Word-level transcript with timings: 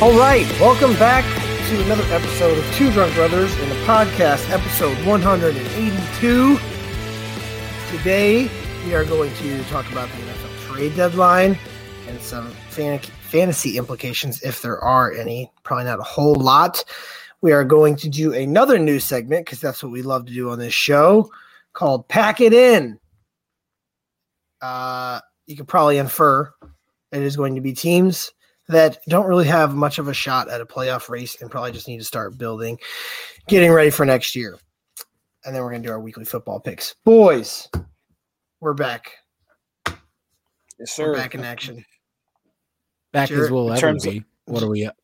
All 0.00 0.16
right, 0.16 0.46
welcome 0.60 0.92
back 0.92 1.24
to 1.68 1.84
another 1.84 2.04
episode 2.14 2.56
of 2.56 2.74
Two 2.74 2.92
Drunk 2.92 3.12
Brothers 3.16 3.52
in 3.58 3.68
the 3.68 3.74
podcast, 3.84 4.48
episode 4.48 4.96
182. 5.04 6.58
Today, 7.90 8.48
we 8.86 8.94
are 8.94 9.04
going 9.04 9.34
to 9.34 9.64
talk 9.64 9.90
about 9.90 10.08
the 10.10 10.18
NFL 10.18 10.58
trade 10.68 10.94
deadline 10.94 11.58
and 12.06 12.20
some 12.20 12.48
fan- 12.68 13.00
fantasy 13.00 13.76
implications, 13.76 14.40
if 14.42 14.62
there 14.62 14.78
are 14.78 15.10
any. 15.10 15.50
Probably 15.64 15.86
not 15.86 15.98
a 15.98 16.04
whole 16.04 16.36
lot. 16.36 16.84
We 17.40 17.50
are 17.50 17.64
going 17.64 17.96
to 17.96 18.08
do 18.08 18.32
another 18.32 18.78
news 18.78 19.02
segment 19.02 19.46
because 19.46 19.60
that's 19.60 19.82
what 19.82 19.90
we 19.90 20.02
love 20.02 20.26
to 20.26 20.32
do 20.32 20.50
on 20.50 20.60
this 20.60 20.72
show 20.72 21.28
called 21.72 22.06
Pack 22.06 22.40
It 22.40 22.52
In. 22.52 23.00
Uh, 24.62 25.18
you 25.48 25.56
could 25.56 25.66
probably 25.66 25.98
infer 25.98 26.54
it 27.10 27.22
is 27.22 27.36
going 27.36 27.56
to 27.56 27.60
be 27.60 27.72
teams 27.72 28.30
that 28.68 28.98
don't 29.08 29.26
really 29.26 29.46
have 29.46 29.74
much 29.74 29.98
of 29.98 30.08
a 30.08 30.14
shot 30.14 30.48
at 30.48 30.60
a 30.60 30.66
playoff 30.66 31.08
race 31.08 31.40
and 31.40 31.50
probably 31.50 31.72
just 31.72 31.88
need 31.88 31.98
to 31.98 32.04
start 32.04 32.36
building, 32.38 32.78
getting 33.48 33.72
ready 33.72 33.90
for 33.90 34.04
next 34.04 34.36
year. 34.36 34.58
And 35.44 35.54
then 35.54 35.62
we're 35.62 35.70
going 35.70 35.82
to 35.82 35.88
do 35.88 35.92
our 35.92 36.00
weekly 36.00 36.24
football 36.24 36.60
picks. 36.60 36.94
Boys, 37.04 37.68
we're 38.60 38.74
back. 38.74 39.12
Yes, 39.86 39.96
We're 40.78 40.86
sir. 40.86 41.14
back 41.14 41.34
in 41.34 41.40
action 41.44 41.84
Back 43.12 43.28
Sure. 43.28 43.44
as 43.44 43.50
we'll 43.50 43.70
ever 43.72 43.80
terms 43.80 44.04
of- 44.06 44.12
be. 44.12 44.24
What 44.44 44.62
are 44.62 44.68
we 44.68 44.84
at? 44.84 44.94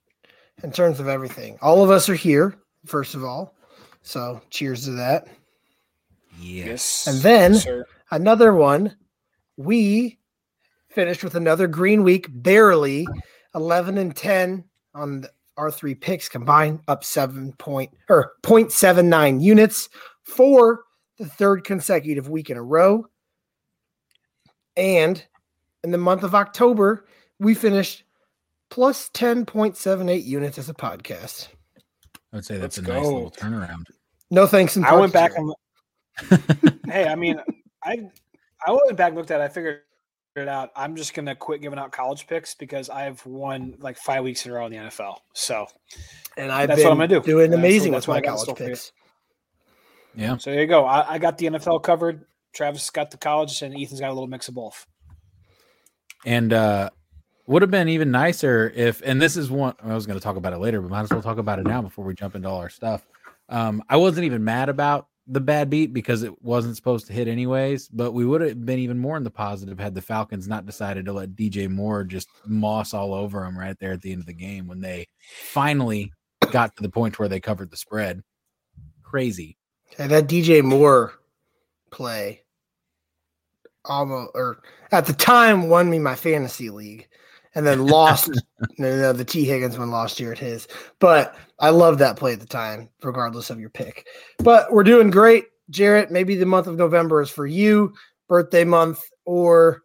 in 0.62 0.70
terms 0.70 1.00
of 1.00 1.08
everything. 1.08 1.58
All 1.60 1.82
of 1.82 1.90
us 1.90 2.08
are 2.08 2.14
here, 2.14 2.54
first 2.86 3.14
of 3.16 3.24
all. 3.24 3.54
So 4.02 4.40
cheers 4.50 4.84
to 4.84 4.92
that. 4.92 5.26
Yes. 6.38 7.06
And 7.08 7.18
then- 7.22 7.54
Yes. 7.54 7.66
Another 8.10 8.54
one, 8.54 8.96
we 9.56 10.18
finished 10.90 11.24
with 11.24 11.34
another 11.34 11.66
green 11.66 12.04
week, 12.04 12.26
barely 12.30 13.06
11 13.54 13.98
and 13.98 14.14
10 14.14 14.64
on 14.94 15.20
the, 15.22 15.30
our 15.56 15.70
three 15.70 15.94
picks 15.94 16.28
combined, 16.28 16.80
up 16.88 17.04
seven 17.04 17.52
point 17.54 17.90
or 18.08 18.32
0.79 18.42 19.40
units 19.40 19.88
for 20.24 20.84
the 21.18 21.26
third 21.26 21.64
consecutive 21.64 22.28
week 22.28 22.50
in 22.50 22.56
a 22.56 22.62
row. 22.62 23.06
And 24.76 25.24
in 25.84 25.92
the 25.92 25.98
month 25.98 26.24
of 26.24 26.34
October, 26.34 27.06
we 27.38 27.54
finished 27.54 28.04
plus 28.70 29.08
10.78 29.10 30.24
units 30.24 30.58
as 30.58 30.68
a 30.68 30.74
podcast. 30.74 31.48
I 32.32 32.36
would 32.36 32.44
say 32.44 32.56
that's 32.56 32.78
Let's 32.78 32.88
a 32.88 32.92
nice 32.92 33.04
little 33.04 33.30
turnaround. 33.30 33.84
No 34.30 34.46
thanks. 34.46 34.76
I 34.76 34.94
went 34.94 35.12
back 35.12 35.32
and 35.36 35.54
hey, 36.86 37.06
I 37.06 37.14
mean, 37.14 37.40
I 37.84 37.98
I 38.66 38.70
went 38.70 38.96
back 38.96 39.08
and 39.08 39.16
looked 39.16 39.30
at. 39.30 39.40
it. 39.40 39.44
I 39.44 39.48
figured 39.48 39.80
it 40.42 40.48
out. 40.48 40.70
I'm 40.74 40.96
just 40.96 41.14
gonna 41.14 41.34
quit 41.34 41.60
giving 41.60 41.78
out 41.78 41.92
college 41.92 42.26
picks 42.26 42.54
because 42.54 42.90
I've 42.90 43.24
won 43.24 43.74
like 43.78 43.96
five 43.96 44.24
weeks 44.24 44.44
in 44.44 44.52
a 44.52 44.54
row 44.54 44.66
in 44.66 44.72
the 44.72 44.78
NFL. 44.78 45.18
So, 45.32 45.66
and 46.36 46.50
I've 46.50 46.68
that's 46.68 46.80
been 46.80 46.88
what 46.88 46.92
I'm 46.92 47.08
gonna 47.08 47.20
do. 47.20 47.22
doing 47.22 47.50
That's- 47.50 47.58
amazing 47.64 47.92
that's 47.92 48.08
with 48.08 48.08
what 48.08 48.14
my 48.14 48.18
I 48.18 48.20
got 48.22 48.30
college 48.30 48.42
store 48.44 48.54
picks. 48.56 48.92
Yeah. 50.16 50.36
so 50.36 50.50
there 50.50 50.60
you 50.60 50.66
go. 50.66 50.84
I, 50.84 51.14
I 51.14 51.18
got 51.18 51.38
the 51.38 51.46
NFL 51.46 51.82
covered. 51.82 52.24
Travis 52.52 52.88
got 52.90 53.10
the 53.10 53.16
college, 53.16 53.62
and 53.62 53.74
Ethan's 53.74 54.00
got 54.00 54.10
a 54.10 54.12
little 54.12 54.28
mix 54.28 54.48
of 54.48 54.54
both. 54.54 54.86
And 56.24 56.52
uh 56.52 56.90
would 57.46 57.60
have 57.62 57.70
been 57.70 57.88
even 57.88 58.10
nicer 58.10 58.72
if 58.74 59.02
and 59.04 59.20
this 59.20 59.36
is 59.36 59.50
one 59.50 59.74
I 59.82 59.94
was 59.94 60.06
going 60.06 60.18
to 60.18 60.22
talk 60.22 60.36
about 60.36 60.52
it 60.54 60.58
later, 60.58 60.80
but 60.80 60.90
might 60.90 61.02
as 61.02 61.10
well 61.10 61.20
talk 61.22 61.36
about 61.38 61.58
it 61.58 61.66
now 61.66 61.82
before 61.82 62.04
we 62.04 62.14
jump 62.14 62.34
into 62.34 62.48
all 62.48 62.58
our 62.58 62.70
stuff. 62.70 63.06
Um 63.48 63.82
I 63.88 63.98
wasn't 63.98 64.24
even 64.24 64.42
mad 64.42 64.68
about 64.68 65.08
the 65.26 65.40
bad 65.40 65.70
beat 65.70 65.92
because 65.92 66.22
it 66.22 66.42
wasn't 66.42 66.76
supposed 66.76 67.06
to 67.06 67.12
hit 67.12 67.28
anyways, 67.28 67.88
but 67.88 68.12
we 68.12 68.26
would 68.26 68.40
have 68.42 68.64
been 68.64 68.78
even 68.78 68.98
more 68.98 69.16
in 69.16 69.24
the 69.24 69.30
positive 69.30 69.78
had 69.78 69.94
the 69.94 70.02
Falcons 70.02 70.46
not 70.46 70.66
decided 70.66 71.06
to 71.06 71.12
let 71.12 71.34
DJ 71.34 71.68
Moore 71.68 72.04
just 72.04 72.28
moss 72.46 72.92
all 72.92 73.14
over 73.14 73.44
him 73.44 73.58
right 73.58 73.78
there 73.78 73.92
at 73.92 74.02
the 74.02 74.12
end 74.12 74.20
of 74.20 74.26
the 74.26 74.34
game 74.34 74.66
when 74.66 74.80
they 74.80 75.06
finally 75.38 76.12
got 76.50 76.76
to 76.76 76.82
the 76.82 76.90
point 76.90 77.18
where 77.18 77.28
they 77.28 77.40
covered 77.40 77.70
the 77.70 77.76
spread. 77.76 78.22
Crazy. 79.02 79.56
That 79.96 80.28
DJ 80.28 80.62
Moore 80.62 81.14
play 81.90 82.42
almost 83.84 84.30
or 84.34 84.62
at 84.92 85.06
the 85.06 85.12
time 85.12 85.68
won 85.68 85.88
me 85.88 85.98
my 85.98 86.14
fantasy 86.14 86.70
league 86.70 87.08
and 87.54 87.66
then 87.66 87.86
lost 87.86 88.28
no, 88.78 88.96
no, 88.96 89.12
the 89.12 89.24
Tee 89.24 89.44
Higgins 89.44 89.78
one 89.78 89.90
lost 89.90 90.18
year 90.20 90.32
at 90.32 90.38
his. 90.38 90.66
But 90.98 91.36
I 91.58 91.70
love 91.70 91.98
that 91.98 92.16
play 92.16 92.32
at 92.32 92.40
the 92.40 92.46
time, 92.46 92.88
regardless 93.02 93.50
of 93.50 93.60
your 93.60 93.70
pick. 93.70 94.06
But 94.38 94.72
we're 94.72 94.84
doing 94.84 95.10
great. 95.10 95.46
Jarrett, 95.70 96.10
maybe 96.10 96.34
the 96.36 96.46
month 96.46 96.66
of 96.66 96.76
November 96.76 97.22
is 97.22 97.30
for 97.30 97.46
you, 97.46 97.94
birthday 98.28 98.64
month, 98.64 99.02
or 99.24 99.82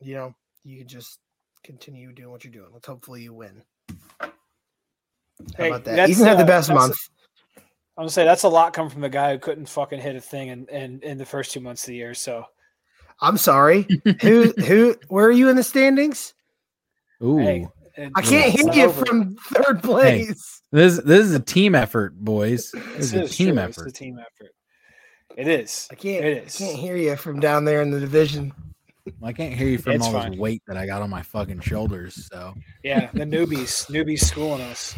you 0.00 0.14
know, 0.14 0.34
you 0.64 0.78
can 0.78 0.88
just 0.88 1.18
continue 1.62 2.12
doing 2.12 2.30
what 2.30 2.44
you're 2.44 2.52
doing. 2.52 2.70
Let's 2.72 2.86
hopefully 2.86 3.22
you 3.22 3.34
win. 3.34 3.62
How 4.20 4.30
Hey, 5.56 5.68
about 5.68 5.84
that? 5.84 6.08
Ethan 6.08 6.26
had 6.26 6.38
the 6.38 6.42
uh, 6.44 6.46
best 6.46 6.68
that's- 6.68 6.88
month. 6.88 6.96
I'm 7.98 8.04
gonna 8.04 8.10
say 8.10 8.24
that's 8.24 8.44
a 8.44 8.48
lot 8.48 8.72
coming 8.72 8.90
from 8.90 9.02
the 9.02 9.10
guy 9.10 9.32
who 9.32 9.38
couldn't 9.38 9.68
fucking 9.68 10.00
hit 10.00 10.16
a 10.16 10.20
thing 10.20 10.48
in, 10.48 10.66
in, 10.68 11.00
in 11.02 11.18
the 11.18 11.26
first 11.26 11.52
two 11.52 11.60
months 11.60 11.82
of 11.82 11.88
the 11.88 11.96
year. 11.96 12.14
So 12.14 12.42
I'm 13.20 13.36
sorry. 13.36 13.86
who 14.22 14.52
who 14.64 14.96
where 15.08 15.26
are 15.26 15.30
you 15.32 15.50
in 15.50 15.56
the 15.56 15.62
standings? 15.62 16.32
Ooh. 17.22 17.38
hey, 17.38 17.66
it- 17.96 18.12
I 18.16 18.22
can't 18.22 18.54
it's 18.54 18.62
hear 18.62 18.72
you 18.72 18.84
over. 18.88 19.04
from 19.06 19.36
third 19.36 19.82
place. 19.82 20.62
This 20.72 20.98
this 20.98 21.26
is 21.26 21.34
a 21.34 21.40
team 21.40 21.74
effort, 21.74 22.14
boys. 22.16 22.70
This 22.72 23.10
This 23.10 23.12
is 23.12 23.30
a 23.30 23.34
team 23.34 23.54
true. 23.56 23.64
It's 23.64 23.78
effort. 23.78 23.88
a 23.88 23.92
team 23.92 24.18
effort. 24.18 24.50
It 25.36 25.48
is. 25.48 25.88
I 25.90 25.94
can't 25.94 26.24
It 26.24 26.44
I 26.46 26.50
can't 26.50 26.78
hear 26.78 26.96
you 26.96 27.16
from 27.16 27.40
down 27.40 27.64
there 27.64 27.82
in 27.82 27.90
the 27.90 28.00
division. 28.00 28.52
I 29.22 29.32
can't 29.32 29.52
hear 29.54 29.66
you 29.68 29.78
from 29.78 29.92
It's 29.94 30.04
all 30.06 30.12
fine. 30.12 30.30
this 30.32 30.40
weight 30.40 30.62
that 30.68 30.76
I 30.76 30.86
got 30.86 31.02
on 31.02 31.10
my 31.10 31.22
fucking 31.22 31.60
shoulders. 31.60 32.28
So 32.30 32.54
Yeah, 32.84 33.10
the 33.12 33.24
newbies, 33.24 33.90
newbies 33.90 34.20
schooling 34.20 34.60
us. 34.62 34.94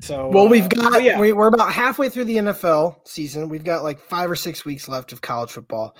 So 0.00 0.28
Well, 0.28 0.46
uh, 0.46 0.50
we've 0.50 0.68
got 0.68 0.92
but 0.92 1.02
yeah, 1.04 1.20
we, 1.20 1.32
we're 1.32 1.48
about 1.48 1.72
halfway 1.72 2.08
through 2.08 2.24
the 2.24 2.36
NFL 2.36 3.06
season. 3.06 3.48
We've 3.48 3.62
got 3.64 3.82
like 3.84 4.00
five 4.00 4.30
or 4.30 4.36
six 4.36 4.64
weeks 4.64 4.88
left 4.88 5.12
of 5.12 5.20
college 5.20 5.50
football. 5.50 5.96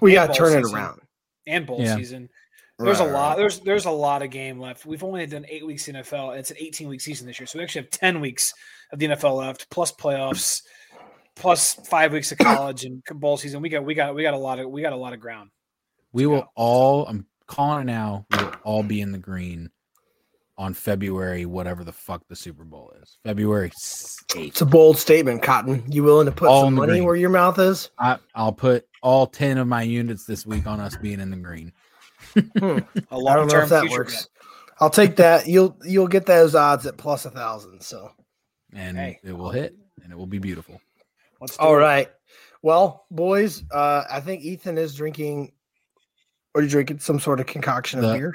We 0.00 0.12
got 0.14 0.32
to 0.34 0.40
bowl 0.40 0.50
turn 0.50 0.64
it 0.64 0.72
around. 0.72 1.00
and 1.46 1.66
bowl 1.66 1.80
Yeah. 1.82 1.96
season. 1.96 2.28
There's 2.84 3.00
a 3.00 3.04
lot. 3.04 3.30
right. 3.30 3.36
There's 3.36 3.60
there's 3.60 3.84
a 3.86 3.90
lot 3.90 4.22
of 4.22 4.30
game 4.30 4.58
left. 4.58 4.86
We've 4.86 5.04
only 5.04 5.26
done 5.26 5.44
eight 5.48 5.66
weeks 5.66 5.88
in 5.88 5.96
NFL. 5.96 6.30
And 6.30 6.40
it's 6.40 6.50
an 6.50 6.56
18 6.58 6.88
week 6.88 7.00
season 7.00 7.26
this 7.26 7.38
year, 7.38 7.46
so 7.46 7.58
we 7.58 7.64
actually 7.64 7.82
have 7.82 7.90
10 7.90 8.20
weeks 8.20 8.52
of 8.92 8.98
the 8.98 9.06
NFL 9.06 9.36
left, 9.36 9.68
plus 9.70 9.92
playoffs, 9.92 10.62
plus 11.36 11.74
five 11.88 12.12
weeks 12.12 12.32
of 12.32 12.38
college 12.38 12.84
and 12.84 13.02
bowl 13.14 13.36
season. 13.36 13.62
We 13.62 13.68
got 13.68 13.84
we 13.84 13.94
got 13.94 14.14
we 14.14 14.22
got 14.22 14.34
a 14.34 14.38
lot 14.38 14.58
of 14.58 14.70
we 14.70 14.82
got 14.82 14.92
a 14.92 14.96
lot 14.96 15.12
of 15.12 15.20
ground. 15.20 15.50
we 16.12 16.24
go. 16.24 16.30
will 16.30 16.52
all. 16.54 17.06
I'm 17.06 17.26
calling 17.46 17.82
it 17.82 17.92
now. 17.92 18.26
We 18.30 18.38
will 18.38 18.54
all 18.64 18.82
be 18.82 19.00
in 19.00 19.12
the 19.12 19.18
green 19.18 19.70
on 20.60 20.74
February, 20.74 21.46
whatever 21.46 21.84
the 21.84 21.92
fuck 21.92 22.22
the 22.28 22.36
Super 22.36 22.64
Bowl 22.64 22.92
is. 23.02 23.16
February 23.24 23.70
It's 24.36 24.60
a 24.60 24.66
bold 24.66 24.98
statement, 24.98 25.42
Cotton. 25.42 25.82
You 25.90 26.02
willing 26.02 26.26
to 26.26 26.32
put 26.32 26.48
All 26.48 26.64
some 26.64 26.74
money 26.74 26.92
green. 26.92 27.04
where 27.04 27.16
your 27.16 27.30
mouth 27.30 27.58
is? 27.58 27.90
I, 27.98 28.18
I'll 28.34 28.52
put 28.52 28.86
all 29.02 29.26
ten 29.26 29.56
of 29.56 29.66
my 29.66 29.82
units 29.82 30.26
this 30.26 30.44
week 30.44 30.66
on 30.66 30.78
us 30.78 30.96
being 30.98 31.18
in 31.18 31.30
the 31.30 31.36
green. 31.38 31.72
A 32.36 32.40
I 32.42 32.42
don't 32.62 32.84
long 33.10 33.36
know 33.46 33.48
term 33.48 33.62
if 33.64 33.68
that 33.70 33.80
future. 33.82 33.98
works. 33.98 34.28
I'll 34.80 34.90
take 34.90 35.16
that. 35.16 35.46
You'll 35.46 35.76
you'll 35.84 36.08
get 36.08 36.26
those 36.26 36.54
odds 36.54 36.86
at 36.86 36.96
plus 36.96 37.24
a 37.26 37.30
thousand. 37.30 37.80
So 37.82 38.10
and 38.72 38.96
Hey. 38.96 39.18
it 39.22 39.32
will 39.36 39.50
hit 39.50 39.74
and 40.02 40.12
it 40.12 40.16
will 40.16 40.26
be 40.26 40.38
beautiful. 40.38 40.80
Let's 41.40 41.56
do 41.56 41.62
all 41.64 41.74
it. 41.74 41.78
right. 41.80 42.08
Well, 42.62 43.06
boys, 43.10 43.64
uh, 43.70 44.04
I 44.10 44.20
think 44.20 44.42
Ethan 44.42 44.76
is 44.78 44.94
drinking. 44.94 45.52
Are 46.54 46.62
you 46.62 46.68
drinking 46.68 46.98
some 46.98 47.20
sort 47.20 47.40
of 47.40 47.46
concoction 47.46 48.02
of 48.04 48.14
beer? 48.16 48.34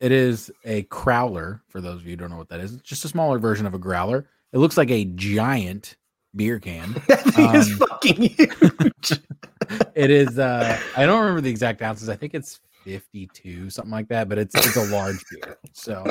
It 0.00 0.12
is 0.12 0.50
a 0.64 0.82
crowler. 0.84 1.60
For 1.68 1.80
those 1.80 2.00
of 2.00 2.04
you 2.06 2.10
who 2.12 2.16
don't 2.16 2.30
know 2.30 2.36
what 2.36 2.48
that 2.48 2.60
is, 2.60 2.72
it's 2.74 2.82
just 2.82 3.04
a 3.04 3.08
smaller 3.08 3.38
version 3.38 3.66
of 3.66 3.74
a 3.74 3.78
growler. 3.78 4.26
It 4.52 4.58
looks 4.58 4.76
like 4.76 4.90
a 4.90 5.04
giant 5.04 5.96
beer 6.34 6.58
can. 6.58 6.94
That 7.08 7.22
thing 7.24 7.54
is 7.54 7.70
Um, 7.70 7.78
fucking 7.88 8.22
huge. 8.22 9.20
it 9.94 10.10
is. 10.10 10.38
uh 10.38 10.78
I 10.96 11.06
don't 11.06 11.20
remember 11.20 11.40
the 11.40 11.50
exact 11.50 11.80
ounces. 11.82 12.08
I 12.08 12.16
think 12.16 12.34
it's 12.34 12.60
52, 12.84 13.70
something 13.70 13.90
like 13.92 14.08
that, 14.08 14.28
but 14.28 14.38
it's 14.38 14.54
it's 14.54 14.76
a 14.76 14.84
large 14.86 15.22
beer. 15.30 15.58
So 15.72 16.02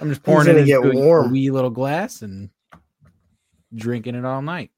I'm 0.00 0.08
just 0.08 0.22
pouring 0.24 0.46
it 0.48 0.52
gonna 0.52 0.58
into 0.60 0.66
get 0.66 0.84
a- 0.84 0.90
a 0.90 0.94
warm. 1.04 1.30
wee 1.32 1.50
little 1.50 1.70
glass 1.70 2.22
and 2.22 2.50
drinking 3.74 4.14
it 4.14 4.24
all 4.24 4.42
night. 4.42 4.70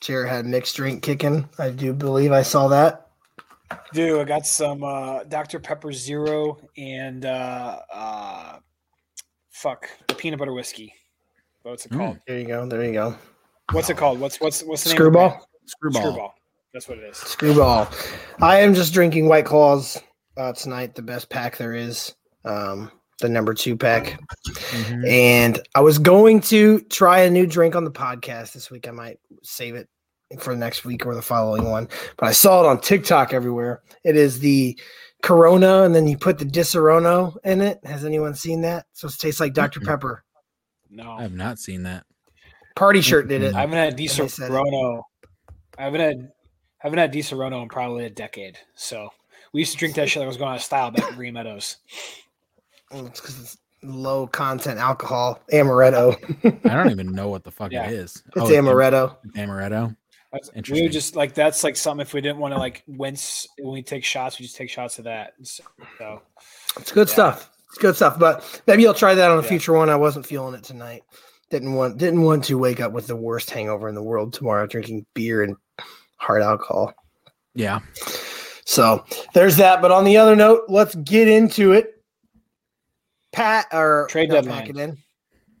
Chair 0.00 0.26
had 0.26 0.46
mixed 0.46 0.76
drink 0.76 1.02
kicking. 1.02 1.48
I 1.58 1.70
do 1.70 1.92
believe 1.92 2.32
I 2.32 2.42
saw 2.42 2.68
that. 2.68 3.08
Dude, 3.92 4.18
I 4.20 4.24
got 4.24 4.46
some 4.46 4.82
uh, 4.82 5.24
Dr. 5.24 5.60
Pepper 5.60 5.92
Zero 5.92 6.58
and 6.76 7.24
uh, 7.24 7.78
uh, 7.92 8.58
fuck 9.50 9.88
peanut 10.16 10.38
butter 10.38 10.52
whiskey. 10.52 10.92
What's 11.62 11.84
it 11.86 11.92
Mm. 11.92 11.98
called? 11.98 12.18
There 12.26 12.38
you 12.38 12.46
go. 12.46 12.66
There 12.66 12.82
you 12.84 12.92
go. 12.92 13.14
What's 13.72 13.90
it 13.90 13.96
called? 13.96 14.18
What's 14.18 14.40
what's 14.40 14.62
what's 14.64 14.82
the? 14.84 14.90
Screwball. 14.90 15.26
Of 15.26 15.40
the 15.62 15.68
Screwball. 15.70 16.02
Screwball. 16.02 16.34
That's 16.72 16.88
what 16.88 16.98
it 16.98 17.04
is. 17.04 17.16
Screwball. 17.18 17.88
I 18.40 18.60
am 18.60 18.74
just 18.74 18.92
drinking 18.94 19.28
White 19.28 19.44
Claws 19.44 20.00
uh, 20.40 20.52
tonight. 20.52 20.94
The 20.94 21.02
best 21.02 21.28
pack 21.28 21.56
there 21.56 21.74
is. 21.74 22.14
Um, 22.44 22.90
the 23.20 23.28
number 23.28 23.52
two 23.52 23.76
pack. 23.76 24.18
Mhm. 24.46 25.06
And 25.06 25.60
I 25.74 25.80
was 25.80 25.98
going 25.98 26.40
to 26.42 26.80
try 26.80 27.20
a 27.20 27.30
new 27.30 27.46
drink 27.46 27.76
on 27.76 27.84
the 27.84 27.90
podcast 27.90 28.54
this 28.54 28.70
week. 28.70 28.88
I 28.88 28.92
might 28.92 29.20
save 29.42 29.74
it 29.74 29.88
for 30.38 30.54
the 30.54 30.58
next 30.58 30.86
week 30.86 31.04
or 31.04 31.14
the 31.14 31.20
following 31.20 31.70
one. 31.70 31.86
But 32.16 32.30
I 32.30 32.32
saw 32.32 32.64
it 32.64 32.66
on 32.66 32.80
TikTok 32.80 33.34
everywhere. 33.34 33.82
It 34.04 34.16
is 34.16 34.40
the 34.40 34.78
Corona, 35.22 35.82
and 35.82 35.94
then 35.94 36.06
you 36.06 36.16
put 36.16 36.38
the 36.38 36.46
Disaronno 36.46 37.36
in 37.44 37.60
it. 37.60 37.78
Has 37.84 38.06
anyone 38.06 38.34
seen 38.34 38.62
that? 38.62 38.86
So 38.94 39.08
it 39.08 39.18
tastes 39.18 39.38
like 39.38 39.52
doctor 39.52 39.80
Mm-mm. 39.80 39.86
Pepper. 39.86 40.24
No, 40.88 41.12
I 41.12 41.22
have 41.22 41.34
not 41.34 41.58
seen 41.58 41.82
that. 41.82 42.06
Party 42.74 43.02
shirt 43.02 43.28
did 43.28 43.42
it. 43.42 43.54
I 43.54 43.60
haven't 43.60 43.76
had 43.76 43.96
Di 43.96 44.06
they 44.06 44.28
said 44.28 44.50
it. 44.50 44.50
Serono. 44.50 45.02
I 45.76 45.84
haven't 45.84 46.00
had 46.00 46.28
haven't 46.78 46.98
had 46.98 47.12
Disaronno 47.12 47.62
in 47.62 47.68
probably 47.68 48.06
a 48.06 48.10
decade. 48.10 48.56
So 48.74 49.10
we 49.52 49.60
used 49.60 49.72
to 49.72 49.78
drink 49.78 49.94
that 49.96 50.08
shit 50.08 50.20
like 50.20 50.24
it 50.26 50.28
was 50.28 50.36
going 50.36 50.50
out 50.50 50.56
of 50.56 50.62
style 50.62 50.90
back 50.90 51.04
at 51.10 51.16
Green 51.16 51.34
Meadows. 51.34 51.76
It's 52.92 53.20
because 53.20 53.40
it's 53.40 53.56
low 53.82 54.26
content 54.26 54.78
alcohol. 54.78 55.40
Amaretto. 55.52 56.16
I 56.70 56.74
don't 56.74 56.90
even 56.90 57.12
know 57.12 57.28
what 57.28 57.44
the 57.44 57.50
fuck 57.50 57.72
Yeah. 57.72 57.86
it 57.86 57.92
is. 57.94 58.22
It's 58.28 58.36
Oh, 58.36 58.44
amaretto. 58.48 59.16
Amaretto. 59.36 59.96
That's- 60.32 60.48
Interesting. 60.54 60.54
We 60.54 60.58
Interesting. 60.58 60.82
would 60.84 60.92
just 60.92 61.16
like 61.16 61.34
that's 61.34 61.64
like 61.64 61.76
something 61.76 62.02
if 62.06 62.14
we 62.14 62.20
didn't 62.20 62.38
want 62.38 62.54
to 62.54 62.58
like 62.58 62.82
wince 62.86 63.48
when 63.58 63.72
we 63.72 63.82
take 63.82 64.04
shots, 64.04 64.38
we 64.38 64.44
just 64.44 64.56
take 64.56 64.70
shots 64.70 64.98
of 64.98 65.04
that. 65.04 65.32
So, 65.42 65.64
so 65.98 66.22
It's 66.76 66.92
good 66.92 67.08
Yeah. 67.08 67.12
stuff. 67.14 67.50
It's 67.68 67.78
good 67.78 67.96
stuff. 67.96 68.18
But 68.18 68.62
maybe 68.66 68.86
I'll 68.86 68.94
try 68.94 69.14
that 69.14 69.30
on 69.30 69.38
a 69.38 69.42
Yeah. 69.42 69.48
future 69.48 69.72
one. 69.72 69.88
I 69.90 69.96
wasn't 69.96 70.26
feeling 70.26 70.54
it 70.54 70.62
tonight. 70.64 71.02
Didn't 71.50 71.72
want 71.74 71.98
didn't 71.98 72.22
want 72.22 72.44
to 72.44 72.58
wake 72.58 72.80
up 72.80 72.92
with 72.92 73.08
the 73.08 73.16
worst 73.16 73.50
hangover 73.50 73.88
in 73.88 73.94
the 73.96 74.02
world 74.02 74.32
tomorrow, 74.32 74.66
drinking 74.66 75.06
beer 75.14 75.42
and 75.42 75.56
hard 76.16 76.42
alcohol. 76.42 76.92
Yeah. 77.54 77.80
So 78.70 79.04
there's 79.34 79.56
that. 79.56 79.82
But 79.82 79.90
on 79.90 80.04
the 80.04 80.16
other 80.16 80.36
note, 80.36 80.62
let's 80.68 80.94
get 80.94 81.26
into 81.26 81.72
it. 81.72 82.04
Pat 83.32 83.66
or 83.72 84.06
Trade 84.08 84.28
not 84.28 84.36
deadline. 84.44 84.58
pack 84.60 84.68
it 84.70 84.76
in. 84.76 84.90
Trade, 84.92 85.00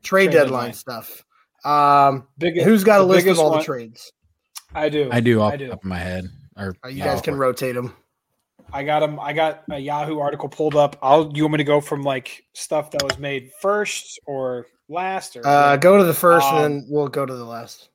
Trade 0.02 0.30
deadline, 0.30 0.70
deadline. 0.70 0.72
stuff. 0.74 1.24
Um, 1.64 2.28
big. 2.38 2.62
who's 2.62 2.84
got 2.84 3.00
a 3.00 3.04
list 3.04 3.26
of 3.26 3.38
all 3.40 3.50
one- 3.50 3.58
the 3.58 3.64
trades? 3.64 4.12
I 4.76 4.88
do. 4.88 5.08
I 5.10 5.18
do 5.18 5.40
off 5.40 5.52
I 5.52 5.56
do. 5.56 5.68
top 5.70 5.80
of 5.82 5.84
my 5.84 5.98
head. 5.98 6.26
Or 6.56 6.76
Uh, 6.84 6.88
you 6.88 6.98
yeah, 6.98 7.06
guys 7.06 7.20
can 7.20 7.34
rotate 7.36 7.74
them. 7.74 7.96
I 8.72 8.84
got 8.84 9.00
them. 9.00 9.18
I 9.18 9.32
got 9.32 9.64
a 9.72 9.78
Yahoo 9.78 10.20
article 10.20 10.48
pulled 10.48 10.76
up. 10.76 10.96
I'll. 11.02 11.32
You 11.34 11.42
want 11.42 11.54
me 11.54 11.58
to 11.58 11.64
go 11.64 11.80
from 11.80 12.02
like 12.02 12.44
stuff 12.54 12.92
that 12.92 13.02
was 13.02 13.18
made 13.18 13.50
first 13.60 14.20
or 14.26 14.66
last 14.88 15.36
or? 15.36 15.44
Uh, 15.44 15.76
go 15.76 15.98
to 15.98 16.04
the 16.04 16.14
first, 16.14 16.46
Um, 16.46 16.54
and 16.64 16.64
then 16.82 16.86
we'll 16.88 17.08
go 17.08 17.26
to 17.26 17.34
the 17.34 17.44
last. 17.44 17.88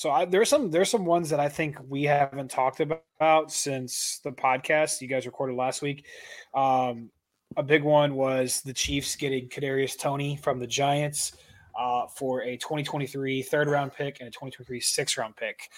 So 0.00 0.10
I, 0.10 0.24
there's 0.24 0.48
some 0.48 0.70
there's 0.70 0.88
some 0.88 1.04
ones 1.04 1.28
that 1.28 1.40
I 1.40 1.50
think 1.50 1.76
we 1.86 2.04
haven't 2.04 2.50
talked 2.50 2.80
about 2.80 3.52
since 3.52 4.18
the 4.24 4.30
podcast 4.30 5.02
you 5.02 5.08
guys 5.08 5.26
recorded 5.26 5.56
last 5.56 5.82
week. 5.82 6.06
Um, 6.54 7.10
a 7.58 7.62
big 7.62 7.82
one 7.82 8.14
was 8.14 8.62
the 8.62 8.72
Chiefs 8.72 9.14
getting 9.14 9.50
Kadarius 9.50 9.98
Toney 9.98 10.36
from 10.42 10.58
the 10.58 10.66
Giants 10.66 11.32
uh, 11.78 12.06
for 12.16 12.40
a 12.44 12.56
2023 12.56 13.42
third 13.42 13.68
round 13.68 13.92
pick 13.92 14.20
and 14.20 14.26
a 14.26 14.30
2023 14.30 14.80
sixth 14.80 15.18
round 15.18 15.36
pick. 15.36 15.68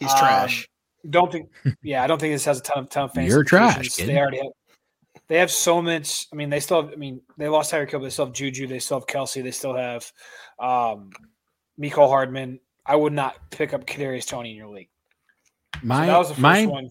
He's 0.00 0.12
Um, 0.12 0.18
trash. 0.18 0.66
Don't 1.10 1.30
think, 1.30 1.50
yeah, 1.82 2.02
I 2.02 2.06
don't 2.06 2.18
think 2.18 2.32
this 2.32 2.46
has 2.46 2.60
a 2.60 2.62
ton 2.62 2.84
of 2.84 2.88
ton 2.88 3.04
of 3.04 3.12
fantasy 3.12 3.34
You're 3.34 3.44
trash, 3.44 3.96
kid. 3.96 4.08
They 4.08 4.16
already 4.16 4.38
have. 4.38 4.52
They 5.28 5.36
have 5.36 5.50
so 5.50 5.82
much. 5.82 6.26
I 6.32 6.36
mean, 6.36 6.48
they 6.48 6.60
still 6.60 6.84
have. 6.84 6.94
I 6.94 6.96
mean, 6.96 7.20
they 7.36 7.48
lost 7.48 7.70
Tyreek 7.70 7.90
Hill, 7.90 8.00
but 8.00 8.04
they 8.04 8.10
still 8.10 8.24
have 8.24 8.34
Juju. 8.34 8.66
They 8.66 8.78
still 8.78 8.98
have 8.98 9.06
Kelce. 9.06 9.42
They 9.42 9.50
still 9.50 9.76
have 9.76 10.10
um, 10.58 11.10
Mecole 11.78 12.08
Hardman. 12.08 12.60
I 12.88 12.96
would 12.96 13.12
not 13.12 13.36
pick 13.50 13.74
up 13.74 13.86
Kadarius 13.86 14.26
Toney 14.26 14.50
in 14.50 14.56
your 14.56 14.68
league. 14.68 14.88
So 15.74 15.80
My 15.82 16.06
that 16.06 16.18
was 16.18 16.28
the 16.28 16.34
first 16.34 16.42
my 16.42 16.66
one. 16.66 16.88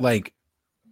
Like 0.00 0.34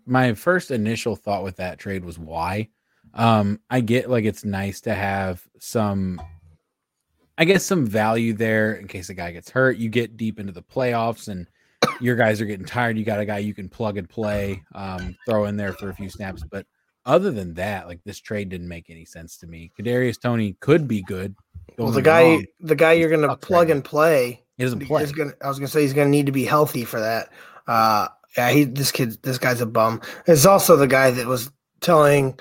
my 0.06 0.32
first 0.32 0.70
initial 0.70 1.16
thought 1.16 1.44
with 1.44 1.56
that 1.56 1.78
trade 1.78 2.04
was 2.04 2.18
why. 2.18 2.68
Um, 3.14 3.60
I 3.68 3.80
get 3.80 4.08
like 4.08 4.24
it's 4.24 4.44
nice 4.44 4.80
to 4.82 4.94
have 4.94 5.42
some, 5.58 6.20
I 7.36 7.44
guess, 7.44 7.64
some 7.64 7.84
value 7.84 8.32
there 8.32 8.74
in 8.74 8.86
case 8.86 9.08
a 9.10 9.14
guy 9.14 9.32
gets 9.32 9.50
hurt. 9.50 9.76
You 9.76 9.88
get 9.88 10.16
deep 10.16 10.38
into 10.38 10.52
the 10.52 10.62
playoffs 10.62 11.28
and 11.28 11.46
your 12.00 12.16
guys 12.16 12.40
are 12.40 12.46
getting 12.46 12.66
tired. 12.66 12.96
You 12.96 13.04
got 13.04 13.20
a 13.20 13.26
guy 13.26 13.38
you 13.38 13.54
can 13.54 13.68
plug 13.68 13.98
and 13.98 14.08
play, 14.08 14.62
um, 14.74 15.16
throw 15.26 15.46
in 15.46 15.56
there 15.56 15.72
for 15.72 15.90
a 15.90 15.94
few 15.94 16.08
snaps. 16.08 16.44
But 16.50 16.64
other 17.04 17.30
than 17.30 17.54
that, 17.54 17.86
like 17.86 18.00
this 18.04 18.20
trade 18.20 18.50
didn't 18.50 18.68
make 18.68 18.88
any 18.88 19.04
sense 19.04 19.36
to 19.38 19.46
me. 19.46 19.72
Kadarius 19.78 20.20
Toney 20.20 20.56
could 20.60 20.86
be 20.86 21.02
good. 21.02 21.34
Don't 21.76 21.86
Well, 21.86 21.92
the 21.92 22.02
guy, 22.02 22.22
wrong. 22.22 22.46
the 22.60 22.76
guy 22.76 22.92
you're 22.92 23.08
going 23.10 23.28
to 23.28 23.36
plug 23.36 23.68
right 23.68 23.74
and 23.74 23.84
play 23.84 24.44
he 24.56 24.64
doesn't 24.64 24.80
play. 24.86 25.02
is 25.02 25.12
going. 25.12 25.30
to 25.30 25.36
I 25.44 25.48
was 25.48 25.58
going 25.58 25.66
to 25.68 25.72
say 25.72 25.82
he's 25.82 25.92
going 25.92 26.06
to 26.08 26.10
need 26.10 26.26
to 26.26 26.32
be 26.32 26.44
healthy 26.44 26.84
for 26.84 26.98
that. 27.00 27.30
Uh, 27.66 28.08
yeah, 28.36 28.50
he. 28.50 28.64
This 28.64 28.90
kid, 28.92 29.16
this 29.22 29.38
guy's 29.38 29.60
a 29.60 29.66
bum. 29.66 30.00
It's 30.26 30.46
also 30.46 30.76
the 30.76 30.86
guy 30.88 31.10
that 31.12 31.26
was 31.26 31.50
telling 31.80 32.38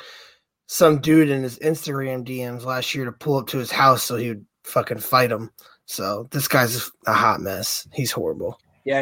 some 0.68 1.00
dude 1.00 1.30
in 1.30 1.44
his 1.44 1.60
Instagram 1.60 2.26
DMs 2.28 2.64
last 2.66 2.94
year 2.96 3.06
to 3.06 3.12
pull 3.12 3.38
up 3.38 3.48
to 3.48 3.58
his 3.58 3.72
house 3.72 4.04
so 4.04 4.16
he 4.16 4.30
would 4.30 4.46
fucking 4.64 5.00
fight 5.00 5.32
him. 5.32 5.52
So 5.86 6.28
this 6.32 6.48
guy's 6.48 6.90
a 7.06 7.14
hot 7.14 7.40
mess. 7.40 7.88
He's 7.94 8.12
horrible. 8.12 8.60
yeah, 8.84 9.02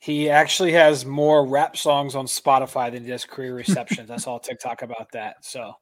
he 0.00 0.28
actually 0.28 0.72
has 0.72 1.06
more 1.06 1.46
rap 1.46 1.76
songs 1.76 2.14
on 2.16 2.26
Spotify 2.26 2.90
than 2.90 3.04
he 3.04 3.10
does 3.10 3.24
career 3.24 3.54
receptions. 3.56 4.10
I 4.10 4.16
saw 4.16 4.38
a 4.38 4.40
TikTok 4.42 4.82
about 4.82 5.12
that. 5.12 5.36
So 5.44 5.74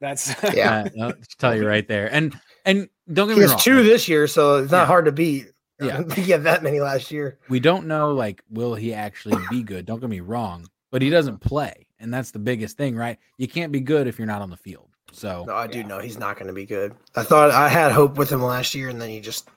that's 0.00 0.34
Yeah. 0.54 0.88
I'll 1.00 1.12
tell 1.38 1.54
you 1.54 1.66
right 1.66 1.86
there. 1.86 2.12
And 2.12 2.34
and 2.64 2.88
don't 3.12 3.28
get 3.28 3.34
He 3.34 3.40
me 3.40 3.42
has 3.42 3.50
wrong. 3.52 3.60
two 3.60 3.82
this 3.82 4.08
year, 4.08 4.26
so 4.26 4.56
it's 4.62 4.72
not 4.72 4.80
Yeah. 4.82 4.86
hard 4.86 5.04
to 5.06 5.12
beat. 5.12 5.46
I 5.80 5.86
Yeah. 5.86 5.96
think 5.98 6.12
he 6.14 6.30
had 6.30 6.44
that 6.44 6.62
many 6.62 6.80
last 6.80 7.10
year. 7.10 7.38
we 7.48 7.60
don't 7.60 7.86
know 7.86 8.12
like 8.14 8.42
will 8.50 8.74
he 8.74 8.94
actually 8.94 9.36
be 9.50 9.62
good 9.62 9.84
don't 9.86 10.00
get 10.00 10.08
me 10.08 10.20
wrong 10.20 10.66
but 10.92 11.02
he 11.02 11.10
doesn't 11.10 11.38
play 11.40 11.88
and 11.98 12.14
that's 12.14 12.30
the 12.30 12.38
biggest 12.38 12.76
thing 12.76 12.94
right 12.94 13.18
you 13.38 13.48
can't 13.48 13.72
be 13.72 13.80
good 13.80 14.06
if 14.06 14.16
you're 14.16 14.26
not 14.26 14.40
on 14.40 14.50
the 14.50 14.56
field 14.56 14.88
so 15.10 15.44
No, 15.46 15.54
I 15.54 15.66
do 15.66 15.78
Yeah. 15.80 15.86
know 15.88 15.98
he's 15.98 16.16
not 16.18 16.36
going 16.36 16.46
to 16.46 16.52
be 16.52 16.64
good. 16.64 16.94
I 17.16 17.22
thought 17.24 17.50
I 17.50 17.68
had 17.68 17.90
hope 17.92 18.16
with 18.16 18.30
him 18.30 18.42
last 18.42 18.74
year, 18.74 18.88
and 18.88 19.00
then 19.00 19.10
he 19.10 19.20
just 19.20 19.48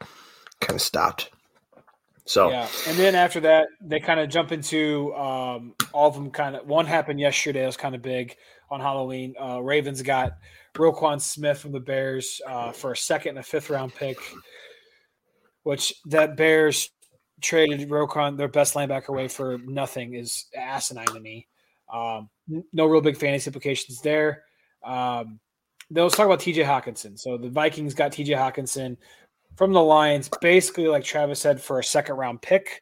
kind 0.60 0.76
of 0.76 0.82
stopped. 0.82 1.30
So 2.26 2.50
Yeah, 2.50 2.68
and 2.88 2.98
then 2.98 3.16
after 3.16 3.40
that, 3.42 3.68
they 3.82 4.00
kind 4.00 4.20
of 4.20 4.28
jump 4.30 4.52
into 4.52 5.16
um, 5.16 5.74
all 5.94 6.10
of 6.10 6.14
them. 6.16 6.30
Kind 6.30 6.56
of 6.58 6.68
one 6.68 6.86
happened 6.86 7.20
yesterday. 7.20 7.64
It 7.64 7.68
was 7.68 7.78
kind 7.78 7.96
of 7.96 8.02
big 8.02 8.36
on 8.70 8.82
Halloween. 8.82 9.34
Uh, 9.42 9.62
Ravens 9.64 10.02
got 10.02 10.34
Roquan 10.78 11.20
Smith 11.22 11.60
from 11.60 11.72
the 11.72 11.80
Bears 11.80 12.42
uh, 12.48 12.72
for 12.72 12.92
a 12.92 12.98
second 12.98 13.30
and 13.32 13.40
a 13.40 13.44
fifth 13.44 13.70
round 13.70 13.94
pick, 13.96 14.18
which 15.64 15.94
that 16.06 16.38
Bears 16.38 16.90
traded 17.42 17.90
Roquan, 17.90 18.38
their 18.38 18.48
best 18.48 18.74
linebacker, 18.74 19.08
away 19.10 19.28
for 19.28 19.58
nothing 19.66 20.14
is 20.16 20.46
asinine 20.58 21.06
to 21.08 21.20
me. 21.20 21.48
Um, 21.94 22.30
no 22.74 22.86
real 22.86 23.02
big 23.02 23.18
fantasy 23.18 23.48
implications 23.50 24.02
there. 24.02 24.44
Um, 24.84 25.40
then 25.90 26.04
let's 26.04 26.16
talk 26.18 26.26
about 26.26 26.40
TJ 26.40 26.66
Hockenson. 26.66 27.18
So 27.18 27.38
the 27.38 27.50
Vikings 27.50 27.94
got 27.94 28.12
TJ 28.12 28.36
Hockenson 28.36 28.98
from 29.56 29.72
the 29.74 29.82
Lions, 29.82 30.30
basically 30.42 30.88
like 30.88 31.04
Travis 31.04 31.40
said, 31.40 31.62
for 31.62 31.80
a 31.80 31.84
second 31.84 32.16
round 32.16 32.42
pick. 32.42 32.82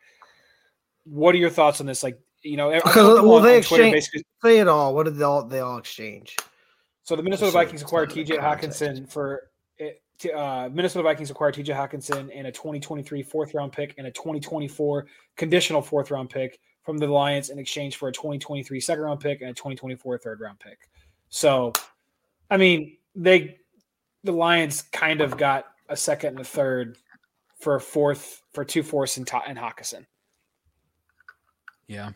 What 1.04 1.36
are 1.36 1.38
your 1.38 1.52
thoughts 1.52 1.80
on 1.82 1.86
this? 1.86 2.02
Like, 2.02 2.20
you 2.42 2.58
know, 2.58 2.72
Because, 2.72 3.22
well, 3.24 3.42
they 3.42 3.62
Twitter 3.62 3.84
exchange- 3.84 3.94
basically. 3.94 4.24
say 4.44 4.60
it 4.60 4.68
all. 4.68 4.96
What 4.96 5.04
did 5.04 5.18
they 5.18 5.24
all 5.24 5.46
they 5.46 5.60
all 5.60 5.78
exchange? 5.78 6.36
So 7.06 7.16
the 7.16 7.22
Minnesota 7.22 7.52
so 7.52 7.60
Vikings 7.60 7.84
acquired 7.84 8.10
TJ 8.10 8.28
the 8.28 8.34
Hockenson 8.38 9.10
for 9.10 9.52
it- 9.78 10.02
uh, 10.34 10.70
Minnesota 10.74 11.04
Vikings 11.04 11.30
acquired 11.30 11.54
TJ 11.54 11.68
Hockenson 11.68 12.32
and 12.34 12.48
a 12.48 12.52
2023 12.52 13.22
fourth 13.22 13.54
round 13.54 13.72
pick 13.72 13.94
and 13.98 14.08
a 14.08 14.12
2024 14.12 15.06
conditional 15.36 15.84
fourth 15.84 16.10
round 16.10 16.32
pick 16.32 16.60
from 16.84 16.98
the 16.98 17.06
Lions 17.06 17.50
in 17.50 17.60
exchange 17.60 17.98
for 17.98 18.10
a 18.10 18.12
2023 18.12 18.80
second 18.80 19.04
round 19.04 19.20
pick 19.20 19.42
and 19.42 19.52
a 19.52 19.54
2024 19.54 20.18
third 20.18 20.40
round 20.40 20.60
pick. 20.60 20.90
So, 21.30 21.74
I 22.50 22.58
mean, 22.58 22.98
they 23.14 23.60
the 24.24 24.32
Lions 24.32 24.82
kind 24.82 25.22
of 25.22 25.38
got 25.38 25.66
a 25.90 25.96
second 25.96 26.30
and 26.30 26.40
a 26.40 26.44
third 26.44 26.98
for 27.60 27.76
a 27.76 27.82
fourth 27.82 28.42
for 28.52 28.66
two 28.66 28.82
fourths 28.82 29.18
and, 29.18 29.30
and 29.48 29.60
Hockenson. 29.60 30.08
yeah 31.88 32.12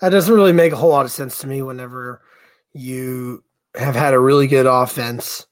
That 0.00 0.08
doesn't 0.08 0.34
really 0.34 0.54
make 0.54 0.72
a 0.72 0.76
whole 0.76 0.90
lot 0.90 1.04
of 1.04 1.12
sense 1.12 1.38
to 1.40 1.46
me. 1.46 1.60
Whenever 1.60 2.22
you 2.72 3.44
have 3.74 3.94
had 3.94 4.14
a 4.14 4.18
really 4.20 4.46
good 4.46 4.66
offense, 4.66 5.46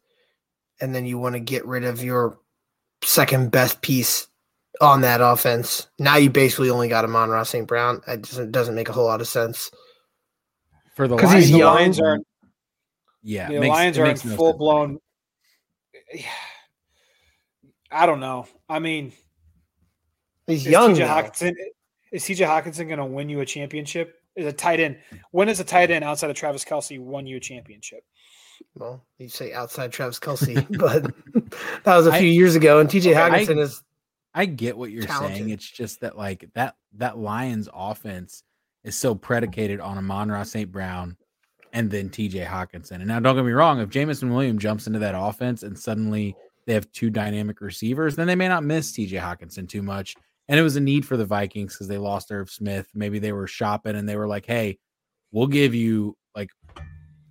and 0.80 0.94
then 0.94 1.06
you 1.06 1.18
want 1.18 1.34
to 1.34 1.40
get 1.40 1.66
rid 1.66 1.84
of 1.84 2.02
your 2.02 2.38
second 3.02 3.50
best 3.50 3.80
piece 3.82 4.26
on 4.80 5.00
that 5.02 5.20
offense, 5.22 5.86
now 5.98 6.16
you 6.16 6.28
basically 6.28 6.68
only 6.70 6.88
got 6.88 7.04
Amon-Ra 7.04 7.42
St. 7.44 7.66
Brown. 7.66 8.00
It 8.06 8.22
doesn't 8.22 8.52
doesn't 8.52 8.74
make 8.74 8.88
a 8.88 8.92
whole 8.92 9.06
lot 9.06 9.20
of 9.20 9.28
sense. 9.28 9.70
for 10.94 11.06
the 11.08 11.16
'Cause 11.16 11.28
Lions, 11.30 11.44
he's 11.44 11.52
the 11.52 11.58
young. 11.58 11.74
Lions 11.74 12.00
are 12.00 12.18
yeah, 13.22 13.48
the 13.48 13.60
makes- 13.60 13.70
Lions 13.74 13.98
are 13.98 14.04
in 14.06 14.10
no 14.24 14.36
full 14.36 14.50
sense. 14.52 14.58
blown. 14.58 14.98
I 17.90 18.06
don't 18.06 18.20
know. 18.20 18.46
I 18.68 18.78
mean, 18.78 19.12
He's 20.46 20.66
is 20.66 20.72
young. 20.72 20.94
TJ. 20.94 21.06
Hockenson 21.06 21.52
is 22.12 22.24
TJ 22.24 22.46
Hockenson 22.46 22.86
going 22.86 22.98
to 22.98 23.04
win 23.04 23.28
you 23.28 23.40
a 23.40 23.46
championship? 23.46 24.14
Is 24.36 24.46
a 24.46 24.52
tight 24.52 24.80
end? 24.80 24.98
When 25.30 25.48
is 25.48 25.60
a 25.60 25.64
tight 25.64 25.90
end 25.90 26.04
outside 26.04 26.30
of 26.30 26.36
Travis 26.36 26.64
Kelce 26.64 27.00
won 27.00 27.26
you 27.26 27.38
a 27.38 27.40
championship? 27.40 28.04
Well, 28.74 29.04
you 29.18 29.28
say 29.28 29.52
outside 29.52 29.92
Travis 29.92 30.18
Kelce, 30.18 30.66
but 30.78 31.04
that 31.84 31.96
was 31.96 32.06
a 32.06 32.12
few 32.12 32.28
years 32.28 32.54
ago. 32.54 32.78
And 32.78 32.88
TJ 32.88 33.12
Okay, 33.12 33.14
Hockenson 33.14 33.58
is 33.58 33.82
I 34.34 34.44
get 34.44 34.76
what 34.76 34.90
you're 34.90 35.08
saying. 35.08 35.48
It's 35.48 35.68
just 35.68 36.00
that 36.00 36.16
like 36.16 36.48
that 36.54 36.76
that 36.98 37.16
Lions 37.18 37.68
offense 37.72 38.42
is 38.84 38.96
so 38.96 39.14
predicated 39.14 39.80
on 39.80 39.98
Amon-Ra 39.98 40.42
St. 40.44 40.70
Brown 40.70 41.16
and 41.72 41.90
then 41.90 42.08
TJ 42.08 42.46
Hockenson. 42.46 42.96
And 42.96 43.06
now 43.06 43.18
don't 43.18 43.34
get 43.34 43.44
me 43.44 43.52
wrong, 43.52 43.80
if 43.80 43.88
Jameson 43.88 44.32
Williams 44.32 44.62
jumps 44.62 44.86
into 44.86 44.98
that 45.00 45.14
offense 45.16 45.62
and 45.62 45.76
suddenly 45.76 46.36
they 46.66 46.74
have 46.74 46.90
two 46.92 47.10
dynamic 47.10 47.60
receivers, 47.60 48.14
then 48.14 48.26
they 48.26 48.34
may 48.34 48.48
not 48.48 48.62
miss 48.62 48.92
TJ 48.92 49.20
Hockenson 49.20 49.68
too 49.68 49.82
much. 49.82 50.14
And 50.48 50.58
it 50.60 50.62
was 50.62 50.76
a 50.76 50.80
need 50.80 51.04
for 51.06 51.16
the 51.16 51.24
Vikings 51.24 51.74
because 51.74 51.88
they 51.88 51.98
lost 51.98 52.30
Irv 52.30 52.48
Smith. 52.50 52.88
Maybe 52.94 53.18
they 53.18 53.32
were 53.32 53.46
shopping 53.48 53.96
and 53.96 54.08
they 54.08 54.16
were 54.16 54.28
like, 54.28 54.46
hey, 54.46 54.78
we'll 55.32 55.48
give 55.48 55.74
you 55.74 56.16
like 56.34 56.50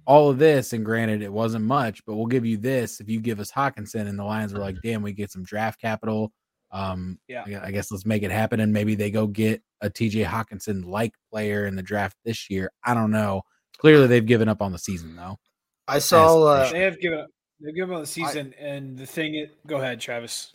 all 0.06 0.30
of 0.30 0.38
this. 0.38 0.74
And 0.74 0.84
granted, 0.84 1.22
it 1.22 1.32
wasn't 1.32 1.66
much, 1.66 2.06
but 2.06 2.16
we'll 2.16 2.26
give 2.26 2.46
you 2.46 2.58
this 2.58 3.00
if 3.00 3.10
you 3.10 3.20
give 3.22 3.40
us 3.40 3.52
Hockenson. 3.52 4.08
And 4.08 4.20
the 4.20 4.24
Lions 4.24 4.54
were 4.54 4.60
like, 4.60 4.76
damn, 4.84 5.02
we 5.02 5.14
get 5.14 5.32
some 5.32 5.44
draft 5.44 5.80
capital. 5.80 6.34
Um, 6.72 7.18
Yeah. 7.30 7.46
I 7.64 7.72
guess 7.72 7.90
let's 7.92 8.06
make 8.06 8.24
it 8.24 8.32
happen. 8.32 8.60
And 8.60 8.74
maybe 8.74 8.96
they 8.96 9.12
go 9.12 9.28
get 9.28 9.62
a 9.82 9.90
TJ 9.90 10.26
Hockenson 10.26 10.86
like 10.86 11.14
player 11.32 11.68
in 11.68 11.76
the 11.78 11.84
draft 11.84 12.18
this 12.26 12.50
year. 12.50 12.72
I 12.84 12.94
don't 12.94 13.12
know. 13.12 13.44
Clearly, 13.78 14.08
they've 14.08 14.26
given 14.26 14.50
up 14.50 14.62
on 14.62 14.72
the 14.72 14.78
season 14.80 15.16
though. 15.16 15.38
I 15.88 16.00
saw. 16.00 16.44
Uh, 16.44 16.72
They 16.72 16.82
have 16.82 17.00
given 17.00 17.20
up. 17.20 17.28
They've 17.62 17.76
given 17.76 17.96
up 17.96 18.02
the 18.02 18.08
season, 18.08 18.54
and 18.60 18.98
the 18.98 19.06
thing. 19.06 19.36
It, 19.36 19.56
go 19.68 19.78
ahead, 19.78 20.00
Travis. 20.02 20.54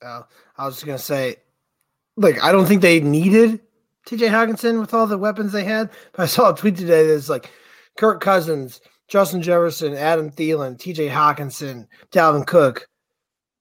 uh, 0.00 0.22
I 0.56 0.64
was 0.66 0.74
just 0.76 0.86
gonna 0.86 0.98
say, 0.98 1.36
like, 2.22 2.42
I 2.42 2.52
don't 2.52 2.66
think 2.66 2.82
they 2.82 3.00
needed 3.00 3.60
TJ 4.06 4.30
Hockenson 4.30 4.80
with 4.80 4.94
all 4.94 5.06
the 5.06 5.18
weapons 5.18 5.52
they 5.52 5.64
had. 5.64 5.90
But 6.12 6.22
I 6.22 6.26
saw 6.26 6.52
a 6.52 6.56
tweet 6.56 6.76
today 6.76 7.06
that's 7.06 7.28
like, 7.28 7.50
Kirk 7.96 8.20
Cousins, 8.20 8.80
Justin 9.08 9.42
Jefferson, 9.42 9.94
Adam 9.94 10.30
Thielen, 10.30 10.76
TJ 10.78 11.10
Hockenson, 11.10 11.86
Dalvin 12.10 12.46
Cook. 12.46 12.88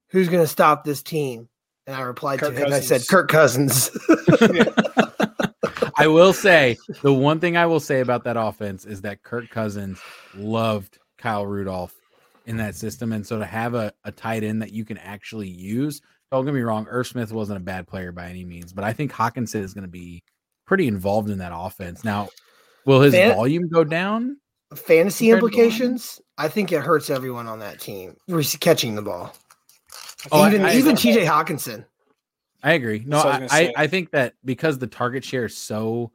Who's 0.10 0.30
gonna 0.30 0.48
stop 0.48 0.84
this 0.84 1.04
team? 1.04 1.50
And 1.88 1.96
I 1.96 2.02
replied 2.02 2.40
Kirk 2.40 2.54
to 2.54 2.60
him. 2.60 2.66
and 2.66 2.74
I 2.74 2.80
said, 2.80 3.06
Cousins. 3.08 3.90
Kirk 3.90 4.28
Cousins. 4.28 4.72
I 5.98 6.08
will 6.08 6.34
say 6.34 6.78
the 7.02 7.14
one 7.14 7.40
thing 7.40 7.58
I 7.58 7.66
will 7.66 7.80
say 7.80 8.00
about 8.00 8.24
that 8.24 8.38
offense 8.38 8.86
is 8.86 9.02
that 9.02 9.24
Kirk 9.24 9.50
Cousins 9.50 10.00
loved 10.36 11.00
Kyle 11.18 11.46
Rudolph 11.46 11.94
in 12.46 12.58
that 12.58 12.76
system. 12.76 13.12
And 13.12 13.26
so 13.26 13.40
to 13.40 13.46
have 13.46 13.74
a, 13.74 13.94
a 14.04 14.12
tight 14.12 14.44
end 14.44 14.62
that 14.62 14.72
you 14.72 14.86
can 14.86 14.98
actually 14.98 15.50
use, 15.50 16.02
don't 16.32 16.46
get 16.46 16.54
me 16.54 16.62
wrong, 16.62 16.88
Irv 16.90 17.08
Smith 17.08 17.32
wasn't 17.32 17.58
a 17.58 17.62
bad 17.62 17.88
player 17.88 18.12
by 18.12 18.30
any 18.30 18.46
means, 18.46 18.72
but 18.72 18.84
I 18.84 18.94
think 18.94 19.12
Hockenson 19.12 19.62
is 19.62 19.74
going 19.74 19.84
to 19.84 19.90
be 19.90 20.24
pretty 20.66 20.88
involved 20.88 21.30
in 21.30 21.40
that 21.40 21.52
offense. 21.54 22.04
Now, 22.04 22.30
will 22.86 23.02
his 23.02 23.14
Fan- 23.14 23.36
volume 23.36 23.68
go 23.68 23.84
down? 23.84 24.38
Fantasy 24.74 25.26
Compared 25.30 25.52
to 25.52 25.58
the 25.58 25.62
implications. 25.64 26.22
I 26.38 26.48
think 26.48 26.72
it 26.72 26.80
hurts 26.80 27.10
everyone 27.10 27.48
on 27.48 27.60
that 27.60 27.82
team. 27.82 28.16
Rec- 28.30 28.46
Catching 28.62 28.96
the 28.96 29.02
ball. 29.02 29.34
Oh, 30.32 30.42
I- 30.42 30.48
even 30.48 30.66
I- 30.66 30.76
even 30.76 30.96
TJ 30.96 31.26
Hockenson. 31.26 31.86
I 32.64 32.74
agree. 32.74 33.04
No, 33.06 33.18
I 33.18 33.22
I, 33.22 33.26
was 33.26 33.34
I, 33.34 33.40
gonna 33.40 33.50
say. 33.50 33.74
I 33.76 33.88
think 33.88 34.12
that 34.12 34.36
because 34.46 34.78
the 34.78 34.88
target 34.88 35.26
share 35.26 35.46
is 35.46 35.58
so 35.58 36.12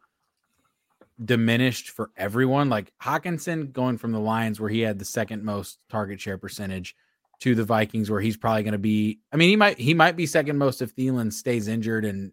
diminished 1.23 1.91
for 1.91 2.11
everyone, 2.17 2.71
like 2.71 2.93
Hockenson 3.03 3.73
going 3.73 3.99
from 3.99 4.13
the 4.13 4.21
Lions 4.21 4.61
where 4.61 4.71
he 4.71 4.81
had 4.81 4.99
the 4.99 5.05
second 5.05 5.43
most 5.43 5.79
target 5.91 6.21
share 6.21 6.39
percentage 6.39 6.95
to 7.41 7.55
the 7.55 7.65
Vikings 7.65 8.11
where 8.11 8.21
he's 8.21 8.37
probably 8.37 8.63
going 8.63 8.73
to 8.73 8.79
be. 8.79 9.19
I 9.33 9.37
mean, 9.37 9.49
he 9.49 9.57
might 9.57 9.79
he 9.79 9.95
might 9.95 10.17
be 10.17 10.27
second 10.27 10.59
most 10.59 10.83
if 10.83 10.95
Thielen 10.95 11.33
stays 11.33 11.69
injured 11.69 12.05
and 12.05 12.33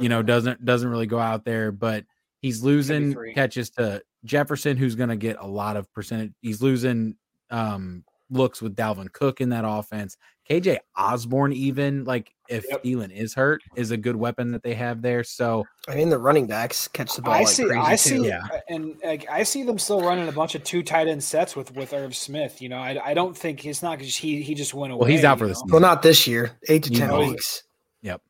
you 0.00 0.08
know 0.08 0.22
doesn't 0.22 0.64
doesn't 0.64 0.88
really 0.88 1.06
go 1.06 1.18
out 1.18 1.44
there, 1.44 1.72
but 1.72 2.04
he's 2.40 2.62
losing 2.62 3.14
catches 3.34 3.70
to 3.70 4.02
Jefferson, 4.24 4.76
who's 4.76 4.94
going 4.94 5.08
to 5.08 5.16
get 5.16 5.36
a 5.40 5.46
lot 5.46 5.76
of 5.76 5.92
percentage. 5.92 6.32
He's 6.40 6.62
losing 6.62 7.16
um 7.50 8.04
looks 8.32 8.60
with 8.60 8.74
Dalvin 8.74 9.12
Cook 9.12 9.40
in 9.40 9.50
that 9.50 9.64
offense. 9.66 10.16
KJ 10.50 10.78
Osborn, 10.96 11.52
even 11.52 12.02
like 12.04 12.34
if 12.48 12.64
Yep. 12.68 12.82
Thielen 12.82 13.10
is 13.16 13.32
hurt, 13.34 13.62
is 13.76 13.92
a 13.92 13.96
good 13.96 14.16
weapon 14.16 14.50
that 14.50 14.62
they 14.64 14.74
have 14.74 15.00
there. 15.00 15.22
So 15.22 15.64
I 15.88 15.94
mean, 15.94 16.08
the 16.08 16.18
running 16.18 16.46
backs 16.48 16.88
catch 16.88 17.14
the 17.14 17.22
ball 17.22 17.34
I 17.34 17.38
like 17.40 17.48
see. 17.48 17.64
crazy 17.64 17.80
I 17.80 17.90
too. 17.92 17.96
see. 17.96 18.26
Yeah. 18.26 18.40
Uh, 18.52 18.58
and 18.68 18.96
like, 19.04 19.26
I 19.30 19.44
see 19.44 19.62
them 19.62 19.78
still 19.78 20.00
running 20.00 20.26
a 20.28 20.32
bunch 20.32 20.54
of 20.56 20.64
two 20.64 20.82
tight 20.82 21.06
end 21.06 21.22
sets 21.22 21.54
with 21.54 21.74
with 21.76 21.92
Irv 21.92 22.16
Smith. 22.16 22.60
You 22.60 22.68
know, 22.70 22.78
I, 22.78 22.98
I 23.10 23.14
don't 23.14 23.36
think 23.36 23.64
it's 23.64 23.82
not 23.82 23.98
because 23.98 24.16
he 24.16 24.42
he 24.42 24.54
just 24.54 24.74
went 24.74 24.92
away. 24.92 25.00
well, 25.00 25.08
he's 25.08 25.24
out 25.24 25.38
for 25.38 25.46
this. 25.46 25.58
season. 25.58 25.68
Well, 25.70 25.80
not 25.80 26.02
this 26.02 26.26
year. 26.26 26.50
Eight 26.68 26.82
to 26.84 26.90
You 26.92 26.98
ten 26.98 27.08
know. 27.08 27.20
weeks. 27.20 27.62
Yep. 28.02 28.20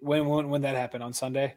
When 0.00 0.26
when 0.28 0.50
when 0.50 0.62
that 0.62 0.76
happened 0.76 1.02
on 1.02 1.12
Sunday. 1.14 1.54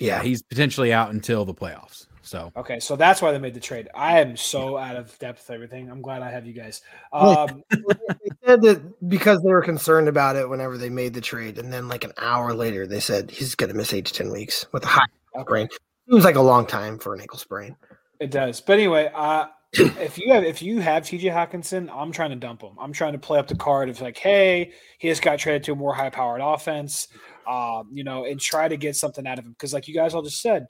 yeah, 0.00 0.22
he's 0.22 0.42
potentially 0.42 0.92
out 0.92 1.10
until 1.12 1.44
the 1.44 1.54
playoffs. 1.54 2.06
So 2.26 2.52
Okay, 2.56 2.80
so 2.80 2.96
that's 2.96 3.22
why 3.22 3.30
they 3.30 3.38
made 3.38 3.54
the 3.54 3.60
trade. 3.60 3.88
I 3.94 4.18
am 4.20 4.36
so 4.36 4.76
out 4.76 4.96
of 4.96 5.16
depth 5.18 5.46
with 5.46 5.54
everything. 5.54 5.88
I'm 5.88 6.02
glad 6.02 6.22
I 6.22 6.30
have 6.30 6.46
you 6.46 6.52
guys. 6.52 6.82
Um, 7.12 7.62
They 7.70 8.30
said 8.44 8.62
that 8.62 9.08
because 9.08 9.42
they 9.42 9.50
were 9.50 9.62
concerned 9.62 10.08
about 10.08 10.36
it 10.36 10.48
whenever 10.48 10.76
they 10.76 10.90
made 10.90 11.14
the 11.14 11.20
trade, 11.20 11.58
and 11.58 11.72
then 11.72 11.88
like 11.88 12.04
an 12.04 12.12
hour 12.18 12.52
later, 12.52 12.86
they 12.86 13.00
said 13.00 13.30
he's 13.30 13.54
going 13.54 13.70
to 13.70 13.76
miss 13.76 13.92
eight 13.92 14.06
to 14.06 14.12
ten 14.12 14.30
weeks 14.30 14.66
with 14.72 14.84
a 14.84 14.88
high 14.88 15.06
ankle 15.34 15.46
sprain. 15.48 15.68
Seems 16.10 16.24
like 16.24 16.36
a 16.36 16.42
long 16.42 16.66
time 16.66 16.98
for 16.98 17.14
an 17.14 17.20
ankle 17.20 17.38
sprain. 17.38 17.76
It 18.20 18.30
does. 18.30 18.60
But 18.60 18.74
anyway, 18.74 19.10
uh, 19.14 19.46
if 19.72 20.18
you 20.18 20.32
have 20.32 20.44
if 20.44 20.62
you 20.62 20.80
have 20.80 21.04
TJ 21.04 21.32
Hockenson, 21.32 21.88
I'm 21.94 22.12
trying 22.12 22.30
to 22.30 22.36
dump 22.36 22.62
him. 22.62 22.72
I'm 22.80 22.92
trying 22.92 23.12
to 23.12 23.18
play 23.18 23.38
up 23.38 23.48
the 23.48 23.56
card 23.56 23.88
of 23.88 24.00
like, 24.00 24.18
hey, 24.18 24.72
he 24.98 25.08
just 25.08 25.22
got 25.22 25.38
traded 25.38 25.64
to 25.64 25.72
a 25.72 25.76
more 25.76 25.94
high 25.94 26.10
powered 26.10 26.40
offense, 26.42 27.08
um, 27.48 27.88
you 27.92 28.04
know, 28.04 28.24
and 28.24 28.40
try 28.40 28.68
to 28.68 28.76
get 28.76 28.96
something 28.96 29.26
out 29.26 29.38
of 29.38 29.44
him. 29.44 29.52
Because 29.52 29.72
like 29.72 29.88
you 29.88 29.94
guys 29.94 30.14
all 30.14 30.22
just 30.22 30.40
said, 30.40 30.66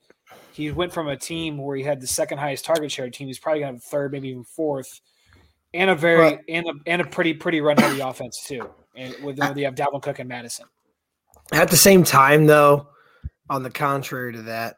he 0.52 0.70
went 0.70 0.92
from 0.92 1.08
a 1.08 1.16
team 1.16 1.58
where 1.58 1.76
he 1.76 1.82
had 1.82 2.00
the 2.00 2.06
second 2.06 2.38
highest 2.38 2.64
target 2.64 2.90
share 2.90 3.10
team. 3.10 3.26
He's 3.26 3.38
probably 3.38 3.60
gonna 3.60 3.72
have 3.72 3.82
third, 3.82 4.12
maybe 4.12 4.28
even 4.28 4.44
fourth, 4.44 5.00
and 5.74 5.90
a 5.90 5.94
very 5.94 6.18
Right. 6.20 6.40
and 6.48 6.66
a 6.66 6.72
and 6.86 7.02
a 7.02 7.06
pretty 7.06 7.34
pretty 7.34 7.60
run 7.60 7.76
heavy 7.76 8.00
offense 8.00 8.44
too. 8.46 8.70
And 8.94 9.14
with 9.22 9.38
with 9.38 9.56
you 9.56 9.64
have 9.66 9.74
Dalvin 9.74 10.02
Cook 10.02 10.18
and 10.18 10.28
Mattison. 10.28 10.66
At 11.52 11.70
the 11.70 11.76
same 11.76 12.02
time, 12.02 12.46
though, 12.46 12.88
on 13.50 13.62
the 13.62 13.70
contrary 13.70 14.32
to 14.32 14.42
that, 14.42 14.76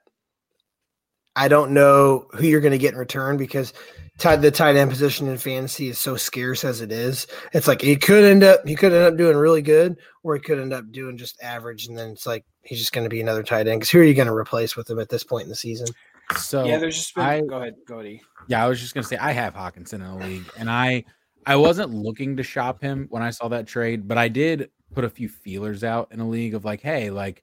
I 1.38 1.46
don't 1.46 1.70
know 1.70 2.26
who 2.32 2.46
you're 2.46 2.60
going 2.60 2.72
to 2.72 2.78
get 2.78 2.92
in 2.92 2.98
return 2.98 3.36
because 3.36 3.72
tied 4.18 4.42
the 4.42 4.50
tight 4.50 4.74
end 4.74 4.90
position 4.90 5.28
in 5.28 5.38
fantasy 5.38 5.88
is 5.88 5.98
so 5.98 6.16
scarce 6.16 6.64
as 6.64 6.80
it 6.80 6.90
is. 6.90 7.28
It's 7.52 7.68
like 7.68 7.80
he 7.80 7.94
could 7.94 8.24
end 8.24 8.42
up 8.42 8.66
he 8.66 8.74
could 8.74 8.92
end 8.92 9.04
up 9.04 9.16
doing 9.16 9.36
really 9.36 9.62
good, 9.62 9.96
or 10.24 10.34
he 10.34 10.40
could 10.40 10.58
end 10.58 10.72
up 10.72 10.90
doing 10.90 11.16
just 11.16 11.40
average, 11.40 11.86
and 11.86 11.96
then 11.96 12.10
it's 12.10 12.26
like 12.26 12.44
he's 12.62 12.80
just 12.80 12.92
going 12.92 13.04
to 13.04 13.10
be 13.10 13.20
another 13.20 13.44
tight 13.44 13.68
end. 13.68 13.80
Because 13.80 13.90
who 13.90 14.00
are 14.00 14.04
you 14.04 14.14
going 14.14 14.26
to 14.26 14.34
replace 14.34 14.76
with 14.76 14.90
him 14.90 14.98
at 14.98 15.08
this 15.08 15.22
point 15.22 15.44
in 15.44 15.48
the 15.48 15.54
season? 15.54 15.86
so 16.36 16.64
yeah, 16.64 16.76
there's 16.76 16.96
just 16.96 17.14
been. 17.14 17.24
I- 17.24 17.40
go 17.40 17.56
ahead, 17.58 17.74
go 17.86 18.00
ahead. 18.00 18.06
E. 18.06 18.22
Yeah, 18.48 18.64
I 18.64 18.68
was 18.68 18.80
just 18.80 18.94
gonna 18.94 19.06
say 19.06 19.16
I 19.16 19.32
have 19.32 19.54
Hockenson 19.54 19.94
in 19.94 20.00
the 20.18 20.26
league, 20.26 20.50
and 20.58 20.68
I 20.68 21.04
I 21.46 21.56
wasn't 21.56 21.94
looking 21.94 22.36
to 22.36 22.42
shop 22.42 22.82
him 22.82 23.06
when 23.10 23.22
I 23.22 23.30
saw 23.30 23.48
that 23.48 23.66
trade, 23.66 24.08
but 24.08 24.18
I 24.18 24.28
did 24.28 24.70
put 24.92 25.04
a 25.04 25.10
few 25.10 25.28
feelers 25.28 25.84
out 25.84 26.08
in 26.10 26.20
a 26.20 26.28
league 26.28 26.54
of 26.54 26.64
like, 26.64 26.80
hey, 26.80 27.10
like 27.10 27.42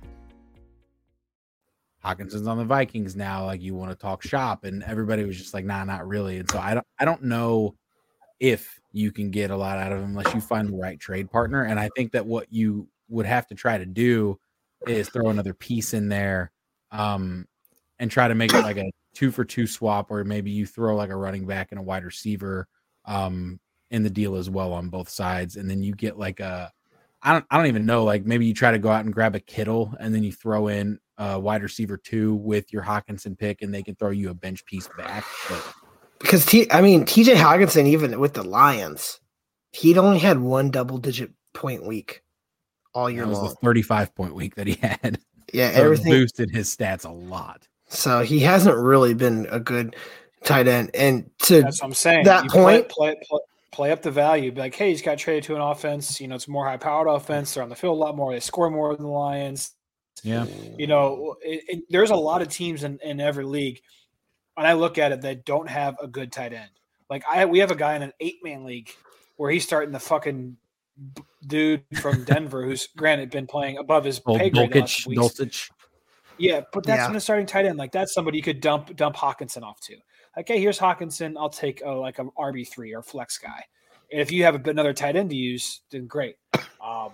Hockenson's 2.03 2.47
on 2.47 2.57
the 2.57 2.65
Vikings 2.65 3.15
now. 3.15 3.45
Like 3.45 3.61
you 3.61 3.75
want 3.75 3.91
to 3.91 3.95
talk 3.95 4.23
shop, 4.23 4.63
and 4.63 4.83
everybody 4.83 5.23
was 5.23 5.37
just 5.37 5.53
like, 5.53 5.65
"Nah, 5.65 5.83
not 5.83 6.07
really." 6.07 6.37
And 6.37 6.49
so 6.49 6.59
I 6.59 6.73
don't, 6.73 6.87
I 6.99 7.05
don't 7.05 7.23
know 7.23 7.75
if 8.39 8.79
you 8.91 9.11
can 9.11 9.29
get 9.29 9.51
a 9.51 9.55
lot 9.55 9.77
out 9.77 9.91
of 9.91 9.99
him 9.99 10.05
unless 10.05 10.33
you 10.33 10.41
find 10.41 10.67
the 10.67 10.77
right 10.77 10.99
trade 10.99 11.29
partner. 11.29 11.63
And 11.63 11.79
I 11.79 11.89
think 11.95 12.11
that 12.13 12.25
what 12.25 12.51
you 12.51 12.87
would 13.09 13.27
have 13.27 13.45
to 13.47 13.55
try 13.55 13.77
to 13.77 13.85
do 13.85 14.39
is 14.87 15.09
throw 15.09 15.29
another 15.29 15.53
piece 15.53 15.93
in 15.93 16.09
there, 16.09 16.51
um, 16.91 17.47
and 17.99 18.09
try 18.09 18.27
to 18.27 18.35
make 18.35 18.53
it 18.53 18.63
like 18.63 18.77
a 18.77 18.91
two 19.13 19.31
for 19.31 19.45
two 19.45 19.67
swap, 19.67 20.09
or 20.09 20.23
maybe 20.23 20.49
you 20.49 20.65
throw 20.65 20.95
like 20.95 21.09
a 21.09 21.15
running 21.15 21.45
back 21.45 21.71
and 21.71 21.79
a 21.79 21.83
wide 21.83 22.03
receiver, 22.03 22.67
um, 23.05 23.59
in 23.91 24.01
the 24.03 24.09
deal 24.09 24.35
as 24.35 24.49
well 24.49 24.73
on 24.73 24.89
both 24.89 25.09
sides, 25.09 25.55
and 25.55 25.69
then 25.69 25.83
you 25.83 25.93
get 25.93 26.17
like 26.17 26.39
a 26.39 26.71
I 27.21 27.33
don't 27.33 27.45
I 27.51 27.57
don't 27.57 27.67
even 27.67 27.85
know. 27.85 28.03
Like 28.03 28.25
maybe 28.25 28.45
you 28.45 28.53
try 28.53 28.71
to 28.71 28.79
go 28.79 28.89
out 28.89 29.05
and 29.05 29.13
grab 29.13 29.35
a 29.35 29.39
Kittle 29.39 29.93
and 29.99 30.15
then 30.15 30.23
you 30.23 30.31
throw 30.31 30.67
in 30.67 30.99
a 31.23 31.39
wide 31.39 31.61
receiver 31.63 31.97
two 31.97 32.35
with 32.35 32.71
your 32.73 32.81
Hockenson 32.83 33.37
pick 33.37 33.61
and 33.61 33.73
they 33.73 33.83
can 33.83 33.95
throw 33.95 34.09
you 34.09 34.29
a 34.29 34.33
bench 34.33 34.65
piece 34.65 34.89
back. 34.97 35.23
But 35.49 35.73
Because 36.19 36.45
T, 36.45 36.69
I 36.71 36.81
mean, 36.81 37.05
TJ 37.05 37.35
Hockenson, 37.35 37.85
even 37.85 38.19
with 38.19 38.33
the 38.33 38.43
Lions, 38.43 39.19
he'd 39.71 39.97
only 39.97 40.19
had 40.19 40.39
one 40.39 40.71
double 40.71 40.97
digit 40.97 41.31
point 41.53 41.85
week 41.85 42.23
all 42.93 43.09
year 43.09 43.23
that 43.23 43.29
was 43.29 43.37
long. 43.39 43.49
the 43.49 43.55
35 43.55 44.15
point 44.15 44.35
week 44.35 44.55
that 44.55 44.67
he 44.67 44.73
had. 44.81 45.19
yeah, 45.53 45.71
So 45.73 45.83
everything. 45.83 46.11
boosted 46.11 46.49
his 46.49 46.75
stats 46.75 47.05
a 47.05 47.11
lot. 47.11 47.67
So 47.87 48.21
he 48.21 48.39
hasn't 48.39 48.77
really 48.77 49.13
been 49.13 49.47
a 49.51 49.59
good 49.59 49.95
tight 50.43 50.67
end. 50.67 50.91
And 50.93 51.29
to 51.43 51.61
That's 51.61 51.81
what 51.81 51.87
I'm 51.87 51.93
saying. 51.93 52.23
That 52.25 52.45
You 52.45 52.49
point- 52.49 52.89
play, 52.89 53.15
play, 53.21 53.39
play 53.71 53.91
up 53.91 54.01
the 54.01 54.11
value. 54.11 54.51
Be 54.51 54.61
like, 54.61 54.75
hey, 54.75 54.89
he's 54.89 55.01
got 55.01 55.17
traded 55.17 55.43
to 55.43 55.55
an 55.55 55.61
offense. 55.61 56.19
You 56.19 56.27
know, 56.29 56.35
it's 56.35 56.47
a 56.47 56.51
more 56.51 56.65
high 56.65 56.77
powered 56.77 57.07
offense. 57.07 57.53
They're 57.53 57.63
on 57.63 57.69
the 57.69 57.75
field 57.75 57.97
a 57.97 57.99
lot 58.01 58.15
more. 58.15 58.31
They 58.33 58.39
score 58.39 58.69
more 58.69 58.95
than 58.95 59.05
the 59.05 59.11
Lions. 59.11 59.75
Yeah. 60.23 60.45
You 60.77 60.87
know, 60.87 61.35
it, 61.41 61.63
it- 61.67 61.83
there's 61.89 62.11
a 62.11 62.15
lot 62.15 62.41
of 62.41 62.49
teams 62.49 62.83
in, 62.83 62.99
in 63.03 63.19
every 63.19 63.45
league, 63.45 63.79
and 64.57 64.65
I 64.67 64.73
look 64.73 64.97
at 64.97 65.11
it 65.11 65.21
that 65.21 65.45
don't 65.45 65.69
have 65.69 65.95
a 66.01 66.07
good 66.07 66.31
tight 66.31 66.53
end. 66.53 66.69
Like 67.09 67.23
I, 67.29 67.45
we 67.45 67.59
have 67.59 67.71
a 67.71 67.75
guy 67.75 67.95
in 67.95 68.01
an 68.03 68.13
eight 68.19 68.37
man 68.43 68.63
league 68.63 68.89
where 69.37 69.51
he's 69.51 69.63
starting 69.63 69.91
the 69.91 69.99
fucking 69.99 70.57
dude 71.45 71.83
from 72.01 72.23
Denver, 72.25 72.63
who's 72.63 72.87
granted 72.95 73.31
been 73.31 73.47
playing 73.47 73.77
above 73.77 74.03
his 74.05 74.21
Old 74.25 74.39
pay 74.39 74.49
grade 74.49 74.73
last 74.75 75.07
Dulcich. 75.07 75.15
Dulcich. 75.17 75.71
Yeah, 76.37 76.61
but 76.71 76.83
that's 76.85 76.99
Yeah. 76.99 77.07
when 77.07 77.15
a 77.15 77.19
starting 77.19 77.45
tight 77.45 77.65
end. 77.65 77.77
Like 77.77 77.91
that's 77.91 78.13
somebody 78.13 78.37
you 78.37 78.43
could 78.43 78.61
dump 78.61 78.95
dump 78.95 79.15
Hockenson 79.15 79.63
off 79.63 79.79
to. 79.81 79.95
Like, 80.37 80.47
hey, 80.47 80.59
here's 80.59 80.79
Hockenson. 80.79 81.35
I'll 81.37 81.49
take 81.49 81.81
oh, 81.85 81.99
like 81.99 82.17
an 82.19 82.31
RB 82.37 82.67
three 82.67 82.93
or 82.95 83.01
flex 83.03 83.37
guy. 83.37 83.63
And 84.11 84.21
if 84.21 84.31
you 84.31 84.43
have 84.43 84.55
a, 84.55 84.69
another 84.69 84.93
tight 84.93 85.15
end 85.15 85.29
to 85.31 85.35
use, 85.35 85.81
then 85.91 86.07
great. 86.07 86.35
Um, 86.81 87.11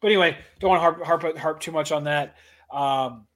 but 0.00 0.08
anyway, 0.08 0.36
don't 0.60 0.70
want 0.70 0.78
to 0.78 1.04
harp, 1.04 1.22
harp 1.22 1.38
harp 1.38 1.60
too 1.60 1.72
much 1.72 1.92
on 1.92 2.04
that. 2.04 2.36
Um, 2.70 3.26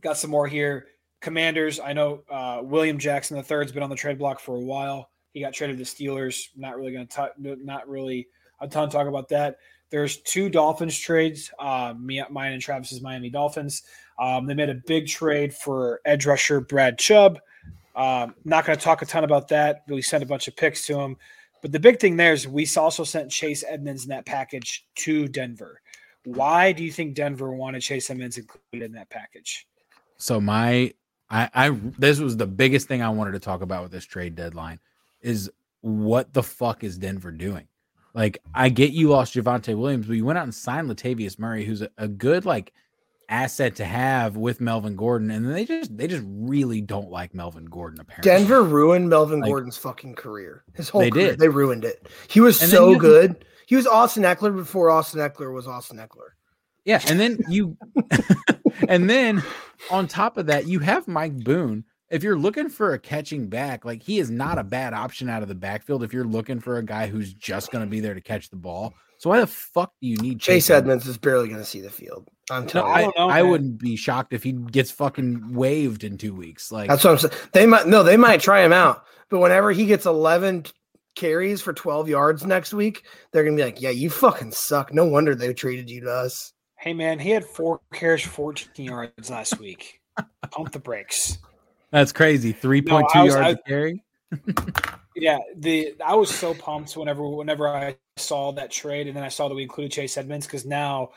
got 0.00 0.16
some 0.16 0.30
more 0.30 0.46
here. 0.46 0.86
Commanders. 1.20 1.80
I 1.80 1.92
know 1.92 2.22
uh, 2.30 2.60
William 2.62 2.98
Jackson 2.98 3.36
the 3.36 3.42
third's 3.42 3.72
been 3.72 3.82
on 3.82 3.90
the 3.90 3.96
trade 3.96 4.18
block 4.18 4.40
for 4.40 4.56
a 4.56 4.60
while. 4.60 5.10
He 5.32 5.40
got 5.40 5.52
traded 5.52 5.78
to 5.78 5.84
the 5.84 5.88
Steelers. 5.88 6.48
Not 6.56 6.76
really 6.76 6.92
going 6.92 7.06
to 7.06 7.12
talk. 7.12 7.32
not 7.38 7.88
really 7.88 8.28
a 8.60 8.68
ton 8.68 8.88
to 8.88 8.92
talk 8.92 9.06
about 9.06 9.28
that. 9.30 9.58
There's 9.90 10.18
two 10.18 10.48
Dolphins 10.48 10.98
trades. 10.98 11.50
Uh, 11.58 11.94
me, 11.98 12.22
mine 12.30 12.52
and 12.52 12.62
Travis's 12.62 13.00
Miami 13.00 13.30
Dolphins. 13.30 13.82
Um, 14.18 14.46
they 14.46 14.54
made 14.54 14.68
a 14.68 14.74
big 14.74 15.06
trade 15.06 15.54
for 15.54 16.00
edge 16.04 16.26
rusher 16.26 16.60
Brad 16.60 16.98
Chubb. 16.98 17.40
Um, 17.96 18.34
not 18.44 18.64
going 18.64 18.78
to 18.78 18.84
talk 18.84 19.02
a 19.02 19.06
ton 19.06 19.24
about 19.24 19.48
that. 19.48 19.82
We 19.88 20.02
sent 20.02 20.22
a 20.22 20.26
bunch 20.26 20.46
of 20.46 20.56
picks 20.56 20.86
to 20.86 20.98
him. 20.98 21.16
But 21.62 21.72
the 21.72 21.80
big 21.80 21.98
thing 21.98 22.16
there 22.16 22.32
is 22.32 22.46
we 22.46 22.68
also 22.76 23.02
sent 23.02 23.30
Chase 23.30 23.64
Edmonds 23.66 24.04
in 24.04 24.10
that 24.10 24.26
package 24.26 24.86
to 24.96 25.26
Denver. 25.26 25.80
Why 26.34 26.72
do 26.72 26.84
you 26.84 26.92
think 26.92 27.14
Denver 27.14 27.52
wanted 27.52 27.80
Chase 27.82 28.10
Edmonds 28.10 28.36
included 28.38 28.84
in 28.86 28.92
that 28.92 29.08
package? 29.10 29.66
So 30.16 30.40
my 30.40 30.92
I 31.30 31.48
I 31.54 31.70
this 31.98 32.18
was 32.20 32.36
the 32.36 32.46
biggest 32.46 32.88
thing 32.88 33.02
I 33.02 33.08
wanted 33.10 33.32
to 33.32 33.38
talk 33.38 33.62
about 33.62 33.82
with 33.82 33.92
this 33.92 34.04
trade 34.04 34.34
deadline 34.34 34.80
is 35.20 35.50
what 35.80 36.32
the 36.32 36.42
fuck 36.42 36.84
is 36.84 36.98
Denver 36.98 37.30
doing? 37.30 37.66
Like 38.14 38.38
I 38.54 38.68
get 38.68 38.92
you 38.92 39.08
lost 39.10 39.34
Javonte 39.34 39.76
Williams, 39.76 40.06
but 40.06 40.14
you 40.14 40.24
went 40.24 40.38
out 40.38 40.44
and 40.44 40.54
signed 40.54 40.88
Latavius 40.90 41.38
Murray, 41.38 41.64
who's 41.64 41.82
a, 41.82 41.90
a 41.98 42.08
good 42.08 42.44
like 42.44 42.72
asset 43.30 43.76
to 43.76 43.84
have 43.84 44.36
with 44.36 44.60
Melvin 44.60 44.96
Gordon, 44.96 45.30
and 45.30 45.54
they 45.54 45.64
just 45.64 45.96
they 45.96 46.06
just 46.08 46.24
really 46.26 46.80
don't 46.80 47.10
like 47.10 47.34
Melvin 47.34 47.66
Gordon 47.66 48.00
apparently. 48.00 48.30
Denver 48.30 48.62
ruined 48.64 49.08
Melvin 49.08 49.40
Like- 49.40 49.48
Gordon's 49.50 49.76
fucking 49.76 50.14
career. 50.14 50.64
His 50.74 50.88
whole 50.88 51.02
They 51.02 51.10
career. 51.10 51.30
did. 51.30 51.38
They 51.38 51.48
ruined 51.48 51.84
it. 51.84 52.08
He 52.28 52.40
was 52.40 52.60
And 52.62 52.70
so 52.70 52.90
you- 52.90 52.98
good. 52.98 53.44
He 53.68 53.76
was 53.76 53.86
Austin 53.86 54.22
Ekeler 54.22 54.56
before 54.56 54.88
Austin 54.88 55.20
Ekeler 55.20 55.52
was 55.52 55.68
Austin 55.68 55.98
Ekeler. 55.98 56.30
Yeah, 56.86 57.02
and 57.06 57.20
then 57.20 57.38
you 57.50 57.76
and 58.88 59.10
then 59.10 59.42
on 59.90 60.08
top 60.08 60.38
of 60.38 60.46
that, 60.46 60.66
you 60.66 60.78
have 60.78 61.06
Mike 61.06 61.36
Boone. 61.44 61.84
If 62.08 62.22
you're 62.22 62.38
looking 62.38 62.70
for 62.70 62.94
a 62.94 62.98
catching 62.98 63.48
back, 63.48 63.84
like 63.84 64.02
he 64.02 64.20
is 64.20 64.30
not 64.30 64.56
a 64.56 64.64
bad 64.64 64.94
option 64.94 65.28
out 65.28 65.42
of 65.42 65.48
the 65.48 65.54
backfield 65.54 66.02
if 66.02 66.14
you're 66.14 66.24
looking 66.24 66.60
for 66.60 66.78
a 66.78 66.82
guy 66.82 67.08
who's 67.08 67.34
just 67.34 67.70
going 67.70 67.84
to 67.84 67.90
be 67.90 68.00
there 68.00 68.14
to 68.14 68.22
catch 68.22 68.48
the 68.48 68.56
ball. 68.56 68.94
So 69.18 69.28
why 69.28 69.40
the 69.40 69.46
fuck 69.46 69.92
do 70.00 70.08
you 70.08 70.16
need 70.16 70.40
Chase 70.40 70.70
Edmonds 70.70 71.06
is 71.06 71.18
barely 71.18 71.48
going 71.48 71.60
to 71.60 71.66
see 71.66 71.82
the 71.82 71.90
field. 71.90 72.26
I'm 72.50 72.62
No, 72.62 72.68
telling 72.70 72.92
I 72.92 73.00
you. 73.02 73.12
I, 73.18 73.20
know, 73.20 73.28
I 73.28 73.42
wouldn't 73.42 73.78
be 73.78 73.96
shocked 73.96 74.32
if 74.32 74.42
he 74.42 74.52
gets 74.52 74.90
fucking 74.90 75.52
waived 75.52 76.04
in 76.04 76.16
two 76.16 76.34
weeks. 76.34 76.72
Like 76.72 76.88
That's 76.88 77.04
what 77.04 77.10
I'm 77.10 77.18
saying. 77.18 77.34
They 77.52 77.66
might 77.66 77.86
no, 77.86 78.02
they 78.02 78.16
might 78.16 78.40
try 78.40 78.64
him 78.64 78.72
out, 78.72 79.04
but 79.28 79.40
whenever 79.40 79.72
he 79.72 79.84
gets 79.84 80.06
11 80.06 80.64
carries 81.18 81.60
for 81.60 81.72
12 81.72 82.08
yards 82.08 82.46
next 82.46 82.72
week, 82.72 83.04
they're 83.32 83.44
gonna 83.44 83.56
be 83.56 83.64
like, 83.64 83.80
"Yeah, 83.82 83.90
you 83.90 84.08
fucking 84.10 84.52
suck. 84.52 84.92
No 84.94 85.04
wonder 85.04 85.34
they 85.34 85.52
traded 85.52 85.90
you 85.90 86.00
to 86.02 86.10
us." 86.10 86.52
Hey 86.76 86.94
man, 86.94 87.18
he 87.18 87.30
had 87.30 87.44
four 87.44 87.80
carries 87.92 88.22
for 88.22 88.30
14 88.30 88.84
yards 88.86 89.28
last 89.30 89.58
week. 89.58 90.00
Pump 90.50 90.72
the 90.72 90.78
brakes. 90.78 91.38
that's 91.90 92.12
crazy. 92.12 92.52
Three 92.52 92.80
point 92.82 93.08
two 93.12 93.18
I 93.18 93.22
was- 93.24 93.34
yards 93.34 93.46
I- 93.46 93.50
a 93.50 93.56
carry. 93.68 94.04
Yeah, 95.20 95.38
the 95.56 95.94
I 96.04 96.14
was 96.14 96.30
so 96.32 96.54
pumped 96.54 96.96
whenever 96.96 97.28
whenever 97.28 97.66
I 97.66 97.96
saw 98.16 98.52
that 98.52 98.70
trade, 98.70 99.08
and 99.08 99.16
then 99.16 99.24
I 99.24 99.28
saw 99.28 99.48
that 99.48 99.54
we 99.56 99.64
included 99.64 99.90
Chase 99.90 100.16
Edmonds 100.16 100.46
because 100.46 100.64
now 100.64 101.08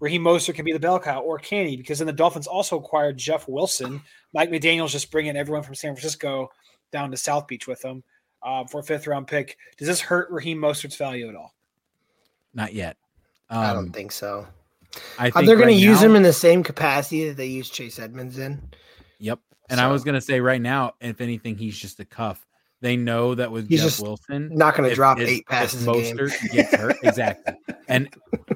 Raheem 0.00 0.22
Mostert 0.22 0.54
can 0.54 0.64
be 0.64 0.72
the 0.72 0.78
bell 0.80 0.98
cow, 0.98 1.20
or 1.20 1.38
can 1.38 1.66
he? 1.66 1.76
Because 1.76 1.98
then 1.98 2.06
the 2.06 2.12
Dolphins 2.14 2.46
also 2.46 2.78
acquired 2.78 3.18
Jeff 3.18 3.46
Wilson. 3.46 4.00
Mike 4.32 4.50
McDaniel's 4.50 4.92
just 4.92 5.10
bringing 5.10 5.36
everyone 5.36 5.62
from 5.62 5.74
San 5.74 5.94
Francisco 5.94 6.48
down 6.90 7.10
to 7.10 7.18
South 7.18 7.46
Beach 7.46 7.66
with 7.66 7.82
them 7.82 8.02
um, 8.48 8.66
for 8.66 8.80
a 8.80 8.82
fifth 8.82 9.06
round 9.06 9.26
pick. 9.26 9.56
Does 9.76 9.86
this 9.88 10.00
hurt 10.00 10.30
Raheem 10.30 10.58
Mostert's 10.58 10.96
value 10.96 11.28
at 11.28 11.34
all? 11.36 11.54
Not 12.54 12.72
yet. 12.72 12.96
I 13.50 13.70
Um, 13.70 13.76
don't 13.76 13.92
think 13.92 14.12
so. 14.12 14.46
I 15.18 15.28
Uh, 15.28 15.30
think 15.30 15.46
they're 15.46 15.56
going 15.56 15.68
right 15.68 15.74
to 15.74 15.80
use 15.80 16.02
him 16.02 16.16
in 16.16 16.22
the 16.22 16.32
same 16.32 16.62
capacity 16.62 17.28
that 17.28 17.36
they 17.36 17.46
use 17.46 17.68
Chase 17.68 17.98
Edmonds 17.98 18.38
in. 18.38 18.60
Yep. 19.18 19.40
And 19.70 19.80
I 19.80 19.88
was 19.88 20.02
gonna 20.02 20.20
say 20.20 20.40
right 20.40 20.60
now, 20.62 20.94
if 21.00 21.20
anything, 21.20 21.56
he's 21.58 21.76
just 21.78 22.00
a 22.00 22.04
cuff. 22.06 22.46
They 22.80 22.96
know 22.96 23.34
that 23.34 23.50
with 23.52 23.68
He's 23.68 23.80
Jeff 23.80 23.88
just 23.90 24.00
Wilson, 24.02 24.50
Not 24.54 24.76
going 24.76 24.88
to 24.88 24.94
drop 24.94 25.18
if- 25.18 25.28
eight 25.28 25.40
if 25.40 25.46
passes 25.46 25.82
a 25.86 25.92
game. 25.92 26.16
Mostert 26.16 26.52
gets 26.52 26.74
hurt, 26.74 26.96
exactly. 27.02 27.54
And 27.88 28.08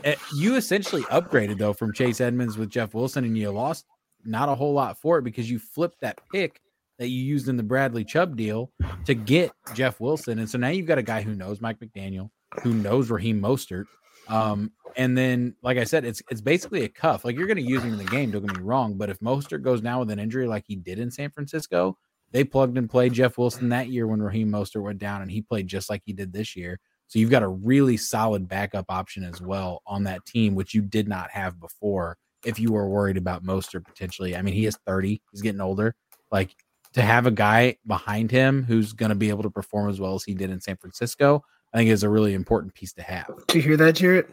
uh, 0.07 0.13
you 0.37 0.55
essentially 0.55 1.03
upgraded 1.05 1.59
though 1.59 1.73
from 1.73 1.93
Chase 1.93 2.21
Edmonds 2.21 2.57
with 2.57 2.71
Jeff 2.71 2.95
Wilson, 2.95 3.25
and 3.25 3.37
you 3.37 3.51
lost 3.51 3.85
not 4.25 4.49
a 4.49 4.55
whole 4.55 4.73
lot 4.73 4.97
for 4.97 5.19
it 5.19 5.23
because 5.23 5.51
you 5.51 5.59
flipped 5.59 6.01
that 6.03 6.21
pick 6.33 6.61
that 7.03 7.09
you 7.09 7.25
used 7.25 7.49
in 7.49 7.57
the 7.57 7.65
Bradley 7.65 8.05
Chubb 8.05 8.37
deal 8.37 8.71
to 9.07 9.15
get 9.15 9.51
Jeff 9.75 9.99
Wilson, 9.99 10.39
and 10.39 10.49
so 10.49 10.57
now 10.57 10.69
you've 10.69 10.87
got 10.87 10.99
a 10.99 11.03
guy 11.03 11.21
who 11.21 11.35
knows 11.35 11.61
Mike 11.61 11.81
McDaniel, 11.81 12.31
who 12.63 12.73
knows 12.73 13.11
Raheem 13.11 13.43
Mostert. 13.43 13.87
Um, 14.29 14.71
and 14.97 15.19
then, 15.19 15.57
like 15.65 15.79
I 15.79 15.85
said, 15.85 16.05
it's 16.05 16.23
it's 16.31 16.41
basically 16.41 16.85
a 16.85 16.89
cuff. 16.89 17.25
Like 17.25 17.37
you're 17.37 17.49
going 17.49 17.57
to 17.57 17.63
use 17.63 17.83
him 17.83 17.95
in 17.95 17.99
the 17.99 18.05
game. 18.05 18.31
Don't 18.31 18.47
get 18.47 18.57
me 18.57 18.63
wrong, 18.63 18.95
but 18.95 19.11
if 19.11 19.19
Mostert 19.19 19.63
goes 19.63 19.81
down 19.81 19.99
with 19.99 20.11
an 20.13 20.21
injury 20.21 20.47
like 20.47 20.63
he 20.65 20.77
did 20.77 21.01
in 21.01 21.11
San 21.11 21.33
Francisco, 21.33 21.99
they 22.31 22.45
plugged 22.45 22.79
and 22.79 22.89
played 22.89 23.15
Jeff 23.15 23.37
Wilson 23.37 23.69
that 23.71 23.89
year 23.89 24.07
when 24.07 24.23
Raheem 24.23 24.53
Mostert 24.53 24.85
went 24.85 25.01
down, 25.01 25.23
and 25.23 25.31
he 25.31 25.43
played 25.43 25.67
just 25.67 25.91
like 25.91 26.03
he 26.05 26.13
did 26.13 26.33
this 26.33 26.55
year. 26.55 26.79
So 27.09 27.19
you've 27.19 27.31
got 27.31 27.43
a 27.43 27.49
really 27.49 27.97
solid 27.97 28.47
backup 28.47 28.87
option 28.91 29.25
as 29.25 29.43
well 29.43 29.83
on 29.89 30.05
that 30.05 30.25
team, 30.25 30.55
which 30.55 30.73
you 30.73 30.83
did 30.83 31.09
not 31.09 31.33
have 31.33 31.59
before. 31.59 32.17
If 32.45 32.61
you 32.61 32.71
were 32.71 32.89
worried 32.89 33.17
about 33.17 33.43
Mostert 33.43 33.85
potentially, 33.85 34.37
I 34.37 34.43
mean, 34.43 34.55
he 34.55 34.67
is 34.67 34.79
30, 34.87 35.21
he's 35.33 35.43
getting 35.43 35.61
older. 35.61 35.97
Like 36.31 36.57
to 36.95 37.03
have 37.03 37.27
a 37.27 37.31
guy 37.31 37.77
behind 37.87 38.31
him 38.31 38.63
who's 38.65 38.93
going 38.93 39.09
to 39.11 39.15
be 39.15 39.29
able 39.31 39.43
to 39.43 39.51
perform 39.51 39.91
as 39.91 40.01
well 40.01 40.15
as 40.15 40.25
he 40.25 40.35
did 40.35 40.51
in 40.51 40.61
San 40.61 40.77
Francisco, 40.77 41.45
I 41.73 41.79
think 41.79 41.91
is 41.91 42.03
a 42.03 42.09
really 42.09 42.35
important 42.35 42.75
piece 42.75 42.93
to 42.95 43.03
have. 43.03 43.31
Do 43.49 43.59
you 43.59 43.63
hear 43.63 43.77
that, 43.79 43.95
Jarrett? 43.97 44.29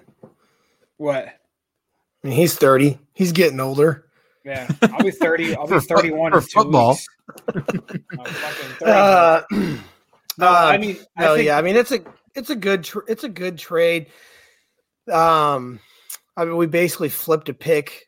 What? 0.98 1.28
I 1.28 2.28
mean, 2.28 2.36
he's 2.36 2.56
30. 2.56 3.00
He's 3.14 3.32
getting 3.32 3.60
older. 3.60 4.06
Yeah, 4.44 4.68
I'll 4.82 5.04
be 5.04 5.12
30. 5.12 5.56
I'll 5.56 5.68
be 5.68 5.74
For 5.80 5.82
31 5.82 6.32
for 6.32 6.38
in 6.38 6.44
two 6.44 6.50
football. 6.50 6.90
weeks. 6.92 7.08
I'm 7.56 7.62
fucking 8.26 8.76
30. 8.80 8.92
Uh, 8.92 9.42
no, 10.38 10.48
uh, 10.48 10.50
I 10.50 10.78
mean, 10.78 10.98
I 11.18 11.26
no, 11.26 11.36
think, 11.36 11.46
yeah, 11.46 11.58
I 11.58 11.62
mean 11.62 11.76
it's 11.76 11.92
a 11.92 12.00
it's 12.36 12.50
a 12.50 12.56
good 12.56 12.84
tr- 12.84 13.08
it's 13.08 13.24
a 13.24 13.30
good 13.30 13.58
trade. 13.58 14.08
Um, 15.12 15.80
I 16.36 16.46
mean, 16.46 16.58
we 16.58 16.68
basically 16.68 17.10
flipped 17.10 17.50
a 17.50 17.54
pick 17.54 18.08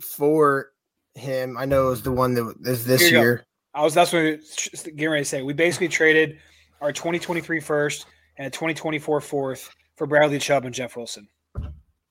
for 0.00 0.70
him. 1.14 1.56
I 1.58 1.64
know 1.64 1.88
it 1.88 1.90
was 1.90 2.02
the 2.02 2.12
one 2.12 2.34
that 2.34 2.54
is 2.64 2.84
this 2.86 3.02
Here 3.02 3.10
you 3.10 3.14
go. 3.16 3.20
year. 3.20 3.46
I 3.74 3.82
was 3.82 3.94
that's 3.94 4.12
what 4.12 4.40
getting 4.84 5.08
ready 5.10 5.22
to 5.24 5.28
say. 5.28 5.42
We 5.42 5.52
basically 5.52 5.88
traded 5.88 6.38
our 6.80 6.92
2023 6.92 7.60
first 7.60 8.06
and 8.36 8.46
a 8.46 8.50
2024 8.50 9.20
fourth 9.20 9.74
for 9.96 10.06
Bradley 10.06 10.38
Chubb 10.38 10.64
and 10.64 10.74
Jeff 10.74 10.96
Wilson. 10.96 11.28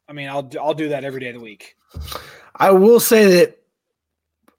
I 0.08 0.14
mean, 0.14 0.30
I'll 0.30 0.50
I'll 0.62 0.74
do 0.74 0.90
that 0.90 1.04
every 1.04 1.20
day 1.22 1.30
of 1.30 1.36
the 1.36 1.42
week. 1.42 1.76
I 2.56 2.72
will 2.72 3.00
say 3.00 3.26
that 3.38 3.62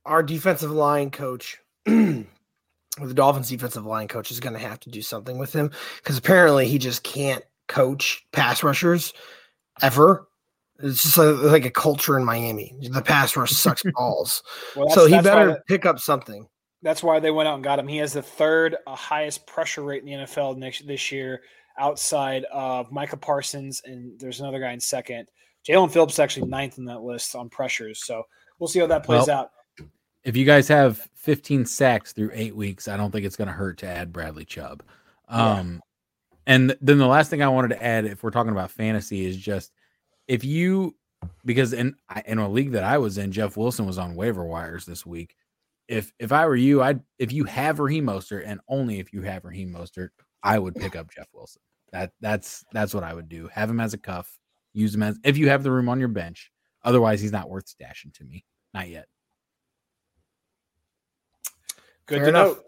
our 0.07 0.23
defensive 0.23 0.71
line 0.71 1.11
coach, 1.11 1.59
the 1.85 2.25
Dolphins 3.13 3.49
defensive 3.51 3.85
line 3.85 4.09
coach, 4.09 4.31
is 4.31 4.41
going 4.41 4.55
to 4.55 4.59
have 4.59 4.81
to 4.81 4.91
do 4.91 5.03
something 5.03 5.39
with 5.39 5.53
him 5.53 5.71
because 5.99 6.17
apparently 6.17 6.67
he 6.69 6.79
just 6.79 7.03
can't 7.03 7.45
coach 7.69 8.27
pass 8.33 8.63
rushers 8.63 9.13
ever. 9.83 10.29
It's 10.83 11.03
just 11.03 11.19
like, 11.19 11.37
like 11.37 11.65
a 11.65 11.71
culture 11.71 12.19
in 12.19 12.25
Miami. 12.25 12.75
The 12.81 13.01
pass 13.03 13.37
rush 13.37 13.53
sucks 13.53 13.83
balls. 13.95 14.43
Well, 14.75 14.91
so 14.91 15.07
he 15.07 15.21
better 15.21 15.47
that- 15.49 15.67
pick 15.67 15.87
up 15.87 16.01
something. 16.01 16.49
That's 16.85 17.03
why 17.03 17.19
they 17.19 17.31
went 17.31 17.49
out 17.49 17.55
and 17.55 17.65
got 17.65 17.79
him. 17.79 17.89
He 17.89 17.97
has 17.97 18.13
the 18.13 18.23
third 18.23 18.77
uh, 18.87 18.95
highest 18.95 19.47
pressure 19.47 19.83
rate 19.83 20.05
in 20.05 20.07
the 20.07 20.27
NFL 20.27 20.59
next 20.59 20.87
this 20.87 21.11
year, 21.11 21.41
outside 21.79 22.45
of 22.53 22.93
Micah 22.93 23.17
Parsons, 23.17 23.81
and 23.87 24.21
there's 24.21 24.41
another 24.41 24.61
guy 24.61 24.73
in 24.73 24.81
second. 24.81 25.27
Jaelan 25.67 25.91
Phillips 25.91 26.13
is 26.13 26.19
actually 26.19 26.47
ninth 26.47 26.77
in 26.77 26.85
that 26.85 27.01
list 27.01 27.35
on 27.35 27.49
pressures. 27.49 28.05
So 28.05 28.23
we'll 28.59 28.69
see 28.69 28.81
how 28.81 28.87
that 28.89 29.03
plays 29.03 29.29
Well, 29.29 29.39
out. 29.39 29.51
If 30.25 30.37
you 30.37 30.45
guys 30.45 30.69
have 30.69 31.09
15 31.15 31.65
sacks 31.65 32.13
through 32.13 32.33
eight 32.35 32.55
weeks, 32.55 32.87
I 32.87 32.99
don't 32.99 33.11
think 33.11 33.25
it's 33.25 33.37
going 33.37 33.49
to 33.49 33.55
hurt 33.55 33.79
to 33.79 33.87
add 33.87 34.13
Bradley 34.13 34.45
Chubb. 34.45 34.83
Um, 35.27 35.81
and 36.47 36.77
then 36.83 36.99
the 36.99 37.07
last 37.07 37.31
thing 37.31 37.43
I 37.43 37.49
wanted 37.49 37.69
to 37.69 37.83
add, 37.83 38.05
if 38.05 38.23
we're 38.23 38.31
talking 38.31 38.53
about 38.53 38.71
fantasy, 38.71 39.25
is 39.25 39.39
just 39.39 39.73
if 40.29 40.45
you 40.45 40.95
because 41.47 41.73
in 41.73 41.95
in 42.27 42.37
a 42.37 42.49
league 42.49 42.73
that 42.73 42.85
I 42.85 42.99
was 42.99 43.17
in, 43.17 43.33
Jeff 43.33 43.57
Wilson 43.57 43.87
was 43.87 43.97
on 43.97 44.15
waiver 44.15 44.45
wires 44.45 44.85
this 44.85 45.07
week. 45.07 45.37
If 45.89 46.13
if 46.19 46.33
I 46.33 46.47
were 46.47 46.57
you, 46.57 46.83
I'd 46.83 47.01
if 47.19 47.33
you 47.33 47.45
have 47.45 47.79
Raheem 47.79 48.07
Mostert 48.07 48.45
and 48.47 48.61
only 48.69 49.01
if 49.01 49.13
you 49.13 49.23
have 49.23 49.45
Raheem 49.45 49.73
Mostert, 49.73 50.09
I 50.43 50.59
would 50.59 50.75
pick 50.75 50.97
up 50.97 51.11
Jeff 51.11 51.29
Wilson. 51.33 51.61
That 51.93 52.13
that's 52.21 52.65
that's 52.73 52.95
what 52.95 53.05
I 53.05 53.15
would 53.15 53.29
do. 53.29 53.49
Have 53.49 53.71
him 53.71 53.81
as 53.81 53.95
a 53.95 53.99
cuff, 53.99 54.39
use 54.73 54.95
him 54.95 55.03
as 55.03 55.19
if 55.25 55.37
you 55.37 55.49
have 55.49 55.63
the 55.63 55.71
room 55.71 55.89
on 55.89 55.99
your 55.99 56.09
bench. 56.09 56.51
Otherwise, 56.83 57.21
he's 57.21 57.33
not 57.33 57.49
worth 57.49 57.67
stashing 57.67 58.13
to 58.15 58.25
me. 58.25 58.45
Not 58.73 58.89
yet. 58.89 59.07
Good 62.07 62.17
Fair 62.17 62.25
to 62.25 62.29
enough. 62.31 62.57
know. 62.57 62.63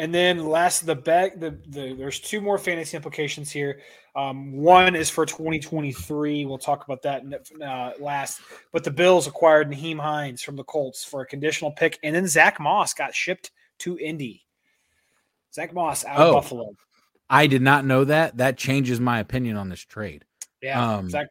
And 0.00 0.14
then 0.14 0.46
last, 0.46 0.86
the 0.86 0.94
back, 0.94 1.40
the, 1.40 1.58
the 1.68 1.92
there's 1.94 2.20
two 2.20 2.40
more 2.40 2.56
fantasy 2.56 2.96
implications 2.96 3.50
here. 3.50 3.80
Um, 4.14 4.52
one 4.52 4.94
is 4.94 5.10
for 5.10 5.26
2023. 5.26 6.44
We'll 6.44 6.56
talk 6.58 6.84
about 6.84 7.02
that 7.02 7.22
in, 7.22 7.62
uh, 7.62 7.92
last. 7.98 8.40
But 8.72 8.84
the 8.84 8.90
Bills 8.90 9.26
acquired 9.26 9.70
Nyheim 9.70 9.98
Hines 9.98 10.42
from 10.42 10.56
the 10.56 10.64
Colts 10.64 11.04
for 11.04 11.22
a 11.22 11.26
conditional 11.26 11.72
pick, 11.72 11.98
and 12.02 12.14
then 12.14 12.26
Zach 12.28 12.60
Moss 12.60 12.94
got 12.94 13.14
shipped 13.14 13.50
to 13.78 13.98
Indy. 13.98 14.44
Zach 15.52 15.72
Moss 15.72 16.04
out 16.04 16.20
Oh. 16.20 16.28
of 16.28 16.32
Buffalo. 16.34 16.76
I 17.30 17.46
did 17.46 17.62
not 17.62 17.84
know 17.84 18.04
that. 18.04 18.36
That 18.38 18.56
changes 18.56 19.00
my 19.00 19.18
opinion 19.18 19.56
on 19.56 19.68
this 19.68 19.80
trade. 19.80 20.24
Yeah, 20.62 20.96
Um, 20.96 21.10
Zach. 21.10 21.26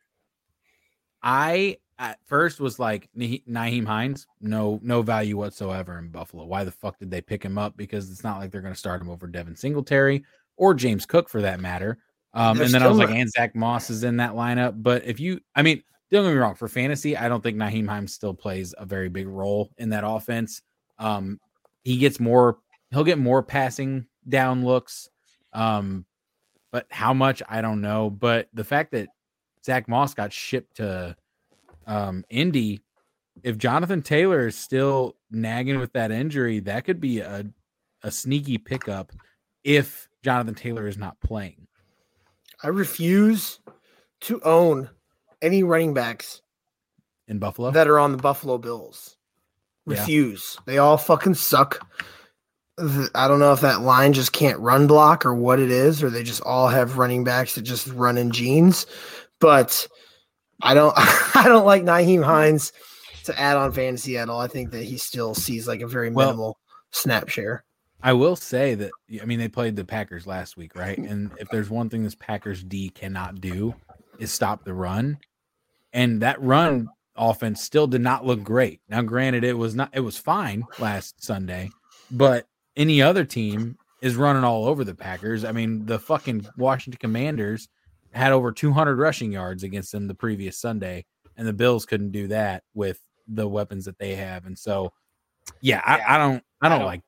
I 1.23 1.77
at 1.99 2.19
first 2.25 2.59
was 2.59 2.79
like 2.79 3.09
Nahe- 3.17 3.43
Nyheim 3.47 3.85
Hines, 3.85 4.27
no 4.39 4.79
no 4.83 5.01
value 5.01 5.37
whatsoever 5.37 5.97
in 5.97 6.09
Buffalo. 6.09 6.45
Why 6.45 6.63
the 6.63 6.71
fuck 6.71 6.99
did 6.99 7.09
they 7.09 7.21
pick 7.21 7.43
him 7.43 7.57
up? 7.57 7.75
Because 7.75 8.11
it's 8.11 8.23
not 8.23 8.39
like 8.39 8.51
they're 8.51 8.61
going 8.61 8.73
to 8.73 8.79
start 8.79 9.01
him 9.01 9.09
over 9.09 9.27
Devin 9.27 9.55
Singletary 9.55 10.23
or 10.57 10.73
James 10.73 11.05
Cook 11.05 11.29
for 11.29 11.41
that 11.41 11.59
matter. 11.59 11.99
Um, 12.33 12.61
and 12.61 12.71
then 12.71 12.83
I 12.83 12.87
was 12.87 12.97
like, 12.97 13.09
and 13.09 13.29
Zach 13.29 13.55
Moss 13.55 13.89
is 13.89 14.03
in 14.03 14.17
that 14.17 14.33
lineup. 14.33 14.83
But 14.83 15.05
if 15.05 15.19
you, 15.19 15.39
I 15.55 15.63
mean, 15.63 15.81
don't 16.11 16.23
get 16.23 16.31
me 16.31 16.37
wrong, 16.37 16.55
for 16.55 16.67
fantasy, 16.67 17.17
I 17.17 17.27
don't 17.29 17.41
think 17.41 17.57
Nyheim 17.57 17.87
Hines 17.87 18.13
still 18.13 18.33
plays 18.33 18.75
a 18.77 18.85
very 18.85 19.09
big 19.09 19.27
role 19.27 19.71
in 19.77 19.89
that 19.89 20.03
offense. 20.05 20.61
Um, 20.99 21.39
he 21.83 21.97
gets 21.97 22.19
more, 22.19 22.59
he'll 22.91 23.03
get 23.03 23.17
more 23.17 23.41
passing 23.41 24.05
down 24.27 24.63
looks. 24.63 25.09
Um, 25.53 26.05
but 26.71 26.85
how 26.91 27.13
much 27.13 27.41
I 27.49 27.61
don't 27.61 27.81
know. 27.81 28.09
But 28.09 28.49
the 28.53 28.63
fact 28.63 28.91
that 28.91 29.07
Zach 29.65 29.87
Moss 29.87 30.13
got 30.13 30.31
shipped 30.31 30.77
to 30.77 31.15
um, 31.87 32.23
Indy, 32.29 32.81
if 33.43 33.57
Jonathan 33.57 34.01
Taylor 34.01 34.47
is 34.47 34.55
still 34.55 35.15
nagging 35.31 35.79
with 35.79 35.93
that 35.93 36.11
injury, 36.11 36.59
that 36.59 36.85
could 36.85 36.99
be 36.99 37.19
a, 37.19 37.45
a 38.03 38.11
sneaky 38.11 38.57
pickup 38.57 39.11
if 39.63 40.07
Jonathan 40.23 40.55
Taylor 40.55 40.87
is 40.87 40.97
not 40.97 41.19
playing. 41.21 41.67
I 42.63 42.67
refuse 42.67 43.59
to 44.21 44.41
own 44.41 44.89
any 45.41 45.63
running 45.63 45.93
backs 45.93 46.41
in 47.27 47.39
Buffalo. 47.39 47.71
that 47.71 47.87
are 47.87 47.99
on 47.99 48.11
the 48.11 48.17
Buffalo 48.17 48.57
Bills. 48.57 49.17
Yeah. 49.85 49.99
Refuse. 49.99 50.57
They 50.65 50.79
all 50.79 50.97
fucking 50.97 51.35
suck. 51.35 51.87
I 52.79 53.27
don't 53.27 53.39
know 53.39 53.53
if 53.53 53.61
that 53.61 53.81
line 53.81 54.13
just 54.13 54.33
can't 54.33 54.59
run 54.59 54.85
block 54.85 55.25
or 55.25 55.33
what 55.33 55.59
it 55.59 55.71
is, 55.71 56.03
or 56.03 56.09
they 56.09 56.23
just 56.23 56.41
all 56.41 56.67
have 56.67 56.97
running 56.97 57.23
backs 57.23 57.55
that 57.55 57.63
just 57.63 57.87
run 57.87 58.17
in 58.17 58.31
jeans. 58.31 58.85
But 59.39 59.87
I 60.61 60.73
don't 60.73 60.93
I 60.97 61.43
don't 61.45 61.65
like 61.65 61.83
Nyheim 61.83 62.23
Hines 62.23 62.73
to 63.25 63.39
add 63.39 63.57
on 63.57 63.71
fantasy 63.71 64.17
at 64.17 64.29
all. 64.29 64.39
I 64.39 64.47
think 64.47 64.71
that 64.71 64.83
he 64.83 64.97
still 64.97 65.35
sees 65.35 65.67
like 65.67 65.81
a 65.81 65.87
very 65.87 66.09
Well- 66.09 66.27
minimal 66.27 66.57
snap 66.91 67.29
share. 67.29 67.63
I 68.01 68.13
will 68.13 68.35
say 68.35 68.75
that 68.75 68.91
I 69.21 69.25
mean 69.25 69.39
they 69.39 69.47
played 69.47 69.75
the 69.75 69.83
Packers 69.83 70.27
last 70.27 70.55
week, 70.55 70.75
right? 70.75 70.97
And 70.97 71.31
if 71.39 71.49
there's 71.49 71.69
one 71.69 71.89
thing 71.89 72.03
this 72.03 72.15
Packers 72.15 72.63
D 72.63 72.89
cannot 72.89 73.41
do 73.41 73.73
is 74.19 74.31
stop 74.31 74.63
the 74.63 74.73
run. 74.73 75.17
And 75.93 76.21
that 76.21 76.41
run 76.41 76.89
offense 77.15 77.63
still 77.63 77.87
did 77.87 78.01
not 78.01 78.23
look 78.25 78.43
great. 78.43 78.81
Now 78.87 79.01
granted 79.01 79.43
it 79.43 79.57
was 79.57 79.73
not 79.73 79.89
it 79.93 80.01
was 80.01 80.17
fine 80.17 80.63
last 80.79 81.23
Sunday, 81.23 81.71
but 82.11 82.45
any 82.75 83.01
other 83.01 83.25
team 83.25 83.77
is 84.01 84.15
running 84.15 84.43
all 84.43 84.65
over 84.65 84.83
the 84.83 84.93
Packers. 84.93 85.43
I 85.43 85.51
mean, 85.51 85.87
the 85.87 85.97
fucking 85.97 86.45
Washington 86.55 86.99
Commanders 86.99 87.67
had 88.17 88.31
over 88.33 88.51
200 88.51 88.97
rushing 88.97 89.31
yards 89.31 89.63
against 89.63 89.91
them 89.91 90.07
the 90.07 90.13
previous 90.15 90.57
Sunday, 90.57 91.05
and 91.37 91.47
the 91.47 91.53
Bills 91.53 91.85
couldn't 91.85 92.11
do 92.11 92.27
that 92.27 92.63
with 92.73 92.99
the 93.27 93.47
weapons 93.47 93.85
that 93.85 93.97
they 93.99 94.15
have. 94.15 94.45
And 94.45 94.57
so, 94.57 94.91
yeah, 95.61 95.81
Yeah. 95.85 96.05
I, 96.07 96.15
I 96.15 96.17
don't, 96.17 96.43
I 96.61 96.69
don't 96.69 96.79
don't- 96.79 96.87
like 96.87 97.01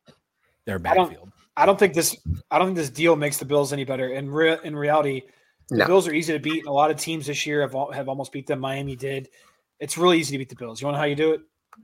their 0.65 0.75
I 0.75 0.93
don't- 0.93 1.07
backfield. 1.09 1.31
I 1.57 1.65
don't 1.65 1.77
think 1.77 1.93
this. 1.93 2.15
I 2.49 2.57
don't 2.57 2.67
think 2.67 2.77
this 2.77 2.89
deal 2.89 3.17
makes 3.17 3.37
the 3.37 3.43
Bills 3.43 3.73
any 3.73 3.83
better. 3.83 4.07
In 4.13 4.29
re- 4.31 4.59
in 4.63 4.77
reality, 4.77 5.23
the 5.67 5.77
No. 5.79 5.87
Bills 5.87 6.07
are 6.07 6.13
easy 6.13 6.31
to 6.31 6.39
beat. 6.39 6.59
and 6.59 6.67
A 6.67 6.71
lot 6.71 6.89
of 6.89 6.95
teams 6.95 7.25
this 7.25 7.45
year 7.45 7.59
have 7.61 7.73
have 7.93 8.07
almost 8.07 8.31
beat 8.31 8.47
them. 8.47 8.59
Miami 8.61 8.95
did. 8.95 9.27
It's 9.81 9.97
really 9.97 10.19
easy 10.19 10.31
to 10.33 10.37
beat 10.37 10.47
the 10.47 10.55
Bills. 10.55 10.79
You 10.79 10.85
want 10.87 10.93
to 10.95 10.97
know 10.99 11.01
how 11.01 11.07
you 11.07 11.15
do 11.15 11.33
it? 11.33 11.41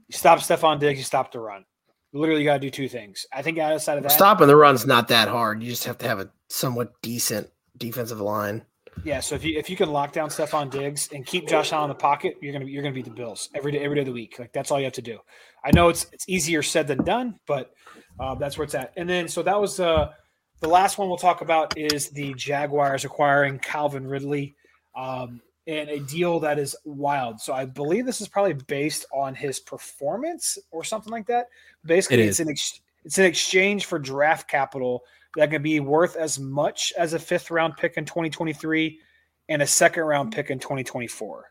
You 0.08 0.16
stop 0.16 0.38
Stefon 0.38 0.78
Diggs. 0.80 0.98
You 0.98 1.04
stop 1.04 1.30
the 1.30 1.40
run. 1.40 1.66
Literally, 2.14 2.40
you 2.40 2.46
got 2.46 2.54
to 2.54 2.60
do 2.60 2.70
two 2.70 2.88
things. 2.88 3.26
I 3.30 3.42
think 3.42 3.58
outside 3.58 3.98
of 3.98 4.02
that, 4.04 4.12
Stopping 4.12 4.46
the 4.46 4.56
run's 4.56 4.86
not 4.86 5.08
that 5.08 5.28
hard. 5.28 5.62
You 5.62 5.68
just 5.68 5.84
have 5.84 5.98
to 5.98 6.08
have 6.08 6.20
a 6.20 6.30
somewhat 6.48 6.92
decent 7.02 7.50
defensive 7.76 8.20
line. 8.20 8.64
Yeah, 9.04 9.20
so 9.20 9.34
if 9.34 9.44
you 9.44 9.58
if 9.58 9.70
you 9.70 9.76
can 9.76 9.90
lock 9.90 10.12
down 10.12 10.30
Stefon 10.30 10.70
Diggs 10.70 11.08
and 11.12 11.24
keep 11.24 11.46
Josh 11.46 11.72
Allen 11.72 11.90
in 11.90 11.96
the 11.96 12.00
pocket, 12.00 12.36
you're 12.40 12.52
gonna 12.52 12.64
you're 12.64 12.82
gonna 12.82 12.94
beat 12.94 13.04
the 13.04 13.10
Bills 13.10 13.48
every 13.54 13.72
day 13.72 13.78
every 13.78 13.94
day 13.94 14.00
of 14.00 14.06
the 14.06 14.12
week. 14.12 14.38
Like 14.38 14.52
that's 14.52 14.70
all 14.70 14.78
you 14.78 14.84
have 14.84 14.92
to 14.94 15.02
do. 15.02 15.18
I 15.64 15.70
know 15.72 15.88
it's 15.88 16.06
it's 16.12 16.28
easier 16.28 16.62
said 16.62 16.88
than 16.88 17.04
done, 17.04 17.38
but 17.46 17.72
uh, 18.18 18.34
that's 18.34 18.58
where 18.58 18.64
it's 18.64 18.74
at. 18.74 18.92
And 18.96 19.08
then 19.08 19.28
so 19.28 19.42
that 19.42 19.60
was 19.60 19.78
uh, 19.78 20.12
the 20.60 20.68
last 20.68 20.98
one 20.98 21.08
we'll 21.08 21.18
talk 21.18 21.40
about 21.40 21.76
is 21.78 22.08
the 22.10 22.34
Jaguars 22.34 23.04
acquiring 23.04 23.58
Calvin 23.58 24.06
Ridley, 24.06 24.56
um, 24.96 25.40
and 25.66 25.88
a 25.88 26.00
deal 26.00 26.40
that 26.40 26.58
is 26.58 26.74
wild. 26.84 27.40
So 27.40 27.52
I 27.52 27.64
believe 27.64 28.06
this 28.06 28.20
is 28.20 28.28
probably 28.28 28.54
based 28.54 29.06
on 29.12 29.34
his 29.34 29.60
performance 29.60 30.58
or 30.70 30.82
something 30.82 31.12
like 31.12 31.26
that. 31.26 31.46
Basically, 31.84 32.22
It 32.22 32.28
it's 32.28 32.40
an 32.40 32.48
ex- 32.48 32.80
it's 33.04 33.18
an 33.18 33.24
exchange 33.24 33.84
for 33.84 33.98
draft 33.98 34.48
capital 34.48 35.02
that 35.36 35.50
can 35.50 35.62
be 35.62 35.80
worth 35.80 36.16
as 36.16 36.38
much 36.38 36.92
as 36.98 37.12
a 37.12 37.18
fifth 37.18 37.50
round 37.50 37.76
pick 37.76 37.96
in 37.96 38.04
2023 38.04 38.98
and 39.48 39.62
a 39.62 39.66
second 39.66 40.02
round 40.02 40.32
pick 40.32 40.50
in 40.50 40.58
2024. 40.58 41.44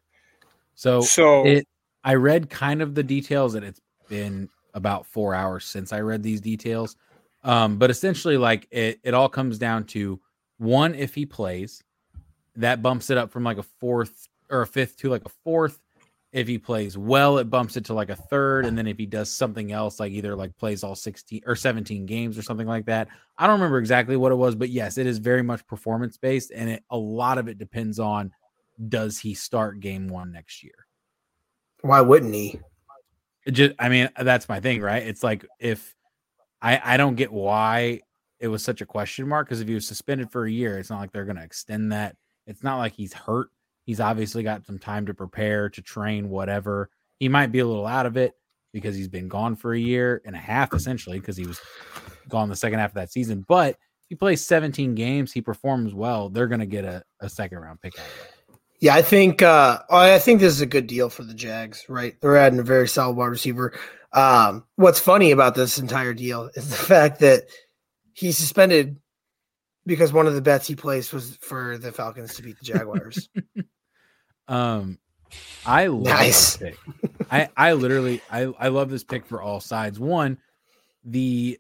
So, 0.76 1.02
So 1.02 1.46
it, 1.46 1.68
I 2.04 2.16
read 2.16 2.50
kind 2.50 2.82
of 2.82 2.96
the 2.96 3.04
details, 3.04 3.56
and 3.56 3.66
it's 3.66 3.80
been 4.10 4.50
about 4.74 5.06
four 5.06 5.34
hours 5.34 5.66
since 5.66 5.94
I 5.94 6.02
read 6.02 6.22
these 6.22 6.42
details. 6.42 6.98
Um, 7.44 7.78
but 7.78 7.90
essentially, 7.90 8.38
like 8.38 8.68
it, 8.72 9.00
it 9.04 9.14
all 9.14 9.30
comes 9.30 9.58
down 9.58 9.86
to 9.86 10.20
one, 10.58 10.96
if 10.96 11.16
he 11.16 11.26
plays, 11.26 11.84
that 12.56 12.82
bumps 12.82 13.10
it 13.10 13.18
up 13.18 13.32
from 13.32 13.44
like 13.44 13.58
a 13.58 13.64
fourth 13.64 14.28
or 14.50 14.62
a 14.62 14.68
fifth 14.68 14.98
to 14.98 15.10
like 15.10 15.26
a 15.26 15.30
fourth. 15.44 15.80
If 16.36 16.50
he 16.50 16.58
plays 16.58 16.98
well, 16.98 17.38
it 17.38 17.50
bumps 17.50 17.78
it 17.78 17.86
to 17.86 17.94
like 17.94 18.10
a 18.10 18.16
third. 18.16 18.66
And 18.66 18.78
then 18.78 18.88
if 18.88 18.98
he 18.98 19.06
does 19.06 19.32
something 19.32 19.72
else, 19.72 20.02
like 20.02 20.12
either 20.12 20.36
like 20.36 20.54
plays 20.58 20.84
all 20.84 20.94
16 20.94 21.44
or 21.46 21.56
17 21.56 22.06
games 22.06 22.38
or 22.38 22.42
something 22.42 22.68
like 22.68 22.86
that. 22.88 23.08
I 23.38 23.48
don't 23.48 23.56
remember 23.56 23.78
exactly 23.78 24.18
what 24.18 24.34
it 24.34 24.36
was, 24.36 24.54
but 24.54 24.68
yes, 24.68 24.98
it 24.98 25.08
is 25.08 25.18
very 25.18 25.42
much 25.42 25.66
performance 25.66 26.18
based. 26.18 26.52
And 26.54 26.70
it, 26.70 26.84
a 26.90 26.98
lot 26.98 27.38
of 27.38 27.48
it 27.48 27.58
depends 27.58 28.00
on 28.00 28.34
does 28.90 29.18
he 29.18 29.34
start 29.34 29.80
game 29.80 30.10
one 30.10 30.34
next 30.34 30.62
year? 30.62 30.88
Why 31.84 32.02
wouldn't 32.02 32.34
he? 32.34 32.60
It 33.46 33.52
just 33.52 33.74
I 33.80 33.88
mean 33.88 34.10
that's 34.20 34.50
my 34.50 34.60
thing, 34.60 34.82
right? 34.82 35.04
It's 35.04 35.24
like 35.24 35.46
if 35.58 35.96
I 36.62 36.82
I 36.84 36.98
don't 36.98 37.16
get 37.16 37.32
why 37.32 38.02
it 38.42 38.50
was 38.50 38.62
such 38.62 38.82
a 38.82 38.86
question 38.86 39.30
mark 39.30 39.48
because 39.48 39.62
if 39.62 39.70
he 39.70 39.74
was 39.74 39.88
suspended 39.88 40.32
for 40.32 40.46
a 40.46 40.52
year, 40.52 40.78
it's 40.80 40.90
not 40.90 41.00
like 41.00 41.14
they're 41.14 41.24
going 41.24 41.38
to 41.38 41.44
extend 41.44 41.94
that. 41.94 42.18
It's 42.46 42.62
not 42.62 42.78
like 42.78 42.94
he's 42.94 43.14
hurt. 43.14 43.50
He's 43.86 44.00
obviously 44.00 44.44
got 44.44 44.66
some 44.66 44.80
time 44.80 45.06
to 45.06 45.14
prepare, 45.14 45.70
to 45.70 45.82
train, 45.82 46.30
whatever. 46.30 46.90
He 47.20 47.30
might 47.30 47.52
be 47.52 47.60
a 47.60 47.66
little 47.66 47.86
out 47.86 48.06
of 48.06 48.18
it 48.18 48.34
because 48.74 48.96
he's 48.96 49.08
been 49.08 49.28
gone 49.28 49.56
for 49.56 49.74
a 49.74 49.80
year 49.80 50.22
and 50.26 50.36
a 50.36 50.40
half, 50.40 50.74
essentially, 50.74 51.20
because 51.20 51.38
he 51.38 51.46
was 51.46 51.62
gone 52.28 52.50
the 52.50 52.56
second 52.56 52.80
half 52.80 52.90
of 52.92 52.96
that 52.96 53.12
season. 53.12 53.46
But 53.48 53.70
if 53.70 54.10
he 54.10 54.16
plays 54.16 54.46
17 54.46 54.96
games, 54.96 55.32
he 55.32 55.42
performs 55.42 55.94
well, 55.94 56.30
they're 56.30 56.48
going 56.48 56.60
to 56.60 56.66
get 56.66 56.84
a, 56.84 57.04
a 57.22 57.30
second 57.30 57.60
round 57.60 57.80
pick 57.82 57.98
out 57.98 58.06
of 58.06 58.12
it. 58.12 58.36
Yeah, 58.82 58.96
I 58.96 59.02
think 59.02 59.42
uh, 59.42 59.80
I 59.90 60.20
think 60.20 60.42
this 60.42 60.52
is 60.52 60.62
a 60.62 60.66
good 60.66 60.88
deal 60.88 61.10
for 61.10 61.24
the 61.24 61.34
Jags. 61.34 61.86
Right, 61.88 62.20
they're 62.22 62.36
adding 62.36 62.60
a 62.60 62.64
very 62.64 62.88
solid 62.88 63.16
wide 63.16 63.28
receiver. 63.28 63.74
Um, 64.12 64.66
what's 64.76 65.00
funny 65.00 65.32
about 65.32 65.56
this 65.56 65.80
entire 65.80 66.14
deal 66.14 66.50
is 66.56 66.70
the 66.70 66.76
fact 66.86 67.20
that 67.22 67.44
he's 68.14 68.38
suspended 68.38 68.98
because 69.86 70.12
one 70.12 70.28
of 70.28 70.34
the 70.34 70.42
bets 70.42 70.68
he 70.68 70.76
placed 70.76 71.14
was 71.14 71.38
for 71.38 71.78
the 71.78 71.92
Falcons 71.92 72.36
to 72.36 72.44
beat 72.44 72.60
the 72.60 72.66
Jaguars. 72.66 73.30
um, 74.48 74.98
I 75.66 75.88
love 75.88 76.04
Nice. 76.04 76.58
this 76.58 76.72
pick. 76.72 77.28
I 77.32 77.50
I 77.58 77.74
literally 77.74 78.22
I 78.32 78.44
I 78.60 78.68
love 78.70 78.90
this 78.90 79.04
pick 79.04 79.26
for 79.26 79.42
all 79.42 79.60
sides. 79.60 80.00
One, 80.00 80.38
the 81.04 81.60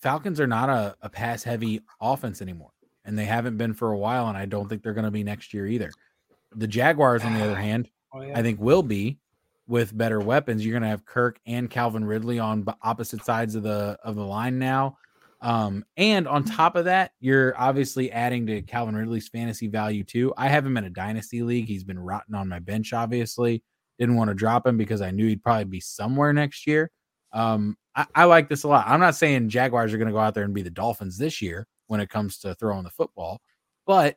Falcons 0.00 0.40
are 0.40 0.46
not 0.46 0.68
a, 0.68 0.96
a 1.02 1.08
pass 1.08 1.42
heavy 1.42 1.80
offense 2.00 2.42
anymore, 2.42 2.72
and 3.04 3.18
they 3.18 3.24
haven't 3.26 3.56
been 3.56 3.74
for 3.74 3.92
a 3.92 3.98
while, 3.98 4.28
and 4.28 4.36
I 4.36 4.46
don't 4.46 4.68
think 4.68 4.82
they're 4.82 4.94
going 4.94 5.04
to 5.04 5.10
be 5.10 5.24
next 5.24 5.54
year 5.54 5.66
either. 5.66 5.90
The 6.54 6.66
Jaguars, 6.66 7.22
on 7.24 7.34
the 7.34 7.42
other 7.44 7.56
hand, 7.56 7.90
Oh, 8.12 8.20
yeah. 8.22 8.38
I 8.38 8.42
think 8.42 8.60
will 8.60 8.82
be 8.84 9.18
with 9.66 9.96
better 9.96 10.20
weapons. 10.20 10.64
You're 10.64 10.72
going 10.72 10.82
to 10.82 10.88
have 10.88 11.04
Kirk 11.04 11.40
and 11.46 11.68
Calvin 11.68 12.04
Ridley 12.04 12.38
on 12.38 12.64
opposite 12.82 13.24
sides 13.24 13.54
of 13.56 13.62
the 13.64 13.98
of 14.04 14.14
the 14.14 14.24
line 14.24 14.58
now. 14.58 14.98
Um, 15.44 15.84
and 15.98 16.26
on 16.26 16.42
top 16.42 16.74
of 16.74 16.86
that, 16.86 17.12
you're 17.20 17.54
obviously 17.60 18.10
adding 18.10 18.46
to 18.46 18.62
Calvin 18.62 18.96
Ridley's 18.96 19.28
fantasy 19.28 19.68
value 19.68 20.02
too. 20.02 20.32
I 20.38 20.48
have 20.48 20.64
him 20.64 20.78
in 20.78 20.84
a 20.84 20.90
dynasty 20.90 21.42
league. 21.42 21.66
He's 21.66 21.84
been 21.84 21.98
rotting 21.98 22.34
on 22.34 22.48
my 22.48 22.60
bench, 22.60 22.94
obviously. 22.94 23.62
Didn't 23.98 24.16
want 24.16 24.28
to 24.28 24.34
drop 24.34 24.66
him 24.66 24.78
because 24.78 25.02
I 25.02 25.10
knew 25.10 25.28
he'd 25.28 25.42
probably 25.42 25.64
be 25.64 25.80
somewhere 25.80 26.32
next 26.32 26.66
year. 26.66 26.90
Um, 27.34 27.76
I, 27.94 28.06
I 28.14 28.24
like 28.24 28.48
this 28.48 28.64
a 28.64 28.68
lot. 28.68 28.86
I'm 28.88 29.00
not 29.00 29.16
saying 29.16 29.50
Jaguars 29.50 29.92
are 29.92 29.98
going 29.98 30.08
to 30.08 30.14
go 30.14 30.18
out 30.18 30.32
there 30.32 30.44
and 30.44 30.54
be 30.54 30.62
the 30.62 30.70
Dolphins 30.70 31.18
this 31.18 31.42
year 31.42 31.66
when 31.88 32.00
it 32.00 32.08
comes 32.08 32.38
to 32.38 32.54
throwing 32.54 32.84
the 32.84 32.90
football, 32.90 33.42
but 33.86 34.16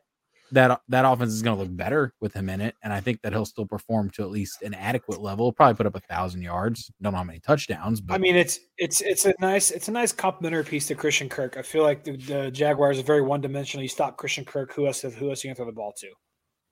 that 0.52 0.80
that 0.88 1.04
offense 1.04 1.32
is 1.32 1.42
going 1.42 1.56
to 1.56 1.62
look 1.62 1.76
better 1.76 2.14
with 2.20 2.32
him 2.32 2.48
in 2.48 2.60
it, 2.60 2.74
and 2.82 2.92
I 2.92 3.00
think 3.00 3.22
that 3.22 3.32
he'll 3.32 3.44
still 3.44 3.66
perform 3.66 4.10
to 4.10 4.22
at 4.22 4.30
least 4.30 4.62
an 4.62 4.74
adequate 4.74 5.20
level. 5.20 5.52
Probably 5.52 5.74
put 5.74 5.86
up 5.86 5.94
a 5.94 6.00
thousand 6.00 6.42
yards. 6.42 6.90
Don't 7.00 7.12
know 7.12 7.18
how 7.18 7.24
many 7.24 7.40
touchdowns, 7.40 8.00
but 8.00 8.14
I 8.14 8.18
mean, 8.18 8.36
it's 8.36 8.60
it's 8.78 9.00
it's 9.00 9.26
a 9.26 9.34
nice 9.40 9.70
it's 9.70 9.88
a 9.88 9.92
nice 9.92 10.12
complimentary 10.12 10.64
piece 10.64 10.86
to 10.88 10.94
Christian 10.94 11.28
Kirk. 11.28 11.56
I 11.56 11.62
feel 11.62 11.82
like 11.82 12.04
the, 12.04 12.16
the 12.16 12.50
Jaguars 12.50 12.98
are 12.98 13.02
very 13.02 13.22
one 13.22 13.40
dimensional. 13.40 13.82
You 13.82 13.88
stop 13.88 14.16
Christian 14.16 14.44
Kirk, 14.44 14.72
who 14.72 14.86
else 14.86 15.02
who 15.02 15.30
else 15.30 15.44
you 15.44 15.48
can 15.48 15.56
throw 15.56 15.66
the 15.66 15.72
ball 15.72 15.92
to? 15.98 16.08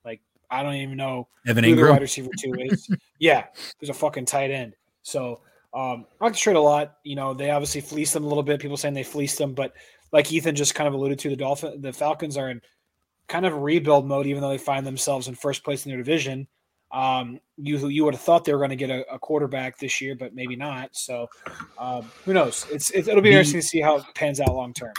Like 0.04 0.20
I 0.50 0.62
don't 0.62 0.74
even 0.74 0.96
know 0.96 1.28
Evan 1.46 1.64
who 1.64 1.74
the 1.74 1.82
wide 1.82 1.98
Engram. 1.98 2.00
receiver 2.00 2.30
two 2.38 2.54
is. 2.58 2.88
yeah, 3.18 3.44
there's 3.80 3.90
a 3.90 3.94
fucking 3.94 4.26
tight 4.26 4.50
end. 4.50 4.74
So 5.02 5.40
um, 5.74 6.06
I 6.20 6.24
like 6.24 6.32
the 6.32 6.38
trade 6.38 6.56
a 6.56 6.60
lot. 6.60 6.96
You 7.04 7.16
know, 7.16 7.34
they 7.34 7.50
obviously 7.50 7.80
fleeced 7.80 8.14
them 8.14 8.24
a 8.24 8.28
little 8.28 8.42
bit. 8.42 8.60
People 8.60 8.76
saying 8.76 8.94
they 8.94 9.02
fleeced 9.02 9.38
them, 9.38 9.52
but 9.52 9.74
like 10.12 10.32
Ethan 10.32 10.54
just 10.54 10.74
kind 10.74 10.88
of 10.88 10.94
alluded 10.94 11.18
to, 11.20 11.28
the 11.28 11.36
Dolphin, 11.36 11.80
the 11.80 11.92
Falcons 11.92 12.36
are 12.36 12.50
in 12.50 12.60
kind 13.28 13.44
of 13.46 13.54
rebuild 13.54 14.06
mode, 14.06 14.26
even 14.26 14.40
though 14.42 14.48
they 14.50 14.58
find 14.58 14.86
themselves 14.86 15.28
in 15.28 15.34
first 15.34 15.64
place 15.64 15.84
in 15.84 15.90
their 15.90 15.98
division. 15.98 16.46
Um, 16.92 17.40
you 17.56 17.88
you 17.88 18.04
would 18.04 18.14
have 18.14 18.20
thought 18.22 18.44
they 18.44 18.52
were 18.52 18.58
going 18.58 18.70
to 18.70 18.76
get 18.76 18.90
a, 18.90 19.04
a 19.12 19.18
quarterback 19.18 19.78
this 19.78 20.00
year, 20.00 20.14
but 20.14 20.34
maybe 20.34 20.54
not. 20.56 20.90
So 20.92 21.26
um, 21.78 22.10
who 22.24 22.32
knows? 22.32 22.64
It's 22.70 22.90
it, 22.90 23.08
it'll 23.08 23.20
be 23.22 23.30
The- 23.30 23.36
interesting 23.36 23.60
to 23.60 23.66
see 23.66 23.80
how 23.80 23.96
it 23.96 24.04
pans 24.14 24.40
out 24.40 24.54
long 24.54 24.72
term. 24.72 24.92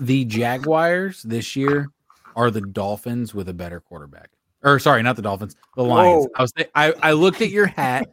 the 0.00 0.24
Jaguars 0.24 1.22
this 1.22 1.54
year 1.54 1.88
are 2.34 2.50
the 2.50 2.60
Dolphins 2.60 3.34
with 3.34 3.48
a 3.48 3.54
better 3.54 3.78
quarterback. 3.80 4.30
Or 4.64 4.78
sorry, 4.78 5.02
not 5.02 5.16
the 5.16 5.22
Dolphins, 5.22 5.56
the 5.76 5.82
Lions. 5.84 6.24
Whoa. 6.26 6.30
I 6.36 6.42
was 6.42 6.52
I, 6.74 6.92
I 7.02 7.12
looked 7.12 7.40
at 7.40 7.50
your 7.50 7.66
hat 7.66 8.08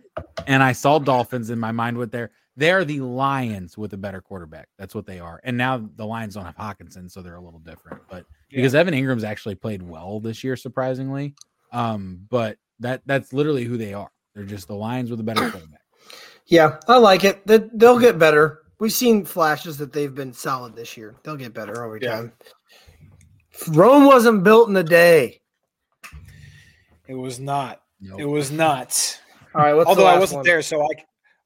and 0.47 0.62
I 0.63 0.71
saw 0.73 0.99
Dolphins 0.99 1.49
and 1.49 1.59
my 1.59 1.71
mind 1.71 1.97
went 1.97 2.12
there. 2.12 2.31
They're 2.60 2.84
the 2.84 3.00
Lions 3.00 3.78
with 3.78 3.93
a 3.93 3.98
better 3.98 4.19
quarterback. 4.22 4.67
That's 4.78 4.93
what 4.93 5.06
they 5.06 5.19
are. 5.19 5.39
And 5.45 5.56
now 5.58 5.89
the 5.95 6.06
Lions 6.06 6.34
don't 6.36 6.43
have 6.43 6.58
Hockenson, 6.58 7.10
so 7.10 7.22
they're 7.22 7.36
a 7.38 7.41
little 7.41 7.62
different. 7.62 8.02
But 8.10 8.26
because 8.50 8.76
Evan 8.76 8.93
Engram's 8.93 9.24
actually 9.24 9.56
played 9.56 9.82
well 9.82 10.19
this 10.19 10.43
year, 10.43 10.58
surprisingly. 10.58 11.36
Um, 11.72 12.19
but 12.30 12.58
that 12.82 13.02
that's 13.06 13.32
literally 13.32 13.63
who 13.63 13.78
they 13.78 13.93
are. 13.93 14.12
They're 14.36 14.43
just 14.43 14.67
the 14.67 14.76
Lions 14.76 15.10
with 15.10 15.22
a 15.22 15.24
better 15.24 15.41
quarterback. 15.52 15.80
yeah, 16.48 16.78
I 16.89 16.98
like 16.98 17.24
it. 17.24 17.48
They, 17.48 17.60
they'll 17.76 17.98
get 18.00 18.19
better. 18.19 18.63
We've 18.80 18.91
seen 18.91 19.24
flashes 19.24 19.78
that 19.78 19.93
they've 19.93 20.13
been 20.13 20.34
solid 20.34 20.76
this 20.76 20.98
year. 20.98 21.15
They'll 21.24 21.38
get 21.38 21.54
better 21.54 21.86
over 21.86 21.98
Yeah. 22.02 22.12
time. 22.15 22.34
Rome 23.69 24.06
wasn't 24.06 24.43
built 24.43 24.67
in 24.69 24.76
a 24.76 24.84
day. 24.84 25.39
It 27.08 27.13
was 27.15 27.39
not. 27.39 27.82
Nope. 28.02 28.19
It 28.19 28.26
was 28.26 28.52
not. 28.52 29.19
All 29.56 29.62
right, 29.62 29.74
what's 29.74 29.86
the 29.86 29.89
although 29.89 30.06
I 30.06 30.19
wasn't 30.19 30.39
one? 30.39 30.45
there, 30.45 30.62
so 30.62 30.82
I. 30.82 30.88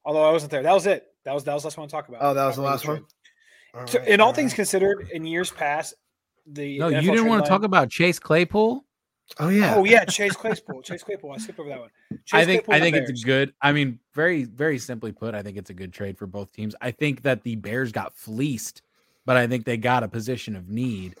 Although 0.04 0.28
I 0.28 0.32
wasn't 0.32 0.50
there, 0.50 0.62
that 0.62 0.72
was 0.72 0.86
it. 0.86 1.06
That 1.24 1.32
was 1.34 1.44
that 1.44 1.54
was 1.54 1.62
the 1.62 1.68
last 1.68 1.78
one 1.78 1.88
to 1.88 1.92
talk 1.92 2.08
about. 2.08 2.20
Oh, 2.22 2.34
that 2.34 2.46
was 2.46 2.56
the 2.56 2.62
last 2.62 2.86
one. 2.86 3.04
All 3.74 3.86
So, 3.86 3.98
right, 3.98 4.08
in 4.08 4.20
all 4.20 4.28
all 4.28 4.32
things 4.34 4.52
right. 4.52 4.56
considered, 4.56 5.08
in 5.12 5.24
years 5.24 5.50
past, 5.50 5.94
the 6.46 6.78
No, 6.78 6.88
NFL 6.88 6.94
you 6.94 7.00
didn't 7.00 7.16
trade 7.16 7.28
want 7.28 7.44
to 7.44 7.50
line- 7.50 7.60
talk 7.60 7.64
about 7.64 7.90
Chase 7.90 8.18
Claypool. 8.18 8.84
Oh 9.40 9.48
yeah. 9.48 9.74
Oh 9.74 9.84
yeah, 9.84 10.04
Chase 10.04 10.34
Claypool. 10.36 10.82
Chase 10.82 11.02
Claypool. 11.02 11.32
I 11.32 11.38
skipped 11.38 11.58
over 11.58 11.70
that 11.70 11.80
one. 11.80 11.88
Chase 12.26 12.42
I 12.42 12.44
think 12.44 12.64
Claypool 12.64 12.74
I 12.74 12.80
think 12.92 12.96
it's 13.08 13.22
a 13.22 13.24
good. 13.24 13.54
I 13.62 13.72
mean, 13.72 13.98
very 14.12 14.44
very 14.44 14.78
simply 14.78 15.12
put, 15.12 15.34
I 15.34 15.42
think 15.42 15.56
it's 15.56 15.70
a 15.70 15.74
good 15.74 15.92
trade 15.94 16.18
for 16.18 16.26
both 16.26 16.52
teams. 16.52 16.74
I 16.82 16.90
think 16.90 17.22
that 17.22 17.42
the 17.42 17.56
Bears 17.56 17.90
got 17.90 18.14
fleeced, 18.14 18.82
but 19.24 19.38
I 19.38 19.46
think 19.46 19.64
they 19.64 19.78
got 19.78 20.02
a 20.02 20.08
position 20.08 20.54
of 20.54 20.68
need. 20.68 21.16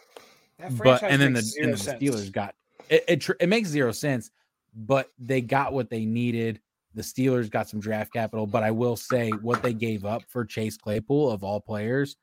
But 0.78 1.02
and 1.02 1.20
then 1.20 1.32
the 1.32 1.40
makes 1.40 1.56
and 1.56 1.72
the 1.72 1.76
Steelers 2.06 2.30
got 2.30 2.54
it. 2.90 3.04
It, 3.08 3.16
tr- 3.22 3.32
it 3.40 3.48
makes 3.48 3.70
zero 3.70 3.90
sense, 3.90 4.30
but 4.76 5.08
they 5.18 5.40
got 5.40 5.72
what 5.72 5.88
they 5.88 6.04
needed. 6.04 6.60
The 6.94 7.02
Steelers 7.02 7.50
got 7.50 7.68
some 7.68 7.80
draft 7.80 8.12
capital, 8.12 8.46
but 8.46 8.62
I 8.62 8.70
will 8.70 8.96
say 8.96 9.30
what 9.30 9.62
they 9.62 9.72
gave 9.72 10.04
up 10.04 10.22
for 10.28 10.44
Chase 10.44 10.76
Claypool 10.76 11.30
of 11.30 11.42
all 11.42 11.60
players 11.60 12.16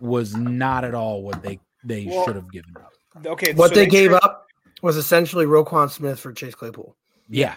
was 0.00 0.34
not 0.36 0.84
at 0.84 0.94
all 0.94 1.22
what 1.22 1.42
they 1.42 1.58
they 1.84 2.04
Well, 2.06 2.24
should 2.26 2.36
have 2.36 2.50
given 2.52 2.74
up. 2.76 2.92
Okay, 3.24 3.54
what 3.54 3.70
so 3.70 3.74
they, 3.76 3.86
gave 3.86 4.10
trade- 4.10 4.20
up 4.22 4.46
was 4.82 4.96
essentially 4.96 5.46
Roquan 5.46 5.90
Smith 5.90 6.20
for 6.20 6.32
Chase 6.32 6.54
Claypool. 6.54 6.94
Yeah, 7.28 7.56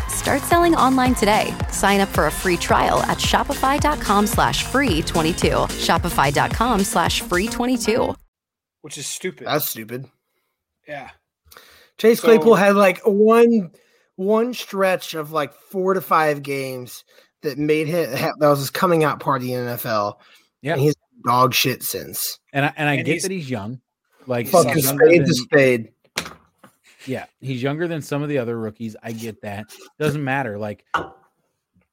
Start 0.21 0.41
selling 0.43 0.75
online 0.75 1.15
today. 1.15 1.53
Sign 1.71 1.99
up 1.99 2.09
for 2.09 2.27
a 2.27 2.31
free 2.31 2.57
trial 2.57 2.99
at 3.03 3.17
shopify.com 3.17 4.27
slash 4.27 4.63
free 4.65 5.01
22. 5.01 5.47
Shopify.com 5.49 6.83
slash 6.83 7.21
free 7.21 7.47
22. 7.47 8.13
which 8.81 8.97
is 8.97 9.05
stupid. 9.07 9.47
That's 9.47 9.67
stupid. 9.67 10.05
yeah. 10.87 11.09
Chase 11.97 12.19
So- 12.19 12.27
Claypool 12.27 12.55
had 12.55 12.75
like 12.75 12.99
one 13.05 13.71
one 14.15 14.53
stretch 14.53 15.13
of 15.15 15.31
like 15.31 15.53
four 15.53 15.93
to 15.95 16.01
five 16.01 16.43
games 16.43 17.03
that 17.43 17.57
made 17.57 17.87
him 17.87 18.11
that 18.11 18.47
was 18.47 18.59
his 18.59 18.69
coming 18.69 19.03
out 19.03 19.19
party 19.19 19.53
in 19.53 19.65
the 19.65 19.71
NFL. 19.73 20.15
Yeah. 20.61 20.73
And 20.73 20.81
he's 20.81 20.95
dog 21.25 21.53
shit 21.55 21.81
since. 21.83 22.39
And 22.53 22.65
I, 22.65 22.73
and 22.77 22.87
I 22.89 22.93
And 22.95 23.05
get 23.05 23.11
he's- 23.13 23.23
that 23.23 23.31
he's 23.31 23.49
young. 23.49 23.81
Like 24.27 24.47
Fucking 24.49 24.73
he's 24.75 24.85
younger 24.85 25.05
spade 25.07 25.19
to 25.21 25.25
than- 25.25 25.33
spade. 25.33 25.89
Yeah, 27.05 27.25
he's 27.39 27.63
younger 27.63 27.87
than 27.87 28.01
some 28.01 28.21
of 28.21 28.29
the 28.29 28.37
other 28.37 28.59
rookies. 28.59 28.95
I 29.01 29.11
get 29.11 29.41
that. 29.41 29.73
Doesn't 29.99 30.23
matter. 30.23 30.57
Like, 30.57 30.85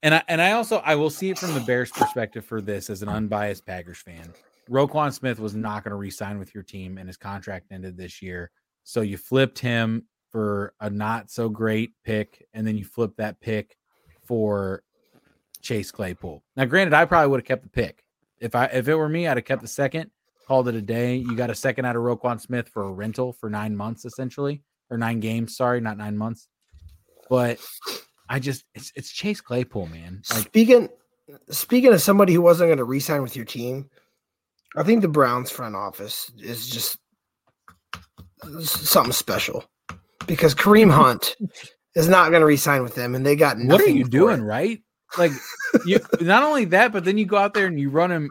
and 0.02 0.14
I 0.14 0.22
and 0.28 0.40
I 0.40 0.52
also 0.52 0.78
I 0.78 0.94
will 0.94 1.10
see 1.10 1.30
it 1.30 1.38
from 1.38 1.54
the 1.54 1.60
Bears' 1.60 1.90
perspective 1.90 2.44
for 2.44 2.60
this 2.60 2.90
as 2.90 3.02
an 3.02 3.08
unbiased 3.08 3.66
Packers 3.66 3.98
fan. 3.98 4.32
Roquan 4.70 5.12
Smith 5.12 5.40
was 5.40 5.54
not 5.54 5.82
going 5.82 5.92
to 5.92 5.96
re-sign 5.96 6.38
with 6.38 6.54
your 6.54 6.62
team, 6.62 6.98
and 6.98 7.08
his 7.08 7.16
contract 7.16 7.72
ended 7.72 7.96
this 7.96 8.20
year. 8.20 8.50
So 8.84 9.00
you 9.00 9.16
flipped 9.16 9.58
him 9.58 10.04
for 10.30 10.74
a 10.80 10.90
not 10.90 11.30
so 11.30 11.48
great 11.48 11.92
pick, 12.04 12.46
and 12.52 12.66
then 12.66 12.76
you 12.76 12.84
flipped 12.84 13.16
that 13.16 13.40
pick 13.40 13.76
for 14.26 14.82
Chase 15.62 15.90
Claypool. 15.90 16.42
Now, 16.54 16.66
granted, 16.66 16.92
I 16.92 17.06
probably 17.06 17.30
would 17.30 17.40
have 17.40 17.46
kept 17.46 17.62
the 17.62 17.70
pick 17.70 18.04
if 18.40 18.54
I 18.54 18.66
if 18.66 18.88
it 18.88 18.94
were 18.94 19.08
me. 19.08 19.26
I'd 19.26 19.38
have 19.38 19.46
kept 19.46 19.62
the 19.62 19.68
second, 19.68 20.10
called 20.46 20.68
it 20.68 20.74
a 20.74 20.82
day. 20.82 21.16
You 21.16 21.34
got 21.34 21.50
a 21.50 21.54
second 21.54 21.86
out 21.86 21.96
of 21.96 22.02
Roquan 22.02 22.38
Smith 22.38 22.68
for 22.68 22.82
a 22.82 22.92
rental 22.92 23.32
for 23.32 23.48
nine 23.48 23.74
months, 23.74 24.04
essentially 24.04 24.62
or 24.90 24.98
nine 24.98 25.20
games. 25.20 25.56
Sorry, 25.56 25.80
not 25.80 25.98
nine 25.98 26.16
months. 26.16 26.48
But 27.28 27.58
I 28.28 28.38
just 28.38 28.64
it's 28.74 28.92
it's 28.94 29.10
Chase 29.10 29.40
Claypool, 29.40 29.86
man. 29.86 30.22
Like 30.30 30.44
speaking 30.44 30.88
speaking 31.50 31.92
of 31.92 32.02
somebody 32.02 32.32
who 32.32 32.42
wasn't 32.42 32.68
going 32.68 32.78
to 32.78 32.84
re-sign 32.84 33.22
with 33.22 33.36
your 33.36 33.44
team, 33.44 33.90
I 34.76 34.82
think 34.82 35.02
the 35.02 35.08
Browns 35.08 35.50
front 35.50 35.76
office 35.76 36.30
is 36.38 36.68
just 36.68 36.98
something 38.62 39.12
special 39.12 39.64
because 40.26 40.54
Kareem 40.54 40.90
Hunt 40.94 41.36
is 41.94 42.08
not 42.08 42.30
going 42.30 42.40
to 42.40 42.46
re-sign 42.46 42.82
with 42.82 42.94
them, 42.94 43.14
and 43.14 43.24
they 43.24 43.36
got 43.36 43.58
what 43.58 43.80
are 43.80 43.88
you 43.88 44.04
doing, 44.04 44.40
it. 44.40 44.44
right? 44.44 44.82
Like 45.16 45.32
you 45.86 46.00
not 46.20 46.42
only 46.42 46.66
that, 46.66 46.92
but 46.92 47.04
then 47.04 47.18
you 47.18 47.26
go 47.26 47.36
out 47.36 47.54
there 47.54 47.66
and 47.66 47.78
you 47.78 47.90
run 47.90 48.12
him 48.12 48.30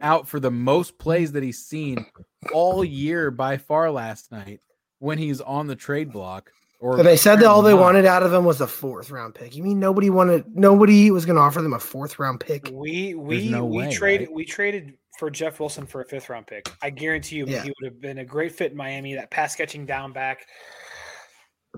out 0.00 0.28
for 0.28 0.38
the 0.38 0.50
most 0.50 0.98
plays 0.98 1.32
that 1.32 1.42
he's 1.42 1.64
seen 1.64 2.06
all 2.52 2.84
year 2.84 3.30
by 3.30 3.56
far 3.56 3.90
last 3.90 4.30
night 4.30 4.60
when 4.98 5.18
he's 5.18 5.40
on 5.40 5.66
the 5.66 5.76
trade 5.76 6.12
block. 6.12 6.50
Or 6.80 6.96
And 6.98 7.06
they 7.06 7.16
said 7.16 7.36
that 7.40 7.46
all 7.46 7.62
they 7.62 7.72
not. 7.72 7.80
wanted 7.80 8.06
out 8.06 8.22
of 8.22 8.32
him 8.32 8.44
was 8.44 8.60
a 8.60 8.66
fourth 8.68 9.10
round 9.10 9.34
pick. 9.34 9.56
You 9.56 9.64
mean 9.64 9.80
nobody 9.80 10.10
wanted? 10.10 10.56
Nobody 10.56 11.10
was 11.10 11.26
going 11.26 11.34
to 11.36 11.42
offer 11.42 11.60
them 11.60 11.72
a 11.72 11.80
fourth 11.80 12.18
round 12.20 12.38
pick. 12.40 12.70
We 12.72 13.14
we 13.14 13.48
no 13.50 13.64
we 13.64 13.78
way, 13.78 13.90
traded 13.92 14.28
right? 14.28 14.34
we 14.36 14.44
traded 14.44 14.94
for 15.18 15.28
Jeff 15.28 15.58
Wilson 15.58 15.86
for 15.86 16.02
a 16.02 16.04
fifth 16.04 16.28
round 16.30 16.46
pick. 16.46 16.70
I 16.80 16.90
guarantee 16.90 17.36
you 17.36 17.46
Yeah. 17.46 17.62
he 17.64 17.72
would 17.80 17.92
have 17.92 18.00
been 18.00 18.18
a 18.18 18.24
great 18.24 18.52
fit 18.52 18.70
in 18.70 18.76
Miami. 18.76 19.14
That 19.14 19.28
pass 19.30 19.56
catching 19.56 19.86
down 19.86 20.12
back. 20.12 20.46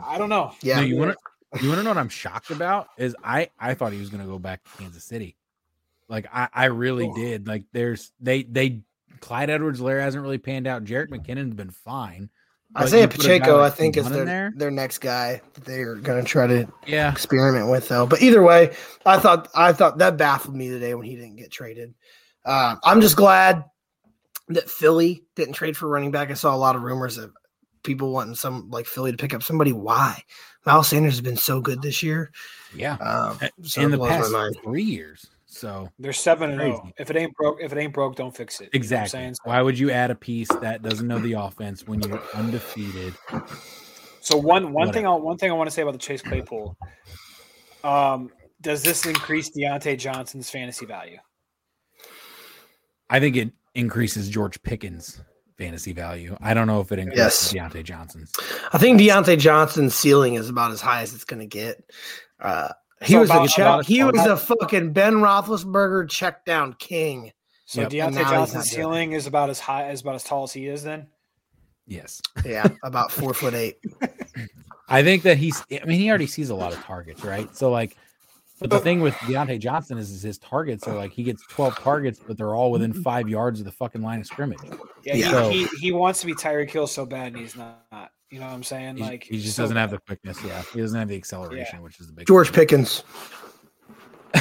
I 0.05 0.19
don't 0.19 0.29
know. 0.29 0.53
Yeah, 0.63 0.77
No, 0.77 0.83
you 0.83 0.97
want 0.97 1.17
to 1.53 1.63
you 1.63 1.69
want 1.69 1.79
to 1.79 1.83
know 1.85 1.91
what 1.91 1.97
I'm 1.99 2.09
shocked 2.11 2.51
about 2.51 2.89
is 2.99 3.17
I 3.25 3.49
I 3.59 3.73
thought 3.75 3.93
he 3.93 3.99
was 3.99 4.11
going 4.11 4.23
to 4.23 4.29
go 4.31 4.39
back 4.39 4.63
to 4.65 4.71
Kansas 4.83 5.05
City. 5.05 5.37
Like 6.09 6.27
I 6.33 6.49
I 6.53 6.65
really 6.67 7.09
Oh. 7.09 7.15
did. 7.15 7.47
Like 7.49 7.65
there's 7.73 8.13
they 8.21 8.43
they 8.43 8.83
Clyde 9.21 9.49
Edwards-Helaire 9.51 10.01
hasn't 10.01 10.23
really 10.23 10.39
panned 10.39 10.67
out. 10.67 10.85
Jerick 10.85 11.09
McKinnon's 11.09 11.55
been 11.55 11.71
fine. 11.71 12.29
But 12.73 12.83
Isaiah 12.85 13.03
you 13.03 13.09
put 13.09 13.25
a 13.25 13.29
guy 13.29 13.39
Pacheco, 13.39 13.61
I 13.61 13.71
think, 13.71 13.97
is 13.97 14.09
their 14.09 14.53
their 14.55 14.71
next 14.71 14.99
guy 14.99 15.41
that 15.55 15.65
they're 15.65 15.97
going 15.97 16.23
to 16.23 16.29
try 16.29 16.47
to 16.47 16.69
Yeah. 16.87 17.11
experiment 17.11 17.71
with, 17.71 17.89
though. 17.89 18.07
But 18.07 18.23
either 18.23 18.43
way, 18.43 18.75
I 19.05 19.19
thought 19.19 19.49
I 19.55 19.73
thought 19.73 19.99
that 19.99 20.17
baffled 20.17 20.55
me 20.55 20.69
today 20.69 20.95
when 20.95 21.07
he 21.07 21.17
didn't 21.17 21.37
get 21.37 21.51
traded. 21.51 21.95
Uh, 22.45 22.77
I'm 22.85 23.01
just 23.01 23.17
glad 23.17 23.65
that 24.49 24.71
Philly 24.71 25.23
didn't 25.37 25.55
trade 25.55 25.77
for 25.77 25.89
running 25.89 26.11
back. 26.11 26.31
I 26.31 26.35
saw 26.35 26.55
a 26.55 26.59
lot 26.59 26.77
of 26.77 26.83
rumors 26.83 27.19
of 27.19 27.33
people 27.83 28.13
wanting 28.13 28.35
some 28.35 28.69
like 28.71 28.87
Philly 28.87 29.11
to 29.11 29.17
pick 29.17 29.35
up 29.35 29.43
somebody. 29.43 29.73
Why? 29.73 30.23
Miles 30.67 30.89
Sanders 30.89 31.15
has 31.15 31.21
been 31.23 31.37
so 31.37 31.61
good 31.61 31.83
this 31.83 32.03
year. 32.03 32.31
Yeah. 32.75 32.95
Um, 32.97 33.39
so 33.63 33.81
in 33.81 33.91
the 33.91 33.99
past 33.99 34.33
three 34.63 34.83
years. 34.83 35.27
So 35.51 35.91
They're 35.99 36.13
seven 36.13 36.53
and 36.53 36.61
zero. 36.61 36.93
If 36.97 37.11
it 37.11 37.17
ain't 37.17 37.35
broke, 37.35 37.61
if 37.61 37.73
it 37.73 37.79
ain't 37.79 37.93
broke, 37.93 38.15
don't 38.15 38.35
fix 38.35 38.61
it. 38.61 38.71
You 38.73 38.79
know 38.81 38.87
what 38.87 39.15
I'm 39.15 39.25
exactly. 39.25 39.35
Why 39.45 39.61
would 39.61 39.79
you 39.79 39.91
add 39.91 40.13
a 40.13 40.15
piece 40.15 40.49
that 40.61 40.83
doesn't 40.83 41.07
know 41.07 41.19
the 41.19 41.33
offense 41.33 41.87
when 41.89 42.01
you're 42.01 42.23
undefeated? 42.35 43.15
So 44.21 44.37
one 44.37 44.73
one 44.73 44.93
thing 44.93 45.07
I 45.07 45.11
one 45.11 45.39
thing 45.39 45.51
I 45.51 45.55
want 45.55 45.69
to 45.69 45.75
say 45.75 45.83
about 45.83 45.93
the 45.93 45.99
Chase 45.99 46.23
Claypool. 46.23 46.77
Um, 47.83 48.31
does 48.61 48.83
this 48.83 49.05
increase 49.05 49.51
Diontae 49.51 49.99
Johnson's 49.99 50.49
fantasy 50.49 50.87
value? 50.87 51.19
I 53.09 53.19
think 53.19 53.37
it 53.37 53.53
increases 53.75 54.29
George 54.29 54.63
Pickens' 54.63 55.21
fantasy 55.59 55.93
value. 55.93 56.37
I 56.41 56.55
don't 56.55 56.69
know 56.69 56.81
if 56.81 56.93
it 56.93 57.01
increases 57.01 57.53
Diontae 57.53 57.83
Johnson's. 57.83 58.33
I 58.73 58.79
think 58.79 59.01
Diontae 59.01 59.39
Johnson's 59.39 59.97
ceiling 59.97 60.35
is 60.35 60.49
about 60.49 60.71
as 60.71 60.81
high 60.81 61.03
as 61.03 61.13
it's 61.13 61.25
going 61.25 61.41
to 61.41 61.47
get. 61.47 61.83
Uh, 62.39 62.69
he 63.03 63.15
So 63.15 63.21
was 63.21 63.31
about- 63.31 63.45
a 63.45 63.49
check, 63.49 63.59
about- 63.59 63.87
he 63.87 64.05
was 64.05 64.27
a 64.27 64.37
fucking 64.37 64.93
Ben 64.93 65.15
Roethlisberger 65.15 66.09
check 66.09 66.45
down 66.45 66.75
king. 66.75 67.33
So 67.67 67.83
Yep. 67.83 67.91
Diontae 67.91 68.29
Johnson's 68.29 68.71
ceiling 68.71 69.13
is 69.13 69.27
about 69.27 69.49
as 69.49 69.61
high 69.61 69.85
as 69.85 70.01
about 70.01 70.17
as 70.17 70.25
tall 70.25 70.43
as 70.45 70.53
he 70.53 70.67
is. 70.67 70.83
Then 70.83 71.07
Yes. 71.87 72.21
Yeah, 72.45 72.67
about 72.85 73.11
four 73.13 73.33
foot 73.35 73.55
eight. 73.55 73.79
I 74.89 75.03
think 75.03 75.23
that 75.23 75.39
he's 75.39 75.63
I 75.71 75.85
mean, 75.87 75.99
he 76.01 76.09
already 76.09 76.27
sees 76.27 76.51
a 76.51 76.55
lot 76.55 76.73
of 76.73 76.81
targets, 76.83 77.25
right? 77.25 77.55
So 77.57 77.71
like 77.71 77.97
but 78.59 78.69
the 78.69 78.79
thing 78.81 79.01
with 79.01 79.15
Diontae 79.15 79.59
Johnson 79.59 79.97
is, 79.97 80.11
is 80.11 80.21
his 80.23 80.37
targets 80.37 80.87
are 80.87 80.95
like 80.95 81.13
he 81.13 81.23
gets 81.23 81.43
12 81.47 81.77
targets, 81.79 82.21
but 82.27 82.37
they're 82.37 82.55
all 82.55 82.71
within 82.71 82.93
five 82.93 83.27
yards 83.27 83.59
of 83.61 83.65
the 83.65 83.73
fucking 83.73 84.03
line 84.03 84.21
of 84.21 84.27
scrimmage. 84.27 84.59
yeah, 85.03 85.15
Yeah. 85.15 85.49
He, 85.49 85.65
he 85.65 85.77
he 85.79 85.93
wants 85.93 86.21
to 86.21 86.27
be 86.27 86.35
Tyreek 86.35 86.71
Hill 86.71 86.87
so 86.87 87.07
bad, 87.07 87.29
and 87.29 87.37
he's 87.39 87.57
not. 87.57 88.11
You 88.31 88.39
know 88.39 88.47
what 88.47 88.53
I'm 88.55 88.63
saying? 88.63 88.97
He, 88.97 89.03
Like 89.03 89.25
he 89.25 89.41
just 89.41 89.57
so 89.57 89.65
doesn't 89.65 89.77
have 89.77 89.91
the 89.91 89.99
quickness. 89.99 90.39
Yeah. 90.45 90.63
He 90.73 90.81
doesn't 90.81 90.99
have 90.99 91.09
the 91.09 91.17
acceleration, 91.17 91.83
which 91.83 91.99
is 92.01 92.07
the 92.07 92.13
big 92.13 92.27
George 92.27 92.53
Pickens. 92.53 93.03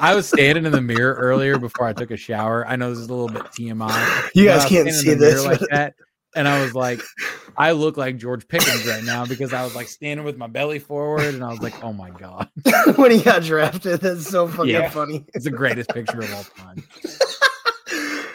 I 0.00 0.14
was 0.14 0.26
standing 0.26 0.64
in 0.64 0.72
the 0.72 0.80
mirror 0.80 1.14
earlier 1.14 1.58
before 1.58 1.86
I 1.86 1.92
took 1.92 2.10
a 2.10 2.16
shower. 2.16 2.66
I 2.66 2.76
know 2.76 2.88
this 2.90 2.98
is 2.98 3.08
a 3.08 3.14
little 3.14 3.28
bit 3.28 3.42
TMI. 3.52 4.30
You 4.34 4.46
guys 4.46 4.64
can't 4.64 4.90
see 4.90 5.12
this, 5.14 5.44
like 5.44 5.60
that. 5.70 5.94
And 6.34 6.48
I 6.48 6.62
was 6.62 6.74
like, 6.74 7.00
I 7.58 7.72
look 7.72 7.98
like 7.98 8.16
George 8.16 8.48
Pickens 8.48 8.86
right 8.86 9.04
now 9.04 9.26
because 9.26 9.52
I 9.52 9.62
was 9.62 9.74
like 9.76 9.88
standing 9.88 10.24
with 10.24 10.38
my 10.38 10.46
belly 10.46 10.78
forward 10.78 11.34
and 11.34 11.44
I 11.44 11.48
was 11.48 11.60
like, 11.60 11.84
oh 11.84 11.92
my 11.92 12.08
God. 12.08 12.48
when 12.96 13.10
he 13.10 13.20
got 13.20 13.42
drafted, 13.42 14.00
that's 14.00 14.26
so 14.26 14.48
fucking 14.48 14.70
Yeah. 14.70 14.88
funny. 14.88 15.26
It's 15.34 15.44
the 15.44 15.50
greatest 15.50 15.90
picture 15.90 16.20
of 16.20 16.32
all 16.34 16.44
time. 16.56 16.82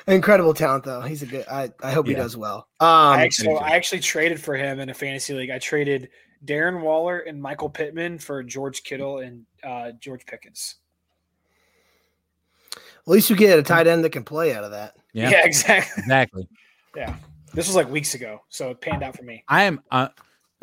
Incredible 0.07 0.53
talent, 0.53 0.85
though. 0.85 1.01
He's 1.01 1.21
a 1.21 1.25
good. 1.25 1.45
I, 1.51 1.71
I 1.83 1.91
hope 1.91 2.07
he 2.07 2.13
does 2.13 2.37
well. 2.37 2.67
Um, 2.79 2.87
I 2.87 3.23
actually, 3.23 3.55
I 3.55 3.71
actually 3.71 3.99
traded 3.99 4.39
for 4.39 4.55
him 4.55 4.79
in 4.79 4.89
a 4.89 4.93
fantasy 4.93 5.33
league. 5.33 5.49
I 5.49 5.59
traded 5.59 6.09
Darren 6.45 6.81
Waller 6.81 7.19
and 7.19 7.41
Michael 7.41 7.69
Pittman 7.69 8.19
for 8.19 8.41
George 8.41 8.83
Kittle 8.83 9.19
and 9.19 9.45
uh, 9.63 9.91
George 9.99 10.25
Pickens. 10.25 10.75
at 12.73 12.81
least 13.07 13.29
you 13.29 13.35
get 13.35 13.59
a 13.59 13.63
tight 13.63 13.87
end 13.87 14.03
that 14.03 14.11
can 14.11 14.23
play 14.23 14.55
out 14.55 14.63
of 14.63 14.71
that. 14.71 14.95
Yeah, 15.13 15.29
Yeah, 15.29 15.45
exactly. 15.45 16.03
exactly. 16.03 16.47
Yeah, 16.95 17.15
this 17.53 17.67
was 17.67 17.75
like 17.75 17.89
weeks 17.89 18.13
ago, 18.15 18.41
so 18.49 18.71
it 18.71 18.81
panned 18.81 19.03
out 19.03 19.15
for 19.15 19.23
me. 19.23 19.43
I 19.47 19.63
am 19.63 19.81
uh 19.91 20.09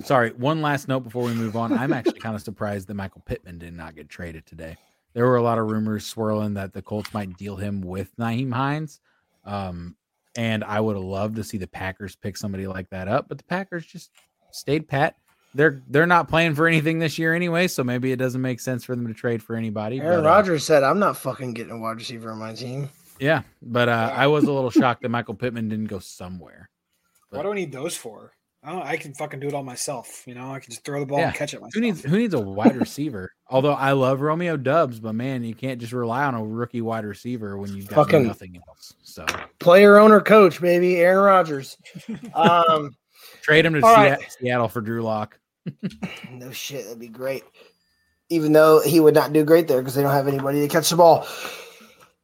sorry, 0.02 0.30
one 0.30 0.62
last 0.62 0.88
note 0.88 1.00
before 1.00 1.22
we 1.22 1.34
move 1.34 1.56
on. 1.56 1.72
I'm 1.72 1.92
actually 1.92 2.18
kind 2.20 2.34
of 2.34 2.42
surprised 2.42 2.88
that 2.88 2.94
Michael 2.94 3.22
Pittman 3.26 3.58
did 3.58 3.74
not 3.74 3.94
get 3.94 4.08
traded 4.08 4.46
today. 4.46 4.76
There 5.12 5.26
were 5.26 5.36
a 5.36 5.42
lot 5.42 5.58
of 5.58 5.66
rumors 5.66 6.06
swirling 6.06 6.54
that 6.54 6.72
the 6.72 6.82
Colts 6.82 7.12
might 7.14 7.36
deal 7.36 7.56
him 7.56 7.80
with 7.80 8.16
Nyheim 8.16 8.52
Hines. 8.52 9.00
Um, 9.44 9.96
and 10.36 10.64
I 10.64 10.80
would 10.80 10.96
have 10.96 11.04
loved 11.04 11.36
to 11.36 11.44
see 11.44 11.58
the 11.58 11.66
Packers 11.66 12.16
pick 12.16 12.36
somebody 12.36 12.66
like 12.66 12.90
that 12.90 13.08
up, 13.08 13.28
but 13.28 13.38
the 13.38 13.44
Packers 13.44 13.86
just 13.86 14.10
stayed 14.50 14.88
pat. 14.88 15.16
They're 15.54 15.80
they're 15.88 16.06
not 16.06 16.28
playing 16.28 16.56
for 16.56 16.66
anything 16.66 16.98
this 16.98 17.16
year 17.18 17.32
anyway, 17.34 17.68
so 17.68 17.84
maybe 17.84 18.10
it 18.10 18.16
doesn't 18.16 18.42
make 18.42 18.58
sense 18.58 18.82
for 18.84 18.96
them 18.96 19.06
to 19.06 19.14
trade 19.14 19.40
for 19.42 19.54
anybody. 19.54 20.00
Aaron 20.00 20.22
but, 20.22 20.26
uh, 20.26 20.30
Rodgers 20.30 20.64
said, 20.64 20.82
"I'm 20.82 20.98
not 20.98 21.16
fucking 21.16 21.54
getting 21.54 21.72
a 21.72 21.78
wide 21.78 21.96
receiver 21.96 22.32
on 22.32 22.38
my 22.38 22.54
team." 22.54 22.90
yeah, 23.20 23.42
but 23.62 23.88
uh, 23.88 24.12
I 24.12 24.26
was 24.26 24.44
a 24.44 24.52
little 24.52 24.70
shocked 24.72 25.02
that 25.02 25.10
Michael 25.10 25.34
Pittman 25.34 25.68
didn't 25.68 25.86
go 25.86 26.00
somewhere. 26.00 26.70
What 27.30 27.42
do 27.44 27.52
I 27.52 27.54
need 27.54 27.70
those 27.70 27.96
for? 27.96 28.32
I, 28.64 28.72
don't, 28.72 28.82
I 28.82 28.96
can 28.96 29.12
fucking 29.14 29.40
do 29.40 29.46
it 29.46 29.54
all 29.54 29.62
myself. 29.62 30.24
You 30.26 30.34
know, 30.34 30.50
I 30.50 30.58
can 30.58 30.70
just 30.70 30.84
throw 30.84 30.98
the 31.00 31.06
ball 31.06 31.18
Yeah. 31.18 31.28
and 31.28 31.36
catch 31.36 31.52
it 31.54 31.60
myself. 31.60 31.74
Who 31.74 31.80
needs 31.80 32.02
who 32.02 32.18
needs 32.18 32.34
a 32.34 32.40
wide 32.40 32.76
receiver? 32.76 33.30
Although 33.54 33.74
I 33.74 33.92
love 33.92 34.20
Romeo 34.20 34.56
Doubs, 34.56 34.98
but 34.98 35.14
man, 35.14 35.44
you 35.44 35.54
can't 35.54 35.80
just 35.80 35.92
rely 35.92 36.24
on 36.24 36.34
a 36.34 36.44
rookie 36.44 36.80
wide 36.80 37.04
receiver 37.04 37.56
when 37.56 37.72
you've 37.72 37.86
got 37.86 38.06
Fucking- 38.06 38.26
nothing 38.26 38.60
else. 38.68 38.94
So 39.04 39.24
Player, 39.60 39.96
owner, 39.96 40.20
coach, 40.20 40.60
baby, 40.60 40.96
Aaron 40.96 41.24
Rodgers. 41.24 41.78
Um, 42.34 42.96
trade 43.42 43.64
him 43.64 43.74
to 43.74 43.86
All 43.86 43.94
right. 43.94 44.18
Seattle 44.28 44.66
for 44.66 44.80
Drew 44.80 45.02
Lock. 45.02 45.38
no 46.32 46.50
shit, 46.50 46.82
that'd 46.82 46.98
be 46.98 47.06
great. 47.06 47.44
Even 48.28 48.52
though 48.52 48.80
he 48.80 48.98
would 48.98 49.14
not 49.14 49.32
do 49.32 49.44
great 49.44 49.68
there 49.68 49.78
because 49.80 49.94
they 49.94 50.02
don't 50.02 50.10
have 50.10 50.26
anybody 50.26 50.60
to 50.60 50.66
catch 50.66 50.90
the 50.90 50.96
ball. 50.96 51.24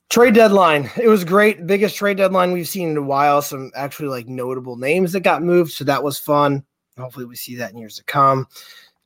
Trade 0.08 0.34
deadline. 0.34 0.90
It 1.00 1.06
was 1.06 1.22
great. 1.22 1.64
Biggest 1.64 1.94
trade 1.94 2.16
deadline 2.16 2.50
we've 2.50 2.66
seen 2.66 2.88
in 2.90 2.96
a 2.96 3.02
while. 3.02 3.40
Some 3.40 3.70
actually 3.76 4.08
like 4.08 4.26
notable 4.26 4.74
names 4.74 5.12
that 5.12 5.20
got 5.20 5.44
moved. 5.44 5.70
So 5.70 5.84
that 5.84 6.02
was 6.02 6.18
fun. 6.18 6.64
Hopefully 6.98 7.24
we 7.24 7.36
see 7.36 7.54
that 7.54 7.70
in 7.70 7.78
years 7.78 7.94
to 7.98 8.04
come. 8.04 8.48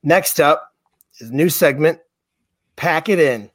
Next 0.03 0.41
up 0.41 0.73
is 1.21 1.29
a 1.29 1.35
new 1.35 1.51
segment. 1.51 1.99
Pack 2.77 3.09
it 3.09 3.19
in. 3.19 3.51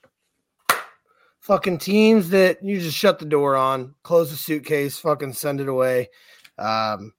Fucking 1.42 1.80
teams 1.80 2.30
that 2.30 2.64
you 2.64 2.80
just 2.80 2.98
shut 2.98 3.18
the 3.20 3.26
door 3.26 3.56
on, 3.56 3.96
close 4.04 4.30
the 4.30 4.38
suitcase, 4.38 5.00
fucking 5.00 5.34
send 5.34 5.60
it 5.60 5.68
away. 5.68 6.10
Um, 6.58 7.14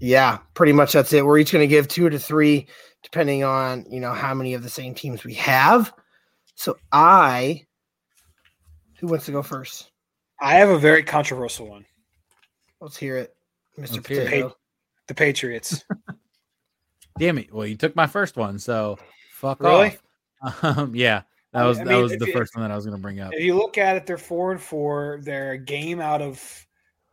Yeah, 0.00 0.38
pretty 0.54 0.72
much 0.72 0.92
that's 0.92 1.12
it. 1.12 1.24
We're 1.24 1.38
each 1.38 1.52
going 1.52 1.62
to 1.62 1.66
give 1.66 1.88
two 1.88 2.08
to 2.08 2.18
three, 2.18 2.66
depending 3.02 3.44
on 3.44 3.84
you 3.90 4.00
know 4.00 4.12
how 4.12 4.32
many 4.34 4.54
of 4.54 4.62
the 4.62 4.70
same 4.70 4.94
teams 4.94 5.24
we 5.24 5.34
have. 5.34 5.92
So 6.54 6.76
I, 6.90 7.66
who 8.98 9.08
wants 9.08 9.26
to 9.26 9.32
go 9.32 9.42
first? 9.42 9.90
I 10.40 10.54
have 10.54 10.70
a 10.70 10.78
very 10.78 11.02
controversial 11.02 11.68
one. 11.68 11.84
Let's 12.80 12.96
hear 12.96 13.16
it, 13.18 13.34
Mister 13.76 13.96
Let's 13.96 14.08
hear 14.08 14.20
it. 14.22 14.24
Potato. 14.24 14.56
The 15.08 15.14
Patriots. 15.14 15.84
Damn 17.18 17.38
it! 17.38 17.52
Well, 17.52 17.66
you 17.66 17.76
took 17.76 17.94
my 17.94 18.06
first 18.06 18.36
one, 18.36 18.58
so 18.58 18.98
fuck 19.32 19.60
Really? 19.60 19.88
off. 19.88 20.02
Um, 20.62 20.94
yeah, 20.94 21.22
that 21.52 21.62
I 21.62 21.66
was 21.66 21.78
mean, 21.78 21.86
that 21.88 21.96
was 22.02 22.12
the 22.16 22.26
you- 22.26 22.32
first 22.32 22.54
one 22.56 22.62
that 22.64 22.70
I 22.72 22.76
was 22.76 22.84
going 22.84 22.96
to 22.96 23.02
bring 23.02 23.20
up. 23.20 23.32
if 23.32 23.42
you 23.42 23.54
look 23.54 23.78
at 23.78 23.96
it, 23.96 24.06
they're 24.06 24.18
four 24.18 24.50
and 24.52 24.60
four. 24.60 25.20
They're 25.22 25.52
a 25.52 25.58
game 25.58 26.00
out 26.00 26.20
of. 26.22 26.66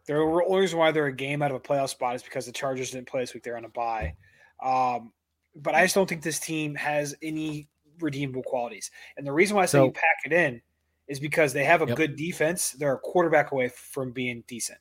The 0.07 0.15
only 0.15 0.61
reason 0.61 0.79
why 0.79 0.91
they're 0.91 1.05
a 1.05 1.13
game 1.15 1.43
out 1.43 1.51
of 1.51 1.57
a 1.57 1.59
playoff 1.59 1.89
spot 1.89 2.15
is 2.15 2.23
because 2.23 2.47
the 2.47 2.51
Chargers 2.51 2.89
didn't 2.91 3.07
play 3.07 3.21
this 3.21 3.33
week. 3.35 3.43
They're 3.43 3.57
on 3.57 3.65
a 3.65 3.69
bye. 3.69 4.15
Um, 4.63 5.11
but 5.55 5.75
I 5.75 5.83
just 5.83 5.93
don't 5.93 6.09
think 6.09 6.23
this 6.23 6.39
team 6.39 6.73
has 6.75 7.13
any 7.21 7.67
redeemable 7.99 8.41
qualities. 8.43 8.89
And 9.17 9.27
the 9.27 9.31
reason 9.31 9.55
why 9.55 9.63
I 9.63 9.65
say 9.67 9.77
So- 9.77 9.85
you 9.85 9.91
pack 9.91 10.25
it 10.25 10.33
in 10.33 10.61
is 11.07 11.19
because 11.19 11.53
they 11.53 11.63
have 11.65 11.83
a 11.83 11.87
Yep. 11.87 11.97
good 11.97 12.15
defense. 12.15 12.71
They're 12.71 12.93
a 12.95 12.99
quarterback 12.99 13.51
away 13.51 13.67
from 13.67 14.11
being 14.11 14.43
decent. 14.47 14.79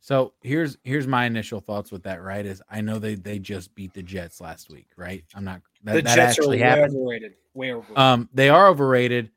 So 0.00 0.32
here's 0.42 0.78
here's 0.82 1.06
my 1.06 1.26
initial 1.26 1.60
thoughts 1.60 1.92
with 1.92 2.02
that. 2.02 2.20
Right, 2.22 2.44
is 2.44 2.60
I 2.68 2.80
know 2.80 2.98
they 2.98 3.14
they 3.14 3.38
just 3.38 3.72
beat 3.76 3.94
the 3.94 4.02
Jets 4.02 4.40
last 4.40 4.68
week. 4.70 4.88
Right, 4.96 5.24
I'm 5.36 5.44
not 5.44 5.60
that, 5.84 5.92
the 5.94 6.02
that 6.02 6.14
Jets 6.14 6.38
are 6.38 6.42
actually 6.42 6.58
way 6.58 6.62
happened. 6.62 6.96
overrated. 6.96 7.32
Way 7.54 7.72
overrated. 7.72 7.98
Um, 7.98 8.28
they 8.32 8.48
are 8.48 8.68
overrated, 8.68 9.30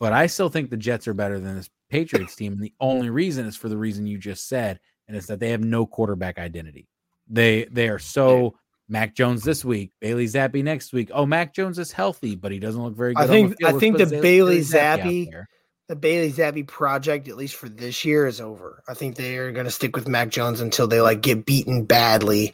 but 0.00 0.12
I 0.12 0.26
still 0.26 0.48
think 0.48 0.70
the 0.70 0.76
Jets 0.76 1.06
are 1.08 1.14
better 1.14 1.38
than 1.40 1.56
this 1.56 1.70
Patriots 1.90 2.34
team. 2.36 2.52
And 2.54 2.62
the 2.62 2.72
only 2.80 3.10
reason 3.10 3.46
is 3.46 3.56
for 3.56 3.68
the 3.68 3.76
reason 3.78 4.06
you 4.06 4.18
just 4.18 4.48
said, 4.48 4.80
and 5.06 5.16
it's 5.16 5.26
that 5.26 5.40
they 5.40 5.50
have 5.50 5.62
no 5.62 5.86
quarterback 5.86 6.38
identity. 6.38 6.88
They 7.28 7.64
they 7.70 7.88
are 7.88 7.98
so 7.98 8.56
Mac 8.88 9.14
Jones 9.14 9.42
this 9.42 9.64
week, 9.64 9.92
Bailey 10.00 10.26
Zappe 10.26 10.62
next 10.64 10.92
week. 10.94 11.10
Oh, 11.12 11.26
Mac 11.26 11.54
Jones 11.54 11.78
is 11.78 11.92
healthy, 11.92 12.36
but 12.36 12.52
he 12.52 12.58
doesn't 12.58 12.82
look 12.82 12.96
very 12.96 13.12
good. 13.12 13.22
I 13.24 13.26
think- 13.26 13.56
I 13.62 13.66
Let's 13.68 13.78
think 13.80 13.98
the 13.98 14.06
Bailey- 14.06 14.20
Bailey 14.22 14.60
Zappe- 14.60 15.44
The 15.88 15.96
Bailey 15.96 16.32
Zappe 16.32 16.66
project, 16.66 17.28
at 17.28 17.36
least 17.36 17.54
for 17.56 17.68
this 17.68 18.04
year, 18.04 18.26
is 18.26 18.40
over. 18.40 18.82
I 18.88 18.94
think 18.94 19.16
they 19.16 19.36
are 19.38 19.52
going 19.52 19.64
to 19.66 19.70
stick 19.70 19.94
with 19.96 20.06
Mac 20.08 20.28
Jones 20.30 20.60
until 20.60 20.86
they 20.86 21.00
like 21.02 21.20
get 21.22 21.44
beaten 21.46 21.84
badly 21.84 22.52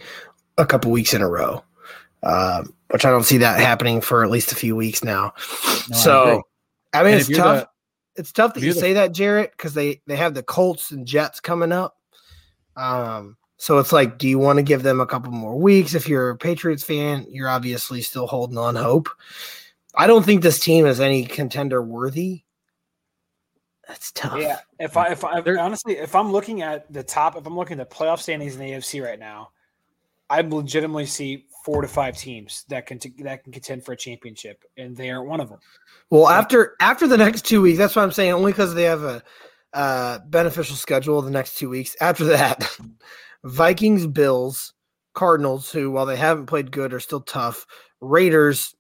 a 0.59 0.65
couple 0.67 0.91
weeks 0.93 1.15
in 1.15 1.21
a 1.23 1.29
row, 1.29 1.63
um, 2.25 2.75
which 2.91 3.05
I 3.05 3.11
don't 3.11 3.25
see 3.25 3.39
that 3.39 3.61
happening 3.61 4.01
for 4.01 4.25
at 4.25 4.31
least 4.31 4.53
a 4.53 4.57
few 4.57 4.75
weeks 4.77 5.05
now. 5.05 5.33
No, 5.91 5.97
so, 5.97 6.43
I, 6.93 7.03
mean, 7.03 7.13
And 7.15 7.21
it's 7.21 7.29
tough. 7.37 7.61
the- 7.63 7.69
it's 8.17 8.31
tough 8.33 8.55
that 8.55 8.61
you 8.61 8.67
you're 8.67 8.75
the- 8.75 8.81
say 8.81 8.93
that, 8.95 9.13
Jarrett, 9.13 9.51
because 9.53 9.75
they 9.75 10.01
they 10.07 10.17
have 10.17 10.35
the 10.35 10.43
Colts 10.43 10.91
and 10.93 11.07
Jets 11.07 11.41
coming 11.41 11.73
up. 11.73 11.97
Um, 12.77 13.37
so 13.57 13.79
it's 13.79 13.93
like, 13.93 14.19
do 14.19 14.29
you 14.29 14.39
want 14.39 14.59
to 14.59 14.63
give 14.63 14.83
them 14.83 15.01
a 15.01 15.07
couple 15.07 15.33
more 15.33 15.57
weeks? 15.59 15.95
If 15.95 16.09
you're 16.09 16.31
a 16.31 16.37
Patriots 16.37 16.85
fan, 16.85 17.27
you're 17.29 17.49
obviously 17.49 18.03
still 18.03 18.27
holding 18.27 18.59
on 18.59 18.77
hope. 18.77 19.09
I 19.97 20.07
don't 20.07 20.25
think 20.25 20.43
this 20.43 20.59
team 20.61 20.87
is 20.87 21.01
any 21.01 21.25
contender 21.25 21.83
worthy. 21.83 22.43
That's 23.89 24.13
tough. 24.13 24.39
Yeah, 24.41 24.61
if 24.79 24.97
I 24.97 25.09
if 25.09 25.25
I 25.25 25.41
They're- 25.41 25.59
honestly 25.59 25.97
if 25.99 26.15
I'm 26.15 26.33
looking 26.33 26.63
at 26.63 26.91
the 26.93 27.03
top, 27.03 27.37
if 27.37 27.47
I'm 27.47 27.57
looking 27.57 27.79
at 27.81 27.91
the 27.91 27.95
playoff 27.97 28.21
standings 28.21 28.55
in 28.55 28.61
the 28.61 28.71
AFC 28.73 29.05
right 29.05 29.19
now, 29.19 29.51
I 30.31 30.41
legitimately 30.41 31.07
see 31.07 31.47
four 31.65 31.81
to 31.81 31.89
five 31.89 32.17
teams 32.17 32.65
that 32.69 32.87
can 32.87 33.01
that 33.21 33.43
can 33.43 33.53
contend 33.53 33.85
for 33.85 33.93
a 33.93 33.97
championship, 33.97 34.63
and 34.77 34.97
they 34.97 35.11
aren't 35.11 35.29
one 35.29 35.41
of 35.41 35.49
them. 35.49 35.59
Well, 36.11 36.29
after 36.29 36.77
after 36.81 37.09
the 37.09 37.17
next 37.17 37.47
two 37.47 37.63
weeks, 37.63 37.79
that's 37.79 37.97
what 37.97 38.03
I'm 38.03 38.13
saying. 38.13 38.33
Only 38.33 38.53
because 38.53 38.75
they 38.75 38.85
have 38.85 39.03
a 39.03 39.23
uh, 39.73 40.19
beneficial 40.27 40.77
schedule 40.77 41.23
the 41.23 41.31
next 41.31 41.59
two 41.59 41.71
weeks. 41.71 41.97
After 42.01 42.25
that, 42.27 42.71
Vikings, 43.45 44.07
Bills, 44.07 44.75
Cardinals, 45.15 45.73
who 45.73 45.91
while 45.91 46.07
they 46.07 46.17
haven't 46.17 46.47
played 46.47 46.71
good 46.71 46.93
are 46.93 47.01
still 47.01 47.23
tough. 47.23 47.67
Raiders, 48.01 48.75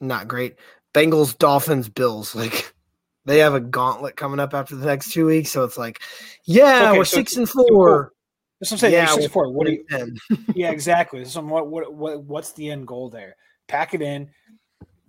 not 0.00 0.26
great. 0.26 0.56
Bengals, 0.94 1.36
Dolphins, 1.36 1.88
Bills. 1.88 2.34
Like 2.42 2.74
they 3.24 3.38
have 3.38 3.54
a 3.54 3.60
gauntlet 3.60 4.16
coming 4.16 4.40
up 4.40 4.52
after 4.52 4.74
the 4.74 4.86
next 4.86 5.12
two 5.12 5.26
weeks. 5.26 5.50
So 5.50 5.62
it's 5.62 5.78
like, 5.78 6.00
yeah, 6.44 6.88
Okay, 6.88 6.98
we're 6.98 7.04
so 7.04 7.18
six 7.18 7.36
and 7.36 7.48
four. 7.48 8.12
That's 8.62 8.70
what 8.70 8.76
I'm 8.76 8.78
saying. 8.78 8.92
Yeah, 8.92 9.00
Yeah, 9.00 9.06
six 9.06 9.16
we'll- 9.16 9.24
and 9.24 9.32
four. 9.32 9.52
What 9.52 9.66
do 9.66 9.72
you, 9.72 10.44
yeah, 10.54 10.70
exactly. 10.70 11.24
So 11.24 11.40
what, 11.42 11.66
what 11.66 11.92
what 11.92 12.22
what's 12.22 12.52
the 12.52 12.70
end 12.70 12.86
goal 12.86 13.10
there? 13.10 13.34
Pack 13.66 13.92
it 13.92 14.02
in, 14.02 14.30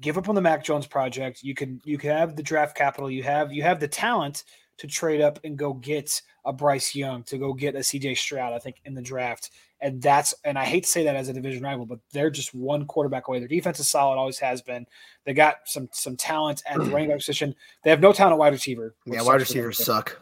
give 0.01 0.17
up 0.17 0.27
on 0.27 0.33
the 0.33 0.41
Mac 0.41 0.63
Jones 0.63 0.87
project. 0.87 1.43
You 1.43 1.53
can 1.53 1.79
you 1.85 1.99
can 1.99 2.09
have 2.09 2.35
the 2.35 2.41
draft 2.41 2.75
capital. 2.75 3.11
You 3.11 3.21
have 3.21 3.53
you 3.53 3.61
have 3.61 3.79
the 3.79 3.87
talent 3.87 4.43
to 4.77 4.87
trade 4.87 5.21
up 5.21 5.39
and 5.43 5.55
go 5.55 5.73
get 5.73 6.19
a 6.45 6.51
Bryce 6.51 6.95
Young, 6.95 7.21
to 7.25 7.37
go 7.37 7.53
get 7.53 7.75
a 7.75 7.79
CJ 7.79 8.17
Stroud. 8.17 8.53
I 8.53 8.57
think 8.59 8.77
in 8.85 8.95
the 8.95 9.03
draft, 9.03 9.51
and 9.81 10.01
that's 10.01 10.33
and 10.45 10.57
I 10.57 10.65
hate 10.65 10.85
to 10.85 10.89
say 10.89 11.03
that 11.03 11.15
as 11.15 11.29
a 11.29 11.33
division 11.33 11.61
rival, 11.61 11.85
but 11.85 11.99
they're 12.11 12.31
just 12.31 12.55
one 12.55 12.85
quarterback 12.87 13.27
away. 13.27 13.37
Their 13.37 13.47
defense 13.47 13.79
is 13.79 13.87
solid, 13.87 14.17
always 14.17 14.39
has 14.39 14.63
been. 14.63 14.87
They 15.25 15.35
got 15.35 15.57
some 15.65 15.89
some 15.91 16.17
talent 16.17 16.63
at 16.65 16.79
the 16.79 16.85
running 16.91 17.09
back 17.09 17.19
position. 17.19 17.53
They 17.83 17.91
have 17.91 18.01
no 18.01 18.13
talent 18.13 18.33
at 18.33 18.39
wide 18.39 18.53
receiver. 18.53 18.95
yeah, 19.05 19.21
wide 19.21 19.41
receivers 19.41 19.77
suck. 19.77 20.19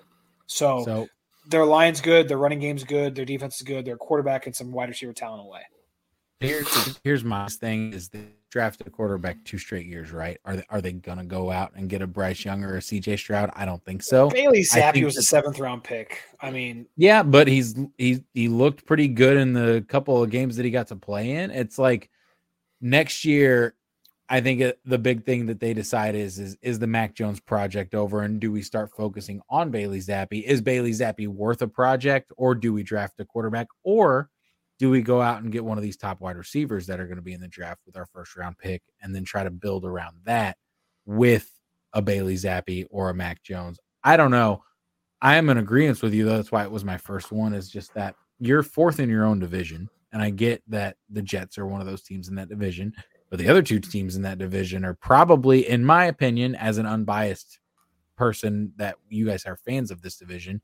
So, 0.47 0.83
So 0.83 1.07
their 1.47 1.65
line's 1.65 2.01
good, 2.01 2.27
their 2.27 2.37
running 2.37 2.59
game's 2.59 2.83
good, 2.83 3.15
their 3.15 3.25
defense 3.25 3.57
is 3.57 3.61
good, 3.63 3.85
their 3.85 3.97
quarterback 3.97 4.45
and 4.45 4.55
some 4.55 4.71
wide 4.71 4.89
receiver 4.89 5.13
talent 5.13 5.41
away. 5.41 5.61
here's 6.39 6.99
here's 7.03 7.23
my 7.23 7.47
thing: 7.47 7.93
is 7.93 8.09
they 8.09 8.25
drafted 8.49 8.85
a 8.85 8.89
quarterback 8.89 9.43
two 9.45 9.57
straight 9.57 9.85
years, 9.85 10.11
right? 10.11 10.37
Are 10.45 10.57
they 10.57 10.65
are 10.69 10.81
they 10.81 10.91
gonna 10.91 11.25
go 11.25 11.49
out 11.49 11.71
and 11.75 11.89
get 11.89 12.01
a 12.01 12.07
Bryce 12.07 12.43
Young 12.45 12.63
or 12.63 12.77
a 12.77 12.79
CJ 12.79 13.17
Stroud? 13.17 13.49
I 13.55 13.65
don't 13.65 13.83
think 13.85 14.03
so. 14.03 14.29
Bailey 14.29 14.61
Zappe 14.61 15.03
was 15.03 15.17
a 15.17 15.23
seventh 15.23 15.59
round 15.59 15.83
pick. 15.83 16.21
I 16.39 16.51
mean, 16.51 16.85
Yeah, 16.97 17.23
but 17.23 17.47
he's 17.47 17.75
he 17.97 18.23
he 18.33 18.47
looked 18.47 18.85
pretty 18.85 19.07
good 19.07 19.37
in 19.37 19.53
the 19.53 19.83
couple 19.87 20.21
of 20.21 20.29
games 20.29 20.57
that 20.57 20.65
he 20.65 20.71
got 20.71 20.87
to 20.87 20.95
play 20.95 21.31
in. 21.31 21.51
It's 21.51 21.79
like 21.79 22.09
next 22.81 23.25
year, 23.25 23.75
I 24.31 24.39
think 24.39 24.63
the 24.85 24.97
big 24.97 25.25
thing 25.25 25.47
that 25.47 25.59
they 25.59 25.73
decide 25.73 26.15
is 26.15 26.39
is 26.39 26.57
is 26.61 26.79
the 26.79 26.87
Mac 26.87 27.13
Jones 27.13 27.41
project 27.41 27.93
over, 27.93 28.21
and 28.21 28.39
do 28.39 28.49
we 28.49 28.61
start 28.61 28.89
focusing 28.95 29.41
on 29.49 29.71
Bailey 29.71 29.99
Zappe? 29.99 30.41
Is 30.41 30.61
Bailey 30.61 30.91
Zappe 30.91 31.27
worth 31.27 31.61
a 31.61 31.67
project, 31.67 32.31
or 32.37 32.55
do 32.55 32.71
we 32.71 32.81
draft 32.81 33.19
a 33.19 33.25
quarterback, 33.25 33.67
or 33.83 34.29
do 34.79 34.89
we 34.89 35.01
go 35.01 35.21
out 35.21 35.43
and 35.43 35.51
get 35.51 35.65
one 35.65 35.77
of 35.77 35.83
these 35.83 35.97
top 35.97 36.21
wide 36.21 36.37
receivers 36.37 36.87
that 36.87 36.97
are 36.97 37.07
going 37.07 37.17
to 37.17 37.21
be 37.21 37.33
in 37.33 37.41
the 37.41 37.47
draft 37.49 37.81
with 37.85 37.97
our 37.97 38.05
first 38.05 38.37
round 38.37 38.57
pick, 38.57 38.81
and 39.01 39.13
then 39.13 39.25
try 39.25 39.43
to 39.43 39.51
build 39.51 39.83
around 39.83 40.15
that 40.23 40.55
with 41.05 41.51
a 41.91 42.01
Bailey 42.01 42.35
Zappe 42.35 42.85
or 42.89 43.09
a 43.09 43.13
Mac 43.13 43.43
Jones? 43.43 43.79
I 44.01 44.15
don't 44.15 44.31
know. 44.31 44.63
I 45.21 45.35
am 45.35 45.49
in 45.49 45.57
agreement 45.57 46.01
with 46.01 46.13
you. 46.13 46.23
though. 46.23 46.37
That's 46.37 46.53
why 46.53 46.63
it 46.63 46.71
was 46.71 46.85
my 46.85 46.97
first 46.97 47.33
one. 47.33 47.53
Is 47.53 47.69
just 47.69 47.93
that 47.95 48.15
you're 48.39 48.63
fourth 48.63 49.01
in 49.01 49.09
your 49.09 49.25
own 49.25 49.39
division, 49.39 49.89
and 50.13 50.21
I 50.21 50.29
get 50.29 50.63
that 50.69 50.95
the 51.09 51.21
Jets 51.21 51.57
are 51.57 51.67
one 51.67 51.81
of 51.81 51.87
those 51.87 52.03
teams 52.03 52.29
in 52.29 52.35
that 52.35 52.47
division, 52.47 52.93
but 53.31 53.39
the 53.39 53.47
other 53.47 53.63
two 53.63 53.79
teams 53.79 54.17
in 54.17 54.21
that 54.23 54.37
division 54.37 54.83
are 54.83 54.93
probably, 54.93 55.67
in 55.67 55.85
my 55.85 56.05
opinion, 56.05 56.53
as 56.53 56.77
an 56.77 56.85
unbiased 56.85 57.59
person, 58.17 58.73
that 58.75 58.97
you 59.09 59.25
guys 59.25 59.45
are 59.45 59.55
fans 59.55 59.89
of 59.89 60.01
this 60.01 60.17
division. 60.17 60.61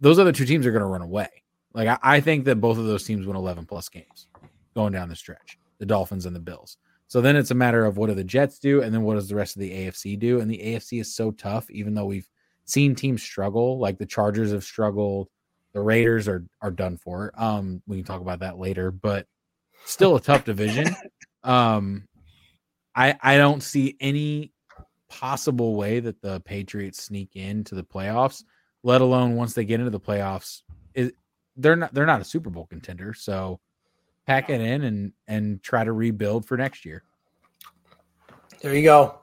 Those 0.00 0.18
other 0.18 0.30
two 0.30 0.44
teams 0.44 0.66
are 0.66 0.70
going 0.70 0.82
to 0.82 0.86
run 0.86 1.00
away. 1.00 1.42
Like 1.72 1.88
I, 1.88 1.98
I 2.02 2.20
think 2.20 2.44
that 2.44 2.60
both 2.60 2.76
of 2.76 2.84
those 2.84 3.04
teams 3.04 3.26
win 3.26 3.36
11 3.36 3.64
plus 3.64 3.88
games 3.88 4.28
going 4.74 4.92
down 4.92 5.08
the 5.08 5.16
stretch. 5.16 5.58
The 5.78 5.86
Dolphins 5.86 6.26
and 6.26 6.36
the 6.36 6.40
Bills. 6.40 6.76
So 7.08 7.22
then 7.22 7.36
it's 7.36 7.50
a 7.50 7.54
matter 7.54 7.86
of 7.86 7.96
what 7.96 8.08
do 8.08 8.14
the 8.14 8.22
Jets 8.22 8.58
do, 8.58 8.82
and 8.82 8.94
then 8.94 9.02
what 9.02 9.14
does 9.14 9.28
the 9.28 9.34
rest 9.34 9.56
of 9.56 9.60
the 9.60 9.70
AFC 9.70 10.18
do? 10.18 10.40
And 10.40 10.50
the 10.50 10.58
AFC 10.58 11.00
is 11.00 11.14
so 11.14 11.30
tough, 11.30 11.70
even 11.70 11.94
though 11.94 12.06
we've 12.06 12.28
seen 12.66 12.94
teams 12.94 13.22
struggle, 13.22 13.78
like 13.78 13.98
the 13.98 14.06
Chargers 14.06 14.52
have 14.52 14.64
struggled, 14.64 15.28
the 15.72 15.80
Raiders 15.80 16.28
are 16.28 16.44
are 16.60 16.70
done 16.70 16.96
for. 16.98 17.32
Um, 17.36 17.82
we 17.86 17.96
can 17.96 18.04
talk 18.04 18.20
about 18.20 18.40
that 18.40 18.58
later, 18.58 18.90
but 18.90 19.26
still 19.84 20.16
a 20.16 20.20
tough 20.20 20.44
division. 20.44 20.94
Um, 21.44 22.08
I 22.94 23.16
I 23.22 23.36
don't 23.36 23.62
see 23.62 23.96
any 24.00 24.52
possible 25.08 25.76
way 25.76 26.00
that 26.00 26.20
the 26.20 26.40
Patriots 26.40 27.02
sneak 27.02 27.36
into 27.36 27.74
the 27.74 27.84
playoffs, 27.84 28.42
let 28.82 29.00
alone 29.00 29.36
once 29.36 29.54
they 29.54 29.64
get 29.64 29.80
into 29.80 29.90
the 29.90 30.00
playoffs. 30.00 30.62
It, 30.94 31.14
they're 31.56 31.76
not 31.76 31.94
they're 31.94 32.06
not 32.06 32.20
a 32.20 32.24
Super 32.24 32.50
Bowl 32.50 32.66
contender, 32.66 33.14
so 33.14 33.60
pack 34.26 34.50
it 34.50 34.60
in 34.60 34.82
and 34.84 35.12
and 35.28 35.62
try 35.62 35.84
to 35.84 35.92
rebuild 35.92 36.46
for 36.46 36.56
next 36.56 36.84
year. 36.84 37.04
There 38.60 38.74
you 38.74 38.82
go. 38.82 39.18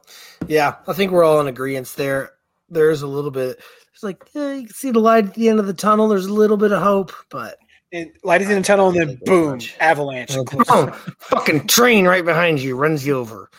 Yeah, 0.47 0.75
I 0.87 0.93
think 0.93 1.11
we're 1.11 1.23
all 1.23 1.41
in 1.41 1.47
agreement 1.47 1.91
there. 1.97 2.33
There's 2.69 3.01
a 3.01 3.07
little 3.07 3.31
bit. 3.31 3.59
It's 3.93 4.03
like 4.03 4.23
yeah, 4.33 4.53
you 4.53 4.65
can 4.65 4.73
see 4.73 4.91
the 4.91 4.99
light 4.99 5.25
at 5.25 5.33
the 5.33 5.49
end 5.49 5.59
of 5.59 5.67
the 5.67 5.73
tunnel. 5.73 6.07
There's 6.07 6.27
a 6.27 6.33
little 6.33 6.57
bit 6.57 6.71
of 6.71 6.81
hope, 6.81 7.11
but 7.29 7.57
it, 7.91 8.17
light 8.23 8.41
is 8.41 8.49
in 8.49 8.55
the 8.55 8.63
tunnel, 8.63 8.89
and 8.89 8.97
then 8.97 9.19
boom, 9.25 9.51
much. 9.51 9.75
avalanche. 9.79 10.35
boom, 10.67 10.91
fucking 11.19 11.67
train 11.67 12.07
right 12.07 12.25
behind 12.25 12.59
you 12.59 12.75
runs 12.75 13.05
you 13.05 13.17
over. 13.17 13.49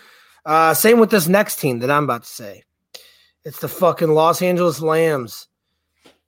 Uh, 0.44 0.74
same 0.74 0.98
with 0.98 1.10
this 1.10 1.28
next 1.28 1.56
team 1.56 1.80
that 1.80 1.90
I'm 1.90 2.04
about 2.04 2.24
to 2.24 2.28
say. 2.28 2.64
It's 3.44 3.60
the 3.60 3.68
fucking 3.68 4.10
Los 4.10 4.42
Angeles 4.42 4.80
Lambs. 4.80 5.48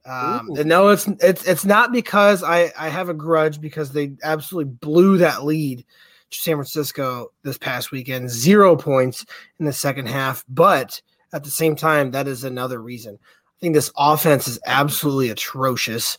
Um, 0.06 0.50
and 0.58 0.66
no, 0.66 0.88
it's 0.88 1.08
it's 1.20 1.46
it's 1.46 1.64
not 1.64 1.92
because 1.92 2.42
I 2.42 2.70
I 2.78 2.90
have 2.90 3.08
a 3.08 3.14
grudge 3.14 3.60
because 3.60 3.92
they 3.92 4.12
absolutely 4.22 4.72
blew 4.74 5.16
that 5.18 5.44
lead 5.44 5.84
to 6.30 6.38
San 6.38 6.56
Francisco 6.56 7.32
this 7.42 7.56
past 7.56 7.90
weekend, 7.90 8.28
zero 8.28 8.76
points 8.76 9.24
in 9.58 9.64
the 9.64 9.72
second 9.72 10.08
half. 10.08 10.44
But 10.48 11.00
at 11.32 11.42
the 11.42 11.50
same 11.50 11.74
time, 11.74 12.10
that 12.10 12.28
is 12.28 12.44
another 12.44 12.82
reason. 12.82 13.18
I 13.22 13.60
think 13.60 13.74
this 13.74 13.92
offense 13.96 14.46
is 14.46 14.58
absolutely 14.66 15.30
atrocious. 15.30 16.18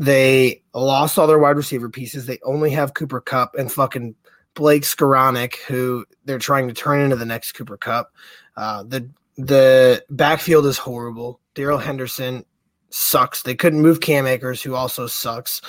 They 0.00 0.62
lost 0.72 1.18
all 1.18 1.26
their 1.26 1.38
wide 1.38 1.58
receiver 1.58 1.90
pieces. 1.90 2.24
They 2.24 2.38
only 2.42 2.70
have 2.70 2.94
Cooper 2.94 3.20
Kupp 3.20 3.54
and 3.56 3.70
fucking 3.70 4.14
Blake 4.54 4.84
Skowronek, 4.84 5.56
who 5.66 6.06
they're 6.24 6.38
trying 6.38 6.68
to 6.68 6.74
turn 6.74 7.02
into 7.02 7.16
the 7.16 7.26
next 7.26 7.52
Cooper 7.52 7.76
Kupp. 7.76 8.10
Uh, 8.56 8.82
the 8.84 9.10
the 9.36 10.02
backfield 10.08 10.64
is 10.64 10.78
horrible. 10.78 11.38
Darrell 11.54 11.76
Henderson 11.76 12.46
sucks. 12.88 13.42
They 13.42 13.54
couldn't 13.54 13.82
move 13.82 14.00
Cam 14.00 14.26
Akers, 14.26 14.62
who 14.62 14.74
also 14.74 15.06
sucks, 15.06 15.60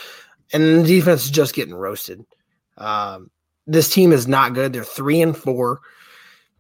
and 0.54 0.80
the 0.80 0.88
defense 0.88 1.26
is 1.26 1.32
just 1.32 1.54
getting 1.54 1.76
roasted. 1.76 2.26
Um, 2.78 3.32
this 3.68 3.94
team 3.94 4.14
is 4.14 4.30
not 4.30 4.54
good. 4.54 4.72
They're 4.72 4.86
three 4.86 5.22
and 5.22 5.36
four. 5.36 5.82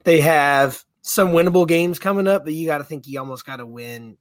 They 0.04 0.20
have 0.20 0.84
some 1.04 1.30
winnable 1.30 1.66
games 1.66 2.00
coming 2.00 2.28
up, 2.28 2.44
but 2.44 2.54
you 2.54 2.68
got 2.68 2.80
to 2.80 2.84
think 2.84 3.08
you 3.08 3.18
almost 3.18 3.46
got 3.46 3.58
to 3.58 3.66
win 3.66 4.18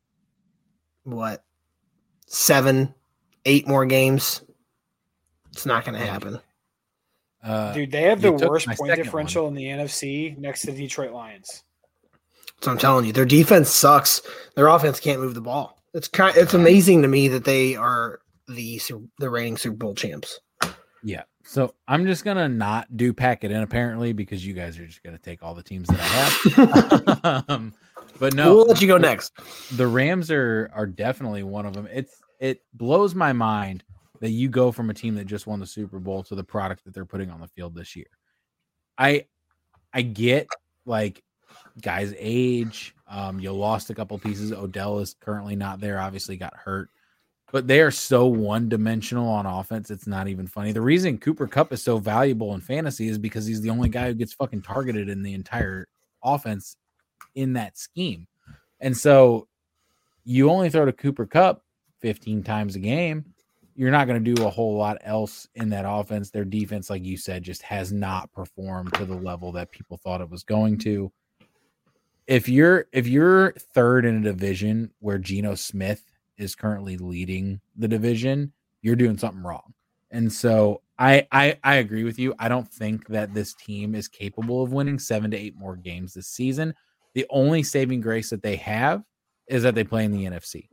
what 1.02 1.42
seven, 2.26 2.94
eight 3.44 3.66
more 3.66 3.86
games. 3.86 4.42
It's 5.52 5.66
not 5.66 5.84
going 5.84 5.98
to 5.98 6.06
happen. 6.06 6.40
Uh, 7.42 7.72
Dude, 7.72 7.90
they 7.90 8.02
have 8.02 8.20
the 8.20 8.32
worst 8.32 8.66
point 8.66 8.78
point 8.78 8.90
second 8.90 9.04
differential 9.04 9.48
in 9.48 9.54
the 9.54 9.64
NFC 9.64 10.36
next 10.38 10.62
to 10.62 10.72
the 10.72 10.78
Detroit 10.78 11.12
Lions. 11.12 11.64
So 12.60 12.70
I'm 12.70 12.78
telling 12.78 13.06
you, 13.06 13.12
their 13.12 13.24
defense 13.24 13.70
sucks. 13.70 14.20
Their 14.54 14.68
offense 14.68 15.00
can't 15.00 15.20
move 15.20 15.34
the 15.34 15.40
ball. 15.40 15.78
It's 15.94 16.08
kind. 16.08 16.36
It's 16.36 16.54
amazing 16.54 17.02
to 17.02 17.08
me 17.08 17.28
that 17.28 17.44
they 17.44 17.74
are 17.74 18.20
the 18.46 18.78
Su- 18.78 19.08
the 19.18 19.30
reigning 19.30 19.56
Super 19.56 19.76
Bowl 19.76 19.94
champs. 19.94 20.38
Yeah. 21.02 21.22
So 21.44 21.74
I'm 21.88 22.06
just 22.06 22.24
gonna 22.24 22.48
not 22.48 22.94
do 22.96 23.14
pack 23.14 23.44
it 23.44 23.50
in 23.50 23.62
apparently 23.62 24.12
because 24.12 24.46
you 24.46 24.52
guys 24.52 24.78
are 24.78 24.86
just 24.86 25.02
gonna 25.02 25.18
take 25.18 25.42
all 25.42 25.54
the 25.54 25.62
teams 25.62 25.88
that 25.88 25.98
I 25.98 27.14
have. 27.24 27.44
um, 27.48 27.72
but 28.18 28.34
no, 28.34 28.54
we'll 28.54 28.66
let 28.66 28.82
you 28.82 28.86
go 28.86 28.98
next. 28.98 29.32
The 29.76 29.86
Rams 29.86 30.30
are 30.30 30.70
are 30.74 30.86
definitely 30.86 31.42
one 31.42 31.64
of 31.64 31.72
them. 31.72 31.88
It's 31.90 32.19
it 32.40 32.62
blows 32.74 33.14
my 33.14 33.32
mind 33.32 33.84
that 34.20 34.30
you 34.30 34.48
go 34.48 34.72
from 34.72 34.90
a 34.90 34.94
team 34.94 35.14
that 35.14 35.26
just 35.26 35.46
won 35.46 35.60
the 35.60 35.66
Super 35.66 35.98
Bowl 35.98 36.22
to 36.24 36.34
the 36.34 36.44
product 36.44 36.84
that 36.84 36.92
they're 36.92 37.04
putting 37.04 37.30
on 37.30 37.40
the 37.40 37.48
field 37.48 37.74
this 37.74 37.94
year. 37.94 38.06
I 38.98 39.26
I 39.94 40.02
get 40.02 40.48
like 40.84 41.22
guys 41.80 42.14
age. 42.18 42.94
Um, 43.08 43.38
you 43.40 43.52
lost 43.52 43.90
a 43.90 43.94
couple 43.94 44.18
pieces. 44.18 44.52
Odell 44.52 44.98
is 44.98 45.14
currently 45.20 45.56
not 45.56 45.80
there. 45.80 46.00
Obviously 46.00 46.36
got 46.36 46.54
hurt 46.54 46.90
but 47.52 47.66
they 47.66 47.80
are 47.80 47.90
so 47.90 48.26
one 48.26 48.68
dimensional 48.68 49.28
on 49.28 49.46
offense. 49.46 49.90
It's 49.90 50.06
not 50.06 50.28
even 50.28 50.46
funny. 50.46 50.72
The 50.72 50.80
reason 50.80 51.18
Cooper 51.18 51.46
Kupp 51.46 51.72
is 51.72 51.82
so 51.82 51.98
valuable 51.98 52.54
in 52.54 52.60
fantasy 52.60 53.08
is 53.08 53.18
because 53.18 53.46
he's 53.46 53.60
the 53.60 53.70
only 53.70 53.88
guy 53.88 54.06
who 54.06 54.14
gets 54.14 54.32
fucking 54.34 54.62
targeted 54.62 55.08
in 55.08 55.22
the 55.22 55.34
entire 55.34 55.88
offense 56.22 56.76
in 57.34 57.54
that 57.54 57.76
scheme. 57.76 58.26
And 58.80 58.96
so 58.96 59.48
you 60.24 60.50
only 60.50 60.70
throw 60.70 60.84
to 60.84 60.92
Cooper 60.92 61.26
Kupp 61.26 61.62
15 62.00 62.42
times 62.42 62.76
a 62.76 62.78
game. 62.78 63.24
You're 63.74 63.90
not 63.90 64.06
going 64.06 64.22
to 64.22 64.34
do 64.34 64.44
a 64.44 64.50
whole 64.50 64.76
lot 64.76 64.98
else 65.02 65.48
in 65.54 65.70
that 65.70 65.84
offense. 65.86 66.30
Their 66.30 66.44
defense, 66.44 66.90
like 66.90 67.04
you 67.04 67.16
said, 67.16 67.42
just 67.42 67.62
has 67.62 67.92
not 67.92 68.32
performed 68.32 68.92
to 68.94 69.04
the 69.04 69.14
level 69.14 69.52
that 69.52 69.70
people 69.70 69.96
thought 69.96 70.20
it 70.20 70.28
was 70.28 70.42
going 70.42 70.78
to. 70.78 71.10
If 72.26 72.48
you're 72.48 72.86
if 72.92 73.06
you're 73.06 73.52
third 73.74 74.04
in 74.04 74.16
a 74.16 74.20
division 74.20 74.90
where 75.00 75.18
Geno 75.18 75.54
Smith 75.54 76.02
is 76.36 76.54
currently 76.54 76.96
leading 76.96 77.60
the 77.76 77.88
division, 77.88 78.52
you're 78.82 78.96
doing 78.96 79.18
something 79.18 79.42
wrong. 79.42 79.72
And 80.10 80.32
so 80.32 80.82
I, 80.98 81.26
I 81.32 81.58
I 81.64 81.76
agree 81.76 82.04
with 82.04 82.18
you. 82.18 82.34
I 82.38 82.48
don't 82.48 82.68
think 82.68 83.06
that 83.08 83.32
this 83.32 83.54
team 83.54 83.94
is 83.94 84.08
capable 84.08 84.62
of 84.62 84.72
winning 84.72 84.98
seven 84.98 85.30
to 85.30 85.36
eight 85.36 85.56
more 85.56 85.76
games 85.76 86.14
this 86.14 86.28
season. 86.28 86.74
The 87.14 87.26
only 87.30 87.62
saving 87.62 88.00
grace 88.00 88.30
that 88.30 88.42
they 88.42 88.56
have 88.56 89.02
is 89.48 89.62
that 89.62 89.74
they 89.74 89.84
play 89.84 90.04
in 90.04 90.12
the 90.12 90.24
NFC. 90.24 90.68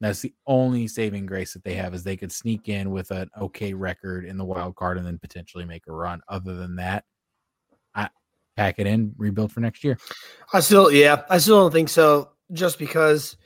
That's 0.00 0.20
the 0.20 0.34
only 0.46 0.88
saving 0.88 1.26
grace 1.26 1.52
that 1.52 1.62
they 1.62 1.74
have 1.74 1.94
is 1.94 2.02
they 2.02 2.16
could 2.16 2.32
sneak 2.32 2.68
in 2.68 2.90
with 2.90 3.10
an 3.10 3.28
okay 3.38 3.74
record 3.74 4.24
in 4.24 4.38
the 4.38 4.44
wild 4.44 4.76
card 4.76 4.96
and 4.96 5.06
then 5.06 5.18
potentially 5.18 5.64
make 5.64 5.86
a 5.88 5.92
run. 5.92 6.22
Other 6.28 6.54
than 6.54 6.76
that, 6.76 7.04
I 7.94 8.08
pack 8.56 8.78
it 8.78 8.86
in, 8.86 9.14
rebuild 9.18 9.52
for 9.52 9.60
next 9.60 9.84
year. 9.84 9.98
I 10.54 10.60
still, 10.60 10.90
yeah, 10.90 11.22
I 11.28 11.38
still 11.38 11.60
don't 11.60 11.72
think 11.72 11.90
so. 11.90 12.30
Just 12.52 12.78
because 12.78 13.36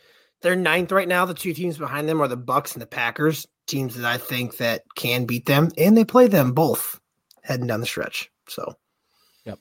they're 0.44 0.54
ninth 0.54 0.92
right 0.92 1.08
now. 1.08 1.24
The 1.24 1.34
two 1.34 1.54
teams 1.54 1.78
behind 1.78 2.08
them 2.08 2.20
are 2.20 2.28
the 2.28 2.36
Bucks 2.36 2.74
and 2.74 2.82
the 2.82 2.86
Packers, 2.86 3.46
teams 3.66 3.96
that 3.96 4.04
I 4.04 4.18
think 4.18 4.58
that 4.58 4.82
can 4.94 5.24
beat 5.24 5.46
them, 5.46 5.70
and 5.76 5.96
they 5.96 6.04
play 6.04 6.28
them 6.28 6.52
both 6.52 7.00
heading 7.42 7.66
down 7.66 7.80
the 7.80 7.86
stretch. 7.86 8.30
So, 8.48 8.74
yep. 9.44 9.58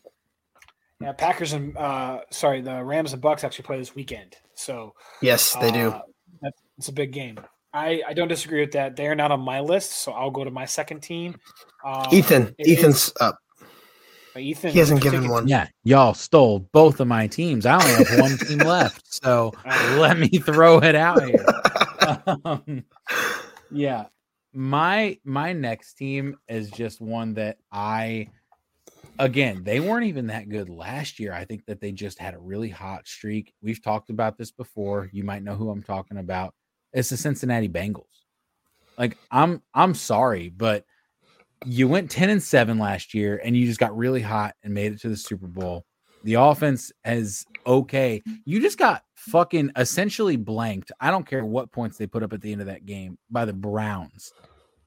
Yeah, 0.99 1.13
Packers 1.13 1.53
and 1.53 1.75
uh, 1.77 2.19
sorry, 2.29 2.61
the 2.61 2.83
Rams 2.83 3.13
and 3.13 3.21
Bucks 3.21 3.43
actually 3.43 3.63
play 3.63 3.79
this 3.79 3.95
weekend. 3.95 4.35
So 4.55 4.93
yes, 5.21 5.55
they 5.55 5.71
do. 5.71 5.95
Uh, 6.73 6.79
it's 6.79 6.87
a 6.89 6.93
big 6.93 7.11
game. 7.11 7.37
I, 7.73 8.03
I 8.07 8.13
don't 8.13 8.27
disagree 8.27 8.61
with 8.61 8.73
that. 8.73 8.95
They 8.95 9.07
are 9.07 9.15
not 9.15 9.31
on 9.31 9.39
my 9.39 9.59
list, 9.59 9.93
so 10.03 10.11
I'll 10.11 10.29
go 10.29 10.43
to 10.43 10.51
my 10.51 10.65
second 10.65 11.01
team. 11.01 11.35
Um, 11.83 12.05
Ethan, 12.11 12.55
Ethan's 12.59 13.07
is, 13.07 13.13
up. 13.19 13.39
Ethan, 14.37 14.71
he 14.71 14.79
hasn't 14.79 15.01
given 15.01 15.27
one. 15.27 15.47
Yeah, 15.47 15.67
y'all 15.83 16.13
stole 16.13 16.59
both 16.71 16.99
of 16.99 17.07
my 17.07 17.27
teams. 17.27 17.65
I 17.65 17.75
only 17.75 18.05
have 18.05 18.19
one 18.19 18.37
team 18.37 18.57
left, 18.67 19.13
so 19.13 19.53
let 19.97 20.17
me 20.17 20.27
throw 20.27 20.79
it 20.79 20.95
out 20.95 21.23
here. 21.23 21.45
Um, 22.43 22.83
yeah, 23.71 24.07
my 24.53 25.17
my 25.23 25.53
next 25.53 25.93
team 25.93 26.37
is 26.49 26.69
just 26.69 26.99
one 26.99 27.33
that 27.35 27.57
I 27.71 28.27
again 29.19 29.63
they 29.63 29.79
weren't 29.79 30.07
even 30.07 30.27
that 30.27 30.49
good 30.49 30.69
last 30.69 31.17
year. 31.19 31.31
I 31.31 31.45
think 31.45 31.65
that 31.67 31.79
they 31.79 31.93
just 31.93 32.19
had 32.19 32.33
a 32.33 32.39
really 32.39 32.69
hot 32.69 33.07
streak. 33.07 33.53
We've 33.61 33.81
talked 33.81 34.09
about 34.09 34.37
this 34.37 34.51
before. 34.51 35.09
You 35.13 35.23
might 35.23 35.43
know 35.43 35.55
who 35.55 35.69
I'm 35.69 35.81
talking 35.81 36.17
about. 36.17 36.53
It's 36.93 37.09
the 37.09 37.17
Cincinnati 37.17 37.69
Bengals. 37.69 38.05
Like 38.97 39.17
I'm 39.31 39.61
I'm 39.73 39.95
sorry, 39.95 40.49
but 40.49 40.85
you 41.65 41.87
went 41.87 42.11
10 42.11 42.29
and 42.29 42.43
7 42.43 42.77
last 42.77 43.13
year 43.13 43.41
and 43.43 43.55
you 43.55 43.65
just 43.65 43.79
got 43.79 43.95
really 43.97 44.21
hot 44.21 44.55
and 44.63 44.73
made 44.73 44.91
it 44.91 45.01
to 45.01 45.09
the 45.09 45.17
Super 45.17 45.47
Bowl. 45.47 45.85
The 46.23 46.35
offense 46.35 46.91
is 47.05 47.45
okay. 47.65 48.21
You 48.45 48.61
just 48.61 48.77
got 48.77 49.03
fucking 49.15 49.71
essentially 49.75 50.37
blanked. 50.37 50.91
I 50.99 51.11
don't 51.11 51.25
care 51.25 51.43
what 51.43 51.71
points 51.71 51.97
they 51.97 52.07
put 52.07 52.23
up 52.23 52.33
at 52.33 52.41
the 52.41 52.51
end 52.51 52.61
of 52.61 52.67
that 52.67 52.85
game 52.85 53.17
by 53.29 53.45
the 53.45 53.53
Browns. 53.53 54.33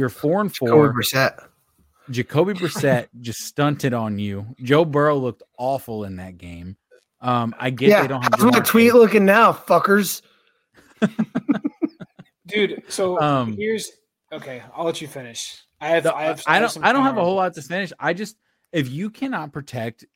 You're 0.00 0.08
four 0.08 0.40
and 0.40 0.56
four. 0.56 0.68
Jacoby 0.68 0.94
Brissett. 0.94 1.46
Jacoby 2.08 2.54
Brissett 2.54 3.08
just 3.20 3.40
stunted 3.40 3.92
on 3.92 4.18
you. 4.18 4.46
Joe 4.62 4.86
Burrow 4.86 5.18
looked 5.18 5.42
awful 5.58 6.04
in 6.04 6.16
that 6.16 6.38
game. 6.38 6.78
Um, 7.20 7.54
I 7.58 7.68
get 7.68 7.90
yeah, 7.90 8.00
they 8.00 8.08
don't 8.08 8.22
have. 8.22 8.32
How's 8.34 8.50
my 8.50 8.60
tweet 8.60 8.94
looking 8.94 9.26
now, 9.26 9.52
fuckers? 9.52 10.22
Dude, 12.46 12.82
so 12.88 13.20
um, 13.20 13.54
here's 13.58 13.92
okay. 14.32 14.62
I'll 14.74 14.86
let 14.86 15.02
you 15.02 15.06
finish. 15.06 15.62
I 15.82 15.88
have. 15.88 16.04
The, 16.04 16.14
I 16.14 16.24
have. 16.24 16.42
I 16.46 16.60
don't. 16.60 16.78
I 16.82 16.94
don't 16.94 17.04
have 17.04 17.18
a 17.18 17.22
whole 17.22 17.36
lot 17.36 17.52
to 17.52 17.60
finish. 17.60 17.92
I 18.00 18.14
just 18.14 18.38
if 18.72 18.88
you 18.88 19.10
cannot 19.10 19.52
protect 19.52 20.06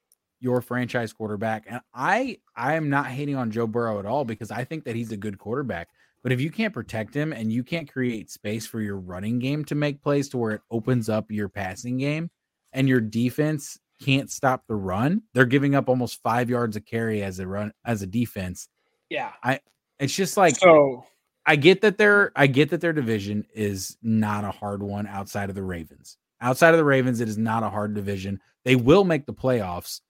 your 0.41 0.63
franchise 0.63 1.13
quarterback, 1.13 1.67
and 1.69 1.83
I 1.93 2.39
I 2.57 2.77
am 2.77 2.89
not 2.89 3.09
hating 3.09 3.37
on 3.37 3.51
Joe 3.51 3.67
Burrow 3.67 3.99
at 3.99 4.07
all 4.07 4.25
because 4.25 4.51
I 4.51 4.65
think 4.65 4.85
that 4.85 4.97
he's 4.97 5.13
a 5.13 5.19
good 5.19 5.39
quarterback. 5.39 5.91
But 6.25 6.33
if 6.33 6.41
you 6.41 6.51
can't 6.51 6.73
protect 6.73 7.15
him 7.15 7.35
and 7.35 7.53
you 7.53 7.63
can't 7.63 7.93
create 7.93 8.31
space 8.31 8.67
for 8.67 8.81
your 8.81 8.97
running 8.97 9.39
game 9.39 9.63
to 9.67 9.75
make 9.75 10.03
plays 10.03 10.31
to 10.31 10.39
where 10.39 10.53
it 10.53 10.63
opens 10.71 11.11
up 11.11 11.31
your 11.31 11.51
passing 11.51 11.99
game, 11.99 12.31
and 12.73 12.89
your 12.89 13.03
defense 13.03 13.79
can't 14.03 14.31
stop 14.31 14.65
the 14.67 14.75
run, 14.75 15.23
they're 15.35 15.45
giving 15.45 15.75
up 15.75 15.89
almost 15.89 16.23
five 16.23 16.49
yards 16.49 16.77
of 16.77 16.87
carry 16.87 17.23
as 17.23 17.39
a 17.39 17.47
run 17.47 17.73
as 17.85 18.01
a 18.01 18.07
defense. 18.07 18.69
Yeah, 19.11 19.33
I. 19.43 19.61
It's 20.01 20.17
just 20.17 20.37
like 20.39 20.57
so. 20.57 21.05
I 21.47 21.57
get 21.57 21.83
that 21.83 21.99
their 21.99 22.33
I 22.35 22.47
get 22.47 22.71
that 22.71 22.81
their 22.81 22.95
division 22.95 23.45
is 23.55 23.99
not 24.03 24.45
a 24.45 24.51
hard 24.51 24.83
one 24.83 25.07
outside 25.07 25.51
of 25.51 25.55
the 25.55 25.63
Ravens. 25.63 26.17
Outside 26.41 26.71
of 26.71 26.79
the 26.79 26.85
Ravens, 26.85 27.21
it 27.21 27.29
is 27.29 27.39
not 27.39 27.63
a 27.63 27.71
hard 27.71 27.95
division. 27.95 28.41
They 28.65 28.77
will 28.77 29.05
make 29.05 29.27
the 29.27 29.35
playoffs, 29.35 30.01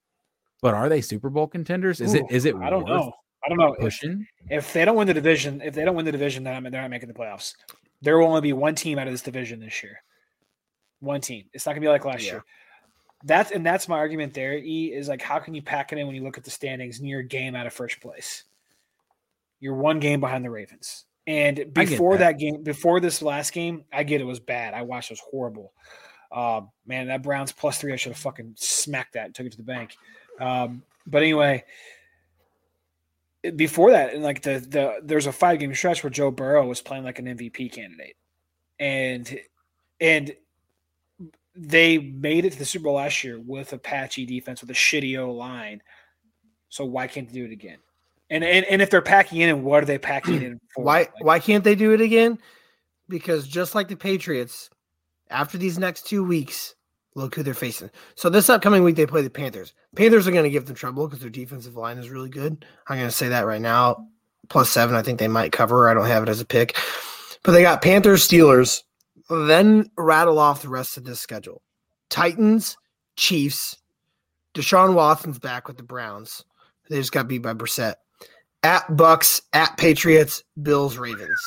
but 0.62 0.74
are 0.74 0.88
they 0.88 1.00
Super 1.00 1.28
Bowl 1.28 1.48
contenders? 1.48 2.00
Is 2.00 2.14
Ooh, 2.14 2.18
it 2.18 2.26
is 2.30 2.44
it 2.44 2.54
I 2.54 2.70
don't 2.70 2.84
worth 2.84 2.88
know. 2.88 3.12
I 3.44 3.48
don't 3.48 3.58
know. 3.58 3.74
If, 3.78 4.02
if 4.50 4.72
they 4.72 4.84
don't 4.84 4.96
win 4.96 5.06
the 5.06 5.14
division, 5.14 5.60
if 5.62 5.74
they 5.74 5.84
don't 5.84 5.94
win 5.94 6.04
the 6.04 6.12
division, 6.12 6.44
then 6.44 6.54
I'm, 6.54 6.62
they're 6.70 6.80
not 6.80 6.90
making 6.90 7.08
the 7.08 7.14
playoffs. 7.14 7.54
There 8.00 8.18
will 8.18 8.26
only 8.26 8.40
be 8.40 8.52
one 8.52 8.74
team 8.74 8.98
out 8.98 9.06
of 9.06 9.12
this 9.12 9.22
division 9.22 9.60
this 9.60 9.82
year. 9.82 10.02
One 11.00 11.20
team. 11.20 11.44
It's 11.52 11.66
not 11.66 11.72
gonna 11.72 11.82
be 11.82 11.88
like 11.88 12.04
last 12.04 12.24
Yeah. 12.24 12.32
year. 12.32 12.44
That's 13.24 13.50
and 13.50 13.64
that's 13.64 13.88
my 13.88 13.96
argument 13.96 14.34
there. 14.34 14.54
E 14.54 14.92
is 14.92 15.08
like, 15.08 15.22
how 15.22 15.38
can 15.38 15.54
you 15.54 15.62
pack 15.62 15.92
it 15.92 15.98
in 15.98 16.06
when 16.06 16.14
you 16.16 16.22
look 16.22 16.38
at 16.38 16.44
the 16.44 16.50
standings 16.50 16.98
and 16.98 17.08
you're 17.08 17.20
a 17.20 17.24
game 17.24 17.54
out 17.54 17.66
of 17.66 17.72
first 17.72 18.00
place? 18.00 18.44
You're 19.60 19.74
one 19.74 19.98
game 20.00 20.20
behind 20.20 20.44
the 20.44 20.50
Ravens. 20.50 21.04
And 21.26 21.72
before 21.72 22.18
that. 22.18 22.32
that. 22.32 22.38
game, 22.38 22.62
before 22.62 23.00
this 23.00 23.22
last 23.22 23.52
game, 23.52 23.84
I 23.90 24.02
get 24.02 24.20
it 24.20 24.24
was 24.24 24.40
bad. 24.40 24.74
I 24.74 24.82
watched 24.82 25.10
it 25.10 25.14
was 25.14 25.22
horrible. 25.30 25.72
Um, 26.30 26.70
man, 26.86 27.06
that 27.06 27.22
Browns 27.22 27.52
plus 27.52 27.78
three, 27.78 27.92
I 27.92 27.96
should 27.96 28.12
have 28.12 28.18
fucking 28.18 28.54
smacked 28.56 29.14
that 29.14 29.26
and 29.26 29.34
took 29.34 29.46
it 29.46 29.52
to 29.52 29.56
the 29.56 29.62
bank. 29.62 29.96
Um, 30.38 30.82
but 31.06 31.22
anyway, 31.22 31.64
before 33.56 33.90
that, 33.90 34.14
and 34.14 34.22
like 34.22 34.42
the 34.42 34.58
the 34.58 35.00
there's 35.02 35.26
a 35.26 35.32
five 35.32 35.58
game 35.58 35.74
stretch 35.74 36.02
where 36.02 36.10
Joe 36.10 36.30
Burrow 36.30 36.66
was 36.66 36.80
playing 36.80 37.04
like 37.04 37.18
an 37.18 37.26
MVP 37.26 37.72
candidate, 37.72 38.16
and 38.78 39.38
and 40.00 40.34
they 41.56 41.98
made 41.98 42.44
it 42.44 42.52
to 42.52 42.58
the 42.58 42.64
Super 42.64 42.84
Bowl 42.84 42.94
last 42.94 43.22
year 43.22 43.38
with 43.38 43.72
a 43.72 43.78
patchy 43.78 44.26
defense 44.26 44.60
with 44.60 44.70
a 44.70 44.74
shitty 44.74 45.18
O 45.18 45.30
line. 45.30 45.82
So 46.68 46.84
why 46.84 47.06
can't 47.06 47.28
they 47.28 47.34
do 47.34 47.44
it 47.44 47.52
again? 47.52 47.78
And 48.30 48.42
and, 48.42 48.64
and 48.66 48.82
if 48.82 48.90
they're 48.90 49.02
packing 49.02 49.40
in, 49.40 49.48
and 49.50 49.64
what 49.64 49.82
are 49.82 49.86
they 49.86 49.98
packing 49.98 50.42
in 50.42 50.60
for? 50.74 50.84
Why 50.84 50.98
Like, 51.00 51.12
why 51.20 51.38
can't 51.38 51.64
they 51.64 51.74
do 51.74 51.92
it 51.92 52.00
again? 52.00 52.38
Because 53.08 53.46
just 53.46 53.74
like 53.74 53.88
the 53.88 53.96
Patriots, 53.96 54.70
after 55.30 55.58
these 55.58 55.78
next 55.78 56.06
two 56.06 56.24
weeks, 56.24 56.74
look 57.14 57.34
who 57.34 57.42
they're 57.42 57.54
facing. 57.54 57.90
So 58.14 58.28
this 58.28 58.50
upcoming 58.50 58.82
week 58.82 58.96
they 58.96 59.06
play 59.06 59.22
the 59.22 59.30
Panthers. 59.30 59.72
Panthers 59.96 60.26
are 60.26 60.32
going 60.32 60.44
to 60.44 60.50
give 60.50 60.66
them 60.66 60.74
trouble 60.74 61.06
because 61.06 61.20
their 61.20 61.30
defensive 61.30 61.76
line 61.76 61.98
is 61.98 62.10
really 62.10 62.28
good. 62.28 62.64
I'm 62.88 62.98
going 62.98 63.08
to 63.08 63.14
say 63.14 63.28
that 63.28 63.46
right 63.46 63.60
now. 63.60 64.08
Plus 64.48 64.68
seven, 64.70 64.94
I 64.94 65.02
think 65.02 65.18
they 65.18 65.28
might 65.28 65.52
cover. 65.52 65.88
I 65.88 65.94
don't 65.94 66.06
have 66.06 66.22
it 66.22 66.28
as 66.28 66.40
a 66.40 66.44
pick, 66.44 66.76
but 67.42 67.52
they 67.52 67.62
got 67.62 67.80
Panthers, 67.80 68.28
Steelers. 68.28 68.82
Then 69.30 69.90
rattle 69.96 70.38
off 70.38 70.60
the 70.60 70.68
rest 70.68 70.98
of 70.98 71.04
this 71.04 71.18
schedule: 71.20 71.62
Titans, 72.10 72.76
Chiefs. 73.16 73.78
Deshaun 74.54 74.94
Watson's 74.94 75.38
back 75.38 75.66
with 75.66 75.78
the 75.78 75.82
Browns. 75.82 76.44
They 76.88 76.98
just 76.98 77.10
got 77.10 77.26
beat 77.26 77.38
by 77.38 77.54
Brissett. 77.54 77.94
At 78.62 78.96
Bucks, 78.96 79.42
at 79.52 79.76
Patriots, 79.76 80.42
Bills, 80.62 80.96
Ravens. 80.96 81.40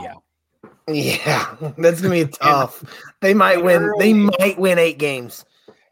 Yeah. 0.00 0.14
Yeah, 0.88 1.56
that's 1.78 2.00
gonna 2.00 2.14
be 2.14 2.26
tough. 2.40 2.84
They 3.20 3.34
might 3.34 3.62
win. 3.62 3.92
They 3.98 4.12
might 4.12 4.58
win 4.58 4.78
eight 4.78 4.98
games. 4.98 5.44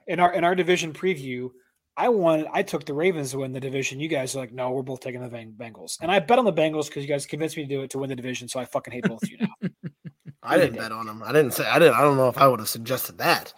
in 0.06 0.20
our 0.20 0.32
in 0.32 0.44
our 0.44 0.54
division 0.54 0.92
preview, 0.92 1.50
I 1.96 2.08
won. 2.08 2.46
I 2.52 2.62
took 2.62 2.84
the 2.84 2.94
Ravens 2.94 3.30
to 3.32 3.38
win 3.38 3.52
the 3.52 3.60
division. 3.60 4.00
You 4.00 4.08
guys 4.08 4.34
are 4.34 4.38
like, 4.38 4.52
no, 4.52 4.70
we're 4.70 4.82
both 4.82 5.00
taking 5.00 5.20
the 5.20 5.28
Beng- 5.28 5.56
Bengals, 5.56 5.98
and 6.00 6.10
I 6.10 6.18
bet 6.18 6.38
on 6.38 6.44
the 6.44 6.52
Bengals 6.52 6.86
because 6.86 7.02
you 7.02 7.08
guys 7.08 7.26
convinced 7.26 7.56
me 7.56 7.64
to 7.64 7.68
do 7.68 7.82
it 7.82 7.90
to 7.90 7.98
win 7.98 8.10
the 8.10 8.16
division. 8.16 8.48
So 8.48 8.60
I 8.60 8.64
fucking 8.64 8.92
hate 8.92 9.04
both 9.04 9.22
of 9.22 9.30
you 9.30 9.38
now. 9.38 9.68
I 10.42 10.58
didn't 10.58 10.76
bet 10.76 10.92
on 10.92 11.06
them. 11.06 11.22
I 11.22 11.32
didn't 11.32 11.52
say. 11.52 11.64
I 11.64 11.78
didn't. 11.78 11.94
I 11.94 12.00
don't 12.02 12.16
know 12.16 12.28
if 12.28 12.36
I 12.36 12.48
would 12.48 12.60
have 12.60 12.68
suggested 12.68 13.18
that. 13.18 13.54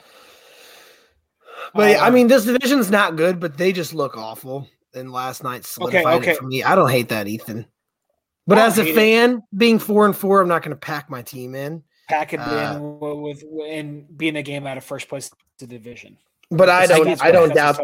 But 1.74 1.82
oh, 1.82 1.90
yeah, 1.92 2.04
I 2.04 2.10
mean, 2.10 2.28
this 2.28 2.44
division's 2.44 2.90
not 2.90 3.16
good, 3.16 3.40
but 3.40 3.56
they 3.56 3.72
just 3.72 3.94
look 3.94 4.16
awful. 4.16 4.68
And 4.94 5.10
last 5.10 5.42
night 5.42 5.64
solidified 5.64 6.22
okay. 6.22 6.32
it 6.32 6.36
for 6.36 6.44
me. 6.44 6.62
I 6.62 6.76
don't 6.76 6.90
hate 6.90 7.08
that, 7.08 7.26
Ethan. 7.26 7.66
But 8.46 8.58
as 8.58 8.78
a 8.78 8.84
hate 8.84 8.90
it. 8.90 8.94
fan, 8.94 9.42
being 9.56 9.78
four 9.78 10.04
and 10.06 10.16
four, 10.16 10.40
I'm 10.40 10.48
not 10.48 10.62
going 10.62 10.70
to 10.76 10.80
pack 10.80 11.08
my 11.08 11.22
team 11.22 11.54
in. 11.54 11.82
Pack 12.08 12.34
it 12.34 12.40
Uh, 12.40 12.74
in 12.76 13.00
with, 13.00 13.42
with 13.42 13.66
and 13.66 14.06
being 14.18 14.36
a 14.36 14.42
game 14.42 14.66
out 14.66 14.76
of 14.76 14.84
first 14.84 15.08
place 15.08 15.30
to 15.58 15.66
division. 15.66 16.18
But 16.50 16.68
I 16.68 16.86
don't. 16.86 17.22
I 17.22 17.30
don't 17.30 17.54
doubt. 17.54 17.80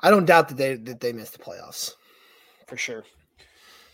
I 0.00 0.10
don't 0.10 0.24
doubt 0.24 0.48
that 0.48 0.56
they 0.56 0.76
that 0.76 1.00
they 1.00 1.12
missed 1.12 1.32
the 1.34 1.38
playoffs. 1.44 1.92
for 2.66 2.76
sure. 2.76 3.04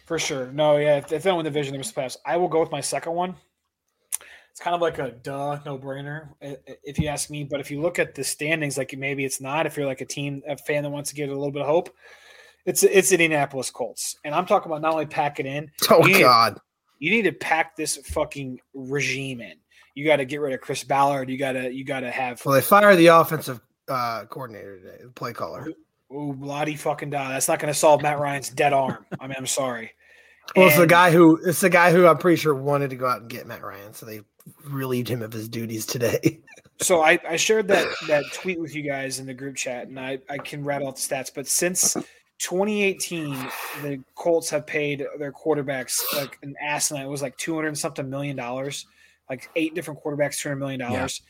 For 0.07 0.19
sure. 0.19 0.47
No, 0.53 0.77
yeah. 0.77 0.99
If, 0.99 1.13
if 1.13 1.23
they 1.23 1.31
don't 1.31 1.39
win 1.39 1.45
the 1.45 1.51
division, 1.51 1.73
they 1.73 1.79
miss 1.79 1.91
the 1.91 2.01
playoffs. 2.01 2.17
I 2.25 2.37
will 2.37 2.49
go 2.49 2.61
with 2.61 2.71
my 2.71 2.81
second 2.81 3.13
one. 3.13 3.35
It's 4.51 4.61
kind 4.61 4.75
of 4.75 4.81
like 4.83 4.99
a 4.99 5.13
duh, 5.13 5.59
no 5.65 5.79
brainer, 5.79 6.29
if 6.41 6.99
you 6.99 7.09
ask 7.09 7.31
me. 7.31 7.43
But 7.43 7.61
if 7.61 7.71
you 7.71 7.81
look 7.81 7.99
at 7.99 8.15
the 8.15 8.23
standings, 8.23 8.77
like 8.77 8.95
maybe 8.97 9.25
it's 9.25 9.41
not. 9.41 9.65
If 9.67 9.77
you're 9.77 9.87
like 9.87 10.03
a 10.03 10.07
team, 10.07 10.43
a 10.47 10.57
fan 10.59 10.83
that 10.83 10.91
wants 10.91 11.09
to 11.11 11.17
get 11.17 11.29
a 11.31 11.33
little 11.33 11.51
bit 11.51 11.63
of 11.63 11.69
hope, 11.69 11.89
it's 12.67 12.83
it's 12.83 13.13
Indianapolis 13.13 13.71
Colts, 13.71 14.17
and 14.25 14.35
I'm 14.35 14.47
talking 14.47 14.71
about 14.71 14.83
not 14.83 14.93
only 14.93 15.07
pack 15.07 15.41
it 15.41 15.47
in. 15.47 15.71
Oh 15.91 16.07
you 16.07 16.15
need- 16.15 16.21
God! 16.21 16.61
you 16.99 17.11
need 17.11 17.23
to 17.23 17.33
pack 17.33 17.77
this 17.77 17.97
fucking 17.97 18.61
regime 18.75 19.41
in. 19.41 19.55
You 19.95 20.07
got 20.07 20.17
to 20.17 20.25
get 20.25 20.41
rid 20.41 20.53
of 20.55 20.61
Chris 20.61 20.85
Ballard. 20.85 21.29
You 21.29 21.37
got 21.37 21.53
to 21.53 21.73
you 21.73 21.85
got 21.85 22.01
to 22.01 22.11
have 22.11 22.43
Well, 22.45 22.55
they 22.55 22.61
fired 22.63 22.97
the 22.97 23.09
offensive 23.09 23.61
uh, 23.89 24.25
coordinator 24.27 24.79
today, 24.79 24.99
the 25.03 25.11
play 25.11 25.33
caller. 25.33 25.69
oh 26.11 26.33
bloody 26.33 26.77
fucking 26.77 27.11
die. 27.11 27.31
That's 27.33 27.49
not 27.49 27.59
going 27.59 27.73
to 27.73 27.79
solve 27.79 28.01
Matt 28.03 28.19
Ryan's 28.19 28.49
dead 28.49 28.73
arm. 28.73 29.05
I 29.21 29.27
mean, 29.27 29.35
I'm 29.37 29.47
sorry. 29.47 29.93
Well, 30.57 30.69
it's 30.69 30.77
the 30.77 30.87
guy 30.87 31.11
who 31.11 31.37
it's 31.45 31.61
the 31.61 31.71
guy 31.71 31.93
who 31.93 32.07
I'm 32.07 32.19
pretty 32.19 32.37
sure 32.37 32.55
wanted 32.55 32.91
to 32.91 32.97
go 32.97 33.07
out 33.07 33.21
and 33.23 33.31
get 33.31 33.47
Matt 33.47 33.63
Ryan, 33.63 33.93
so 33.95 34.07
they 34.07 34.21
relieved 34.65 35.09
him 35.09 35.23
of 35.23 35.33
his 35.33 35.49
duties 35.49 35.87
today. 35.87 36.41
so 36.81 37.01
I, 37.03 37.19
I 37.29 37.37
shared 37.37 37.69
that 37.69 37.87
that 38.09 38.25
tweet 38.33 38.61
with 38.61 38.75
you 38.75 38.83
guys 38.83 39.19
in 39.21 39.27
the 39.27 39.35
group 39.35 39.57
chat, 39.57 39.89
and 39.89 40.01
I, 40.01 40.19
I 40.29 40.39
can 40.39 40.65
rattle 40.65 40.89
off 40.89 40.97
the 40.97 41.01
stats. 41.15 41.31
But 41.35 41.47
since 41.47 41.97
2018, 42.39 43.35
the 43.83 44.03
Colts 44.15 44.51
have 44.51 44.67
paid 44.67 45.07
their 45.19 45.33
quarterbacks 45.33 46.01
like 46.17 46.39
an 46.43 46.55
asinine. 46.61 47.07
It 47.07 47.09
was 47.09 47.23
like 47.23 47.37
200 47.37 47.69
and 47.69 47.79
something 47.79 48.09
million 48.09 48.37
dollars, 48.37 48.87
like 49.31 49.49
eight 49.57 49.75
different 49.75 50.03
quarterbacks, 50.03 50.41
200 50.41 50.57
million 50.57 50.81
dollars. 50.81 51.23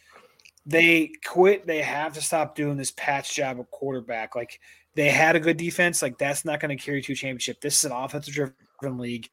They 0.65 1.11
quit. 1.27 1.67
They 1.67 1.83
have 1.83 2.15
to 2.15 2.23
stop 2.23 2.55
doing 2.55 2.77
this 2.77 2.93
patch 2.93 3.35
job 3.35 3.61
of 3.61 3.71
quarterback. 3.71 4.37
Like 4.37 4.61
they 4.95 5.09
had 5.09 5.37
a 5.37 5.41
good 5.41 5.57
defense. 5.57 6.03
Like 6.03 6.19
that's 6.19 6.45
not 6.45 6.61
going 6.61 6.77
to 6.77 6.83
carry 6.83 7.03
to 7.03 7.13
a 7.13 7.17
championship. 7.17 7.61
This 7.61 7.79
is 7.79 7.85
an 7.85 7.93
offensive 7.93 8.35
driven 8.35 8.99
league. 8.99 9.29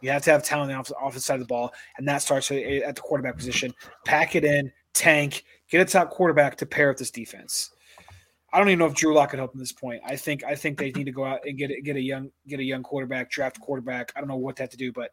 You 0.00 0.10
have 0.10 0.22
to 0.22 0.30
have 0.30 0.42
talent 0.42 0.70
on 0.70 0.84
the 0.84 0.94
off- 0.94 1.08
offensive 1.08 1.22
side 1.22 1.34
of 1.34 1.40
the 1.40 1.46
ball, 1.46 1.72
and 1.98 2.06
that 2.08 2.22
starts 2.22 2.50
at 2.50 2.58
at 2.58 2.94
the 2.94 3.00
quarterback 3.00 3.36
position. 3.36 3.74
Pack 4.04 4.36
it 4.36 4.44
in, 4.44 4.70
tank, 4.94 5.44
get 5.70 5.80
a 5.80 5.84
top 5.84 6.10
quarterback 6.10 6.56
to 6.58 6.66
pair 6.66 6.88
with 6.88 6.98
this 6.98 7.10
defense. 7.10 7.70
I 8.52 8.58
don't 8.58 8.68
even 8.68 8.78
know 8.78 8.86
if 8.86 8.94
Drew 8.94 9.12
Lock 9.14 9.30
could 9.30 9.38
help 9.38 9.52
at 9.52 9.58
this 9.58 9.72
point. 9.72 10.00
I 10.06 10.16
think 10.16 10.44
I 10.44 10.54
think 10.54 10.78
they 10.78 10.90
need 10.92 11.04
to 11.04 11.12
go 11.12 11.24
out 11.24 11.40
and 11.46 11.58
get 11.58 11.70
a- 11.70 11.80
get 11.80 11.96
a 11.96 12.00
young 12.00 12.30
get 12.46 12.60
a 12.60 12.64
young 12.64 12.82
quarterback, 12.82 13.30
draft 13.30 13.58
a 13.58 13.60
quarterback. 13.60 14.12
I 14.16 14.20
don't 14.20 14.28
know 14.28 14.36
what 14.36 14.56
they 14.56 14.62
have 14.64 14.70
to 14.70 14.76
do, 14.76 14.92
but 14.92 15.10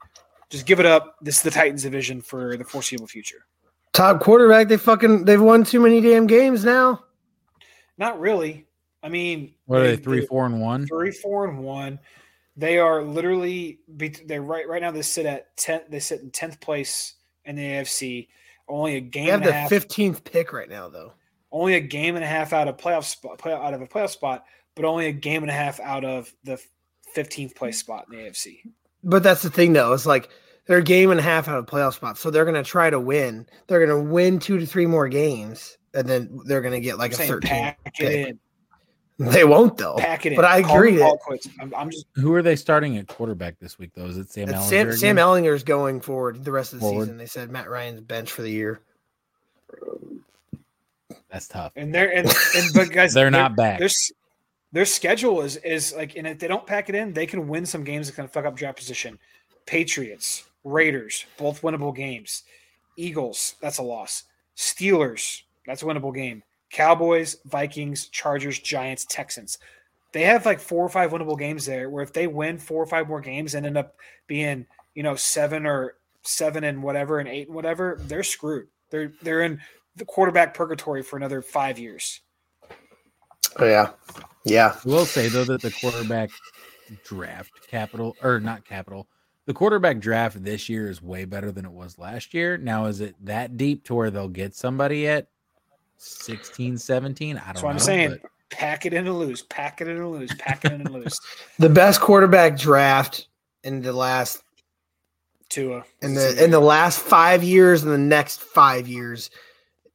just 0.50 0.66
give 0.66 0.80
it 0.80 0.86
up. 0.86 1.16
This 1.22 1.38
is 1.38 1.42
the 1.42 1.52
Titans 1.52 1.84
division 1.84 2.22
for 2.22 2.56
the 2.58 2.64
foreseeable 2.64 3.08
future. 3.08 3.46
Top 3.92 4.22
quarterback, 4.22 4.68
they 4.70 4.78
fucking 4.78 5.26
they've 5.26 5.42
won 5.42 5.64
too 5.64 5.80
many 5.80 6.00
damn 6.02 6.28
games 6.28 6.64
now. 6.64 7.04
Not 7.98 8.20
really. 8.20 8.66
I 9.02 9.10
mean, 9.10 9.54
What 9.66 9.82
are 9.82 9.84
they? 9.84 9.96
they- 9.98 10.02
Three, 10.04 10.20
they- 10.22 10.26
four, 10.28 10.46
and 10.46 10.62
one. 10.62 10.88
three, 10.88 11.12
four, 11.12 11.46
and 11.48 11.60
one. 11.60 12.00
They 12.56 12.78
are 12.78 13.02
literally 13.04 13.80
bet- 13.88 14.28
they're 14.28 14.42
right 14.44 14.68
right 14.68 14.82
now. 14.82 14.92
They 14.92 15.02
sit 15.02 15.26
at 15.26 15.56
ten. 15.58 15.82
They 15.90 16.00
sit 16.00 16.22
in 16.22 16.30
tenth 16.32 16.60
place 16.60 17.16
in 17.46 17.56
the 17.56 17.64
AFC. 17.64 18.30
Only 18.68 18.96
a 18.96 19.02
game 19.02 19.26
They 19.26 19.32
have 19.32 19.42
and 19.44 19.66
the 19.66 19.70
fifteenth 19.70 20.24
pick 20.24 20.54
right 20.54 20.70
now, 20.70 20.88
though. 20.88 21.14
Only 21.54 21.76
a 21.76 21.80
game 21.80 22.16
and 22.16 22.24
a 22.24 22.28
half 22.28 22.52
out 22.52 22.68
of 22.68 22.76
playoff 22.76 23.06
spot, 23.06 23.38
play, 23.38 23.54
out 23.54 23.74
of 23.74 23.82
a 23.82 23.88
playoff 23.88 24.10
spot, 24.10 24.44
but 24.76 24.84
only 24.84 25.06
a 25.06 25.12
game 25.14 25.44
and 25.44 25.50
a 25.52 25.54
half 25.54 25.80
out 25.80 26.04
of 26.04 26.34
the 26.44 26.60
fifteenth 27.14 27.56
place 27.56 27.78
spot 27.80 28.08
in 28.12 28.18
the 28.18 28.24
AFC. 28.24 28.60
But 29.04 29.22
that's 29.24 29.44
the 29.44 29.50
thing, 29.52 29.72
though. 29.74 29.94
It's 29.94 30.06
like 30.08 30.30
they're 30.66 30.80
a 30.80 30.84
game 30.84 31.12
and 31.12 31.20
a 31.20 31.24
half 31.24 31.48
out 31.48 31.60
of 31.60 31.66
playoff 31.68 31.94
spots, 31.94 32.20
so 32.20 32.32
they're 32.32 32.44
going 32.46 32.56
to 32.62 32.70
try 32.70 32.90
to 32.90 33.00
win. 33.00 33.46
They're 33.68 33.86
going 33.86 34.06
to 34.06 34.12
win 34.12 34.40
two 34.40 34.58
to 34.58 34.66
three 34.66 34.88
more 34.88 35.08
games, 35.08 35.78
and 35.94 36.10
then 36.10 36.40
they're 36.46 36.62
going 36.62 36.74
to 36.74 36.80
get 36.82 36.98
like 36.98 37.12
I'm 37.12 37.14
a 37.14 37.18
saying 37.18 37.30
thirteen. 37.30 37.50
pack 37.52 37.80
it 38.00 38.28
in, 38.30 38.40
They 39.20 39.44
won't 39.44 39.78
though. 39.78 39.98
pack 40.00 40.26
it 40.26 40.32
in. 40.32 40.36
But 40.38 40.46
I 40.46 40.58
agree 40.58 40.98
call 40.98 41.20
that. 41.30 41.40
I'm, 41.62 41.72
I'm 41.76 41.92
just 41.92 42.08
Who 42.16 42.34
are 42.34 42.42
they 42.42 42.56
starting 42.56 42.98
at 42.98 43.08
quarterback 43.08 43.60
this 43.60 43.78
week? 43.78 43.92
Though 43.94 44.06
is 44.08 44.18
it 44.18 44.32
Sam 44.32 44.50
it's 44.50 44.58
Ehlinger? 44.58 44.70
Sam, 44.70 44.88
again? 44.88 44.98
Sam 44.98 45.16
Ehlinger's 45.18 45.64
going 45.64 46.02
forward 46.02 46.44
the 46.44 46.52
rest 46.52 46.74
of 46.74 46.80
the 46.80 46.86
Forward. 46.88 47.04
season. 47.04 47.18
They 47.18 47.28
said 47.28 47.52
Matt 47.52 47.70
Ryan's 47.70 48.02
bench 48.02 48.32
for 48.32 48.42
the 48.42 48.50
year. 48.50 48.82
That's 51.34 51.48
tough. 51.48 51.74
and 51.76 51.94
they're 51.94 52.16
and, 52.16 52.28
and 52.56 52.74
but 52.76 52.92
guys, 52.92 53.14
They're 53.16 53.32
not 53.32 53.56
back. 53.56 53.80
Their, 53.80 53.90
their 54.72 54.86
schedule 54.86 55.42
is 55.42 55.58
is 55.58 55.92
like, 55.96 56.16
and 56.16 56.28
if 56.28 56.38
they 56.38 56.48
don't 56.48 56.66
pack 56.66 56.90
it 56.90 56.96
in, 56.96 57.12
they 57.12 57.26
can 57.26 57.48
win 57.48 57.66
some 57.66 57.84
games 57.84 58.06
that 58.06 58.14
can 58.14 58.28
fuck 58.28 58.46
up 58.46 58.56
draft 58.56 58.78
position. 58.78 59.18
Patriots, 59.66 60.46
Raiders, 60.64 61.26
both 61.38 61.64
winnable 61.64 61.96
games. 61.96 62.44
Eagles, 62.98 63.56
that's 63.62 63.80
a 63.80 63.84
loss. 63.84 64.26
Steelers, 64.56 65.42
that's 65.66 65.82
a 65.82 65.86
winnable 65.86 66.14
game. 66.14 66.44
Cowboys, 66.70 67.38
Vikings, 67.46 68.10
Chargers, 68.10 68.60
Giants, 68.60 69.06
Texans. 69.10 69.58
They 70.12 70.22
have 70.22 70.46
like 70.46 70.60
four 70.60 70.86
or 70.86 70.90
five 70.90 71.10
winnable 71.10 71.40
games 71.40 71.66
there 71.66 71.90
where 71.90 72.04
if 72.04 72.14
they 72.14 72.28
win 72.28 72.60
four 72.60 72.84
or 72.84 72.86
five 72.86 73.08
more 73.08 73.22
games 73.22 73.56
and 73.56 73.66
end 73.66 73.78
up 73.78 73.96
being, 74.28 74.68
you 74.94 75.02
know, 75.02 75.16
seven 75.16 75.66
or 75.66 75.96
seven 76.22 76.64
and 76.64 76.84
whatever 76.84 77.18
and 77.18 77.28
eight 77.28 77.48
and 77.48 77.56
whatever, 77.56 77.98
they're 78.02 78.22
screwed. 78.22 78.68
They're 78.92 79.12
they're 79.24 79.42
in 79.42 79.60
the 79.96 80.06
quarterback 80.06 80.54
purgatory 80.54 81.04
for 81.04 81.18
another 81.18 81.42
five 81.42 81.78
years. 81.80 82.22
Oh 83.58 83.66
yeah, 83.66 83.92
yeah. 84.46 84.76
I 84.84 84.88
will 84.90 85.06
say 85.06 85.28
though 85.28 85.44
that 85.46 85.62
the 85.62 85.72
quarterback 85.72 86.30
draft 87.04 87.52
capital 87.68 88.16
or 88.24 88.40
not 88.40 88.66
capital. 88.66 89.08
The 89.46 89.54
quarterback 89.54 90.00
draft 90.00 90.42
this 90.44 90.70
year 90.70 90.90
is 90.90 91.02
way 91.02 91.26
better 91.26 91.52
than 91.52 91.66
it 91.66 91.72
was 91.72 92.00
last 92.00 92.34
year. 92.34 92.58
Now, 92.58 92.86
is 92.86 93.02
it 93.02 93.14
that 93.26 93.58
deep 93.58 93.84
to 93.86 93.94
where 93.96 94.10
they'll 94.10 94.30
get 94.30 94.56
somebody 94.56 95.06
at 95.08 95.28
16, 95.98 96.78
17? 96.78 97.36
I 97.36 97.40
don't 97.40 97.46
That's 97.48 97.62
know. 97.62 97.66
what 97.68 97.74
I'm 97.74 97.80
saying. 97.80 98.20
but- 98.22 98.30
Pack 98.50 98.86
it 98.86 98.94
in 98.94 99.08
and 99.08 99.18
lose. 99.18 99.42
Pack 99.42 99.82
it 99.82 99.88
in 99.88 99.98
and 99.98 100.12
lose. 100.12 100.32
Pack 100.36 100.64
it 100.64 100.72
in 100.74 100.82
and 100.82 100.92
lose. 100.92 101.20
The 101.60 101.70
best 101.70 102.00
quarterback 102.02 102.56
draft 102.56 103.28
in 103.64 103.82
the 103.82 103.92
last 103.92 104.44
Tua. 105.50 105.84
in 106.04 106.14
the 106.14 106.44
in 106.44 106.52
the 106.52 106.60
last 106.60 107.00
five 107.00 107.44
years 107.44 107.82
and 107.84 107.92
the 107.92 107.98
next 107.98 108.42
five 108.42 108.88
years 108.88 109.32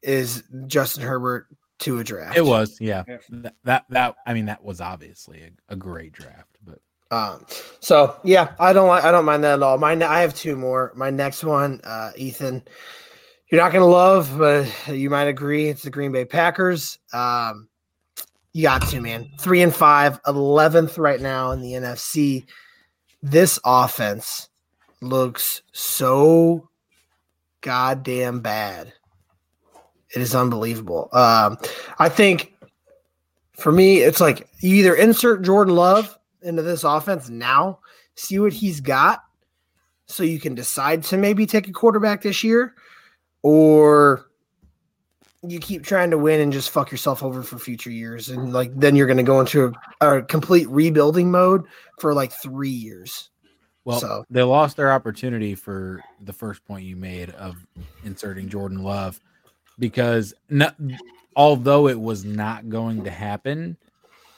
is 0.03 0.45
Justin 0.67 1.03
Herbert 1.03 1.47
to 1.81 1.99
a 1.99 2.05
draft. 2.05 2.37
It 2.37 2.45
was, 2.45 2.79
yeah. 2.81 3.05
Yeah. 3.07 3.17
That, 3.31 3.55
that 3.65 3.85
that 3.91 4.17
I 4.27 4.35
mean 4.35 4.47
that 4.47 4.65
was 4.65 4.81
obviously 4.81 5.43
a, 5.43 5.73
a 5.73 5.77
great 5.77 6.13
draft, 6.13 6.59
but 6.65 6.81
Um, 7.11 7.47
so 7.81 8.17
yeah, 8.25 8.53
I 8.59 8.73
don't 8.73 8.89
like 8.89 9.05
I 9.05 9.13
don't 9.13 9.25
mind 9.25 9.45
that 9.45 9.55
at 9.55 9.63
all. 9.63 9.79
My 9.79 9.93
I 9.93 10.21
have 10.21 10.35
two 10.35 10.57
more. 10.57 10.93
My 10.97 11.11
next 11.11 11.45
one, 11.45 11.81
uh, 11.85 12.11
Ethan, 12.17 12.63
you're 13.51 13.61
not 13.61 13.73
gonna 13.73 13.87
love, 13.87 14.37
but 14.37 14.67
you 14.89 15.11
might 15.11 15.29
agree. 15.29 15.69
It's 15.69 15.83
the 15.83 15.91
Green 15.91 16.13
Bay 16.13 16.25
Packers. 16.25 16.99
Um, 17.13 17.69
you 18.53 18.63
got 18.63 18.87
to 18.89 19.01
man, 19.01 19.31
three 19.39 19.63
and 19.63 19.75
five, 19.75 20.21
11th 20.25 20.99
right 20.99 21.21
now 21.21 21.53
in 21.53 21.61
the 21.61 21.73
NFC. 21.73 22.45
This 23.23 23.59
offense 23.65 24.49
looks 25.01 25.63
so 25.73 26.69
goddamn 27.61 28.41
bad. 28.41 28.93
It 30.15 30.23
is 30.23 30.35
unbelievable. 30.35 31.09
Um, 31.13 31.59
I 31.99 32.09
think 32.09 32.55
for 33.53 33.73
me, 33.73 33.99
it's 33.99 34.21
like 34.21 34.49
you 34.61 34.75
either 34.77 34.95
insert 34.95 35.43
Jordan 35.43 35.75
Love 35.75 36.17
into 36.43 36.63
this 36.63 36.85
offense 36.85 37.29
now, 37.29 37.81
see 38.15 38.39
what 38.39 38.53
he's 38.53 38.81
got, 38.81 39.23
so 40.07 40.23
you 40.23 40.41
can 40.41 40.55
decide 40.55 41.03
to 41.05 41.17
maybe 41.19 41.45
take 41.45 41.69
a 41.69 41.73
quarterback 41.73 42.23
this 42.23 42.43
year, 42.43 42.75
or 43.43 44.31
you 45.43 45.59
keep 45.61 45.85
trying 45.85 46.11
to 46.11 46.19
win 46.19 46.41
and 46.41 46.53
just 46.53 46.71
fuck 46.71 46.91
yourself 46.91 47.23
over 47.23 47.43
for 47.43 47.59
future 47.59 47.91
years, 47.91 48.29
and 48.31 48.53
like 48.53 48.73
then 48.75 48.97
you're 48.97 49.07
going 49.07 49.17
to 49.19 49.23
go 49.23 49.41
into 49.41 49.73
a, 50.01 50.17
a 50.19 50.23
complete 50.23 50.69
rebuilding 50.69 51.31
mode 51.31 51.65
for 52.01 52.15
like 52.15 52.33
three 52.33 52.69
years. 52.71 53.31
well, 53.85 54.01
So- 54.01 54.25
they 54.31 54.43
lost 54.43 54.77
their 54.77 54.91
opportunity 54.93 55.55
for 55.55 56.03
the 56.23 56.33
first 56.33 56.65
point 56.65 56.85
you 56.85 56.97
made 56.97 57.31
of 57.31 57.57
inserting 58.05 58.49
Jordan 58.49 58.83
Love 58.83 59.21
because 59.79 60.35
although 61.37 61.89
it 61.89 62.01
was 62.01 62.25
not 62.25 62.69
going 62.69 63.05
to 63.05 63.11
happen, 63.11 63.77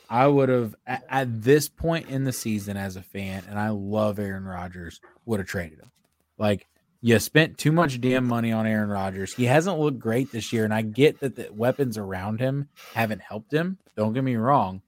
I 0.09 0.27
would 0.27 0.49
have 0.49 0.75
at, 0.87 1.05
at 1.09 1.43
this 1.43 1.69
point 1.69 2.09
in 2.09 2.25
the 2.25 2.33
season 2.33 2.77
as 2.77 2.97
a 2.97 3.03
fan, 3.03 3.45
and 3.49 3.59
I 3.59 3.71
love 3.71 4.19
Aaron 4.19 4.45
Rodgers, 4.45 5.01
would 5.25 5.41
have 5.41 5.49
traded 5.49 5.79
him. 5.79 5.91
Like 6.37 6.67
you 7.01 7.19
spent 7.19 7.57
too 7.57 7.73
much 7.73 8.01
damn 8.01 8.27
money 8.27 8.53
on 8.53 8.67
Aaron 8.67 8.91
Rodgers. 8.91 9.33
He 9.33 9.45
hasn't 9.45 9.79
looked 9.79 9.99
great 9.99 10.33
this 10.33 10.53
year, 10.53 10.65
and 10.65 10.75
I 10.75 10.83
get 10.83 11.21
that 11.21 11.37
the 11.37 11.49
weapons 11.53 11.97
around 11.97 12.41
him 12.41 12.69
haven't 12.93 13.23
helped 13.23 13.53
him. 13.53 13.79
Don't 13.97 14.13
get 14.13 14.25
me 14.25 14.37
wrong, 14.37 14.83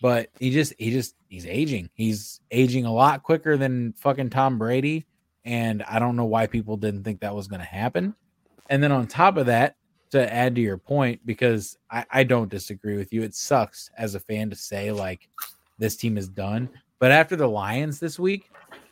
but 0.00 0.30
he 0.38 0.50
just 0.50 0.74
he 0.78 0.90
just 0.90 1.14
he's 1.28 1.46
aging. 1.46 1.90
He's 1.94 2.40
aging 2.50 2.86
a 2.86 2.92
lot 2.92 3.22
quicker 3.22 3.56
than 3.56 3.92
fucking 3.92 4.30
Tom 4.30 4.58
Brady, 4.58 5.06
and 5.44 5.82
I 5.84 5.98
don't 5.98 6.16
know 6.16 6.24
why 6.24 6.46
people 6.46 6.76
didn't 6.76 7.04
think 7.04 7.20
that 7.20 7.34
was 7.34 7.46
going 7.46 7.60
to 7.60 7.66
happen. 7.66 8.14
And 8.68 8.82
then 8.82 8.90
on 8.90 9.06
top 9.06 9.36
of 9.36 9.46
that, 9.46 9.76
to 10.12 10.32
add 10.32 10.54
to 10.54 10.60
your 10.60 10.78
point, 10.78 11.20
because 11.26 11.76
I, 11.90 12.04
I 12.10 12.24
don't 12.24 12.50
disagree 12.50 12.96
with 12.96 13.12
you, 13.12 13.22
it 13.22 13.34
sucks 13.34 13.90
as 13.98 14.14
a 14.14 14.20
fan 14.20 14.50
to 14.50 14.56
say 14.56 14.92
like 14.92 15.28
this 15.78 15.96
team 15.96 16.16
is 16.16 16.28
done. 16.28 16.68
But 17.00 17.12
after 17.12 17.34
the 17.34 17.48
Lions 17.48 17.98
this 17.98 18.18
week, 18.18 18.50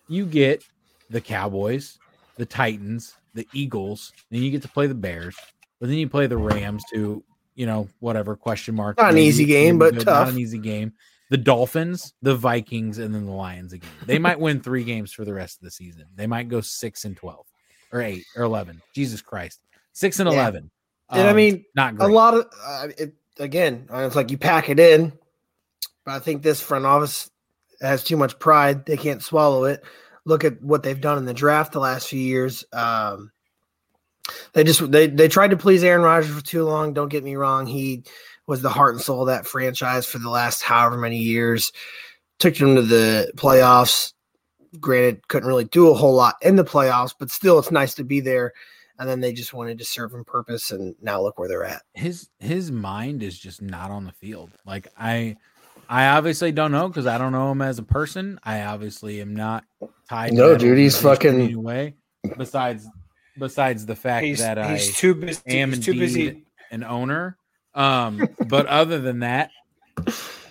you 0.08 0.26
get 0.26 0.64
the 1.10 1.20
Cowboys, 1.20 1.98
the 2.36 2.46
Titans, 2.46 3.14
the 3.34 3.46
Eagles, 3.52 4.12
then 4.30 4.42
you 4.42 4.50
get 4.50 4.62
to 4.62 4.68
play 4.68 4.86
the 4.86 4.94
Bears, 4.94 5.36
but 5.78 5.88
then 5.88 5.98
you 5.98 6.08
play 6.08 6.26
the 6.26 6.36
Rams, 6.36 6.84
who 6.92 7.22
you 7.54 7.66
know 7.66 7.88
whatever 8.00 8.34
question 8.34 8.74
mark. 8.74 8.98
Not 8.98 9.12
an 9.12 9.18
easy 9.18 9.44
game, 9.44 9.78
but 9.78 9.94
good, 9.94 10.06
Not 10.06 10.28
an 10.28 10.38
easy 10.38 10.58
game. 10.58 10.92
The 11.28 11.36
Dolphins, 11.36 12.14
the 12.22 12.34
Vikings, 12.34 12.98
and 12.98 13.14
then 13.14 13.24
the 13.24 13.32
Lions 13.32 13.72
again. 13.72 13.92
They 14.04 14.18
might 14.18 14.40
win 14.40 14.60
three 14.60 14.82
games 14.82 15.12
for 15.12 15.24
the 15.24 15.34
rest 15.34 15.58
of 15.60 15.64
the 15.64 15.70
season. 15.70 16.06
They 16.16 16.26
might 16.26 16.48
go 16.48 16.60
six 16.60 17.04
and 17.04 17.16
twelve, 17.16 17.46
or 17.92 18.00
eight, 18.00 18.24
or 18.34 18.42
eleven. 18.42 18.80
Jesus 18.94 19.22
Christ, 19.22 19.60
six 19.92 20.18
and 20.18 20.28
Yeah. 20.28 20.34
eleven. 20.34 20.70
And 21.10 21.26
I 21.26 21.30
Um, 21.30 21.36
mean, 21.36 21.64
not 21.74 21.94
a 22.00 22.06
lot 22.06 22.34
of 22.34 22.46
uh, 22.64 22.88
it 22.96 23.14
again. 23.38 23.86
It's 23.92 24.16
like 24.16 24.30
you 24.30 24.38
pack 24.38 24.68
it 24.68 24.78
in, 24.78 25.12
but 26.04 26.12
I 26.12 26.18
think 26.20 26.42
this 26.42 26.60
front 26.60 26.86
office 26.86 27.30
has 27.80 28.04
too 28.04 28.16
much 28.16 28.38
pride. 28.38 28.86
They 28.86 28.96
can't 28.96 29.22
swallow 29.22 29.64
it. 29.64 29.82
Look 30.24 30.44
at 30.44 30.62
what 30.62 30.82
they've 30.82 31.00
done 31.00 31.18
in 31.18 31.24
the 31.24 31.34
draft 31.34 31.72
the 31.72 31.80
last 31.80 32.08
few 32.08 32.20
years. 32.20 32.64
Um, 32.72 33.32
they 34.52 34.62
just 34.64 34.90
they 34.90 35.08
they 35.08 35.28
tried 35.28 35.50
to 35.50 35.56
please 35.56 35.82
Aaron 35.82 36.02
Rodgers 36.02 36.32
for 36.34 36.44
too 36.44 36.64
long. 36.64 36.92
Don't 36.92 37.08
get 37.08 37.24
me 37.24 37.36
wrong; 37.36 37.66
he 37.66 38.04
was 38.46 38.62
the 38.62 38.68
heart 38.68 38.94
and 38.94 39.02
soul 39.02 39.22
of 39.22 39.26
that 39.28 39.46
franchise 39.46 40.06
for 40.06 40.18
the 40.18 40.30
last 40.30 40.62
however 40.62 40.96
many 40.96 41.18
years. 41.18 41.72
Took 42.38 42.54
them 42.56 42.76
to 42.76 42.82
the 42.82 43.32
playoffs. 43.36 44.12
Granted, 44.78 45.26
couldn't 45.26 45.48
really 45.48 45.64
do 45.64 45.90
a 45.90 45.94
whole 45.94 46.14
lot 46.14 46.36
in 46.42 46.54
the 46.56 46.64
playoffs, 46.64 47.14
but 47.18 47.30
still, 47.30 47.58
it's 47.58 47.72
nice 47.72 47.94
to 47.94 48.04
be 48.04 48.20
there. 48.20 48.52
And 49.00 49.08
then 49.08 49.20
they 49.20 49.32
just 49.32 49.52
wanted 49.54 49.78
to 49.78 49.84
serve 49.84 50.12
him 50.14 50.24
purpose, 50.24 50.70
and 50.70 50.94
now 51.02 51.20
look 51.22 51.38
where 51.38 51.48
they're 51.48 51.64
at. 51.64 51.82
his 51.94 52.28
his 52.38 52.70
mind 52.70 53.22
is 53.24 53.36
just 53.38 53.60
not 53.62 53.90
on 53.90 54.04
the 54.04 54.12
field. 54.12 54.50
Like 54.66 54.86
I 54.96 55.36
I 55.88 56.08
obviously 56.08 56.52
don't 56.52 56.70
know 56.70 56.86
because 56.86 57.06
I 57.06 57.18
don't 57.18 57.32
know 57.32 57.50
him 57.50 57.62
as 57.62 57.78
a 57.78 57.82
person. 57.82 58.38
I 58.44 58.62
obviously 58.62 59.20
am 59.22 59.34
not 59.34 59.64
tied. 60.08 60.28
to 60.28 60.34
No, 60.36 60.48
that 60.50 60.60
dude, 60.60 60.78
he's 60.78 60.96
in 60.96 61.02
fucking- 61.02 61.40
any 61.40 61.56
way. 61.56 61.94
Besides, 62.36 62.86
besides 63.38 63.86
the 63.86 63.96
fact 63.96 64.26
He's, 64.26 64.38
that 64.40 64.58
I 64.58 64.76
too 64.78 65.14
busy 65.14 65.40
am 65.46 65.72
He's 65.72 65.84
too 65.84 65.94
busy. 65.94 66.44
an 66.70 66.84
owner. 66.84 67.36
Um, 67.74 68.28
but 68.48 68.66
other 68.66 69.00
than 69.00 69.20
that, 69.20 69.50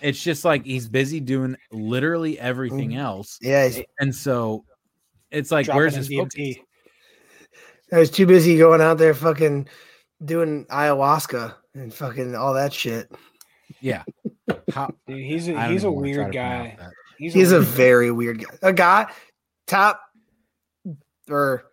it's 0.02 0.22
just 0.22 0.44
like 0.44 0.66
he's 0.66 0.90
busy 0.90 1.20
doing 1.20 1.56
literally 1.72 2.40
everything 2.40 2.96
else. 2.96 3.38
Yeah, 3.42 3.70
And 4.00 4.14
so 4.16 4.66
it's 5.32 5.52
like, 5.52 5.66
dropping 5.68 5.78
where's 5.80 5.96
his 5.96 6.08
focus? 6.10 6.56
DMT. 7.92 7.96
I 7.96 8.00
was 8.00 8.12
too 8.12 8.26
busy 8.26 8.58
going 8.58 8.82
out 8.82 8.98
there 8.98 9.14
fucking 9.14 9.68
doing 10.24 10.66
ayahuasca 10.66 11.54
and 11.74 11.94
fucking 11.94 12.36
all 12.36 12.54
that 12.54 12.74
shit. 12.74 13.12
Yeah. 13.82 14.04
How, 14.74 14.94
Dude, 15.08 15.24
he's 15.24 15.48
a, 15.48 15.56
I 15.56 15.64
don't 15.64 15.74
he's 15.74 15.84
a 15.84 15.88
even 15.88 15.96
wanna 15.96 16.14
try 16.14 16.22
weird 16.24 16.34
guy. 16.34 16.78
He's, 17.18 17.34
He's 17.34 17.52
a 17.52 17.56
weird- 17.56 17.68
very 17.68 18.12
weird 18.12 18.40
guy. 18.44 18.58
A 18.62 18.74
guy 18.74 19.12
top 19.68 20.02
or 21.30 21.66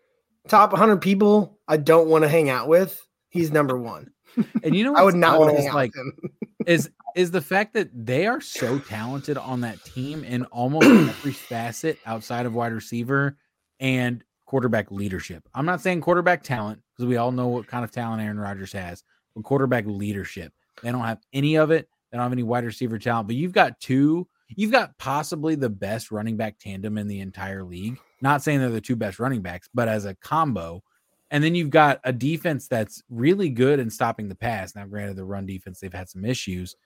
top 0.49 0.73
100 0.73 0.99
people 0.99 1.59
I 1.69 1.77
don't 1.77 2.09
want 2.09 2.23
to 2.23 2.29
hang 2.29 2.51
out 2.51 2.69
with. 2.69 3.05
He's 3.31 3.51
number 3.51 3.79
one. 3.79 4.11
And 4.63 4.75
you 4.75 4.85
know, 4.85 4.95
I 4.97 5.03
would 5.03 5.15
not 5.15 5.39
want 5.39 5.51
to 5.51 5.57
hang 5.57 5.65
is, 5.65 5.71
out 5.71 5.75
like 5.75 5.93
with 5.95 6.07
him. 6.07 6.31
is 6.67 6.91
is 7.15 7.31
the 7.31 7.41
fact 7.41 7.73
that 7.75 7.89
they 7.95 8.27
are 8.27 8.41
so 8.41 8.79
talented 8.79 9.39
on 9.39 9.63
that 9.63 9.83
team 9.85 10.23
in 10.25 10.45
almost 10.47 10.87
every 10.87 11.33
facet 11.33 11.99
outside 12.05 12.45
of 12.45 12.55
wide 12.55 12.73
receiver 12.73 13.37
and 13.81 14.23
quarterback 14.47 14.91
leadership. 14.91 15.49
I'm 15.55 15.67
not 15.67 15.81
saying 15.81 16.01
quarterback 16.01 16.43
talent 16.43 16.81
because 16.93 17.07
we 17.07 17.17
all 17.17 17.33
know 17.33 17.49
what 17.49 17.67
kind 17.67 17.85
of 17.85 17.91
talent 17.91 18.23
Aaron 18.23 18.39
Rodgers 18.39 18.73
has, 18.73 19.03
but 19.35 19.45
quarterback 19.45 19.85
leadership. 19.87 20.53
They 20.83 20.91
don't 20.91 21.05
have 21.05 21.21
any 21.33 21.57
of 21.57 21.71
it. 21.71 21.89
They 22.11 22.17
don't 22.17 22.25
have 22.25 22.33
any 22.33 22.43
wide 22.43 22.65
receiver 22.65 22.99
talent, 22.99 23.29
but 23.29 23.37
you've 23.37 23.53
got 23.53 23.79
two. 23.81 24.27
You've 24.49 24.73
got 24.73 24.97
possibly 24.99 25.57
the 25.57 25.69
best 25.69 26.13
running 26.13 26.37
back 26.37 26.59
tandem 26.59 26.99
in 26.99 27.09
the 27.09 27.21
entire 27.21 27.65
league. 27.65 27.99
Not 28.23 28.43
saying 28.43 28.61
they're 28.61 28.71
the 28.71 28.81
two 28.81 28.97
best 28.97 29.19
running 29.19 29.43
backs, 29.43 29.69
but 29.75 29.89
as 29.89 30.05
a 30.05 30.15
combo, 30.15 30.83
and 31.31 31.43
then 31.43 31.57
you've 31.57 31.71
got 31.71 32.01
a 32.05 32.13
defense 32.13 32.69
that's 32.69 33.03
really 33.11 33.49
good 33.49 33.81
in 33.81 33.91
stopping 33.91 34.29
the 34.29 34.37
pass. 34.37 34.77
Now, 34.77 34.87
granted, 34.87 35.17
the 35.17 35.25
run 35.25 35.47
defense, 35.47 35.81
they've 35.81 35.93
had 35.93 36.09
some 36.09 36.25
issues, 36.25 36.77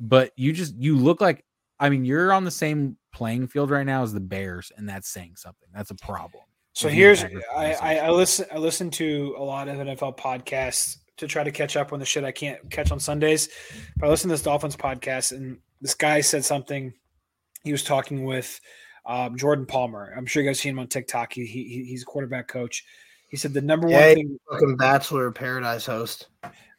but 0.00 0.32
you 0.36 0.52
just 0.54 0.74
you 0.76 0.96
look 0.96 1.20
like 1.20 1.44
I 1.78 1.90
mean, 1.90 2.04
you're 2.04 2.32
on 2.32 2.44
the 2.44 2.50
same 2.50 2.96
playing 3.12 3.48
field 3.48 3.70
right 3.70 3.84
now 3.84 4.02
as 4.02 4.12
the 4.12 4.20
Bears, 4.20 4.72
and 4.76 4.88
that's 4.88 5.08
saying 5.08 5.34
something. 5.36 5.68
That's 5.74 5.90
a 5.90 5.94
problem. 5.96 6.44
So 6.76 6.90
here's 6.90 7.24
I, 7.24 7.72
I. 7.72 7.96
I 8.00 8.10
listen 8.10 8.44
I 8.52 8.58
listen 8.58 8.90
to 8.90 9.34
a 9.38 9.42
lot 9.42 9.66
of 9.66 9.78
NFL 9.78 10.18
podcasts 10.18 10.98
to 11.16 11.26
try 11.26 11.42
to 11.42 11.50
catch 11.50 11.74
up 11.74 11.94
on 11.94 11.98
the 11.98 12.04
shit 12.04 12.22
I 12.22 12.32
can't 12.32 12.70
catch 12.70 12.92
on 12.92 13.00
Sundays. 13.00 13.48
But 13.96 14.08
I 14.08 14.10
listen 14.10 14.28
to 14.28 14.34
this 14.34 14.42
Dolphins 14.42 14.76
podcast 14.76 15.32
and 15.32 15.56
this 15.80 15.94
guy 15.94 16.20
said 16.20 16.44
something. 16.44 16.92
He 17.64 17.72
was 17.72 17.82
talking 17.82 18.26
with 18.26 18.60
um, 19.06 19.38
Jordan 19.38 19.64
Palmer. 19.64 20.12
I'm 20.14 20.26
sure 20.26 20.42
you 20.42 20.50
guys 20.50 20.60
seen 20.60 20.72
him 20.72 20.78
on 20.78 20.88
TikTok. 20.88 21.32
He, 21.32 21.46
he 21.46 21.86
he's 21.88 22.02
a 22.02 22.04
quarterback 22.06 22.46
coach. 22.46 22.84
He 23.28 23.38
said 23.38 23.54
the 23.54 23.62
number 23.62 23.88
one 23.88 24.14
thing 24.14 24.38
fucking 24.52 24.76
Bachelor 24.76 25.28
of 25.28 25.34
Paradise 25.34 25.86
host. 25.86 26.28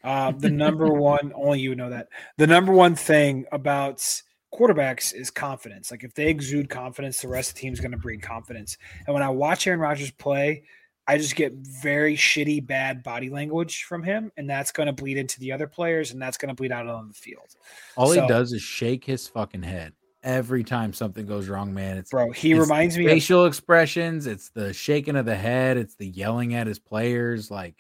uh, 0.03 0.31
the 0.31 0.51
number 0.51 0.93
one, 0.93 1.33
only 1.33 1.59
you 1.59 1.69
would 1.69 1.79
know 1.79 1.89
that. 1.89 2.09
The 2.37 2.45
number 2.45 2.71
one 2.71 2.93
thing 2.93 3.47
about 3.51 4.21
quarterbacks 4.53 5.13
is 5.13 5.29
confidence. 5.29 5.91
Like 5.91 6.03
if 6.03 6.13
they 6.13 6.27
exude 6.27 6.69
confidence, 6.69 7.21
the 7.21 7.27
rest 7.27 7.49
of 7.49 7.55
the 7.55 7.61
team's 7.61 7.79
going 7.79 7.91
to 7.91 7.97
breed 7.97 8.21
confidence. 8.21 8.77
And 9.05 9.13
when 9.13 9.23
I 9.23 9.29
watch 9.29 9.67
Aaron 9.67 9.79
Rodgers 9.79 10.11
play, 10.11 10.63
I 11.09 11.17
just 11.17 11.35
get 11.35 11.53
very 11.53 12.17
shitty, 12.17 12.65
bad 12.67 13.01
body 13.01 13.29
language 13.29 13.83
from 13.83 14.03
him, 14.03 14.29
and 14.35 14.49
that's 14.49 14.71
going 14.73 14.87
to 14.87 14.93
bleed 14.93 15.17
into 15.17 15.39
the 15.39 15.53
other 15.53 15.65
players, 15.67 16.11
and 16.11 16.21
that's 16.21 16.37
going 16.37 16.49
to 16.49 16.53
bleed 16.55 16.71
out 16.73 16.85
on 16.87 17.07
the 17.07 17.13
field. 17.13 17.55
All 17.95 18.13
So- 18.13 18.21
he 18.21 18.27
does 18.27 18.51
is 18.51 18.61
shake 18.61 19.05
his 19.05 19.27
fucking 19.27 19.63
head. 19.63 19.93
every 20.23 20.63
time 20.63 20.91
something 20.91 21.25
goes 21.25 21.47
wrong, 21.47 21.73
man. 21.73 21.95
It's 21.97 22.09
Bro, 22.09 22.31
he 22.31 22.51
it's 22.51 22.59
reminds 22.59 22.97
me 22.97 23.05
of- 23.05 23.11
facial 23.11 23.45
expressions, 23.45 24.27
it's 24.27 24.49
the 24.49 24.73
shaking 24.73 25.15
of 25.15 25.25
the 25.25 25.35
head, 25.35 25.77
it's 25.77 25.95
the 25.95 26.07
yelling 26.07 26.53
at 26.55 26.67
his 26.67 26.79
players. 26.79 27.49
Like 27.49 27.75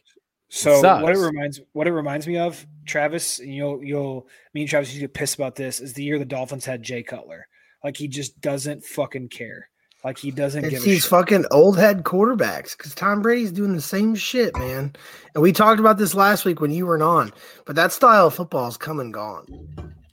So 0.49 0.81
what 1.01 1.13
it 1.13 1.19
reminds 1.19 1.59
what 1.73 1.87
it 1.87 1.93
reminds 1.93 2.25
me 2.27 2.37
of, 2.37 2.65
Travis, 2.85 3.39
you'll 3.39 3.83
you'll 3.83 4.27
me 4.53 4.61
and 4.61 4.69
Travis 4.69 4.89
used 4.89 4.97
to 5.01 5.07
get 5.07 5.13
pissed 5.13 5.35
about 5.35 5.55
this 5.55 5.79
is 5.81 5.93
the 5.93 6.03
year 6.03 6.17
the 6.19 6.25
Dolphins 6.25 6.65
had 6.65 6.81
Jay 6.83 7.03
Cutler. 7.03 7.47
Like 7.83 7.97
he 7.97 8.07
just 8.07 8.39
doesn't 8.41 8.85
fucking 8.85 9.29
care. 9.29 9.69
Like 10.03 10.17
he 10.17 10.31
doesn't 10.31 10.63
It's 10.63 10.73
give 10.73 10.83
a 10.83 10.85
these 10.85 11.01
shit. 11.01 11.09
fucking 11.09 11.45
old 11.51 11.77
head 11.77 12.03
quarterbacks 12.03 12.77
because 12.77 12.95
Tom 12.95 13.21
Brady's 13.21 13.51
doing 13.51 13.75
the 13.75 13.81
same 13.81 14.15
shit, 14.15 14.55
man. 14.57 14.95
And 15.33 15.43
we 15.43 15.51
talked 15.51 15.79
about 15.79 15.97
this 15.97 16.13
last 16.15 16.45
week 16.45 16.61
when 16.61 16.71
you 16.71 16.85
weren't 16.87 17.03
on, 17.03 17.33
but 17.65 17.75
that 17.75 17.91
style 17.91 18.27
of 18.27 18.35
football 18.35 18.67
is 18.67 18.77
come 18.77 18.99
and 18.99 19.13
gone. 19.13 19.45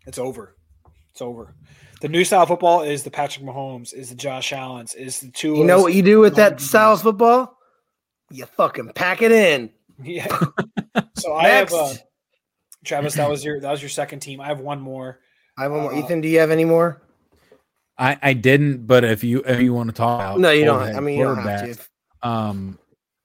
It's 0.06 0.18
over. 0.18 0.56
It's 1.12 1.22
over. 1.22 1.54
The 2.00 2.08
new 2.08 2.24
style 2.24 2.42
of 2.42 2.48
football 2.48 2.82
is 2.82 3.04
the 3.04 3.10
Patrick 3.10 3.46
Mahomes, 3.46 3.94
is 3.94 4.08
the 4.08 4.14
Josh 4.16 4.52
Allen's, 4.52 4.94
is 4.94 5.20
the 5.20 5.30
two. 5.30 5.54
You 5.54 5.64
know 5.64 5.80
what 5.80 5.94
you 5.94 6.02
do 6.02 6.18
with 6.18 6.34
that 6.36 6.60
style 6.60 6.94
of 6.94 7.02
football? 7.02 7.56
You 8.30 8.46
fucking 8.46 8.90
pack 8.94 9.22
it 9.22 9.30
in. 9.32 9.70
Yeah. 10.02 10.26
so 11.16 11.34
I 11.34 11.48
have 11.48 11.72
uh, 11.72 11.94
Travis. 12.84 13.14
That 13.14 13.28
was 13.28 13.44
your 13.44 13.60
that 13.60 13.70
was 13.70 13.82
your 13.82 13.88
second 13.88 14.20
team. 14.20 14.40
I 14.40 14.46
have 14.46 14.60
one 14.60 14.80
more. 14.80 15.20
I 15.56 15.62
have 15.62 15.72
one 15.72 15.82
more. 15.82 15.94
Uh, 15.94 15.98
Ethan, 15.98 16.20
do 16.20 16.28
you 16.28 16.40
have 16.40 16.50
any 16.50 16.64
more? 16.64 17.00
I, 17.96 18.18
I 18.22 18.32
didn't, 18.32 18.86
but 18.86 19.04
if 19.04 19.22
you 19.22 19.42
if 19.46 19.60
you 19.60 19.72
want 19.72 19.88
to 19.90 19.94
talk 19.94 20.20
about 20.20 20.40
No, 20.40 20.50
you 20.50 20.64
don't. 20.64 20.82
I 20.82 21.00
mean, 21.00 21.18
you 21.18 21.24
don't 21.24 21.38
have 21.38 21.68
quarterbacks, 21.68 21.88
Um, 22.22 22.78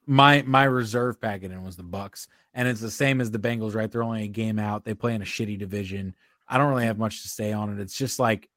my 0.06 0.44
my 0.46 0.64
reserve 0.64 1.20
packet 1.20 1.52
in 1.52 1.64
was 1.64 1.76
the 1.76 1.84
Bucks, 1.84 2.28
and 2.54 2.68
it's 2.68 2.82
the 2.82 2.92
same 2.92 3.22
as 3.22 3.32
the 3.32 3.40
Bengals. 3.40 3.76
Right, 3.76 3.92
they're 3.92 4.04
only 4.04 4.24
a 4.24 4.28
game 4.28 4.60
out. 4.60 4.86
They 4.86 4.94
play 4.94 5.16
in 5.16 5.22
a 5.22 5.26
shitty 5.26 5.58
division. 5.58 6.14
I 6.48 6.58
don't 6.58 6.70
really 6.70 6.86
have 6.86 6.98
much 6.98 7.24
to 7.24 7.30
say 7.30 7.52
on 7.52 7.72
it. 7.72 7.82
It's 7.82 7.98
just 7.98 8.20
like 8.20 8.50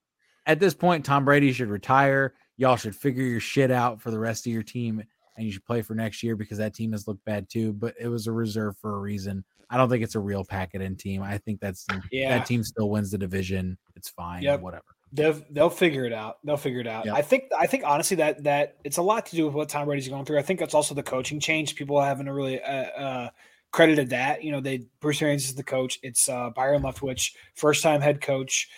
at 0.47 0.61
this 0.61 0.75
point, 0.75 1.05
Tom 1.05 1.25
Brady 1.25 1.53
should 1.53 1.69
retire. 1.69 2.35
Y'all 2.57 2.77
should 2.77 2.95
figure 2.95 3.25
your 3.25 3.41
shit 3.41 3.71
out 3.71 4.01
for 4.01 4.11
the 4.11 4.19
rest 4.19 4.47
of 4.47 4.53
your 4.53 4.63
team, 4.63 5.03
and 5.37 5.47
you 5.47 5.53
should 5.53 5.65
play 5.65 5.83
for 5.83 5.95
next 5.95 6.23
year 6.23 6.37
because 6.37 6.59
that 6.59 6.75
team 6.75 6.93
has 6.93 7.07
looked 7.09 7.25
bad 7.25 7.49
too. 7.49 7.73
But 7.73 7.95
it 8.01 8.09
was 8.09 8.27
a 8.27 8.33
reserve 8.33 8.77
for 8.79 8.97
a 8.97 8.99
reason. 8.99 9.45
I 9.71 9.79
don't 9.79 9.89
think 9.89 10.05
it's 10.05 10.15
a 10.15 10.21
real 10.21 10.45
packet 10.45 10.83
in 10.83 10.97
team. 10.97 11.23
I 11.23 11.39
think 11.39 11.61
that's 11.61 11.87
Yeah. 12.11 12.37
that 12.39 12.47
team 12.47 12.63
still 12.63 12.91
wins 12.91 13.11
the 13.11 13.19
division. 13.19 13.79
It's 13.97 14.11
fine. 14.11 14.43
Yep. 14.43 14.61
Whatever. 14.61 14.85
They'll 15.15 15.41
they'll 15.51 15.71
figure 15.71 16.05
it 16.05 16.13
out. 16.13 16.39
They'll 16.45 16.57
figure 16.57 16.81
it 16.81 16.87
out. 16.87 17.05
Yep. 17.07 17.15
I 17.15 17.23
think 17.23 17.45
I 17.59 17.67
think 17.67 17.85
honestly 17.85 18.17
that 18.19 18.45
that 18.45 18.77
it's 18.85 18.97
a 18.99 19.03
lot 19.03 19.27
to 19.27 19.37
do 19.37 19.47
with 19.47 19.55
what 19.55 19.69
Tom 19.69 19.87
Brady's 19.87 20.09
going 20.09 20.25
through. 20.25 20.39
I 20.39 20.43
think 20.43 20.59
that's 20.59 20.75
also 20.75 20.95
the 20.95 21.03
coaching 21.03 21.39
change. 21.41 21.75
People 21.75 22.01
haven't 22.01 22.29
really 22.31 22.63
uh, 22.63 22.67
uh, 22.67 23.31
credited 23.73 24.11
that. 24.11 24.43
You 24.43 24.53
know, 24.53 24.61
they 24.61 24.87
Bruce 25.01 25.21
Arians 25.21 25.45
is 25.45 25.55
the 25.55 25.65
coach. 25.65 25.99
It's 26.03 26.29
uh, 26.29 26.51
Byron 26.51 26.83
Leftwich, 26.83 27.35
first 27.55 27.83
time 27.83 28.01
head 28.01 28.21
coach. 28.23 28.69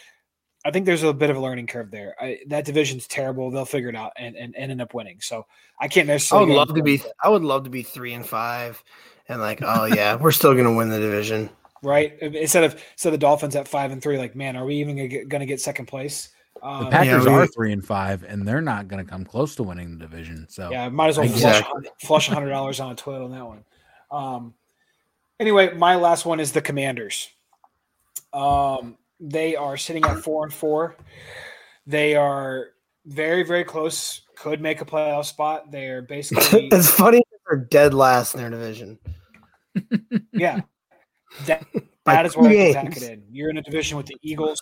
I 0.64 0.70
think 0.70 0.86
there's 0.86 1.02
a 1.02 1.12
bit 1.12 1.28
of 1.30 1.36
a 1.36 1.40
learning 1.40 1.66
curve 1.66 1.90
there. 1.90 2.14
I, 2.20 2.38
that 2.46 2.64
division's 2.64 3.06
terrible. 3.06 3.50
They'll 3.50 3.64
figure 3.66 3.90
it 3.90 3.96
out 3.96 4.12
and, 4.16 4.34
and, 4.36 4.56
and 4.56 4.70
end 4.70 4.80
up 4.80 4.94
winning. 4.94 5.20
So 5.20 5.44
I 5.78 5.88
can't 5.88 6.08
I 6.08 6.14
necessarily. 6.14 6.48
would 6.50 6.56
love 6.56 6.74
to 6.74 6.82
be. 6.82 6.94
into- 6.94 7.12
I 7.22 7.28
would 7.28 7.42
love 7.44 7.64
to 7.64 7.70
be 7.70 7.82
three 7.82 8.14
and 8.14 8.26
five, 8.26 8.82
and 9.28 9.40
like, 9.40 9.60
oh 9.62 9.84
yeah, 9.94 10.14
we're 10.16 10.32
still 10.32 10.54
gonna 10.54 10.72
win 10.74 10.88
the 10.88 10.98
division. 10.98 11.50
right 11.82 12.18
instead 12.20 12.64
of 12.64 12.82
so 12.96 13.10
the 13.10 13.18
Dolphins 13.18 13.56
at 13.56 13.68
five 13.68 13.90
and 13.92 14.00
three. 14.02 14.16
Like, 14.18 14.34
man, 14.34 14.56
are 14.56 14.64
we 14.64 14.76
even 14.76 14.96
gonna 14.96 15.08
get, 15.08 15.28
gonna 15.28 15.46
get 15.46 15.60
second 15.60 15.86
place? 15.86 16.30
The 16.54 16.66
Um, 16.66 16.90
Packers 16.90 17.26
we- 17.26 17.32
are 17.32 17.46
three 17.46 17.72
and 17.72 17.84
five, 17.84 18.22
and 18.24 18.46
they're 18.48 18.62
not 18.62 18.88
going 18.88 19.04
to 19.04 19.10
come 19.10 19.24
close 19.24 19.54
to 19.56 19.62
winning 19.64 19.98
the 19.98 20.04
division. 20.06 20.46
So 20.48 20.70
Yeah, 20.70 20.88
might 20.88 21.08
as 21.08 21.18
well 21.18 21.26
Exactly. 21.26 21.82
flush, 21.82 21.92
flush 22.00 22.28
hundred 22.28 22.50
dollars 22.50 22.80
on 22.80 22.92
a 22.92 22.94
toilet 22.94 23.24
on 23.24 23.30
that 23.32 23.44
one. 23.44 23.64
Um, 24.10 24.54
anyway, 25.40 25.74
my 25.74 25.96
last 25.96 26.24
one 26.24 26.38
is 26.40 26.52
the 26.52 26.62
Commanders. 26.62 27.28
Um, 28.32 28.96
they 29.20 29.56
are 29.56 29.76
sitting 29.76 30.04
at 30.04 30.18
four 30.18 30.44
and 30.44 30.52
four. 30.52 30.96
They 31.86 32.16
are 32.16 32.68
very, 33.06 33.42
very 33.42 33.64
close. 33.64 34.22
Could 34.36 34.60
make 34.60 34.80
a 34.80 34.84
playoff 34.84 35.26
spot. 35.26 35.70
They're 35.70 36.02
basically 36.02 36.66
it's 36.72 36.90
funny 36.90 37.22
they're 37.48 37.58
dead 37.58 37.94
last 37.94 38.34
in 38.34 38.40
their 38.40 38.50
division. 38.50 38.98
yeah. 40.32 40.60
That, 41.46 41.64
that 42.04 42.26
is 42.26 42.36
where 42.36 42.50
I 42.50 42.72
pack 42.72 42.96
it 42.96 43.02
in. 43.02 43.22
You're 43.30 43.50
in 43.50 43.58
a 43.58 43.62
division 43.62 43.96
with 43.96 44.06
the 44.06 44.16
Eagles. 44.22 44.60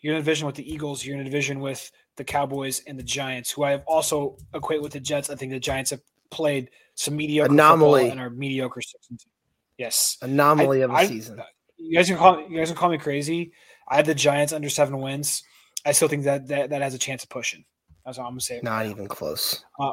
You're 0.00 0.14
in 0.14 0.18
a 0.18 0.22
division 0.22 0.46
with 0.46 0.56
the 0.56 0.72
Eagles. 0.72 1.04
You're 1.04 1.14
in 1.14 1.20
a 1.20 1.24
division 1.24 1.60
with 1.60 1.90
the 2.16 2.24
Cowboys 2.24 2.82
and 2.86 2.98
the 2.98 3.02
Giants, 3.02 3.50
who 3.50 3.62
I 3.62 3.70
have 3.70 3.84
also 3.86 4.36
equate 4.54 4.82
with 4.82 4.92
the 4.92 5.00
Jets. 5.00 5.30
I 5.30 5.36
think 5.36 5.52
the 5.52 5.60
Giants 5.60 5.90
have 5.90 6.00
played 6.30 6.70
some 6.94 7.16
mediocre 7.16 7.52
Anomaly. 7.52 8.08
and 8.08 8.20
are 8.20 8.30
mediocre 8.30 8.82
six 8.82 9.08
and 9.10 9.18
two. 9.18 9.28
Yes, 9.78 10.18
Anomaly 10.22 10.82
I- 10.82 10.84
of 10.84 10.90
a 10.90 10.94
I- 10.94 11.06
season. 11.06 11.40
You 11.78 11.96
guys 11.96 12.06
can 12.06 12.16
call 12.16 12.40
you 12.48 12.56
guys 12.58 12.68
can 12.68 12.76
call 12.76 12.90
me 12.90 12.98
crazy. 12.98 13.52
I 13.88 13.96
had 13.96 14.06
the 14.06 14.14
Giants 14.14 14.52
under 14.52 14.68
seven 14.68 15.00
wins. 15.00 15.42
I 15.84 15.92
still 15.92 16.08
think 16.08 16.24
that 16.24 16.48
that, 16.48 16.70
that 16.70 16.82
has 16.82 16.94
a 16.94 16.98
chance 16.98 17.22
of 17.22 17.28
pushing. 17.28 17.64
That's 18.04 18.18
all 18.18 18.26
I'm 18.26 18.32
gonna 18.32 18.40
say. 18.40 18.60
Not 18.62 18.86
even 18.86 19.06
close. 19.06 19.64
Uh, 19.78 19.92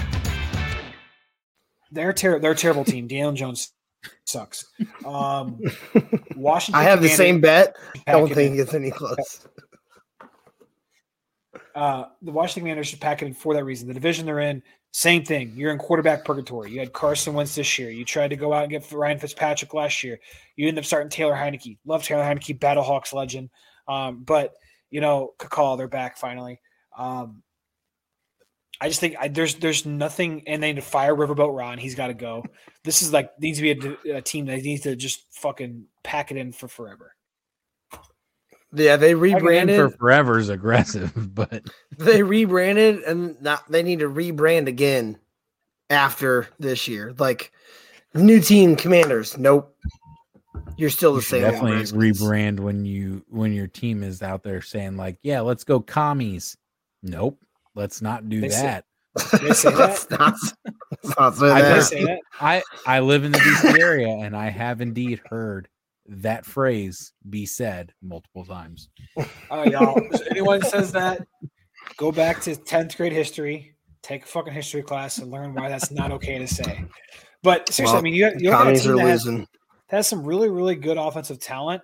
They're 1.91 2.13
ter- 2.13 2.39
they're 2.39 2.51
a 2.51 2.55
terrible 2.55 2.85
team. 2.85 3.07
Daniel 3.07 3.31
Jones 3.33 3.73
sucks. 4.25 4.65
Um, 5.05 5.59
Washington. 6.35 6.79
I 6.79 6.83
have 6.83 7.01
the 7.01 7.09
same 7.09 7.41
bet. 7.41 7.75
I 8.07 8.13
don't 8.13 8.33
think 8.33 8.57
it's 8.57 8.73
any 8.73 8.91
close. 8.91 9.47
Uh, 11.73 12.05
the 12.21 12.31
Washington 12.31 12.63
Commanders 12.63 12.87
should 12.87 12.99
pack 12.99 13.21
it 13.21 13.27
in 13.27 13.33
for 13.33 13.53
that 13.53 13.63
reason. 13.63 13.87
The 13.87 13.93
division 13.93 14.25
they're 14.25 14.41
in, 14.41 14.61
same 14.91 15.23
thing. 15.23 15.53
You're 15.55 15.71
in 15.71 15.77
quarterback 15.77 16.25
purgatory. 16.25 16.71
You 16.71 16.79
had 16.79 16.91
Carson 16.91 17.33
Wentz 17.33 17.55
this 17.55 17.79
year. 17.79 17.89
You 17.89 18.03
tried 18.03 18.29
to 18.29 18.35
go 18.35 18.51
out 18.51 18.63
and 18.63 18.71
get 18.71 18.91
Ryan 18.91 19.19
Fitzpatrick 19.19 19.73
last 19.73 20.03
year. 20.03 20.19
You 20.57 20.67
end 20.67 20.77
up 20.77 20.83
starting 20.83 21.09
Taylor 21.09 21.33
Heinicke. 21.33 21.77
Love 21.85 22.03
Taylor 22.03 22.23
Heinicke, 22.23 22.59
Battlehawks 22.59 23.13
legend. 23.13 23.49
Um, 23.87 24.23
but 24.23 24.53
you 24.89 24.99
know, 24.99 25.31
Kakal, 25.39 25.77
they're 25.77 25.87
back 25.87 26.17
finally. 26.17 26.59
Um, 26.97 27.41
I 28.81 28.87
just 28.87 28.99
think 28.99 29.15
I, 29.19 29.27
there's 29.27 29.55
there's 29.55 29.85
nothing, 29.85 30.43
and 30.47 30.61
they 30.61 30.73
need 30.73 30.77
to 30.81 30.81
fire 30.81 31.15
Riverboat 31.15 31.55
Ron. 31.55 31.77
He's 31.77 31.93
got 31.95 32.07
to 32.07 32.15
go. 32.15 32.43
This 32.83 33.01
is 33.03 33.13
like 33.13 33.39
needs 33.39 33.59
to 33.59 33.61
be 33.75 33.99
a, 34.09 34.17
a 34.17 34.21
team 34.21 34.47
that 34.47 34.63
needs 34.63 34.81
to 34.83 34.95
just 34.95 35.23
fucking 35.31 35.85
pack 36.03 36.31
it 36.31 36.37
in 36.37 36.51
for 36.51 36.67
forever. 36.67 37.13
Yeah, 38.73 38.95
they 38.95 39.13
Pack 39.13 39.21
it 39.23 39.27
in 39.27 39.33
rebranded. 39.35 39.91
for 39.91 39.97
forever 39.97 40.39
is 40.39 40.49
aggressive, 40.49 41.11
but 41.35 41.63
they 41.97 42.23
rebranded 42.23 43.03
and 43.03 43.39
not 43.41 43.69
they 43.69 43.83
need 43.83 43.99
to 43.99 44.09
rebrand 44.09 44.67
again 44.67 45.19
after 45.89 46.47
this 46.57 46.87
year. 46.87 47.13
Like 47.19 47.51
new 48.15 48.39
team 48.39 48.75
commanders. 48.75 49.37
Nope. 49.37 49.75
You're 50.77 50.89
still 50.89 51.11
the 51.11 51.17
you 51.17 51.21
same. 51.21 51.41
definitely 51.41 51.73
Redskins. 51.77 52.21
rebrand 52.21 52.59
when 52.61 52.85
you 52.85 53.23
when 53.29 53.53
your 53.53 53.67
team 53.67 54.03
is 54.03 54.21
out 54.23 54.41
there 54.41 54.61
saying 54.61 54.97
like, 54.97 55.17
"Yeah, 55.21 55.41
let's 55.41 55.63
go 55.63 55.79
commies." 55.81 56.57
Nope, 57.03 57.39
let's 57.75 58.01
not 58.01 58.27
do 58.29 58.41
They 58.41 58.49
say- 58.49 58.61
that. 58.63 58.85
They 59.41 59.51
say 59.53 59.71
that. 59.71 59.77
Let's 59.77 60.09
not, 60.09 60.35
not 61.19 61.35
say 61.35 61.49
I 61.49 61.61
that. 61.61 61.83
say 61.83 62.05
that. 62.05 62.19
I 62.39 62.63
I 62.87 62.99
live 63.01 63.25
in 63.25 63.33
the 63.33 63.39
DC 63.39 63.77
area 63.79 64.07
and 64.07 64.35
I 64.35 64.49
have 64.49 64.79
indeed 64.79 65.21
heard 65.29 65.67
that 66.07 66.45
phrase 66.45 67.11
be 67.29 67.45
said 67.45 67.93
multiple 68.01 68.45
times. 68.45 68.89
All 69.17 69.25
right, 69.51 69.71
y'all. 69.71 69.97
If 69.97 70.27
anyone 70.31 70.61
says 70.61 70.91
that, 70.93 71.27
go 71.97 72.11
back 72.11 72.41
to 72.41 72.51
10th 72.55 72.95
grade 72.97 73.11
history, 73.11 73.75
take 74.01 74.23
a 74.23 74.27
fucking 74.27 74.53
history 74.53 74.81
class, 74.81 75.17
and 75.19 75.29
learn 75.29 75.53
why 75.53 75.69
that's 75.69 75.91
not 75.91 76.11
okay 76.11 76.37
to 76.39 76.47
say. 76.47 76.85
But 77.43 77.71
seriously, 77.71 77.97
I 77.97 78.01
mean, 78.01 78.13
you, 78.13 78.31
you 78.37 78.49
look 78.51 78.59
at 78.59 78.75
a 78.75 78.79
team 78.79 78.95
that 78.97 79.07
has, 79.07 79.23
that 79.23 79.47
has 79.89 80.07
some 80.07 80.23
really, 80.23 80.49
really 80.49 80.75
good 80.75 80.97
offensive 80.97 81.39
talent. 81.39 81.81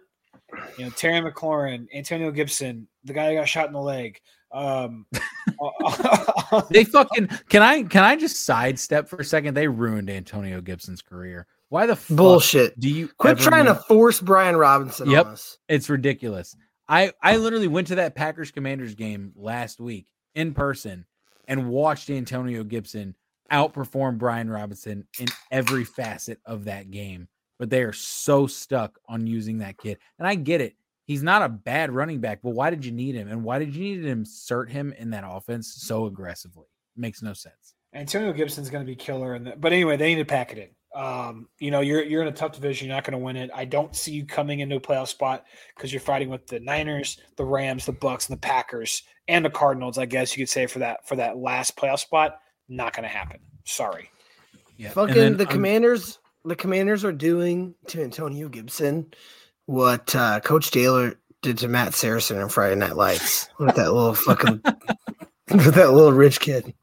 You 0.78 0.86
know, 0.86 0.92
Terry 0.92 1.20
McLaurin, 1.20 1.88
Antonio 1.94 2.32
Gibson, 2.32 2.88
the 3.04 3.14
guy 3.14 3.28
that 3.28 3.36
got 3.36 3.48
shot 3.50 3.68
in 3.68 3.74
the 3.74 3.82
leg, 3.82 4.20
Um, 4.52 5.06
they 6.70 6.84
fucking 6.84 7.28
can 7.50 7.62
I 7.62 7.84
can 7.84 8.04
I 8.04 8.16
just 8.16 8.46
sidestep 8.46 9.08
for 9.10 9.18
a 9.18 9.26
second? 9.26 9.54
They 9.54 9.68
ruined 9.68 10.10
Antonio 10.10 10.62
Gibson's 10.62 11.02
career. 11.02 11.48
Why 11.70 11.86
the 11.86 11.96
fuck 11.96 12.18
Bullshit. 12.18 12.80
Do 12.80 12.90
you 12.90 13.10
Quit 13.18 13.32
ever 13.40 13.50
trying 13.50 13.66
to 13.66 13.76
force 13.76 14.22
Brian 14.22 14.56
Robinson 14.56 15.10
Yep, 15.10 15.26
on 15.26 15.32
us. 15.34 15.58
it's 15.68 15.90
ridiculous. 15.90 16.56
I 16.88 17.12
I 17.22 17.38
literally 17.38 17.68
went 17.68 17.88
to 17.88 17.96
that 17.96 18.16
Packers 18.16 18.52
Commanders 18.52 18.96
game 18.96 19.34
last 19.36 19.80
week 19.80 20.08
in 20.36 20.54
person 20.54 21.06
and 21.48 21.70
watched 21.70 22.10
Antonio 22.10 22.64
Gibson 22.64 23.16
outperform 23.52 24.18
Brian 24.18 24.50
Robinson 24.50 25.06
in 25.20 25.28
every 25.52 25.84
facet 25.84 26.40
of 26.46 26.66
that 26.66 26.92
game. 26.92 27.28
But 27.60 27.70
they 27.70 27.82
are 27.82 27.94
so 27.94 28.48
stuck 28.48 29.00
on 29.10 29.26
using 29.28 29.58
that 29.60 29.78
kid, 29.78 29.98
and 30.20 30.28
I 30.28 30.36
get 30.36 30.62
it. 30.62 30.76
He's 31.08 31.24
not 31.24 31.42
a 31.42 31.48
bad 31.48 31.90
running 31.92 32.20
back, 32.20 32.42
but 32.44 32.50
why 32.50 32.70
did 32.70 32.84
you 32.84 32.92
need 32.92 33.16
him? 33.16 33.30
And 33.30 33.42
why 33.42 33.60
did 33.60 33.74
you 33.74 33.82
need 33.82 34.02
to 34.02 34.10
insert 34.10 34.70
him 34.70 34.94
in 34.98 35.10
that 35.12 35.24
offense 35.26 35.74
so 35.74 36.06
aggressively? 36.06 36.66
Makes 36.98 37.22
no 37.22 37.32
sense. 37.32 37.76
Antonio 37.94 38.34
Gibson's 38.34 38.70
going 38.70 38.86
to 38.86 38.88
be 38.88 38.96
killer. 38.96 39.34
In 39.34 39.46
the, 39.46 39.56
but 39.56 39.72
anyway, 39.72 39.96
they 39.96 40.14
need 40.14 40.22
to 40.22 40.26
pack 40.26 40.52
it 40.52 40.58
in. 40.58 41.02
Um, 41.02 41.48
you 41.60 41.72
know, 41.72 41.80
you're 41.80 42.04
you're 42.04 42.24
in 42.24 42.28
a 42.28 42.34
tough 42.34 42.52
division. 42.52 42.88
You're 42.88 42.96
not 42.98 43.06
going 43.06 43.18
to 43.18 43.24
win 43.24 43.38
it. 43.38 43.50
I 43.56 43.64
don't 43.64 43.96
see 43.96 44.12
you 44.12 44.26
coming 44.26 44.60
into 44.60 44.76
a 44.76 44.82
playoff 44.82 45.08
spot 45.08 45.46
because 45.76 45.94
you're 45.94 46.02
fighting 46.02 46.28
with 46.28 46.46
the 46.46 46.60
Niners, 46.60 47.18
the 47.38 47.46
Rams, 47.46 47.86
the 47.86 47.94
Bucs, 47.94 48.28
and 48.28 48.36
the 48.36 48.42
Packers, 48.42 49.04
and 49.30 49.46
the 49.46 49.50
Cardinals. 49.50 49.98
I 49.98 50.06
guess 50.06 50.36
you 50.36 50.44
could 50.44 50.50
say 50.50 50.66
for 50.66 50.80
that 50.80 51.08
for 51.08 51.16
that 51.16 51.38
last 51.38 51.78
playoff 51.78 52.00
spot. 52.00 52.40
Not 52.68 52.94
going 52.94 53.04
to 53.04 53.10
happen. 53.10 53.40
Sorry. 53.64 54.10
Yeah. 54.76 54.90
Fucking 54.90 55.38
the 55.38 55.46
commanders, 55.46 56.20
the 56.44 56.56
commanders 56.56 57.06
are 57.06 57.14
doing 57.14 57.76
to 57.88 58.04
Antonio 58.04 58.50
Gibson 58.50 59.14
what 59.68 60.16
uh, 60.16 60.40
Coach 60.40 60.72
Taylor 60.72 61.14
did 61.44 61.60
to 61.60 61.68
Matt 61.68 61.94
Saracen 61.94 62.40
in 62.42 62.50
Friday 62.50 62.76
Night 62.76 62.96
Lights 62.96 63.48
with 63.60 63.76
that 63.76 63.94
little 63.94 64.16
fucking 64.16 64.62
with 65.52 65.76
that 65.76 65.92
little 65.94 66.12
rich 66.14 66.40
kid. 66.40 66.74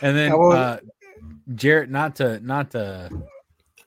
And 0.00 0.16
then 0.16 0.32
I 0.32 0.34
won't- 0.34 0.58
uh 0.58 0.78
Jarrett, 1.54 1.90
not 1.90 2.16
to 2.16 2.40
not 2.40 2.70
to 2.72 3.10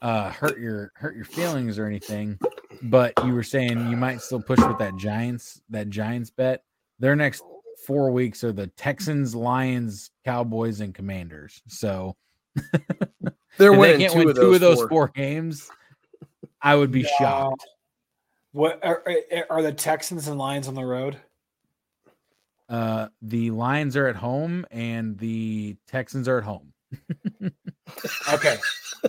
uh 0.01 0.29
hurt 0.31 0.59
your 0.59 0.91
hurt 0.95 1.15
your 1.15 1.25
feelings 1.25 1.77
or 1.79 1.85
anything, 1.87 2.39
but 2.83 3.13
you 3.25 3.33
were 3.33 3.43
saying 3.43 3.89
you 3.89 3.97
might 3.97 4.21
still 4.21 4.41
push 4.41 4.59
with 4.59 4.77
that 4.77 4.95
Giants, 4.97 5.61
that 5.69 5.89
Giants 5.89 6.29
bet. 6.29 6.63
Their 6.99 7.15
next 7.15 7.43
four 7.85 8.11
weeks 8.11 8.43
are 8.43 8.51
the 8.53 8.67
Texans, 8.67 9.33
Lions, 9.35 10.11
Cowboys, 10.23 10.79
and 10.81 10.93
Commanders. 10.93 11.61
So 11.67 12.15
They're 13.57 13.73
winning 13.73 13.97
they 13.99 14.03
can't 14.03 14.13
two 14.13 14.19
win 14.19 14.29
of 14.29 14.35
two 14.35 14.41
those 14.41 14.55
of 14.55 14.61
those 14.61 14.77
four. 14.77 14.87
four 14.89 15.07
games. 15.09 15.69
I 16.61 16.75
would 16.75 16.91
be 16.91 17.03
shocked. 17.17 17.65
What 18.51 18.83
are, 18.83 19.03
are- 19.05 19.45
are 19.49 19.61
the 19.61 19.71
Texans 19.73 20.27
and 20.27 20.37
Lions 20.37 20.67
on 20.67 20.75
the 20.75 20.85
road? 20.85 21.17
Uh 22.67 23.07
the 23.21 23.49
Lions 23.51 23.95
are 23.97 24.07
at 24.07 24.15
home 24.15 24.65
and 24.69 25.17
the 25.17 25.75
Texans 25.87 26.27
are 26.27 26.37
at 26.39 26.43
home. 26.43 26.73
Okay, 28.31 28.57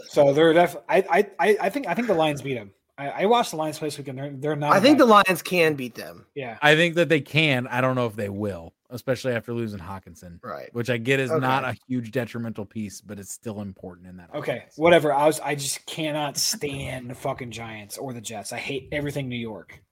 so 0.09 0.33
they're 0.33 0.53
definitely. 0.55 0.87
I, 1.11 1.27
I 1.39 1.57
I 1.61 1.69
think 1.71 1.87
I 1.87 1.95
think 1.95 2.07
the 2.07 2.15
Lions 2.15 2.41
beat 2.43 2.55
them. 2.55 2.71
I, 2.97 3.09
I 3.09 3.27
watched 3.27 3.51
the 3.51 3.57
Lions 3.59 3.79
play 3.79 3.89
this 3.89 3.99
weekend. 3.99 4.19
They're 4.19 4.31
they're 4.31 4.57
not. 4.57 4.73
I 4.73 4.81
think 4.81 4.97
the 4.99 5.05
Lions 5.07 5.43
can 5.43 5.75
beat 5.75 5.95
them. 5.95 6.27
yeah. 6.35 6.59
I 6.63 6.75
think 6.75 6.95
that 6.95 7.09
they 7.11 7.21
can. 7.21 7.67
I 7.67 7.81
don't 7.83 7.97
know 7.97 8.07
if 8.07 8.17
they 8.17 8.29
will, 8.31 8.73
especially 8.91 9.33
after 9.33 9.53
losing 9.53 9.79
Hockenson. 9.79 10.39
Right. 10.43 10.69
Which 10.75 10.91
I 10.91 10.97
get 10.97 11.21
is 11.21 11.31
Okay. 11.31 11.41
not 11.41 11.65
a 11.65 11.77
huge 11.89 12.11
detrimental 12.11 12.65
piece, 12.65 13.01
but 13.01 13.19
it's 13.19 13.33
still 13.33 13.61
important 13.63 14.07
in 14.09 14.17
that. 14.19 14.31
Okay, 14.35 14.65
whatever. 14.77 15.13
I 15.13 15.27
was 15.27 15.41
I 15.41 15.55
just 15.55 15.85
cannot 15.87 16.37
stand 16.37 17.11
the 17.11 17.15
fucking 17.15 17.51
Giants 17.51 17.99
or 17.99 18.13
the 18.13 18.21
Jets. 18.21 18.53
I 18.53 18.59
hate 18.59 18.89
everything 18.93 19.29
New 19.29 19.37
York. 19.37 19.83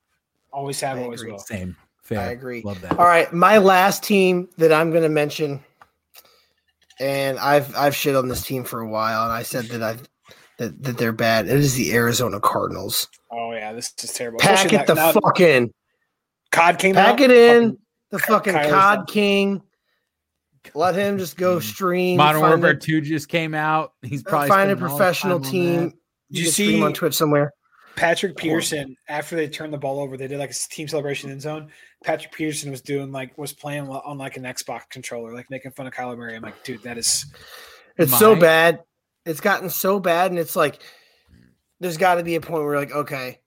Always 0.53 0.81
have, 0.81 0.99
I 0.99 1.03
always 1.03 1.21
agree. 1.21 1.33
will. 1.33 1.39
Same. 1.39 1.77
Fair. 2.03 2.21
I 2.21 2.31
agree. 2.31 2.63
Love 2.63 2.81
that. 2.81 2.99
All 2.99 3.05
right, 3.07 3.31
my 3.35 3.59
last 3.59 4.03
team 4.03 4.49
that 4.57 4.73
I'm 4.73 4.91
going 4.91 5.03
to 5.03 5.09
mention, 5.11 5.63
and 7.01 7.39
I've 7.39 7.75
I've 7.77 7.95
shit 7.95 8.17
on 8.17 8.29
this 8.29 8.43
team 8.43 8.65
for 8.65 8.81
a 8.81 8.89
while, 8.89 9.25
and 9.25 9.33
I 9.33 9.43
said 9.43 9.67
that 9.67 9.83
I 9.83 9.97
that, 10.59 10.83
that 10.83 10.99
they're 10.99 11.13
bad. 11.13 11.47
It 11.47 11.57
is 11.59 11.75
the 11.75 11.93
Arizona 11.95 12.41
Cardinals. 12.41 13.09
Oh 13.31 13.53
yeah, 13.53 13.73
this 13.73 13.93
is 14.03 14.13
terrible. 14.13 14.39
Pack 14.41 14.55
Especially 14.67 14.79
it 14.79 14.87
the 14.87 14.95
now- 14.95 15.07
now 15.13 15.21
fuck 15.21 15.41
in. 15.41 15.71
COD 16.51 16.79
came 16.79 16.95
Pack 16.95 17.15
out. 17.15 17.21
it 17.21 17.31
in. 17.31 17.79
Fucking- 18.11 18.19
The 18.19 18.19
fucking 18.19 18.55
Kyler's 18.55 18.71
COD 18.71 18.97
done. 18.97 19.07
King. 19.07 19.63
Let 20.75 20.95
him 20.95 21.19
just 21.19 21.37
go 21.37 21.59
mm. 21.59 21.63
stream. 21.63 22.17
Modern 22.17 22.41
find 22.41 22.61
Warfare 22.63 22.77
a- 22.77 22.81
2 22.81 23.01
just 23.01 23.29
came 23.29 23.55
out. 23.55 23.93
He's 24.03 24.25
uh, 24.25 24.29
probably 24.31 24.49
find 24.49 24.71
a 24.71 24.75
spending 24.75 24.85
all 24.85 24.91
his 24.91 24.99
professional 24.99 25.41
team. 25.41 25.77
that. 25.77 25.91
Did 25.91 25.93
You 26.31 26.39
you 26.41 26.43
can 26.45 26.53
stream 26.53 26.71
see- 26.71 26.83
on 26.83 26.93
Twitch 26.95 27.15
somewhere. 27.15 27.53
Patrick 27.97 28.37
Peterson 28.37 28.97
after 29.09 29.35
they 29.35 29.49
turned 29.49 29.73
the 29.73 29.79
ball 29.79 29.99
over, 29.99 30.17
they 30.17 30.29
did 30.29 30.39
like 30.39 30.53
a 30.53 30.55
team 30.55 30.87
celebration 30.87 31.31
in 31.31 31.41
zone. 31.41 31.69
Patrick 32.05 32.33
Peterson 32.33 32.71
was 32.71 32.81
doing 32.81 33.11
like 33.11 33.37
was 33.37 33.53
playing 33.53 33.89
on 33.89 34.17
like 34.19 34.37
an 34.37 34.45
Xbox 34.45 34.89
controller, 34.89 35.35
like 35.35 35.51
making 35.51 35.73
fun 35.73 35.89
of 35.89 35.93
Kyler 35.93 36.17
Murray. 36.17 36.37
I'm 36.37 36.43
like, 36.43 36.63
dude, 36.63 36.83
that 36.85 36.97
is 36.97 37.27
It's 37.97 38.17
so 38.17 38.37
bad. 38.37 38.85
It's 39.27 39.41
gotten 39.41 39.69
so 39.69 39.99
bad, 39.99 40.31
and 40.31 40.39
it's 40.39 40.55
like 40.55 40.81
there's 41.81 41.97
got 41.97 42.17
to 42.17 42.23
be 42.23 42.37
a 42.37 42.41
point 42.41 42.63
where 42.63 42.79
like, 42.79 42.93
okay, 42.93 43.41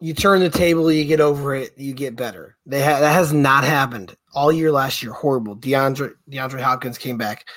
you 0.00 0.14
turn 0.14 0.40
the 0.40 0.50
table, 0.50 0.90
you 0.90 1.04
get 1.04 1.20
over 1.20 1.54
it, 1.54 1.72
you 1.76 1.92
get 1.94 2.16
better. 2.16 2.56
They 2.66 2.82
ha- 2.82 3.00
that 3.00 3.12
has 3.12 3.32
not 3.32 3.64
happened 3.64 4.16
all 4.34 4.52
year 4.52 4.70
last 4.72 5.02
year. 5.02 5.12
Horrible. 5.12 5.56
DeAndre 5.56 6.12
DeAndre 6.30 6.60
Hopkins 6.60 6.98
came 6.98 7.16
back, 7.18 7.48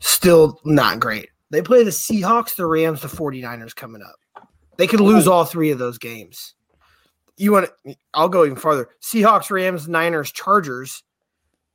still 0.00 0.60
not 0.64 1.00
great. 1.00 1.28
They 1.50 1.62
play 1.62 1.84
the 1.84 1.90
Seahawks, 1.90 2.56
the 2.56 2.66
Rams, 2.66 3.02
the 3.02 3.08
49ers 3.08 3.74
coming 3.76 4.02
up. 4.02 4.46
They 4.76 4.86
could 4.88 5.00
lose 5.00 5.28
all 5.28 5.44
three 5.44 5.70
of 5.70 5.78
those 5.78 5.98
games. 5.98 6.54
You 7.36 7.52
want? 7.52 7.70
to, 7.86 7.96
I'll 8.12 8.28
go 8.28 8.44
even 8.44 8.56
farther. 8.56 8.88
Seahawks, 9.02 9.50
Rams, 9.50 9.88
Niners, 9.88 10.32
Chargers, 10.32 11.02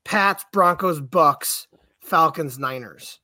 Pats, 0.03 0.43
Broncos, 0.51 0.99
Bucs, 0.99 1.67
Falcons, 2.01 2.59
Niners. 2.59 3.19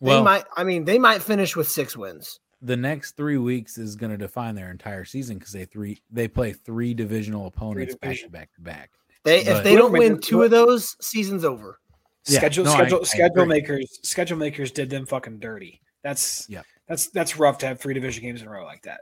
They 0.00 0.08
Well, 0.08 0.22
might. 0.24 0.44
I 0.56 0.64
mean, 0.64 0.84
they 0.84 0.98
might 0.98 1.22
finish 1.22 1.56
with 1.56 1.68
six 1.68 1.96
wins. 1.96 2.40
The 2.60 2.76
next 2.76 3.12
three 3.16 3.38
weeks 3.38 3.78
is 3.78 3.94
going 3.96 4.10
to 4.10 4.18
define 4.18 4.54
their 4.54 4.70
entire 4.70 5.04
season 5.04 5.38
because 5.38 5.52
they 5.52 5.64
three 5.64 6.00
they 6.10 6.26
play 6.28 6.52
three 6.52 6.94
divisional 6.94 7.46
opponents 7.46 7.94
back 7.94 8.00
to 8.00 8.06
division. 8.08 8.30
back 8.30 8.54
to 8.54 8.60
back. 8.60 8.90
They 9.24 9.44
But- 9.44 9.56
if 9.58 9.64
they 9.64 9.74
don't 9.76 9.92
win 9.92 10.20
two 10.20 10.42
of 10.42 10.50
those, 10.50 10.96
season's 11.00 11.44
over. 11.44 11.78
Yeah, 12.26 12.38
schedule 12.38 12.64
no, 12.64 12.72
schedule 12.72 13.00
I 13.00 13.04
schedule 13.04 13.42
agree. 13.42 13.60
makers 13.60 14.00
schedule 14.02 14.36
makers 14.38 14.70
did 14.70 14.90
them 14.90 15.06
fucking 15.06 15.38
dirty. 15.38 15.80
That's 16.02 16.46
Yep. 16.50 16.66
that's 16.86 17.08
that's 17.10 17.38
rough 17.38 17.58
to 17.58 17.66
have 17.66 17.80
three 17.80 17.94
division 17.94 18.22
games 18.24 18.42
in 18.42 18.48
a 18.48 18.50
row 18.50 18.64
like 18.64 18.82
that. 18.82 19.00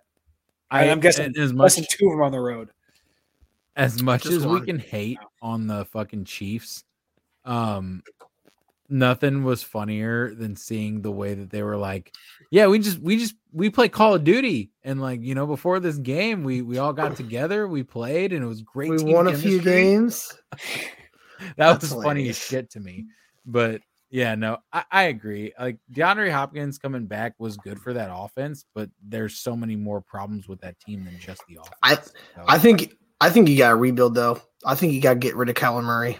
I, 0.70 0.88
I'm 0.90 1.00
guessing 1.00 1.26
and 1.26 1.36
as 1.38 1.52
less 1.52 1.76
much 1.78 1.86
than 1.88 1.98
two 1.98 2.06
of 2.06 2.12
them 2.12 2.22
on 2.22 2.32
the 2.32 2.40
road. 2.40 2.70
as 3.76 4.02
much 4.02 4.22
Just 4.24 4.36
as 4.36 4.46
we 4.46 4.60
can 4.62 4.78
hate 4.78 5.18
on 5.42 5.66
the 5.66 5.84
fucking 5.86 6.24
Chiefs, 6.24 6.84
um, 7.44 8.02
nothing 8.88 9.44
was 9.44 9.62
funnier 9.62 10.34
than 10.34 10.56
seeing 10.56 11.02
the 11.02 11.10
way 11.10 11.34
that 11.34 11.50
they 11.50 11.62
were 11.62 11.76
like, 11.76 12.12
yeah, 12.50 12.66
we 12.66 12.78
just 12.78 12.98
we 12.98 13.18
just 13.18 13.34
we 13.52 13.70
play 13.70 13.88
Call 13.88 14.14
of 14.14 14.24
Duty, 14.24 14.70
and 14.84 15.00
like 15.00 15.22
you 15.22 15.34
know 15.34 15.46
before 15.46 15.80
this 15.80 15.96
game, 15.96 16.44
we 16.44 16.62
we 16.62 16.78
all 16.78 16.92
got 16.92 17.16
together, 17.16 17.66
we 17.66 17.82
played, 17.82 18.32
and 18.32 18.44
it 18.44 18.46
was 18.46 18.62
great. 18.62 18.90
We 18.90 18.98
team 18.98 19.12
won 19.12 19.28
a 19.28 19.36
few 19.36 19.60
games. 19.60 20.32
that 21.38 21.56
That's 21.56 21.92
was 21.92 22.04
funny 22.04 22.28
as 22.28 22.38
shit 22.38 22.70
to 22.70 22.80
me. 22.80 23.06
But 23.44 23.82
yeah, 24.10 24.34
no, 24.34 24.58
I, 24.72 24.84
I 24.90 25.02
agree. 25.04 25.52
Like 25.58 25.78
DeAndre 25.92 26.30
Hopkins 26.30 26.78
coming 26.78 27.06
back 27.06 27.34
was 27.38 27.56
good 27.56 27.78
for 27.78 27.92
that 27.92 28.10
offense, 28.12 28.64
but 28.74 28.88
there's 29.06 29.38
so 29.38 29.56
many 29.56 29.76
more 29.76 30.00
problems 30.00 30.48
with 30.48 30.60
that 30.60 30.78
team 30.80 31.04
than 31.04 31.18
just 31.18 31.42
the 31.48 31.56
offense. 31.56 31.74
I 31.82 31.94
So, 31.94 32.44
I 32.46 32.58
think 32.58 32.94
I 33.20 33.30
think 33.30 33.48
you 33.48 33.58
got 33.58 33.70
to 33.70 33.76
rebuild 33.76 34.14
though. 34.14 34.40
I 34.64 34.74
think 34.74 34.92
you 34.92 35.00
got 35.00 35.14
to 35.14 35.18
get 35.18 35.36
rid 35.36 35.48
of 35.48 35.54
Kyler 35.54 35.82
Murray. 35.82 36.18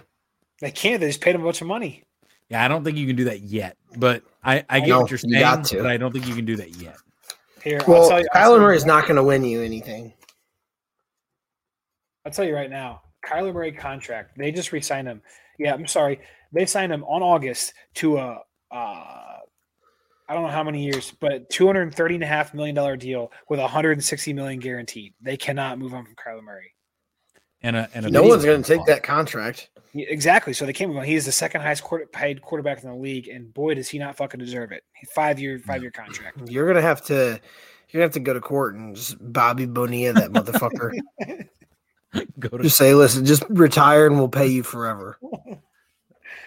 They 0.59 0.71
can't. 0.71 0.99
They 0.99 1.07
just 1.07 1.21
paid 1.21 1.35
him 1.35 1.41
a 1.41 1.45
bunch 1.45 1.61
of 1.61 1.67
money. 1.67 2.03
Yeah, 2.49 2.63
I 2.63 2.67
don't 2.67 2.83
think 2.83 2.97
you 2.97 3.07
can 3.07 3.15
do 3.15 3.25
that 3.25 3.41
yet. 3.41 3.77
But 3.97 4.23
I, 4.43 4.63
I 4.69 4.79
get 4.79 4.89
know, 4.89 5.01
what 5.01 5.11
you're 5.11 5.19
you 5.23 5.31
saying, 5.31 5.41
got 5.41 5.65
to. 5.65 5.77
but 5.77 5.87
I 5.87 5.97
don't 5.97 6.11
think 6.11 6.27
you 6.27 6.35
can 6.35 6.45
do 6.45 6.55
that 6.57 6.75
yet. 6.77 6.97
Here, 7.63 7.79
I'll 7.81 7.87
Well, 7.93 8.09
tell 8.09 8.19
you, 8.21 8.27
I'll 8.33 8.53
Kyler 8.53 8.61
Murray 8.61 8.77
is 8.77 8.85
not 8.85 9.03
going 9.03 9.15
to 9.17 9.23
win 9.23 9.43
you 9.43 9.61
anything. 9.61 10.13
I'll 12.25 12.31
tell 12.31 12.45
you 12.45 12.55
right 12.55 12.69
now, 12.69 13.01
Kyler 13.25 13.53
Murray 13.53 13.71
contract. 13.71 14.37
They 14.37 14.51
just 14.51 14.71
re-signed 14.71 15.07
him. 15.07 15.21
Yeah, 15.59 15.73
I'm 15.73 15.87
sorry. 15.87 16.19
They 16.53 16.65
signed 16.65 16.91
him 16.91 17.03
on 17.05 17.21
August 17.21 17.73
to 17.95 18.17
a 18.17 18.41
uh, 18.71 19.37
I 20.29 20.33
don't 20.33 20.43
know 20.43 20.49
how 20.49 20.63
many 20.63 20.83
years, 20.83 21.13
but 21.21 21.49
230 21.49 22.15
and 22.15 22.23
a 22.23 22.27
half 22.27 22.53
million 22.53 22.75
dollar 22.75 22.97
deal 22.97 23.31
with 23.49 23.59
160 23.61 24.33
million 24.33 24.59
guaranteed. 24.59 25.13
They 25.21 25.37
cannot 25.37 25.79
move 25.79 25.93
on 25.93 26.03
from 26.05 26.15
Kyler 26.15 26.43
Murray. 26.43 26.73
And 27.63 27.75
a, 27.75 27.89
and 27.93 28.05
a 28.05 28.09
No 28.09 28.23
one's 28.23 28.45
going 28.45 28.61
to 28.61 28.67
take 28.67 28.85
that 28.85 29.03
contract. 29.03 29.69
Yeah, 29.93 30.05
Exactly. 30.09 30.53
So 30.53 30.65
they 30.65 30.73
can't 30.73 30.89
move 30.89 30.99
on. 30.99 31.05
He 31.05 31.15
is 31.15 31.25
the 31.25 31.31
second 31.31 31.61
highest 31.61 31.83
quarter, 31.83 32.05
paid 32.05 32.41
quarterback 32.41 32.83
in 32.83 32.89
the 32.89 32.95
league, 32.95 33.27
and 33.27 33.53
boy, 33.53 33.73
does 33.73 33.87
he 33.89 33.97
not 33.97 34.15
fucking 34.15 34.39
deserve 34.39 34.71
it. 34.71 34.83
Five 35.15 35.39
year, 35.39 35.59
five 35.59 35.81
year 35.81 35.91
contract. 35.91 36.49
You're 36.49 36.65
going 36.65 36.75
to 36.75 36.81
have 36.81 37.03
to. 37.05 37.39
You're 37.89 38.01
going 38.01 38.11
to 38.11 38.11
have 38.11 38.13
to 38.13 38.19
go 38.19 38.33
to 38.33 38.41
court 38.41 38.75
and 38.75 38.95
just 38.95 39.15
Bobby 39.19 39.65
Bonilla 39.65 40.13
that 40.13 40.31
motherfucker. 40.31 40.91
Go 42.39 42.49
to 42.49 42.63
just 42.63 42.77
say, 42.77 42.93
listen, 42.93 43.25
just 43.25 43.43
retire 43.49 44.07
and 44.07 44.17
we'll 44.17 44.29
pay 44.29 44.47
you 44.47 44.63
forever. 44.63 45.17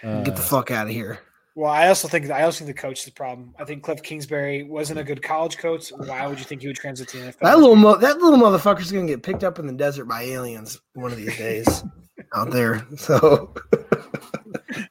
uh, 0.03 0.21
Get 0.23 0.35
the 0.35 0.41
fuck 0.41 0.71
out 0.71 0.87
of 0.87 0.93
here. 0.93 1.19
Well, 1.55 1.69
I 1.69 1.89
also 1.89 2.07
think 2.07 2.29
I 2.31 2.43
also 2.43 2.63
think 2.63 2.75
the 2.75 2.81
coach 2.81 2.99
is 2.99 3.05
the 3.05 3.11
problem. 3.11 3.53
I 3.59 3.65
think 3.65 3.83
Cliff 3.83 4.01
Kingsbury 4.01 4.63
wasn't 4.63 4.99
a 4.99 5.03
good 5.03 5.21
college 5.21 5.57
coach. 5.57 5.89
Why 5.89 6.25
would 6.25 6.39
you 6.39 6.45
think 6.45 6.61
he 6.61 6.67
would 6.67 6.77
transit 6.77 7.09
to 7.09 7.17
the 7.17 7.23
NFL? 7.25 7.39
That 7.41 7.59
little 7.59 7.75
mo- 7.75 7.97
that 7.97 8.19
little 8.19 8.39
motherfucker's 8.39 8.91
going 8.91 9.05
to 9.05 9.13
get 9.13 9.21
picked 9.21 9.43
up 9.43 9.59
in 9.59 9.67
the 9.67 9.73
desert 9.73 10.05
by 10.05 10.23
aliens 10.23 10.79
one 10.93 11.11
of 11.11 11.17
these 11.17 11.37
days 11.37 11.83
out 12.35 12.51
there. 12.51 12.87
So 12.95 13.53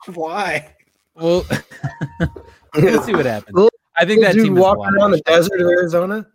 Why? 0.06 0.74
Well, 1.14 1.46
let's 2.74 3.06
see 3.06 3.14
what 3.14 3.26
happens. 3.26 3.68
I 3.96 4.04
think 4.04 4.22
that 4.22 4.34
dude 4.34 4.44
team 4.44 4.56
is 4.56 4.62
walking 4.62 4.84
lot 4.84 4.94
around 4.94 5.10
the 5.12 5.20
desert 5.20 5.60
of 5.60 5.66
Arizona. 5.66 6.26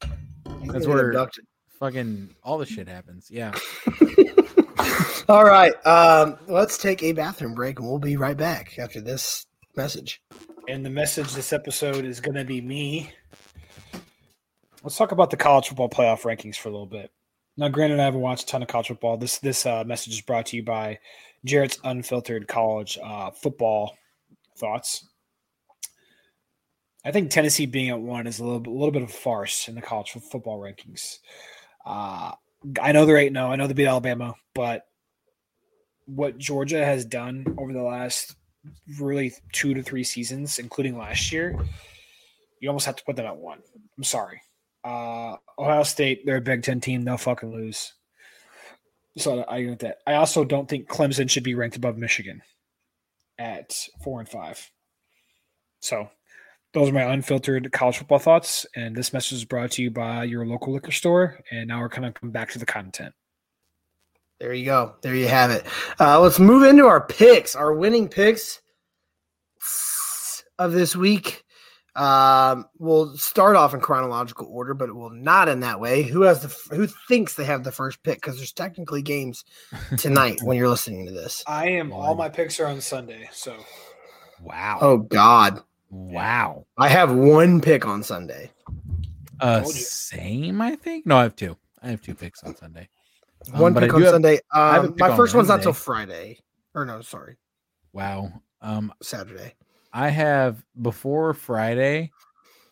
That's 0.00 0.16
gonna 0.66 0.78
get 0.78 0.88
where 0.88 1.08
abducted. 1.10 1.44
fucking 1.78 2.30
all 2.42 2.56
the 2.58 2.66
shit 2.66 2.88
happens. 2.88 3.30
Yeah. 3.30 3.52
All 5.28 5.44
right, 5.44 5.74
um, 5.86 6.38
let's 6.48 6.78
take 6.78 7.02
a 7.02 7.12
bathroom 7.12 7.54
break, 7.54 7.78
and 7.78 7.88
we'll 7.88 7.98
be 7.98 8.16
right 8.16 8.36
back 8.36 8.78
after 8.78 9.00
this 9.00 9.46
message. 9.76 10.22
And 10.68 10.84
the 10.84 10.90
message 10.90 11.32
this 11.32 11.52
episode 11.52 12.04
is 12.04 12.20
going 12.20 12.36
to 12.36 12.44
be 12.44 12.60
me. 12.60 13.12
Let's 14.82 14.96
talk 14.96 15.12
about 15.12 15.30
the 15.30 15.36
college 15.36 15.68
football 15.68 15.88
playoff 15.88 16.22
rankings 16.22 16.56
for 16.56 16.68
a 16.68 16.72
little 16.72 16.86
bit. 16.86 17.10
Now, 17.56 17.68
granted, 17.68 18.00
I 18.00 18.04
haven't 18.04 18.20
watched 18.20 18.44
a 18.44 18.46
ton 18.46 18.62
of 18.62 18.68
college 18.68 18.88
football. 18.88 19.16
This 19.16 19.38
this 19.38 19.66
uh, 19.66 19.84
message 19.84 20.14
is 20.14 20.20
brought 20.20 20.46
to 20.46 20.56
you 20.56 20.64
by 20.64 20.98
Jarrett's 21.44 21.78
Unfiltered 21.84 22.48
College 22.48 22.98
uh, 23.02 23.30
Football 23.30 23.96
Thoughts. 24.58 25.08
I 27.04 27.10
think 27.10 27.30
Tennessee 27.30 27.66
being 27.66 27.90
at 27.90 28.00
one 28.00 28.26
is 28.26 28.38
a 28.38 28.44
little, 28.44 28.72
a 28.72 28.76
little 28.76 28.92
bit 28.92 29.02
of 29.02 29.10
a 29.10 29.12
farce 29.12 29.68
in 29.68 29.74
the 29.74 29.82
college 29.82 30.12
football 30.12 30.60
rankings. 30.60 31.18
Uh, 31.84 32.32
I 32.80 32.92
know 32.92 33.06
they're 33.06 33.18
eight. 33.18 33.32
No, 33.32 33.48
I 33.48 33.56
know 33.56 33.66
they 33.66 33.74
beat 33.74 33.86
Alabama, 33.86 34.34
but 34.54 34.86
what 36.06 36.38
Georgia 36.38 36.84
has 36.84 37.04
done 37.04 37.56
over 37.58 37.72
the 37.72 37.82
last 37.82 38.34
really 38.98 39.32
two 39.52 39.74
to 39.74 39.82
three 39.82 40.04
seasons, 40.04 40.58
including 40.58 40.96
last 40.96 41.32
year, 41.32 41.56
you 42.60 42.68
almost 42.68 42.86
have 42.86 42.96
to 42.96 43.04
put 43.04 43.16
them 43.16 43.26
at 43.26 43.36
one. 43.36 43.58
I'm 43.96 44.04
sorry. 44.04 44.40
Uh, 44.84 45.36
Ohio 45.58 45.82
State, 45.82 46.24
they're 46.24 46.36
a 46.36 46.40
Big 46.40 46.62
Ten 46.62 46.80
team. 46.80 47.02
They'll 47.02 47.16
fucking 47.16 47.52
lose. 47.52 47.92
So 49.18 49.42
I 49.42 49.58
agree 49.58 49.70
with 49.70 49.80
that. 49.80 49.98
I 50.06 50.14
also 50.14 50.44
don't 50.44 50.68
think 50.68 50.88
Clemson 50.88 51.28
should 51.28 51.42
be 51.42 51.54
ranked 51.54 51.76
above 51.76 51.98
Michigan 51.98 52.42
at 53.38 53.76
four 54.02 54.20
and 54.20 54.28
five. 54.28 54.70
So 55.80 56.08
those 56.72 56.88
are 56.88 56.92
my 56.92 57.02
unfiltered 57.02 57.70
college 57.72 57.98
football 57.98 58.18
thoughts. 58.18 58.66
And 58.74 58.96
this 58.96 59.12
message 59.12 59.38
is 59.38 59.44
brought 59.44 59.72
to 59.72 59.82
you 59.82 59.90
by 59.90 60.24
your 60.24 60.46
local 60.46 60.72
liquor 60.72 60.92
store. 60.92 61.40
And 61.50 61.68
now 61.68 61.80
we're 61.80 61.88
kind 61.88 62.06
of 62.06 62.14
coming 62.14 62.32
back 62.32 62.50
to 62.52 62.58
the 62.58 62.66
content. 62.66 63.14
There 64.40 64.52
you 64.52 64.64
go. 64.64 64.94
There 65.02 65.14
you 65.14 65.28
have 65.28 65.50
it. 65.50 65.64
Uh, 66.00 66.20
let's 66.20 66.40
move 66.40 66.64
into 66.64 66.86
our 66.86 67.06
picks, 67.06 67.54
our 67.54 67.72
winning 67.72 68.08
picks 68.08 68.60
of 70.58 70.72
this 70.72 70.96
week. 70.96 71.44
Um, 71.94 72.66
we'll 72.78 73.16
start 73.18 73.54
off 73.54 73.74
in 73.74 73.80
chronological 73.80 74.48
order, 74.50 74.72
but 74.72 74.88
it 74.88 74.94
will 74.94 75.10
not 75.10 75.48
in 75.48 75.60
that 75.60 75.78
way. 75.78 76.02
Who 76.02 76.22
has 76.22 76.40
the 76.40 76.74
who 76.74 76.88
thinks 77.06 77.34
they 77.34 77.44
have 77.44 77.64
the 77.64 77.70
first 77.70 78.02
pick? 78.02 78.16
Because 78.16 78.38
there's 78.38 78.52
technically 78.52 79.02
games 79.02 79.44
tonight 79.98 80.40
when 80.42 80.56
you're 80.56 80.70
listening 80.70 81.06
to 81.06 81.12
this. 81.12 81.44
I 81.46 81.68
am 81.68 81.92
all 81.92 82.14
my 82.14 82.30
picks 82.30 82.58
are 82.58 82.66
on 82.66 82.80
Sunday. 82.80 83.28
So 83.30 83.54
Wow. 84.42 84.78
Oh 84.80 84.98
God, 84.98 85.62
Wow. 85.92 86.66
I 86.78 86.88
have 86.88 87.12
one 87.14 87.60
pick 87.60 87.86
on 87.86 88.02
Sunday. 88.02 88.50
Uh, 89.40 89.60
Told 89.60 89.74
same, 89.74 90.60
I 90.62 90.74
think. 90.74 91.04
No, 91.06 91.18
I 91.18 91.22
have 91.24 91.36
two. 91.36 91.56
I 91.82 91.88
have 91.90 92.00
two 92.00 92.14
picks 92.14 92.42
on 92.42 92.56
Sunday. 92.56 92.88
Um, 93.52 93.60
One 93.60 93.74
pick 93.74 93.92
on 93.92 94.00
have- 94.00 94.10
Sunday. 94.10 94.38
I 94.52 94.74
have 94.74 94.84
a 94.84 94.86
Um, 94.86 94.92
pick 94.94 95.00
my 95.00 95.10
on 95.10 95.16
first 95.16 95.34
one's 95.34 95.48
not 95.48 95.60
till 95.62 95.72
Friday, 95.74 96.38
or 96.74 96.84
no, 96.86 97.02
sorry, 97.02 97.36
Wow. 97.92 98.32
Um, 98.62 98.92
Saturday. 99.02 99.54
I 99.92 100.08
have 100.08 100.64
before 100.80 101.34
Friday. 101.34 102.10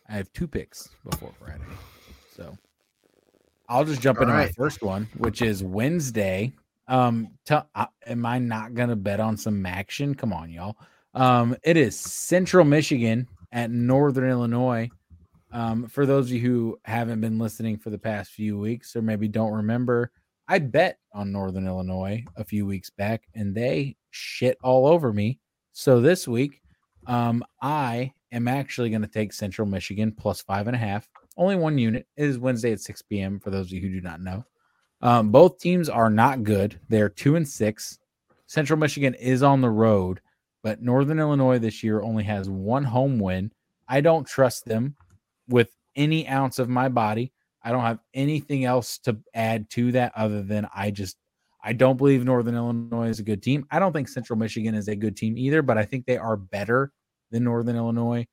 I 0.09 0.13
have 0.15 0.33
two 0.33 0.49
picks 0.49 0.89
before 1.05 1.33
Friday, 1.39 1.65
so 2.35 2.57
I'll 3.69 3.85
just 3.85 4.01
jump 4.01 4.19
All 4.19 4.23
into 4.23 4.35
my 4.35 4.49
first 4.53 4.81
one, 4.83 5.09
which 5.19 5.43
is 5.43 5.63
Wednesday. 5.63 6.53
Um, 6.89 7.37
tell, 7.45 7.69
uh, 7.75 7.87
am 8.07 8.25
I 8.25 8.39
not 8.39 8.75
gonna 8.75 8.97
bet 8.97 9.21
on 9.21 9.37
some 9.37 9.67
action? 9.67 10.15
Come 10.15 10.33
on, 10.33 10.51
y'all. 10.51 10.77
Um, 11.15 11.57
it 11.65 11.77
is 11.77 11.99
Central 11.99 12.65
Michigan 12.65 13.27
at 13.53 13.71
Northern 13.71 14.31
Illinois. 14.31 14.89
Um, 15.53 15.89
for 15.89 16.07
those 16.07 16.27
of 16.27 16.33
you 16.33 16.41
who 16.41 16.81
haven't 16.85 17.21
been 17.21 17.39
listening 17.39 17.79
for 17.79 17.91
the 17.91 17.99
past 17.99 18.31
few 18.31 18.59
weeks, 18.59 18.95
or 18.95 19.03
maybe 19.03 19.27
don't 19.27 19.53
remember, 19.53 20.13
I 20.47 20.61
bet 20.61 20.99
on 21.13 21.33
Northern 21.33 21.67
Illinois 21.67 22.25
a 22.37 22.45
few 22.45 22.67
weeks 22.67 22.91
back, 22.91 23.25
and 23.35 23.55
they 23.55 23.97
shit 24.11 24.59
all 24.63 24.87
over 24.87 25.13
me. 25.13 25.41
So 25.73 26.01
this 26.01 26.29
week, 26.29 26.61
um, 27.07 27.45
I 27.63 28.13
am 28.33 28.47
actually 28.47 28.91
going 28.91 29.03
to 29.03 29.09
take 29.09 29.33
Central 29.33 29.67
Michigan 29.67 30.13
plus 30.13 30.41
five 30.41 30.67
and 30.67 30.77
a 30.77 30.79
half. 30.79 31.09
Only 31.37 31.57
one 31.57 31.79
unit. 31.79 32.07
It 32.17 32.25
is 32.25 32.39
Wednesday 32.39 32.73
at 32.73 32.81
6 32.81 33.03
p.m. 33.03 33.41
for 33.41 33.51
those 33.51 33.67
of 33.67 33.73
you 33.73 33.81
who 33.81 33.91
do 33.91 34.01
not 34.01 34.21
know. 34.21 34.45
Um, 35.03 35.31
both 35.31 35.59
teams 35.59 35.89
are 35.89 36.11
not 36.11 36.45
good. 36.45 36.79
They're 36.89 37.09
two 37.09 37.37
and 37.37 37.49
six. 37.49 37.99
Central 38.47 38.79
Michigan 38.79 39.15
is 39.15 39.43
on 39.43 39.61
the 39.61 39.71
road, 39.71 40.21
but 40.63 40.83
Northern 40.83 41.19
Illinois 41.19 41.59
this 41.59 41.83
year 41.83 42.03
only 42.03 42.25
has 42.25 42.49
one 42.49 42.85
home 42.85 43.19
win. 43.19 43.53
I 43.89 44.01
don't 44.01 44.27
trust 44.27 44.65
them 44.65 44.97
with 45.49 45.75
any 45.97 46.29
ounce 46.29 46.59
of 46.59 46.69
my 46.69 46.89
body. 46.89 47.33
I 47.63 47.73
don't 47.73 47.83
have 47.83 47.99
anything 48.15 48.65
else 48.65 48.99
to 48.99 49.19
add 49.35 49.69
to 49.71 49.93
that 49.93 50.13
other 50.17 50.43
than 50.43 50.67
I 50.75 50.91
just 50.91 51.17
I 51.63 51.73
don't 51.75 51.97
believe 51.97 52.25
Northern 52.25 52.55
Illinois 52.55 53.09
is 53.09 53.21
a 53.21 53.25
good 53.25 53.43
team. 53.43 53.67
I 53.71 53.79
don't 53.79 53.93
think 53.93 54.09
Central 54.09 54.39
Michigan 54.39 54.75
is 54.75 54.89
a 54.89 54.97
good 54.97 55.17
team 55.17 55.37
either, 55.37 55.61
but 55.61 55.77
I 55.77 55.85
think 55.85 56.07
they 56.07 56.17
are 56.17 56.37
better 56.37 56.93
than 57.31 57.45
Northern 57.45 57.77
Illinois. 57.77 58.27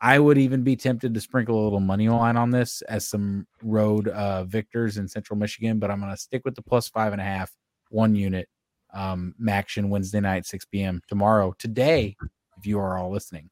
I 0.00 0.18
would 0.18 0.38
even 0.38 0.62
be 0.62 0.76
tempted 0.76 1.12
to 1.12 1.20
sprinkle 1.20 1.62
a 1.62 1.64
little 1.64 1.80
money 1.80 2.08
line 2.08 2.38
on 2.38 2.50
this 2.50 2.80
as 2.82 3.06
some 3.06 3.46
road 3.62 4.08
uh, 4.08 4.44
victors 4.44 4.96
in 4.96 5.06
Central 5.06 5.38
Michigan, 5.38 5.78
but 5.78 5.90
I'm 5.90 6.00
going 6.00 6.10
to 6.10 6.16
stick 6.16 6.42
with 6.46 6.54
the 6.54 6.62
plus 6.62 6.88
five 6.88 7.12
and 7.12 7.20
a 7.20 7.24
half, 7.24 7.52
one 7.90 8.14
unit. 8.14 8.48
Um, 8.92 9.34
Maction 9.40 9.88
Wednesday 9.88 10.20
night, 10.20 10.46
6 10.46 10.64
p.m. 10.66 11.00
tomorrow, 11.08 11.54
today, 11.58 12.16
if 12.58 12.66
you 12.66 12.78
are 12.78 12.98
all 12.98 13.10
listening. 13.10 13.50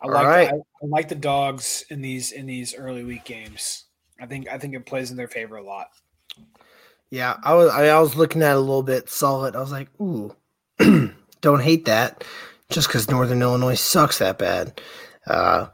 I 0.00 0.06
All 0.06 0.12
like 0.12 0.26
right. 0.26 0.48
I, 0.48 0.52
I 0.52 0.86
like 0.86 1.08
the 1.08 1.14
dogs 1.14 1.84
in 1.90 2.00
these 2.02 2.30
in 2.32 2.46
these 2.46 2.74
early 2.74 3.02
week 3.02 3.24
games. 3.24 3.86
I 4.20 4.26
think 4.26 4.48
I 4.48 4.58
think 4.58 4.74
it 4.74 4.86
plays 4.86 5.10
in 5.10 5.16
their 5.16 5.28
favor 5.28 5.56
a 5.56 5.62
lot. 5.62 5.88
Yeah, 7.10 7.36
I 7.42 7.54
was 7.54 7.70
I, 7.70 7.98
was 8.00 8.16
looking 8.16 8.42
at 8.42 8.52
it 8.52 8.56
a 8.56 8.60
little 8.60 8.82
bit, 8.82 9.08
solid. 9.08 9.56
I 9.56 9.60
was 9.60 9.72
like, 9.72 9.88
ooh, 10.00 10.36
don't 11.40 11.62
hate 11.62 11.86
that, 11.86 12.22
just 12.70 12.88
because 12.88 13.10
Northern 13.10 13.42
Illinois 13.42 13.74
sucks 13.74 14.18
that 14.18 14.38
bad. 14.38 14.80
Uh, 15.26 15.66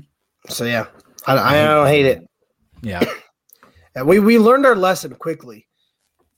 so 0.48 0.64
yeah, 0.64 0.86
I, 1.26 1.36
I 1.36 1.64
don't 1.64 1.86
hate 1.86 2.06
it. 2.06 2.28
Yeah. 2.82 3.02
And 3.94 4.06
we 4.08 4.20
we 4.20 4.38
learned 4.38 4.66
our 4.66 4.76
lesson 4.76 5.14
quickly. 5.14 5.66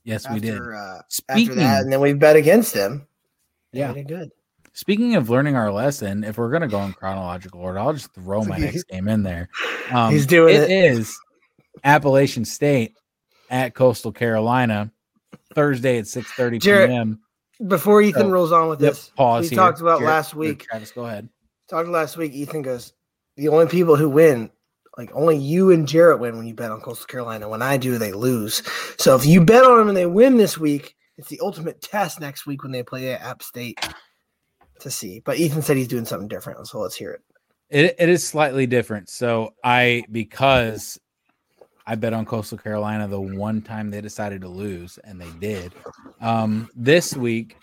Yes, 0.04 0.24
after, 0.26 0.34
we 0.34 0.40
did. 0.40 0.60
Uh, 0.60 0.98
after 1.28 1.54
that, 1.54 1.82
and 1.82 1.92
then 1.92 2.00
we 2.00 2.12
bet 2.12 2.36
against 2.36 2.74
them. 2.74 3.06
Yeah. 3.72 3.92
good. 4.02 4.30
Speaking 4.72 5.14
of 5.14 5.30
learning 5.30 5.56
our 5.56 5.72
lesson, 5.72 6.24
if 6.24 6.36
we're 6.36 6.50
going 6.50 6.62
to 6.62 6.68
go 6.68 6.82
in 6.82 6.92
chronological 6.92 7.60
order, 7.60 7.78
I'll 7.78 7.92
just 7.92 8.12
throw 8.12 8.44
my 8.44 8.58
next 8.58 8.84
game 8.88 9.08
in 9.08 9.22
there. 9.22 9.48
Um, 9.90 10.12
He's 10.12 10.26
doing 10.26 10.54
it. 10.56 10.62
It 10.62 10.70
is 10.70 11.16
Appalachian 11.84 12.44
State 12.44 12.94
at 13.50 13.74
Coastal 13.74 14.12
Carolina 14.12 14.90
Thursday 15.54 15.98
at 15.98 16.06
six 16.08 16.30
thirty 16.32 16.58
p.m. 16.58 17.20
Before 17.68 18.02
Ethan 18.02 18.22
So, 18.22 18.30
rolls 18.30 18.50
on 18.52 18.68
with 18.68 18.80
this, 18.80 19.10
pause 19.10 19.44
we 19.44 19.50
here. 19.50 19.56
talked 19.56 19.80
about 19.80 20.00
Jarrett, 20.00 20.12
last 20.12 20.34
week. 20.34 20.64
Travis, 20.64 20.90
go 20.90 21.06
ahead. 21.06 21.28
Talked 21.68 21.88
last 21.88 22.16
week. 22.16 22.32
Ethan 22.32 22.62
goes, 22.62 22.92
the 23.36 23.48
only 23.48 23.66
people 23.66 23.94
who 23.94 24.08
win, 24.10 24.50
like 24.96 25.10
only 25.14 25.36
you 25.36 25.70
and 25.70 25.88
Jarrett 25.88 26.20
win 26.20 26.36
when 26.36 26.46
you 26.46 26.54
bet 26.54 26.70
on 26.70 26.80
Coastal 26.80 27.06
Carolina. 27.06 27.48
When 27.48 27.62
I 27.62 27.76
do, 27.76 27.98
they 27.98 28.12
lose. 28.12 28.62
So 28.98 29.16
if 29.16 29.26
you 29.26 29.44
bet 29.44 29.64
on 29.64 29.78
them 29.78 29.88
and 29.88 29.96
they 29.96 30.06
win 30.06 30.36
this 30.36 30.56
week, 30.56 30.94
it's 31.16 31.28
the 31.28 31.40
ultimate 31.40 31.80
test 31.80 32.20
next 32.20 32.46
week 32.46 32.62
when 32.62 32.72
they 32.72 32.82
play 32.82 33.12
at 33.12 33.22
App 33.22 33.42
State 33.42 33.78
to 34.80 34.90
see. 34.90 35.20
But 35.20 35.38
Ethan 35.38 35.62
said 35.62 35.76
he's 35.76 35.88
doing 35.88 36.04
something 36.04 36.28
different, 36.28 36.66
so 36.66 36.80
let's 36.80 36.96
hear 36.96 37.12
it. 37.12 37.22
It, 37.70 37.94
it 37.98 38.08
is 38.08 38.26
slightly 38.26 38.66
different. 38.66 39.08
So 39.08 39.54
I 39.64 40.04
because 40.10 40.98
I 41.86 41.94
bet 41.96 42.12
on 42.12 42.24
Coastal 42.24 42.58
Carolina 42.58 43.08
the 43.08 43.20
one 43.20 43.62
time 43.62 43.90
they 43.90 44.00
decided 44.00 44.40
to 44.42 44.48
lose, 44.48 44.98
and 45.04 45.20
they 45.20 45.30
did. 45.40 45.72
Um, 46.20 46.68
this 46.74 47.16
week, 47.16 47.56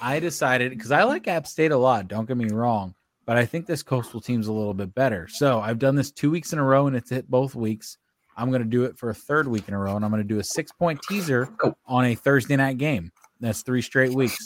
I 0.00 0.20
decided 0.20 0.70
because 0.70 0.90
I 0.90 1.04
like 1.04 1.28
App 1.28 1.46
State 1.46 1.72
a 1.72 1.76
lot. 1.76 2.08
Don't 2.08 2.26
get 2.26 2.36
me 2.36 2.48
wrong, 2.50 2.94
but 3.26 3.36
I 3.36 3.44
think 3.44 3.66
this 3.66 3.82
Coastal 3.82 4.20
team's 4.20 4.46
a 4.46 4.52
little 4.52 4.72
bit 4.72 4.94
better. 4.94 5.28
So 5.28 5.60
I've 5.60 5.78
done 5.78 5.96
this 5.96 6.10
two 6.10 6.30
weeks 6.30 6.52
in 6.52 6.58
a 6.58 6.64
row, 6.64 6.86
and 6.86 6.96
it's 6.96 7.10
hit 7.10 7.28
both 7.28 7.54
weeks. 7.54 7.98
I'm 8.36 8.50
going 8.50 8.62
to 8.62 8.68
do 8.68 8.84
it 8.84 8.96
for 8.96 9.10
a 9.10 9.14
third 9.14 9.48
week 9.48 9.68
in 9.68 9.74
a 9.74 9.78
row, 9.78 9.96
and 9.96 10.04
I'm 10.04 10.10
going 10.10 10.22
to 10.22 10.28
do 10.28 10.38
a 10.38 10.44
six 10.44 10.70
point 10.72 11.00
teaser 11.08 11.48
on 11.86 12.04
a 12.06 12.14
Thursday 12.14 12.56
night 12.56 12.78
game. 12.78 13.10
That's 13.40 13.62
three 13.62 13.82
straight 13.82 14.14
weeks. 14.14 14.38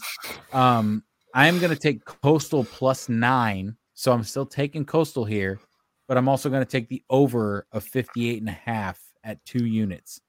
Um, 0.52 1.04
I'm 1.34 1.58
going 1.58 1.72
to 1.72 1.78
take 1.78 2.04
Coastal 2.04 2.64
plus 2.64 3.08
nine. 3.08 3.76
So 3.94 4.12
I'm 4.12 4.24
still 4.24 4.46
taking 4.46 4.86
Coastal 4.86 5.26
here, 5.26 5.60
but 6.08 6.16
I'm 6.16 6.28
also 6.28 6.48
going 6.48 6.64
to 6.64 6.70
take 6.70 6.88
the 6.88 7.02
over 7.10 7.66
of 7.70 7.84
58 7.84 8.40
and 8.40 8.48
a 8.48 8.52
half 8.52 8.98
at 9.24 9.44
two 9.44 9.66
units. 9.66 10.20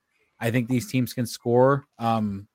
I 0.41 0.51
think 0.51 0.67
these 0.67 0.91
teams 0.91 1.13
can 1.13 1.25
score 1.25 1.85
um, 1.97 2.47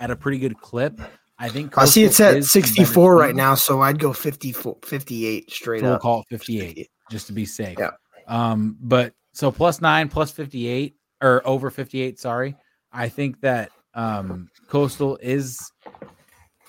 at 0.00 0.10
a 0.10 0.16
pretty 0.16 0.38
good 0.38 0.58
clip. 0.60 0.98
I 1.38 1.48
think 1.48 1.76
I 1.76 1.84
see 1.86 2.04
it's 2.04 2.20
at 2.20 2.36
is 2.36 2.52
the 2.52 2.60
better 2.60 2.66
64 2.68 3.16
right 3.16 3.34
now, 3.34 3.54
so 3.54 3.80
I'd 3.80 3.98
go 3.98 4.12
54, 4.12 4.78
58 4.84 5.50
straight 5.50 5.80
So 5.80 5.86
we'll 5.86 5.94
up. 5.94 6.00
call 6.00 6.20
it 6.20 6.26
58 6.38 6.88
just 7.10 7.26
to 7.26 7.32
be 7.32 7.44
safe. 7.46 7.76
Yeah. 7.78 7.90
Um, 8.28 8.76
but 8.80 9.12
so 9.32 9.50
plus 9.50 9.80
nine, 9.80 10.08
plus 10.08 10.30
58 10.30 10.94
or 11.22 11.42
over 11.46 11.70
58. 11.70 12.18
Sorry. 12.20 12.54
I 12.92 13.08
think 13.08 13.40
that 13.40 13.70
Um, 13.94 14.48
Coastal 14.68 15.18
is 15.20 15.58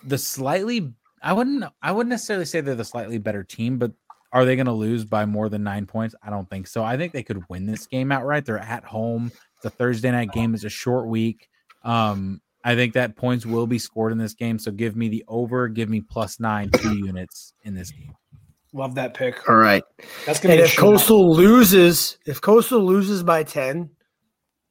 the 0.03 0.18
slightly. 0.18 0.94
I 1.22 1.31
wouldn't. 1.34 1.64
I 1.81 1.91
wouldn't 1.91 2.10
necessarily 2.10 2.45
say 2.45 2.60
they're 2.61 2.76
the 2.76 2.84
slightly 2.84 3.18
better 3.18 3.44
team, 3.44 3.77
but 3.77 3.91
are 4.34 4.44
they 4.45 4.56
going 4.56 4.65
to 4.65 4.73
lose 4.73 5.06
by 5.06 5.26
more 5.26 5.48
than 5.48 5.64
nine 5.64 5.85
points? 5.85 6.15
I 6.23 6.30
don't 6.30 6.49
think 6.49 6.68
so. 6.68 6.84
I 6.84 6.98
think 6.98 7.14
they 7.14 7.23
could 7.23 7.48
win 7.49 7.65
this 7.65 7.85
game 7.88 8.11
outright. 8.11 8.45
They're 8.45 8.57
at 8.57 8.84
home. 8.84 9.31
It's 9.57 9.65
a 9.65 9.69
Thursday 9.69 10.11
night 10.11 10.31
game. 10.31 10.53
It's 10.53 10.64
a 10.65 10.69
short 10.69 11.07
week. 11.07 11.48
Um, 11.84 12.41
I 12.64 12.76
think 12.76 12.94
that 12.94 13.15
points 13.15 13.45
will 13.45 13.68
be 13.68 13.77
scored 13.80 14.11
in 14.11 14.18
this 14.18 14.34
game. 14.34 14.57
So 14.57 14.72
give 14.72 14.95
me 14.95 15.10
the 15.10 15.23
over. 15.27 15.68
Give 15.68 15.90
me 15.90 16.02
plus 16.02 16.40
nine 16.40 16.69
two 16.72 16.98
units 17.06 17.53
in 17.64 17.73
this 17.76 17.91
game. 17.91 18.14
Love 18.73 18.95
that 18.95 19.14
pick. 19.14 19.48
All 19.49 19.56
right. 19.56 19.84
That's 20.26 20.40
gonna 20.40 20.53
And 20.56 20.60
be 20.60 20.61
a 20.64 20.65
if 20.65 20.72
shootout. 20.72 20.77
Coastal 20.77 21.35
loses, 21.35 22.18
if 22.26 22.41
Coastal 22.41 22.84
loses 22.84 23.22
by 23.23 23.44
ten, 23.44 23.90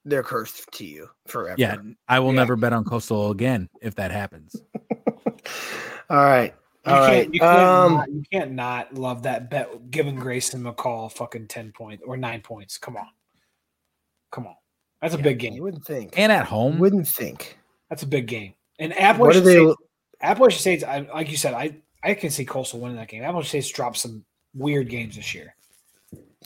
they're 0.05 0.24
cursed 0.24 0.70
to 0.73 0.85
you 0.85 1.09
forever. 1.28 1.55
Yeah, 1.59 1.77
I 2.09 2.19
will 2.19 2.32
never 2.32 2.56
bet 2.56 2.73
on 2.73 2.85
Coastal 2.85 3.31
again 3.31 3.69
if 3.81 3.94
that 3.97 4.10
happens. 4.10 4.56
All 6.10 6.16
right. 6.19 6.55
You 6.85 6.93
All 6.93 7.06
can't, 7.06 7.12
right. 7.12 7.35
you, 7.35 7.40
can't 7.40 7.59
Um, 7.60 7.94
not, 7.94 8.09
you 8.10 8.23
can't 8.32 8.52
not 8.52 8.94
love 8.94 9.23
that 9.23 9.48
bet 9.51 9.90
giving 9.93 10.16
Grayson 10.16 10.64
McCall 10.64 11.12
fucking 11.12 11.47
10 11.47 11.70
points 11.70 12.02
or 12.05 12.16
nine 12.16 12.40
points. 12.40 12.77
Come 12.77 12.97
on. 12.97 13.06
Come 14.32 14.48
on. 14.48 14.56
That's 15.01 15.14
a 15.14 15.19
big 15.19 15.39
game. 15.39 15.52
You 15.55 15.62
wouldn't 15.62 15.85
think. 15.85 16.14
And 16.16 16.32
at 16.32 16.44
home. 16.47 16.78
Wouldn't 16.81 17.06
think. 17.06 17.56
That's 17.93 18.05
a 18.05 18.06
big 18.06 18.27
game. 18.27 18.55
And 18.78 18.90
What 18.93 19.02
Appalachian 19.02 19.44
do 19.44 19.51
they? 19.51 19.55
State, 19.66 19.77
Appalachian 20.23 20.59
State's, 20.60 20.82
I, 20.82 21.01
like 21.12 21.31
you 21.31 21.36
said, 21.36 21.52
I, 21.52 21.77
I 22.02 22.14
can 22.14 22.31
see 22.31 22.47
Coastal 22.47 22.81
winning 22.81 22.97
that 22.97 23.09
game. 23.09 23.23
Appalachian 23.23 23.48
State's 23.51 23.69
dropped 23.70 23.98
some 23.98 24.24
weird 24.55 24.89
games 24.89 25.14
this 25.16 25.35
year. 25.35 25.55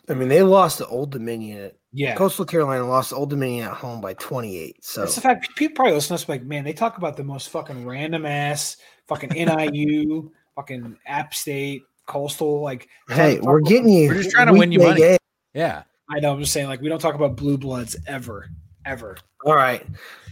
I 0.08 0.14
mean, 0.14 0.26
they 0.28 0.42
lost 0.42 0.78
to 0.78 0.88
Old 0.88 1.12
Dominion. 1.12 1.70
Yeah. 1.92 2.16
Coastal 2.16 2.46
Carolina 2.46 2.84
lost 2.84 3.10
to 3.10 3.14
Old 3.14 3.30
Dominion 3.30 3.66
at 3.68 3.74
home 3.74 4.00
by 4.00 4.14
28. 4.14 4.84
So 4.84 5.02
That's 5.02 5.14
the 5.14 5.20
fact. 5.20 5.54
People 5.54 5.76
probably 5.76 5.94
listen 5.94 6.08
to 6.08 6.14
us 6.14 6.28
like, 6.28 6.42
man, 6.42 6.64
they 6.64 6.72
talk 6.72 6.98
about 6.98 7.16
the 7.16 7.22
most 7.22 7.50
fucking 7.50 7.86
random 7.86 8.26
ass 8.26 8.76
fucking 9.06 9.30
NIU, 9.30 10.32
fucking 10.56 10.98
App 11.06 11.32
State, 11.32 11.84
Coastal. 12.06 12.60
Like, 12.60 12.88
hey, 13.08 13.38
we're 13.38 13.58
about- 13.60 13.68
getting 13.68 13.88
you. 13.88 14.08
We're 14.08 14.14
just 14.20 14.32
trying 14.32 14.48
to 14.48 14.52
win 14.52 14.72
you 14.72 14.80
money. 14.80 15.00
game. 15.00 15.18
Yeah. 15.54 15.84
I 16.10 16.18
know. 16.18 16.32
I'm 16.32 16.40
just 16.40 16.52
saying, 16.52 16.66
like, 16.66 16.80
we 16.80 16.88
don't 16.88 17.00
talk 17.00 17.14
about 17.14 17.36
blue 17.36 17.56
bloods 17.56 17.96
ever, 18.08 18.50
ever. 18.84 19.16
All 19.44 19.54
right. 19.54 19.86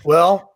Well, 0.05 0.54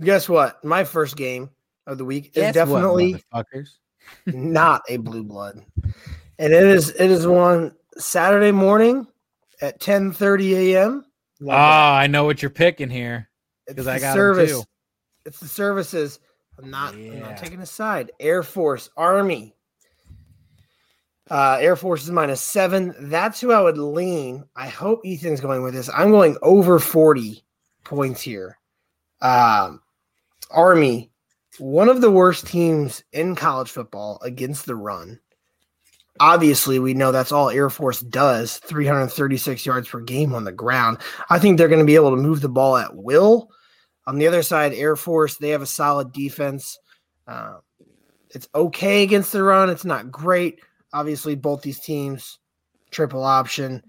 guess 0.00 0.28
what? 0.28 0.62
My 0.64 0.84
first 0.84 1.16
game 1.16 1.50
of 1.86 1.98
the 1.98 2.04
week 2.04 2.26
is 2.26 2.32
Guess 2.34 2.56
what, 2.56 2.64
definitely 2.80 3.24
motherfuckers. 3.34 3.68
not 4.26 4.82
a 4.88 4.96
blue 4.96 5.22
blood. 5.24 5.64
And 6.38 6.52
it 6.52 6.62
is 6.62 6.90
it 6.90 7.10
is 7.10 7.26
one 7.26 7.74
Saturday 7.98 8.52
morning 8.52 9.06
at 9.60 9.80
10 9.80 10.12
30 10.12 10.74
a.m. 10.74 11.04
Oh, 11.42 11.48
I 11.50 12.06
know 12.06 12.24
what 12.24 12.42
you're 12.42 12.50
picking 12.50 12.90
here 12.90 13.28
It's 13.66 13.74
because 13.74 13.86
I 13.86 13.94
the 13.94 14.00
got 14.00 14.14
service. 14.14 14.50
too. 14.50 14.62
It's 15.24 15.40
the 15.40 15.48
services. 15.48 16.18
I'm 16.58 16.70
not, 16.70 16.94
I'm 16.94 17.20
not 17.20 17.38
taking 17.38 17.60
a 17.60 17.66
side. 17.66 18.12
Air 18.20 18.42
Force, 18.42 18.90
Army. 18.96 19.54
Uh, 21.30 21.56
Air 21.60 21.76
Force 21.76 22.02
is 22.04 22.10
minus 22.10 22.40
seven. 22.42 22.94
That's 22.98 23.40
who 23.40 23.52
I 23.52 23.60
would 23.62 23.78
lean. 23.78 24.44
I 24.56 24.68
hope 24.68 25.00
Ethan's 25.06 25.40
going 25.40 25.62
with 25.62 25.74
this. 25.74 25.88
I'm 25.94 26.10
going 26.10 26.36
over 26.42 26.78
40 26.78 27.42
points 27.84 28.20
here. 28.20 28.58
Um, 29.22 29.80
Army, 30.50 31.10
one 31.58 31.88
of 31.88 32.00
the 32.00 32.10
worst 32.10 32.46
teams 32.46 33.02
in 33.12 33.34
college 33.34 33.70
football 33.70 34.18
against 34.22 34.66
the 34.66 34.76
run. 34.76 35.20
Obviously, 36.18 36.78
we 36.78 36.92
know 36.92 37.12
that's 37.12 37.32
all 37.32 37.48
Air 37.48 37.70
Force 37.70 38.00
does 38.00 38.58
336 38.58 39.64
yards 39.64 39.88
per 39.88 40.00
game 40.00 40.34
on 40.34 40.44
the 40.44 40.52
ground. 40.52 40.98
I 41.30 41.38
think 41.38 41.56
they're 41.56 41.68
going 41.68 41.80
to 41.80 41.86
be 41.86 41.94
able 41.94 42.10
to 42.10 42.22
move 42.22 42.40
the 42.40 42.48
ball 42.48 42.76
at 42.76 42.94
will. 42.94 43.50
On 44.06 44.18
the 44.18 44.26
other 44.26 44.42
side, 44.42 44.74
Air 44.74 44.96
Force, 44.96 45.36
they 45.36 45.50
have 45.50 45.62
a 45.62 45.66
solid 45.66 46.12
defense. 46.12 46.78
Uh, 47.26 47.58
it's 48.30 48.48
okay 48.54 49.02
against 49.02 49.32
the 49.32 49.42
run. 49.42 49.70
It's 49.70 49.84
not 49.84 50.10
great. 50.10 50.60
Obviously, 50.92 51.36
both 51.36 51.62
these 51.62 51.80
teams, 51.80 52.38
triple 52.90 53.22
option, 53.22 53.82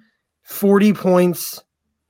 40 0.43 0.93
points. 0.93 1.61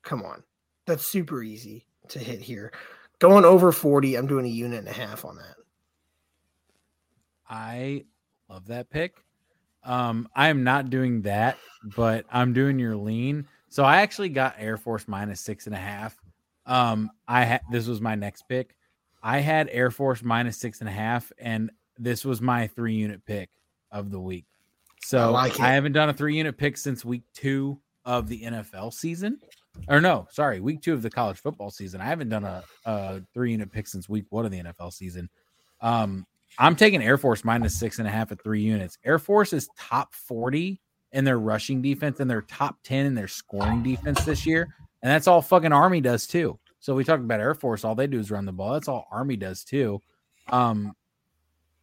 Come 0.04 0.24
on. 0.24 0.44
That's 0.86 1.08
super 1.08 1.42
easy 1.42 1.88
to 2.10 2.20
hit 2.20 2.42
here. 2.42 2.74
Going 3.22 3.46
over 3.46 3.72
40, 3.72 4.16
I'm 4.16 4.26
doing 4.26 4.46
a 4.46 4.50
unit 4.50 4.80
and 4.80 4.88
a 4.88 4.94
half 4.94 5.26
on 5.26 5.36
that. 5.36 5.56
I 7.48 8.06
love 8.50 8.66
that 8.68 8.90
pick. 8.90 9.24
Um, 9.84 10.28
I 10.36 10.50
am 10.50 10.64
not 10.64 10.90
doing 10.90 11.22
that, 11.22 11.60
but 11.96 12.26
I'm 12.32 12.52
doing 12.52 12.80
your 12.80 12.96
lean. 12.96 13.48
So 13.70 13.84
I 13.84 14.02
actually 14.02 14.30
got 14.30 14.56
Air 14.58 14.76
Force 14.76 15.08
minus 15.08 15.40
six 15.40 15.68
and 15.68 15.76
a 15.76 15.80
half. 15.80 16.18
Um, 16.66 17.12
I 17.28 17.44
had 17.44 17.62
this 17.70 17.86
was 17.86 18.02
my 18.02 18.16
next 18.16 18.48
pick. 18.50 18.76
I 19.22 19.38
had 19.38 19.70
Air 19.72 19.92
Force 19.92 20.24
minus 20.24 20.58
six 20.58 20.80
and 20.80 20.90
a 20.90 20.92
half, 20.92 21.32
and 21.38 21.70
this 22.00 22.26
was 22.26 22.42
my 22.42 22.68
three 22.68 22.96
unit 22.96 23.24
pick 23.26 23.52
of 23.92 24.10
the 24.10 24.20
week. 24.20 24.46
So 25.04 25.20
I 25.20 25.26
like. 25.26 25.60
I 25.60 25.74
haven't 25.74 25.94
done 25.94 26.10
a 26.10 26.14
three 26.14 26.38
unit 26.38 26.58
pick 26.58 26.76
since 26.76 27.06
week 27.06 27.24
two 27.36 27.80
of 28.04 28.28
the 28.28 28.42
NFL 28.42 28.94
season. 28.94 29.40
Or 29.88 30.02
no, 30.02 30.28
sorry, 30.32 30.60
week 30.60 30.82
two 30.82 30.94
of 30.94 31.02
the 31.02 31.10
college 31.10 31.38
football 31.38 31.72
season. 31.72 32.02
I 32.02 32.06
haven't 32.06 32.30
done 32.30 32.44
a, 32.44 32.64
a 32.86 33.22
three 33.34 33.52
unit 33.52 33.72
pick 33.72 33.88
since 33.88 34.10
week 34.10 34.26
one 34.30 34.46
of 34.46 34.52
the 34.52 34.62
NFL 34.62 34.94
season. 34.94 35.30
Um, 35.82 36.26
I'm 36.60 36.76
taking 36.76 37.02
Air 37.02 37.18
Force 37.18 37.44
minus 37.44 37.80
six 37.80 38.00
and 38.00 38.08
a 38.08 38.12
half 38.12 38.32
at 38.32 38.44
three 38.44 38.62
units. 38.62 38.98
Air 39.06 39.20
Force 39.20 39.54
is 39.54 39.70
top 39.78 40.14
40 40.14 40.80
in 41.14 41.26
their 41.26 41.40
rushing 41.40 41.82
defense 41.82 42.20
and 42.20 42.30
their 42.30 42.42
top 42.44 42.78
10 42.84 43.06
in 43.06 43.16
their 43.16 43.28
scoring 43.28 43.84
defense 43.84 44.24
this 44.24 44.46
year. 44.46 44.76
And 45.02 45.12
that's 45.12 45.28
all 45.28 45.42
fucking 45.42 45.74
Army 45.74 46.02
does 46.02 46.28
too. 46.28 46.60
So 46.80 46.96
we 46.96 47.04
talked 47.04 47.24
about 47.24 47.40
Air 47.40 47.54
Force, 47.56 47.84
all 47.84 47.96
they 47.96 48.08
do 48.08 48.20
is 48.20 48.32
run 48.32 48.46
the 48.46 48.52
ball. 48.52 48.74
That's 48.74 48.88
all 48.88 49.08
Army 49.12 49.38
does 49.38 49.64
too. 49.64 50.02
Um, 50.50 50.94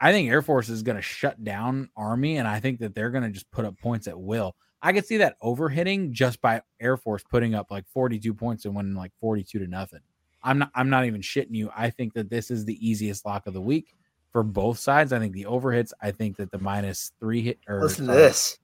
I 0.01 0.12
think 0.12 0.28
Air 0.28 0.43
Force 0.43 0.69
is 0.69 0.82
going 0.82 0.97
to 0.97 1.02
shut 1.02 1.43
down 1.43 1.89
Army, 1.97 2.36
and 2.36 2.47
I 2.47 2.60
think 2.60 2.81
that 2.81 2.94
they're 2.94 3.10
going 3.10 3.24
to 3.24 3.31
just 3.31 3.51
put 3.51 3.65
up 3.65 3.78
points 3.78 4.06
at 4.06 4.19
will. 4.19 4.55
I 4.82 4.92
could 4.92 5.06
see 5.06 5.16
that 5.18 5.36
overhitting 5.42 6.12
just 6.12 6.40
by 6.40 6.62
Air 6.80 6.96
Force 6.96 7.24
putting 7.28 7.55
up 7.55 7.70
like 7.70 7.84
42 7.88 8.32
points 8.34 8.64
and 8.64 8.74
winning 8.74 8.94
like 8.94 9.12
42 9.20 9.59
to 9.59 9.66
nothing. 9.66 10.00
I'm 10.42 10.59
not 10.59 10.70
I'm 10.74 10.88
not 10.88 11.05
even 11.05 11.20
shitting 11.20 11.55
you. 11.55 11.70
I 11.76 11.90
think 11.90 12.14
that 12.14 12.30
this 12.30 12.50
is 12.50 12.64
the 12.64 12.86
easiest 12.86 13.26
lock 13.26 13.46
of 13.46 13.55
the 13.55 13.60
week 13.60 13.94
for 14.30 14.42
both 14.42 14.78
sides. 14.78 15.12
I 15.12 15.18
think 15.18 15.32
the 15.32 15.44
overhits, 15.44 15.92
I 16.00 16.12
think 16.12 16.36
that 16.36 16.52
the 16.52 16.59
minus 16.59 17.12
three 17.18 17.42
hit 17.42 17.59
or 17.66 17.82
Listen 17.82 18.06
to 18.06 18.12
sorry, 18.12 18.22
this 18.22 18.59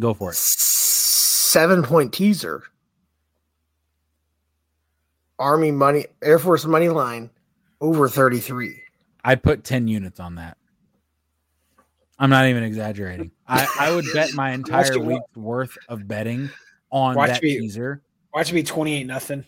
Go 0.00 0.14
for 0.14 0.30
it. 0.30 0.36
seven 0.36 1.82
point 1.84 2.12
teaser. 2.12 2.64
Army 5.38 5.70
money, 5.70 6.06
Air 6.22 6.38
Force 6.38 6.64
money 6.64 6.88
line 6.88 7.30
over 7.80 8.08
33. 8.08 8.80
I'd 9.24 9.42
put 9.42 9.64
10 9.64 9.88
units 9.88 10.20
on 10.20 10.36
that. 10.36 10.56
I'm 12.18 12.30
not 12.30 12.46
even 12.46 12.62
exaggerating. 12.62 13.30
I, 13.48 13.66
I 13.80 13.94
would 13.94 14.04
bet 14.12 14.34
my 14.34 14.50
entire 14.54 14.92
it- 14.92 15.02
week's 15.02 15.36
worth 15.36 15.76
of 15.88 16.06
betting 16.06 16.50
on 16.90 17.14
Watch 17.16 17.30
that 17.30 17.42
me- 17.42 17.58
teaser. 17.58 18.02
Watch 18.32 18.50
it 18.50 18.54
be 18.54 18.62
28 18.64 19.04
nothing. 19.06 19.44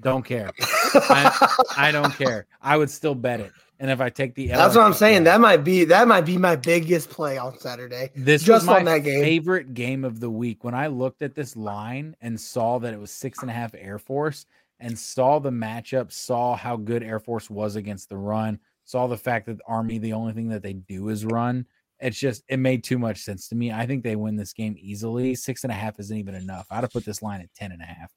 Don't 0.00 0.24
care. 0.24 0.50
I, 0.94 1.56
I 1.76 1.92
don't 1.92 2.10
care. 2.12 2.46
I 2.62 2.76
would 2.78 2.88
still 2.88 3.14
bet 3.14 3.40
it. 3.40 3.52
And 3.80 3.90
if 3.90 4.00
I 4.00 4.08
take 4.08 4.34
the 4.34 4.50
L, 4.50 4.58
That's 4.58 4.76
what 4.76 4.86
I'm 4.86 4.94
saying. 4.94 5.18
L. 5.18 5.24
That 5.24 5.40
might 5.42 5.58
be 5.58 5.84
that 5.84 6.08
might 6.08 6.22
be 6.22 6.38
my 6.38 6.56
biggest 6.56 7.10
play 7.10 7.36
on 7.36 7.58
Saturday. 7.58 8.10
This 8.16 8.42
just 8.42 8.62
was 8.62 8.66
my 8.66 8.78
on 8.78 8.84
that 8.86 9.00
game. 9.00 9.22
favorite 9.22 9.74
game 9.74 10.04
of 10.06 10.20
the 10.20 10.30
week. 10.30 10.64
When 10.64 10.74
I 10.74 10.86
looked 10.86 11.20
at 11.20 11.34
this 11.34 11.54
line 11.54 12.16
and 12.22 12.40
saw 12.40 12.78
that 12.78 12.94
it 12.94 13.00
was 13.00 13.10
six 13.10 13.40
and 13.42 13.50
a 13.50 13.52
half 13.52 13.74
Air 13.76 13.98
Force 13.98 14.46
and 14.80 14.98
saw 14.98 15.38
the 15.38 15.50
matchup, 15.50 16.10
saw 16.10 16.56
how 16.56 16.76
good 16.76 17.02
Air 17.02 17.20
Force 17.20 17.50
was 17.50 17.76
against 17.76 18.08
the 18.08 18.16
run, 18.16 18.58
saw 18.84 19.06
the 19.06 19.18
fact 19.18 19.44
that 19.46 19.58
the 19.58 19.64
Army, 19.66 19.98
the 19.98 20.14
only 20.14 20.32
thing 20.32 20.48
that 20.48 20.62
they 20.62 20.72
do 20.72 21.10
is 21.10 21.26
run. 21.26 21.66
It's 22.00 22.18
just, 22.18 22.42
it 22.48 22.58
made 22.58 22.84
too 22.84 22.98
much 22.98 23.20
sense 23.20 23.48
to 23.48 23.54
me. 23.54 23.72
I 23.72 23.86
think 23.86 24.02
they 24.02 24.16
win 24.16 24.36
this 24.36 24.52
game 24.52 24.76
easily. 24.78 25.34
Six 25.34 25.64
and 25.64 25.72
a 25.72 25.74
half 25.74 25.98
isn't 25.98 26.16
even 26.16 26.34
enough. 26.34 26.66
I'd 26.70 26.82
have 26.82 26.90
put 26.90 27.04
this 27.04 27.22
line 27.22 27.40
at 27.40 27.54
10 27.54 27.72
and 27.72 27.80
a 27.82 27.86
half. 27.86 28.12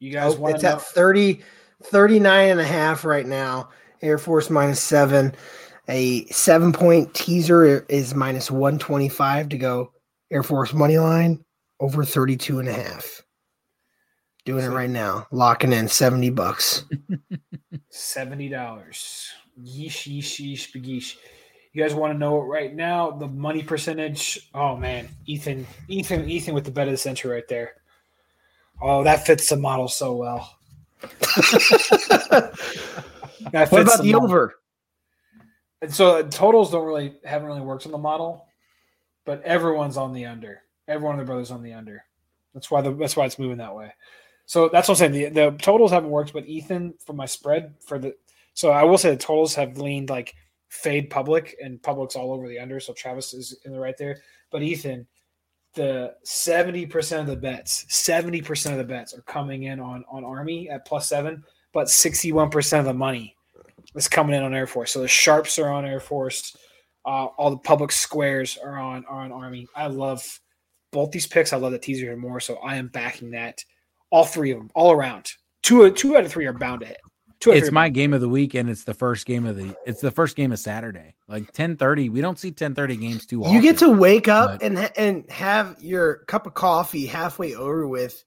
You 0.00 0.10
oh, 0.10 0.14
guys 0.14 0.34
Oh, 0.34 0.40
want 0.40 0.54
it's 0.56 0.62
to 0.62 0.68
at 0.68 0.74
know? 0.74 0.78
30, 0.80 1.40
39 1.84 2.50
and 2.50 2.60
a 2.60 2.64
half 2.64 3.04
right 3.04 3.26
now. 3.26 3.70
Air 4.02 4.18
Force 4.18 4.50
minus 4.50 4.80
seven. 4.80 5.34
A 5.88 6.26
seven 6.26 6.72
point 6.72 7.14
teaser 7.14 7.86
is 7.88 8.14
minus 8.14 8.50
125 8.50 9.48
to 9.50 9.58
go 9.58 9.92
Air 10.30 10.42
Force 10.42 10.74
money 10.74 10.98
line 10.98 11.44
over 11.80 12.04
32 12.04 12.58
and 12.58 12.68
a 12.68 12.72
half. 12.72 13.22
Doing 14.44 14.64
it 14.64 14.68
right 14.68 14.90
now. 14.90 15.26
Locking 15.30 15.72
in 15.72 15.88
70 15.88 16.30
bucks. 16.30 16.84
Seventy 17.90 18.48
dollars. 18.48 19.28
Yeesh, 19.60 20.06
yeesh, 20.06 20.38
yeesh, 20.38 20.70
begeesh. 20.72 21.16
You 21.76 21.82
guys 21.82 21.94
want 21.94 22.14
to 22.14 22.18
know 22.18 22.40
it 22.40 22.46
right 22.46 22.74
now? 22.74 23.10
The 23.10 23.28
money 23.28 23.62
percentage. 23.62 24.48
Oh 24.54 24.78
man, 24.78 25.10
Ethan, 25.26 25.66
Ethan, 25.88 26.26
Ethan 26.26 26.54
with 26.54 26.64
the 26.64 26.70
bet 26.70 26.88
of 26.88 26.92
the 26.92 26.96
century 26.96 27.30
right 27.34 27.46
there. 27.48 27.74
Oh, 28.80 29.04
that 29.04 29.26
fits 29.26 29.50
the 29.50 29.58
model 29.58 29.86
so 29.86 30.16
well. 30.16 30.56
That 33.52 33.70
What 33.70 33.82
about 33.82 34.02
the 34.02 34.10
model. 34.10 34.24
over? 34.24 34.54
And 35.82 35.94
so 35.94 36.16
uh, 36.16 36.22
totals 36.22 36.72
don't 36.72 36.86
really 36.86 37.18
haven't 37.26 37.46
really 37.46 37.60
worked 37.60 37.84
on 37.84 37.92
the 37.92 37.98
model, 37.98 38.46
but 39.26 39.42
everyone's 39.42 39.98
on 39.98 40.14
the 40.14 40.24
under. 40.24 40.62
Every 40.88 41.04
one 41.04 41.16
of 41.16 41.18
the 41.18 41.30
brothers 41.30 41.50
on 41.50 41.62
the 41.62 41.74
under. 41.74 42.02
That's 42.54 42.70
why 42.70 42.80
the 42.80 42.94
that's 42.94 43.16
why 43.16 43.26
it's 43.26 43.38
moving 43.38 43.58
that 43.58 43.76
way. 43.76 43.92
So 44.46 44.70
that's 44.70 44.88
what 44.88 44.94
I'm 44.94 45.12
saying. 45.12 45.34
The, 45.34 45.50
the 45.50 45.58
totals 45.58 45.90
haven't 45.90 46.08
worked, 46.08 46.32
but 46.32 46.46
Ethan 46.46 46.94
for 47.04 47.12
my 47.12 47.26
spread 47.26 47.74
for 47.80 47.98
the 47.98 48.16
so 48.54 48.70
I 48.70 48.84
will 48.84 48.96
say 48.96 49.10
the 49.10 49.16
totals 49.16 49.54
have 49.56 49.76
leaned 49.76 50.08
like 50.08 50.34
fade 50.68 51.10
public 51.10 51.56
and 51.62 51.82
public's 51.82 52.16
all 52.16 52.32
over 52.32 52.48
the 52.48 52.58
under. 52.58 52.80
So 52.80 52.92
Travis 52.92 53.34
is 53.34 53.58
in 53.64 53.72
the 53.72 53.80
right 53.80 53.96
there. 53.96 54.18
But 54.50 54.62
Ethan, 54.62 55.06
the 55.74 56.14
70% 56.24 57.20
of 57.20 57.26
the 57.26 57.36
bets, 57.36 57.84
70% 57.88 58.72
of 58.72 58.78
the 58.78 58.84
bets 58.84 59.14
are 59.14 59.22
coming 59.22 59.64
in 59.64 59.80
on 59.80 60.04
on 60.10 60.24
Army 60.24 60.68
at 60.70 60.86
plus 60.86 61.08
seven, 61.08 61.44
but 61.72 61.86
61% 61.86 62.78
of 62.78 62.84
the 62.86 62.94
money 62.94 63.36
is 63.94 64.08
coming 64.08 64.34
in 64.34 64.42
on 64.42 64.54
Air 64.54 64.66
Force. 64.66 64.92
So 64.92 65.00
the 65.00 65.08
sharps 65.08 65.58
are 65.58 65.70
on 65.70 65.84
Air 65.84 66.00
Force. 66.00 66.56
Uh, 67.04 67.26
all 67.26 67.50
the 67.50 67.58
public 67.58 67.92
squares 67.92 68.58
are 68.62 68.78
on 68.78 69.04
are 69.06 69.20
on 69.20 69.32
Army. 69.32 69.68
I 69.76 69.86
love 69.86 70.40
both 70.92 71.10
these 71.10 71.26
picks. 71.26 71.52
I 71.52 71.56
love 71.56 71.72
the 71.72 71.78
teaser 71.78 72.06
here 72.06 72.16
more. 72.16 72.40
So 72.40 72.56
I 72.56 72.76
am 72.76 72.88
backing 72.88 73.30
that. 73.32 73.64
All 74.10 74.24
three 74.24 74.50
of 74.50 74.58
them, 74.58 74.70
all 74.74 74.92
around. 74.92 75.30
Two 75.62 75.90
two 75.92 76.16
out 76.16 76.24
of 76.24 76.32
three 76.32 76.46
are 76.46 76.52
bound 76.52 76.80
to 76.80 76.86
hit. 76.86 77.00
Two 77.40 77.52
It's 77.52 77.70
my 77.70 77.88
game 77.90 78.14
of 78.14 78.20
the 78.22 78.28
week, 78.28 78.54
and 78.54 78.70
it's 78.70 78.84
the 78.84 78.94
first 78.94 79.26
game 79.26 79.44
of 79.46 79.56
the. 79.56 79.76
It's 79.86 80.00
the 80.00 80.10
first 80.10 80.36
game 80.36 80.52
of 80.52 80.58
Saturday, 80.58 81.14
like 81.28 81.52
ten 81.52 81.76
thirty. 81.76 82.08
We 82.08 82.20
don't 82.22 82.38
see 82.38 82.50
ten 82.50 82.74
thirty 82.74 82.96
games 82.96 83.26
too 83.26 83.42
often. 83.42 83.54
You 83.54 83.60
get 83.62 83.78
to 83.78 83.90
wake 83.90 84.26
up 84.28 84.52
but- 84.58 84.62
and 84.62 84.90
and 84.96 85.30
have 85.30 85.76
your 85.80 86.18
cup 86.26 86.46
of 86.46 86.54
coffee 86.54 87.04
halfway 87.06 87.54
over 87.54 87.86
with 87.86 88.24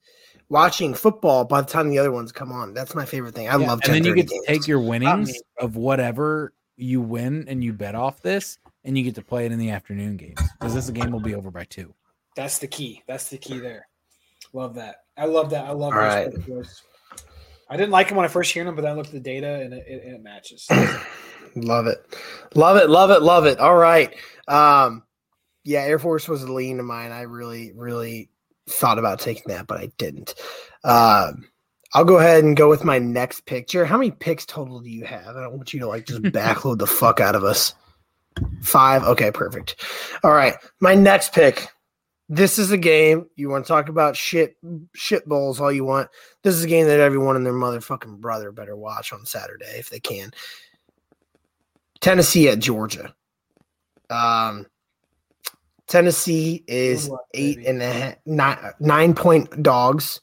watching 0.48 0.94
football 0.94 1.44
by 1.44 1.60
the 1.60 1.66
time 1.66 1.88
the 1.90 1.98
other 1.98 2.12
ones 2.12 2.30
come 2.32 2.52
on. 2.52 2.72
That's 2.72 2.94
my 2.94 3.04
favorite 3.04 3.34
thing. 3.34 3.48
I 3.48 3.56
Yeah, 3.58 3.66
love 3.68 3.80
and 3.84 3.94
then 3.94 4.04
you 4.04 4.12
10:30 4.12 4.16
get 4.16 4.28
to 4.28 4.34
games. 4.34 4.46
take 4.46 4.68
your 4.68 4.80
winnings 4.80 5.42
of 5.58 5.76
whatever 5.76 6.52
you 6.76 7.00
win 7.00 7.46
and 7.48 7.62
you 7.64 7.72
bet 7.72 7.94
off 7.96 8.22
this, 8.22 8.58
and 8.84 8.96
you 8.96 9.02
get 9.04 9.16
to 9.16 9.22
play 9.22 9.44
it 9.44 9.50
in 9.52 9.58
the 9.58 9.70
afternoon 9.70 10.16
games 10.16 10.40
because 10.58 10.72
this 10.74 10.88
game 10.90 11.10
will 11.10 11.20
be 11.20 11.34
over 11.34 11.50
by 11.50 11.64
two. 11.64 11.94
That's 12.36 12.58
the 12.58 12.68
key. 12.68 13.02
That's 13.08 13.28
the 13.28 13.38
key 13.38 13.58
there. 13.58 13.88
Love 14.52 14.76
that. 14.76 14.96
I 15.16 15.24
love 15.26 15.50
that. 15.50 15.64
I 15.66 15.72
love 15.72 15.92
All 15.94 16.00
those 16.00 16.14
right. 16.14 16.30
both 16.30 16.34
of 16.40 16.46
those. 16.46 16.82
I 17.70 17.76
didn't 17.76 17.92
like 17.92 18.10
him 18.10 18.16
when 18.16 18.26
I 18.26 18.28
first 18.28 18.52
heard 18.52 18.66
him, 18.66 18.74
but 18.74 18.82
then 18.82 18.90
I 18.90 18.94
looked 18.94 19.08
at 19.08 19.14
the 19.14 19.20
data 19.20 19.60
and 19.60 19.72
it, 19.72 19.86
it, 19.86 20.04
and 20.04 20.14
it 20.16 20.22
matches. 20.22 20.66
Love 21.54 21.86
it. 21.86 22.16
Love 22.54 22.76
it. 22.76 22.90
Love 22.90 23.10
it. 23.10 23.22
Love 23.22 23.46
it. 23.46 23.58
All 23.58 23.76
right. 23.76 24.14
Um, 24.48 25.04
yeah, 25.64 25.82
Air 25.82 25.98
Force 25.98 26.28
was 26.28 26.42
a 26.42 26.52
lean 26.52 26.80
of 26.80 26.86
mine. 26.86 27.12
I 27.12 27.22
really, 27.22 27.72
really 27.74 28.28
thought 28.68 28.98
about 28.98 29.20
taking 29.20 29.44
that, 29.48 29.66
but 29.66 29.78
I 29.78 29.86
didn't. 29.98 30.34
Um, 30.84 31.48
I'll 31.94 32.04
go 32.04 32.18
ahead 32.18 32.44
and 32.44 32.56
go 32.56 32.68
with 32.68 32.84
my 32.84 32.98
next 32.98 33.46
picture. 33.46 33.84
How 33.84 33.98
many 33.98 34.10
picks 34.10 34.46
total 34.46 34.80
do 34.80 34.88
you 34.88 35.04
have? 35.04 35.36
I 35.36 35.42
don't 35.42 35.56
want 35.56 35.72
you 35.72 35.80
to 35.80 35.88
like 35.88 36.06
just 36.06 36.22
backload 36.22 36.78
the 36.78 36.86
fuck 36.86 37.20
out 37.20 37.34
of 37.34 37.44
us. 37.44 37.74
Five. 38.62 39.02
Okay, 39.04 39.30
perfect. 39.30 39.84
All 40.22 40.32
right. 40.32 40.54
My 40.80 40.94
next 40.94 41.32
pick. 41.32 41.68
This 42.32 42.60
is 42.60 42.70
a 42.70 42.78
game 42.78 43.26
you 43.34 43.48
want 43.50 43.64
to 43.64 43.68
talk 43.68 43.88
about 43.88 44.16
shit 44.16 44.56
shit 44.94 45.26
bowls 45.26 45.60
all 45.60 45.72
you 45.72 45.84
want. 45.84 46.08
This 46.44 46.54
is 46.54 46.62
a 46.62 46.68
game 46.68 46.86
that 46.86 47.00
everyone 47.00 47.34
and 47.34 47.44
their 47.44 47.52
motherfucking 47.52 48.18
brother 48.20 48.52
better 48.52 48.76
watch 48.76 49.12
on 49.12 49.26
Saturday 49.26 49.66
if 49.76 49.90
they 49.90 49.98
can. 49.98 50.30
Tennessee 52.00 52.48
at 52.48 52.60
Georgia. 52.60 53.12
Um, 54.10 54.66
Tennessee 55.88 56.62
is 56.68 57.08
luck, 57.08 57.24
eight 57.34 57.56
baby. 57.56 57.68
and 57.68 57.82
a 57.82 57.92
half, 57.92 58.14
nine, 58.24 58.58
nine 58.78 59.14
point 59.14 59.60
dogs. 59.60 60.20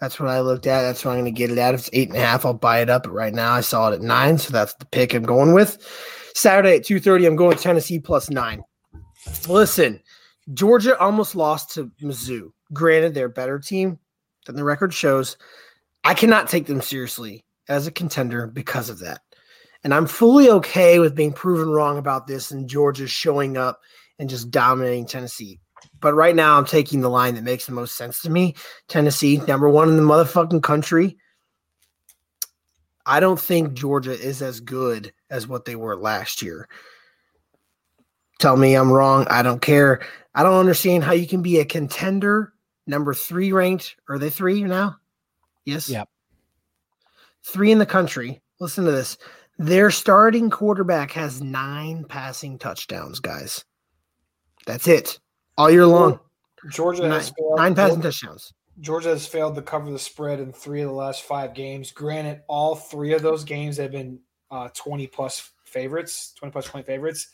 That's 0.00 0.20
what 0.20 0.28
I 0.28 0.42
looked 0.42 0.68
at. 0.68 0.82
That's 0.82 1.04
what 1.04 1.10
I'm 1.10 1.18
going 1.18 1.34
to 1.34 1.36
get 1.36 1.50
it 1.50 1.58
at. 1.58 1.74
If 1.74 1.80
it's 1.80 1.90
eight 1.92 2.10
and 2.10 2.16
a 2.16 2.20
half, 2.20 2.46
I'll 2.46 2.54
buy 2.54 2.80
it 2.80 2.88
up. 2.88 3.02
But 3.02 3.12
right 3.12 3.34
now, 3.34 3.54
I 3.54 3.60
saw 3.60 3.90
it 3.90 3.94
at 3.94 4.02
nine, 4.02 4.38
so 4.38 4.52
that's 4.52 4.74
the 4.74 4.86
pick 4.86 5.14
I'm 5.14 5.24
going 5.24 5.52
with. 5.52 5.84
Saturday 6.32 6.76
at 6.76 6.84
two 6.84 7.00
thirty, 7.00 7.26
I'm 7.26 7.34
going 7.34 7.58
Tennessee 7.58 7.98
plus 7.98 8.30
nine. 8.30 8.62
Listen, 9.48 10.00
Georgia 10.52 10.98
almost 10.98 11.34
lost 11.34 11.74
to 11.74 11.90
Mizzou. 12.02 12.52
Granted, 12.72 13.14
they're 13.14 13.26
a 13.26 13.30
better 13.30 13.58
team 13.58 13.98
than 14.46 14.56
the 14.56 14.64
record 14.64 14.92
shows. 14.92 15.36
I 16.04 16.14
cannot 16.14 16.48
take 16.48 16.66
them 16.66 16.80
seriously 16.80 17.44
as 17.68 17.86
a 17.86 17.92
contender 17.92 18.46
because 18.46 18.88
of 18.88 18.98
that. 19.00 19.20
And 19.84 19.94
I'm 19.94 20.06
fully 20.06 20.50
okay 20.50 20.98
with 20.98 21.14
being 21.14 21.32
proven 21.32 21.70
wrong 21.70 21.98
about 21.98 22.26
this 22.26 22.50
and 22.50 22.68
Georgia 22.68 23.06
showing 23.06 23.56
up 23.56 23.80
and 24.18 24.28
just 24.28 24.50
dominating 24.50 25.06
Tennessee. 25.06 25.58
But 26.00 26.14
right 26.14 26.36
now, 26.36 26.58
I'm 26.58 26.66
taking 26.66 27.00
the 27.00 27.08
line 27.08 27.34
that 27.36 27.44
makes 27.44 27.66
the 27.66 27.72
most 27.72 27.96
sense 27.96 28.20
to 28.22 28.30
me. 28.30 28.54
Tennessee, 28.88 29.38
number 29.48 29.68
one 29.68 29.88
in 29.88 29.96
the 29.96 30.02
motherfucking 30.02 30.62
country. 30.62 31.16
I 33.06 33.20
don't 33.20 33.40
think 33.40 33.72
Georgia 33.72 34.12
is 34.12 34.42
as 34.42 34.60
good 34.60 35.12
as 35.30 35.48
what 35.48 35.64
they 35.64 35.76
were 35.76 35.96
last 35.96 36.42
year. 36.42 36.68
Tell 38.40 38.56
me 38.56 38.74
I'm 38.74 38.90
wrong. 38.90 39.26
I 39.28 39.42
don't 39.42 39.60
care. 39.60 40.00
I 40.34 40.42
don't 40.42 40.58
understand 40.58 41.04
how 41.04 41.12
you 41.12 41.26
can 41.26 41.42
be 41.42 41.58
a 41.60 41.64
contender, 41.64 42.54
number 42.86 43.12
three 43.12 43.52
ranked. 43.52 43.96
Are 44.08 44.18
they 44.18 44.30
three 44.30 44.62
now? 44.64 44.96
Yes. 45.66 45.90
Yep. 45.90 46.08
Three 47.44 47.70
in 47.70 47.78
the 47.78 47.86
country. 47.86 48.40
Listen 48.58 48.86
to 48.86 48.92
this. 48.92 49.18
Their 49.58 49.90
starting 49.90 50.48
quarterback 50.48 51.10
has 51.12 51.42
nine 51.42 52.04
passing 52.04 52.58
touchdowns, 52.58 53.20
guys. 53.20 53.64
That's 54.66 54.88
it. 54.88 55.20
All 55.58 55.70
year 55.70 55.86
long. 55.86 56.18
Georgia 56.70 57.02
Nine, 57.02 57.10
has 57.12 57.32
failed. 57.38 57.58
nine 57.58 57.74
passing 57.74 58.00
touchdowns. 58.00 58.54
Georgia 58.80 59.10
has 59.10 59.26
failed 59.26 59.54
to 59.56 59.62
cover 59.62 59.90
the 59.90 59.98
spread 59.98 60.40
in 60.40 60.50
three 60.52 60.80
of 60.80 60.88
the 60.88 60.94
last 60.94 61.24
five 61.24 61.52
games. 61.52 61.90
Granted, 61.92 62.40
all 62.48 62.74
three 62.74 63.12
of 63.12 63.20
those 63.20 63.44
games 63.44 63.76
have 63.76 63.92
been 63.92 64.18
uh, 64.50 64.68
20 64.74 65.06
plus 65.08 65.50
favorites, 65.66 66.32
20 66.38 66.52
plus 66.52 66.68
point 66.68 66.86
favorites, 66.86 67.28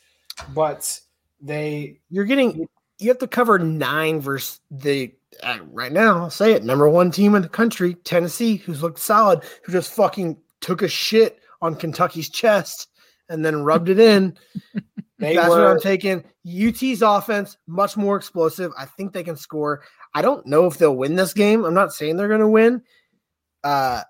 but 0.53 0.99
they 1.41 1.99
You're 2.09 2.25
getting 2.25 2.67
you 2.99 3.07
have 3.09 3.19
to 3.19 3.27
cover 3.27 3.59
nine 3.59 4.19
versus 4.19 4.59
the 4.71 5.13
uh, 5.43 5.59
right 5.71 5.91
now. 5.91 6.17
I'll 6.17 6.29
say 6.29 6.53
it 6.53 6.63
number 6.63 6.89
one 6.89 7.11
team 7.11 7.35
in 7.35 7.41
the 7.41 7.49
country, 7.49 7.95
Tennessee, 7.95 8.57
who's 8.57 8.81
looked 8.81 8.99
solid, 8.99 9.43
who 9.63 9.71
just 9.71 9.93
fucking 9.93 10.37
took 10.61 10.81
a 10.81 10.87
shit 10.87 11.39
on 11.61 11.75
Kentucky's 11.75 12.29
chest 12.29 12.87
and 13.29 13.45
then 13.45 13.63
rubbed 13.63 13.89
it 13.89 13.99
in. 13.99 14.37
That's 15.19 15.49
were 15.49 15.63
what 15.63 15.71
I'm 15.71 15.79
taking. 15.79 16.23
UT's 16.45 17.01
offense 17.01 17.57
much 17.67 17.97
more 17.97 18.15
explosive. 18.15 18.71
I 18.77 18.85
think 18.85 19.13
they 19.13 19.23
can 19.23 19.35
score. 19.35 19.81
I 20.13 20.21
don't 20.21 20.45
know 20.45 20.65
if 20.67 20.77
they'll 20.77 20.95
win 20.95 21.15
this 21.15 21.33
game. 21.33 21.65
I'm 21.65 21.73
not 21.73 21.93
saying 21.93 22.17
they're 22.17 22.27
going 22.27 22.39
to 22.39 22.47
win. 22.47 22.83
Uh, 23.63 24.03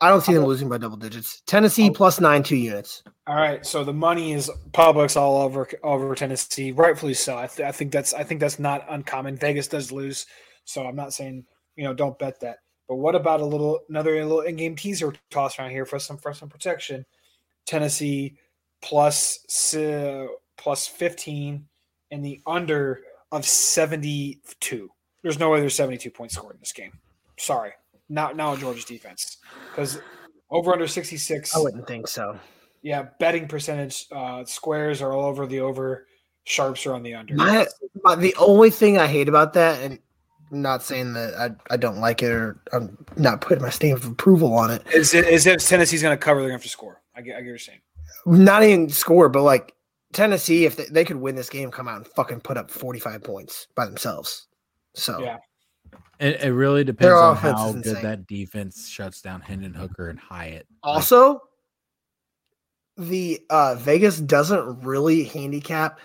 I 0.00 0.08
don't 0.10 0.20
see 0.20 0.34
them 0.34 0.44
losing 0.44 0.68
by 0.68 0.78
double 0.78 0.96
digits. 0.96 1.42
Tennessee 1.46 1.90
plus 1.90 2.20
nine 2.20 2.42
two 2.42 2.56
units. 2.56 3.02
all 3.26 3.36
right. 3.36 3.64
So 3.64 3.84
the 3.84 3.92
money 3.92 4.32
is 4.32 4.50
Publix 4.72 5.16
all 5.16 5.40
over 5.42 5.68
over 5.82 6.14
Tennessee, 6.14 6.72
rightfully 6.72 7.14
so. 7.14 7.38
I, 7.38 7.46
th- 7.46 7.66
I 7.66 7.72
think 7.72 7.92
that's 7.92 8.12
I 8.12 8.22
think 8.22 8.40
that's 8.40 8.58
not 8.58 8.84
uncommon. 8.88 9.36
Vegas 9.36 9.68
does 9.68 9.92
lose, 9.92 10.26
so 10.64 10.84
I'm 10.86 10.96
not 10.96 11.12
saying 11.14 11.44
you 11.76 11.84
know 11.84 11.94
don't 11.94 12.18
bet 12.18 12.40
that. 12.40 12.58
But 12.88 12.96
what 12.96 13.14
about 13.14 13.40
a 13.40 13.46
little 13.46 13.80
another 13.88 14.22
little 14.24 14.42
in-game 14.42 14.76
teaser 14.76 15.14
toss 15.30 15.58
around 15.58 15.70
here 15.70 15.86
for 15.86 15.98
some 15.98 16.18
for 16.18 16.34
some 16.34 16.48
protection? 16.48 17.06
Tennessee 17.66 18.36
plus 18.82 19.74
uh, 19.74 20.26
plus 20.58 20.86
15 20.86 21.66
and 22.10 22.24
the 22.24 22.40
under 22.46 23.00
of 23.32 23.46
72. 23.46 24.90
There's 25.22 25.38
no 25.38 25.50
way 25.50 25.60
there's 25.60 25.74
72 25.74 26.10
points 26.10 26.34
scored 26.34 26.54
in 26.56 26.60
this 26.60 26.72
game. 26.72 26.92
Sorry. 27.38 27.72
Not 28.08 28.36
now 28.36 28.56
Georgia's 28.56 28.84
defense. 28.84 29.38
Because 29.70 30.00
over 30.50 30.72
under 30.72 30.86
66. 30.86 31.56
I 31.56 31.58
wouldn't 31.58 31.86
think 31.86 32.08
so. 32.08 32.38
Yeah, 32.82 33.06
betting 33.18 33.48
percentage 33.48 34.06
uh, 34.12 34.44
squares 34.44 35.00
are 35.00 35.12
all 35.12 35.24
over 35.24 35.46
the 35.46 35.60
over, 35.60 36.06
sharps 36.44 36.84
are 36.86 36.94
on 36.94 37.02
the 37.02 37.14
under. 37.14 37.34
My, 37.34 37.66
my 38.02 38.14
the 38.14 38.34
only 38.38 38.70
thing 38.70 38.98
I 38.98 39.06
hate 39.06 39.28
about 39.28 39.54
that, 39.54 39.82
and 39.82 39.98
I'm 40.52 40.60
not 40.60 40.82
saying 40.82 41.14
that 41.14 41.34
I, 41.34 41.74
I 41.74 41.76
don't 41.78 41.98
like 41.98 42.22
it 42.22 42.30
or 42.30 42.60
I'm 42.72 42.96
not 43.16 43.40
putting 43.40 43.62
my 43.62 43.70
stamp 43.70 44.00
of 44.04 44.10
approval 44.10 44.52
on 44.52 44.70
it. 44.70 44.82
Is 44.94 45.14
it 45.14 45.26
is 45.26 45.46
if 45.46 45.66
Tennessee's 45.66 46.02
going 46.02 46.16
to 46.16 46.22
cover, 46.22 46.40
they're 46.40 46.50
going 46.50 46.60
to 46.60 46.62
have 46.62 46.64
to 46.64 46.68
score. 46.68 47.00
I 47.16 47.22
get, 47.22 47.36
I 47.36 47.38
get 47.38 47.44
what 47.44 47.48
you're 47.48 47.58
saying. 47.58 47.80
Not 48.26 48.62
even 48.62 48.88
score, 48.90 49.28
but 49.28 49.42
like 49.42 49.74
Tennessee, 50.12 50.66
if 50.66 50.76
they, 50.76 50.84
they 50.90 51.04
could 51.04 51.16
win 51.16 51.34
this 51.34 51.48
game, 51.48 51.70
come 51.70 51.88
out 51.88 51.96
and 51.96 52.06
fucking 52.06 52.40
put 52.40 52.56
up 52.56 52.70
45 52.70 53.22
points 53.22 53.66
by 53.74 53.86
themselves. 53.86 54.46
So 54.94 55.20
Yeah. 55.20 55.38
It, 56.20 56.40
it 56.42 56.52
really 56.52 56.84
depends 56.84 57.08
Their 57.08 57.16
on 57.16 57.36
offense 57.36 57.58
how 57.58 57.68
is 57.68 57.74
good 57.74 57.86
insane. 57.86 58.02
that 58.04 58.26
defense 58.26 58.88
shuts 58.88 59.20
down 59.20 59.40
Hendon 59.40 59.74
Hooker 59.74 60.08
and 60.10 60.18
Hyatt. 60.18 60.66
Also, 60.82 61.40
the 62.96 63.40
uh, 63.50 63.74
Vegas 63.76 64.20
doesn't 64.20 64.82
really 64.84 65.24
handicap 65.24 65.98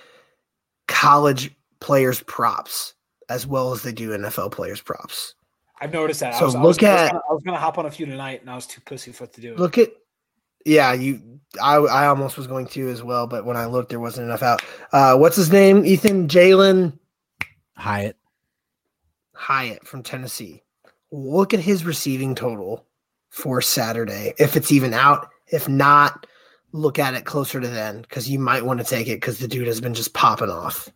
college 0.87 1.51
players 1.79 2.21
props 2.23 2.95
as 3.29 3.45
well 3.45 3.71
as 3.71 3.83
they 3.83 3.91
do 3.91 4.09
NFL 4.17 4.51
players 4.51 4.81
props. 4.81 5.35
I've 5.81 5.93
noticed 5.93 6.19
that. 6.21 6.33
So 6.35 6.41
I 6.41 6.45
was, 6.45 6.55
look 6.55 6.63
I 6.63 6.65
was 6.65 6.77
at- 6.83 7.11
gonna, 7.11 7.23
I 7.29 7.33
was 7.33 7.43
gonna 7.43 7.57
hop 7.57 7.77
on 7.77 7.85
a 7.85 7.91
few 7.91 8.05
tonight, 8.05 8.41
and 8.41 8.49
I 8.49 8.55
was 8.55 8.65
too 8.65 8.81
pussyfoot 8.81 9.31
to 9.33 9.41
do 9.41 9.53
it. 9.53 9.59
Look 9.59 9.77
at 9.77 9.91
yeah, 10.65 10.91
you 10.93 11.39
I 11.61 11.75
I 11.75 12.07
almost 12.07 12.35
was 12.35 12.47
going 12.47 12.65
to 12.67 12.89
as 12.89 13.01
well, 13.03 13.27
but 13.27 13.45
when 13.45 13.55
I 13.55 13.65
looked 13.65 13.89
there 13.89 13.99
wasn't 13.99 14.25
enough 14.25 14.43
out. 14.43 14.61
Uh 14.91 15.15
what's 15.17 15.37
his 15.37 15.51
name? 15.51 15.85
Ethan 15.85 16.27
Jalen 16.27 16.97
Hyatt. 17.77 18.17
Hyatt 19.39 19.87
from 19.87 20.03
Tennessee. 20.03 20.61
Look 21.11 21.53
at 21.53 21.61
his 21.61 21.85
receiving 21.85 22.35
total 22.35 22.85
for 23.29 23.61
Saturday. 23.61 24.33
If 24.37 24.57
it's 24.57 24.71
even 24.71 24.93
out. 24.93 25.29
If 25.47 25.69
not, 25.69 26.27
look 26.73 26.99
at 26.99 27.13
it 27.13 27.23
closer 27.23 27.61
to 27.61 27.67
then 27.67 28.01
because 28.01 28.29
you 28.29 28.37
might 28.37 28.65
want 28.65 28.81
to 28.81 28.85
take 28.85 29.07
it 29.07 29.15
because 29.15 29.39
the 29.39 29.47
dude 29.47 29.65
has 29.65 29.79
been 29.79 29.93
just 29.93 30.13
popping 30.13 30.49
off. 30.49 30.89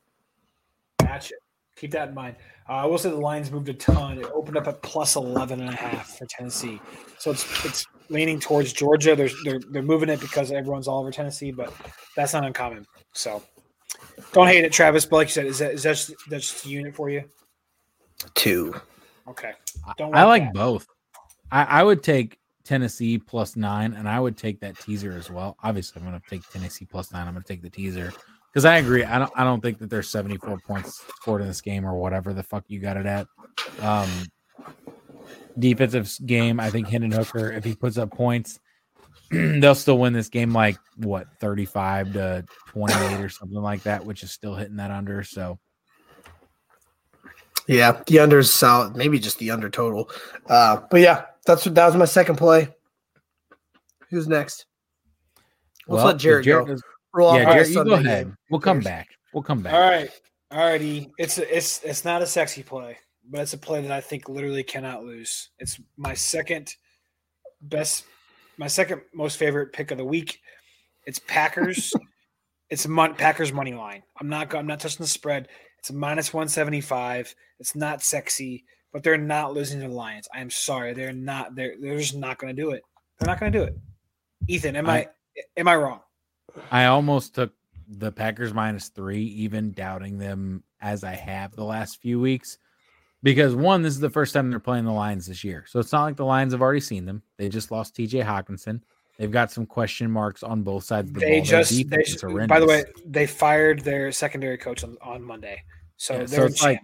It. 1.00 1.32
keep 1.78 1.92
that 1.92 2.10
in 2.10 2.16
mind. 2.16 2.36
Uh, 2.68 2.74
I 2.74 2.86
will 2.86 2.98
say 2.98 3.10
the 3.10 3.16
lines 3.16 3.50
moved 3.50 3.70
a 3.70 3.74
ton. 3.74 4.20
It 4.20 4.30
opened 4.34 4.58
up 4.58 4.68
at 4.68 4.82
plus 4.82 5.16
11 5.16 5.62
and 5.62 5.70
a 5.70 5.76
half 5.76 6.18
for 6.18 6.26
Tennessee. 6.26 6.82
So 7.20 7.32
it's 7.32 7.66
it's 7.66 7.86
leaning 8.10 8.42
towards 8.42 8.74
Georgia. 8.74 9.16
There's, 9.16 9.36
they're 9.46 9.62
they're 9.72 9.82
moving 9.82 10.10
it 10.10 10.20
because 10.20 10.52
everyone's 10.52 10.90
all 10.90 11.00
over 11.00 11.12
Tennessee, 11.12 11.52
but 11.52 11.74
that's 12.18 12.34
not 12.34 12.46
uncommon. 12.46 12.86
So 13.14 13.42
don't 14.34 14.48
hate 14.48 14.66
it, 14.66 14.74
Travis. 14.74 15.06
But 15.06 15.16
like 15.16 15.28
you 15.28 15.34
said, 15.34 15.46
is 15.46 15.60
that 15.60 15.74
is 15.74 15.84
that 15.84 15.96
just, 15.96 16.14
that's 16.30 16.52
just 16.52 16.66
a 16.66 16.70
unit 16.70 16.94
for 16.94 17.10
you? 17.10 17.24
Two. 18.36 18.74
Okay. 19.28 19.52
Don't 19.98 20.16
I 20.16 20.24
like 20.24 20.44
that. 20.44 20.54
both. 20.54 20.88
I, 21.52 21.64
I 21.64 21.84
would 21.84 22.04
take 22.04 22.40
Tennessee 22.64 23.18
plus 23.18 23.56
nine, 23.56 23.94
and 23.94 24.08
I 24.08 24.20
would 24.20 24.38
take 24.38 24.60
that 24.62 24.80
teaser 24.80 25.12
as 25.12 25.30
well. 25.30 25.58
Obviously, 25.64 26.02
I'm 26.02 26.08
going 26.08 26.20
to 26.20 26.30
take 26.30 26.48
Tennessee 26.50 26.86
plus 26.86 27.12
nine. 27.12 27.28
I'm 27.28 27.34
going 27.34 27.44
to 27.44 27.48
take 27.48 27.62
the 27.62 27.70
teaser 27.70 28.14
because 28.52 28.66
I 28.66 28.78
agree. 28.78 29.04
I 29.04 29.20
don't. 29.20 29.32
I 29.36 29.44
don't 29.44 29.62
think 29.62 29.80
that 29.80 29.90
there's 29.90 30.10
74 30.10 30.60
points 30.60 31.04
scored 31.20 31.42
in 31.42 31.48
this 31.48 31.62
game 31.62 31.86
or 31.86 31.96
whatever 31.96 32.34
the 32.34 32.44
fuck 32.44 32.64
you 32.68 32.80
got 32.80 32.98
it 32.98 33.06
at. 33.06 33.28
Um, 33.82 34.10
defensive 35.60 36.12
game. 36.26 36.60
I 36.60 36.70
think 36.70 36.88
Hendon 36.88 37.12
Hooker, 37.12 37.52
if 37.52 37.64
he 37.64 37.76
puts 37.76 37.98
up 37.98 38.12
points, 38.12 38.60
they'll 39.32 39.76
still 39.76 40.00
win 40.00 40.14
this 40.14 40.30
game 40.30 40.54
like 40.54 40.78
what 40.98 41.28
35 41.40 42.14
to 42.14 42.46
28 42.68 43.20
or 43.20 43.30
something 43.30 43.62
like 43.62 43.84
that, 43.84 44.06
which 44.06 44.24
is 44.24 44.32
still 44.32 44.56
hitting 44.56 44.78
that 44.78 44.92
under. 44.92 45.24
So 45.24 45.60
Yeah, 47.68 48.02
the 48.08 48.20
under's 48.20 48.52
solid. 48.52 48.96
Maybe 48.96 49.20
just 49.20 49.40
the 49.40 49.52
under 49.52 49.70
total. 49.70 50.10
Uh, 50.48 50.82
but 50.92 51.00
yeah, 51.02 51.26
that's 51.46 51.66
what 51.66 51.76
that 51.76 51.86
was 51.86 51.96
my 51.96 52.06
second 52.06 52.36
play. 52.38 52.68
Who's 54.10 54.28
next? 54.28 54.66
Let's 55.88 55.98
well, 55.98 56.06
let 56.08 56.18
Jarrett, 56.18 56.46
go. 56.46 56.66
goes- 56.66 56.84
Roll 57.14 57.36
yeah, 57.36 57.46
Jarrett, 57.46 57.70
you 57.70 57.84
go 57.84 57.94
ahead. 57.94 58.26
game. 58.26 58.38
We'll 58.50 58.60
come 58.60 58.80
back. 58.80 59.08
We'll 59.34 59.44
come 59.44 59.62
back. 59.62 59.74
All 59.74 59.80
right. 59.80 60.10
All 60.50 60.66
righty. 60.66 61.12
It's 61.18 61.38
a, 61.38 61.56
it's 61.56 61.84
it's 61.84 62.04
not 62.04 62.22
a 62.24 62.26
sexy 62.26 62.64
play, 62.64 62.98
but 63.30 63.42
it's 63.42 63.54
a 63.54 63.58
play 63.58 63.82
that 63.82 63.92
I 63.92 64.02
think 64.02 64.30
literally 64.30 64.64
cannot 64.64 65.04
lose. 65.04 65.50
It's 65.60 65.80
my 65.96 66.16
second 66.16 66.74
best 67.62 68.06
my 68.58 68.68
second 68.68 69.02
most 69.14 69.38
favorite 69.38 69.74
pick 69.74 69.92
of 69.92 69.98
the 69.98 70.06
week. 70.06 70.40
It's 71.06 71.20
Packers. 71.20 71.94
it's 72.70 72.86
a 72.86 72.90
mon- 72.90 73.16
Packers 73.16 73.54
money 73.54 73.74
line. 73.74 74.02
I'm 74.20 74.30
not 74.30 74.54
I'm 74.56 74.68
not 74.68 74.80
touching 74.80 75.04
the 75.04 75.08
spread. 75.08 75.50
It's 75.84 75.90
a 75.90 75.94
minus 75.94 76.34
175. 76.34 77.36
It's 77.60 77.76
not 77.76 78.02
sexy, 78.02 78.64
but 78.94 79.04
they're 79.04 79.18
not 79.18 79.54
losing 79.54 79.82
to 79.82 79.90
the 79.90 79.94
Lions. 79.94 80.30
I 80.34 80.40
am 80.40 80.50
sorry. 80.50 80.94
They're 80.94 81.12
not 81.12 81.56
they're 81.56 81.76
they're 81.78 81.98
just 81.98 82.16
not 82.16 82.38
going 82.38 82.56
to 82.56 82.62
do 82.62 82.72
it. 82.72 82.84
They're 83.20 83.28
not 83.28 83.38
going 83.38 83.52
to 83.52 83.60
do 83.60 83.66
it. 83.66 83.78
Ethan, 84.48 84.78
am 84.78 84.90
I, 84.90 85.00
I- 85.00 85.08
am 85.58 85.68
I 85.68 85.76
wrong? 85.76 86.00
I 86.72 86.86
almost 86.86 87.36
took 87.36 87.52
the 87.86 88.14
Packers 88.14 88.54
minus 88.54 88.88
three, 88.88 89.24
even 89.26 89.74
doubting 89.74 90.18
them 90.18 90.64
as 90.80 91.04
I 91.04 91.16
have 91.16 91.54
the 91.54 91.66
last 91.66 92.02
few 92.02 92.18
weeks. 92.18 92.58
Because 93.22 93.54
one, 93.54 93.82
this 93.82 93.94
is 93.94 94.00
the 94.00 94.10
first 94.10 94.34
time 94.34 94.50
they're 94.50 94.60
playing 94.62 94.86
the 94.86 94.92
Lions 94.94 95.28
this 95.28 95.44
year. 95.44 95.66
So 95.68 95.82
it's 95.82 95.92
not 95.92 96.04
like 96.04 96.16
the 96.16 96.24
Lions 96.24 96.54
have 96.54 96.62
already 96.62 96.80
seen 96.80 97.04
them. 97.04 97.24
They 97.38 97.50
just 97.50 97.72
lost 97.72 97.94
TJ 97.98 98.24
Hockenson. 98.24 98.84
They've 99.18 99.32
got 99.32 99.52
some 99.52 99.66
question 99.66 100.10
marks 100.10 100.42
on 100.44 100.64
both 100.64 100.84
sides 100.86 101.10
of 101.10 101.14
the 101.14 101.20
They 101.20 101.40
ball. 101.40 101.46
Just 101.46 101.90
they, 101.90 101.98
is 101.98 102.24
by 102.48 102.60
the 102.60 102.66
way, 102.66 102.84
they 103.06 103.28
fired 103.28 103.82
their 103.82 104.12
secondary 104.12 104.58
coach 104.58 104.84
on, 104.84 104.98
on 105.02 105.22
Monday. 105.22 105.64
So 105.98 106.16
Yeah, 106.16 106.24
they're 106.24 106.50
so 106.50 106.66
like 106.66 106.82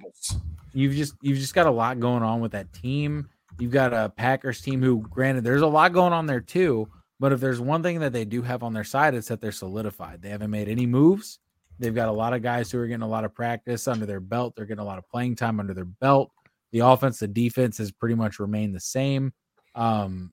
you've 0.73 0.93
just 0.93 1.15
you've 1.21 1.39
just 1.39 1.55
got 1.55 1.65
a 1.65 1.71
lot 1.71 1.99
going 1.99 2.23
on 2.23 2.39
with 2.39 2.51
that 2.51 2.71
team. 2.73 3.29
You've 3.57 3.71
got 3.71 3.93
a 3.93 4.09
Packers 4.09 4.61
team 4.61 4.81
who, 4.81 5.01
granted, 5.09 5.43
there's 5.43 5.63
a 5.63 5.67
lot 5.67 5.91
going 5.91 6.13
on 6.13 6.27
there 6.27 6.39
too. 6.39 6.87
But 7.19 7.33
if 7.33 7.41
there's 7.41 7.59
one 7.59 7.83
thing 7.83 7.99
that 7.99 8.13
they 8.13 8.23
do 8.23 8.41
have 8.41 8.63
on 8.63 8.73
their 8.73 8.85
side, 8.85 9.13
it's 9.13 9.27
that 9.27 9.41
they're 9.41 9.51
solidified. 9.51 10.21
They 10.21 10.29
haven't 10.29 10.51
made 10.51 10.69
any 10.69 10.85
moves. 10.85 11.39
They've 11.77 11.95
got 11.95 12.07
a 12.07 12.13
lot 12.13 12.33
of 12.33 12.41
guys 12.41 12.71
who 12.71 12.79
are 12.79 12.87
getting 12.87 13.03
a 13.03 13.07
lot 13.07 13.25
of 13.25 13.33
practice 13.33 13.87
under 13.87 14.05
their 14.05 14.21
belt. 14.21 14.55
They're 14.55 14.65
getting 14.65 14.81
a 14.81 14.85
lot 14.85 14.97
of 14.97 15.09
playing 15.09 15.35
time 15.35 15.59
under 15.59 15.73
their 15.73 15.85
belt. 15.85 16.31
The 16.71 16.79
offense, 16.79 17.19
the 17.19 17.27
defense 17.27 17.77
has 17.79 17.91
pretty 17.91 18.15
much 18.15 18.39
remained 18.39 18.75
the 18.75 18.79
same. 18.79 19.33
Um, 19.75 20.31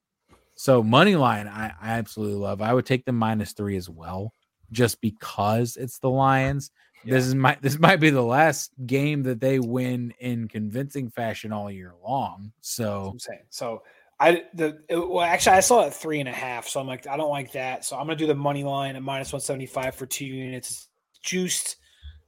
so 0.57 0.83
money 0.83 1.16
line, 1.16 1.47
I, 1.47 1.73
I 1.81 1.93
absolutely 1.93 2.37
love. 2.37 2.62
I 2.62 2.73
would 2.73 2.87
take 2.87 3.05
the 3.05 3.12
minus 3.12 3.53
three 3.53 3.77
as 3.77 3.91
well, 3.91 4.33
just 4.73 5.01
because 5.03 5.77
it's 5.77 5.99
the 5.99 6.11
Lions. 6.11 6.70
This 7.05 7.27
is 7.27 7.35
my 7.35 7.57
this 7.62 7.78
might 7.78 8.01
be 8.01 8.11
the 8.11 8.23
last 8.23 8.73
game 8.87 9.23
that 9.24 9.39
they 9.39 9.59
win 9.59 10.15
in 10.19 10.49
convincing 10.49 11.11
fashion 11.11 11.53
all 11.53 11.70
year 11.70 11.93
long. 12.03 12.53
So 12.62 13.11
I'm 13.12 13.19
saying. 13.19 13.45
So 13.51 13.83
I 14.19 14.45
the 14.55 14.78
it, 14.89 14.97
well 14.97 15.20
actually 15.20 15.57
I 15.57 15.61
saw 15.61 15.83
it 15.83 15.89
at 15.89 15.95
three 15.95 16.20
and 16.20 16.28
a 16.28 16.33
half. 16.33 16.66
So 16.66 16.81
I'm 16.81 16.87
like 16.87 17.07
I 17.07 17.19
don't 17.19 17.31
like 17.31 17.53
that. 17.53 17.85
So 17.85 17.97
I'm 17.97 18.07
gonna 18.07 18.16
do 18.16 18.27
the 18.27 18.35
money 18.35 18.65
line 18.65 18.97
at 18.97 19.03
minus 19.03 19.33
one 19.33 19.41
seventy 19.41 19.66
five 19.66 19.95
for 19.95 20.07
two 20.07 20.27
units. 20.27 20.89
Juiced, 21.23 21.77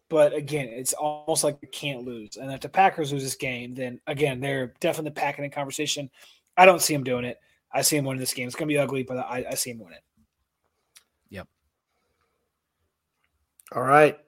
but 0.08 0.34
again, 0.34 0.68
it's 0.68 0.92
almost 0.92 1.44
like 1.44 1.58
you 1.62 1.68
can't 1.68 2.04
lose. 2.04 2.36
And 2.36 2.52
if 2.52 2.60
the 2.60 2.68
Packers 2.68 3.12
lose 3.12 3.22
this 3.22 3.36
game, 3.36 3.74
then 3.74 4.00
again 4.06 4.40
they're 4.40 4.74
definitely 4.80 5.12
packing 5.12 5.44
in 5.44 5.50
conversation. 5.50 6.10
I 6.56 6.66
don't 6.66 6.82
see 6.82 6.94
them 6.94 7.04
doing 7.04 7.24
it. 7.24 7.38
I 7.72 7.82
see 7.82 7.96
him 7.96 8.04
winning 8.04 8.20
this 8.20 8.34
game. 8.34 8.46
It's 8.46 8.56
gonna 8.56 8.68
be 8.68 8.78
ugly, 8.78 9.02
but 9.02 9.18
I, 9.18 9.44
I 9.50 9.54
see 9.54 9.72
them 9.72 9.84
winning. 9.84 9.98
Yep. 11.30 11.48
All 13.72 13.82
right. 13.82 14.18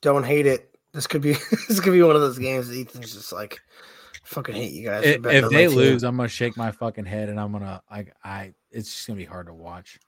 Don't 0.00 0.24
hate 0.24 0.46
it. 0.46 0.76
This 0.92 1.06
could 1.06 1.22
be 1.22 1.32
this 1.68 1.80
could 1.80 1.92
be 1.92 2.02
one 2.02 2.16
of 2.16 2.22
those 2.22 2.38
games 2.38 2.68
that 2.68 2.78
Ethan's 2.78 3.14
just 3.14 3.32
like 3.32 3.60
fucking 4.24 4.54
hate 4.54 4.72
you 4.72 4.84
guys. 4.84 5.02
for 5.02 5.08
if, 5.08 5.44
if 5.44 5.50
they 5.50 5.66
my 5.66 5.70
team." 5.70 5.78
lose, 5.78 6.04
I'm 6.04 6.16
gonna 6.16 6.28
shake 6.28 6.56
my 6.56 6.70
fucking 6.70 7.06
head 7.06 7.28
and 7.28 7.40
I'm 7.40 7.52
gonna 7.52 7.82
like 7.90 8.14
I 8.22 8.54
it's 8.70 8.92
just 8.92 9.06
gonna 9.06 9.16
be 9.16 9.24
hard 9.24 9.46
to 9.46 9.54
watch. 9.54 9.98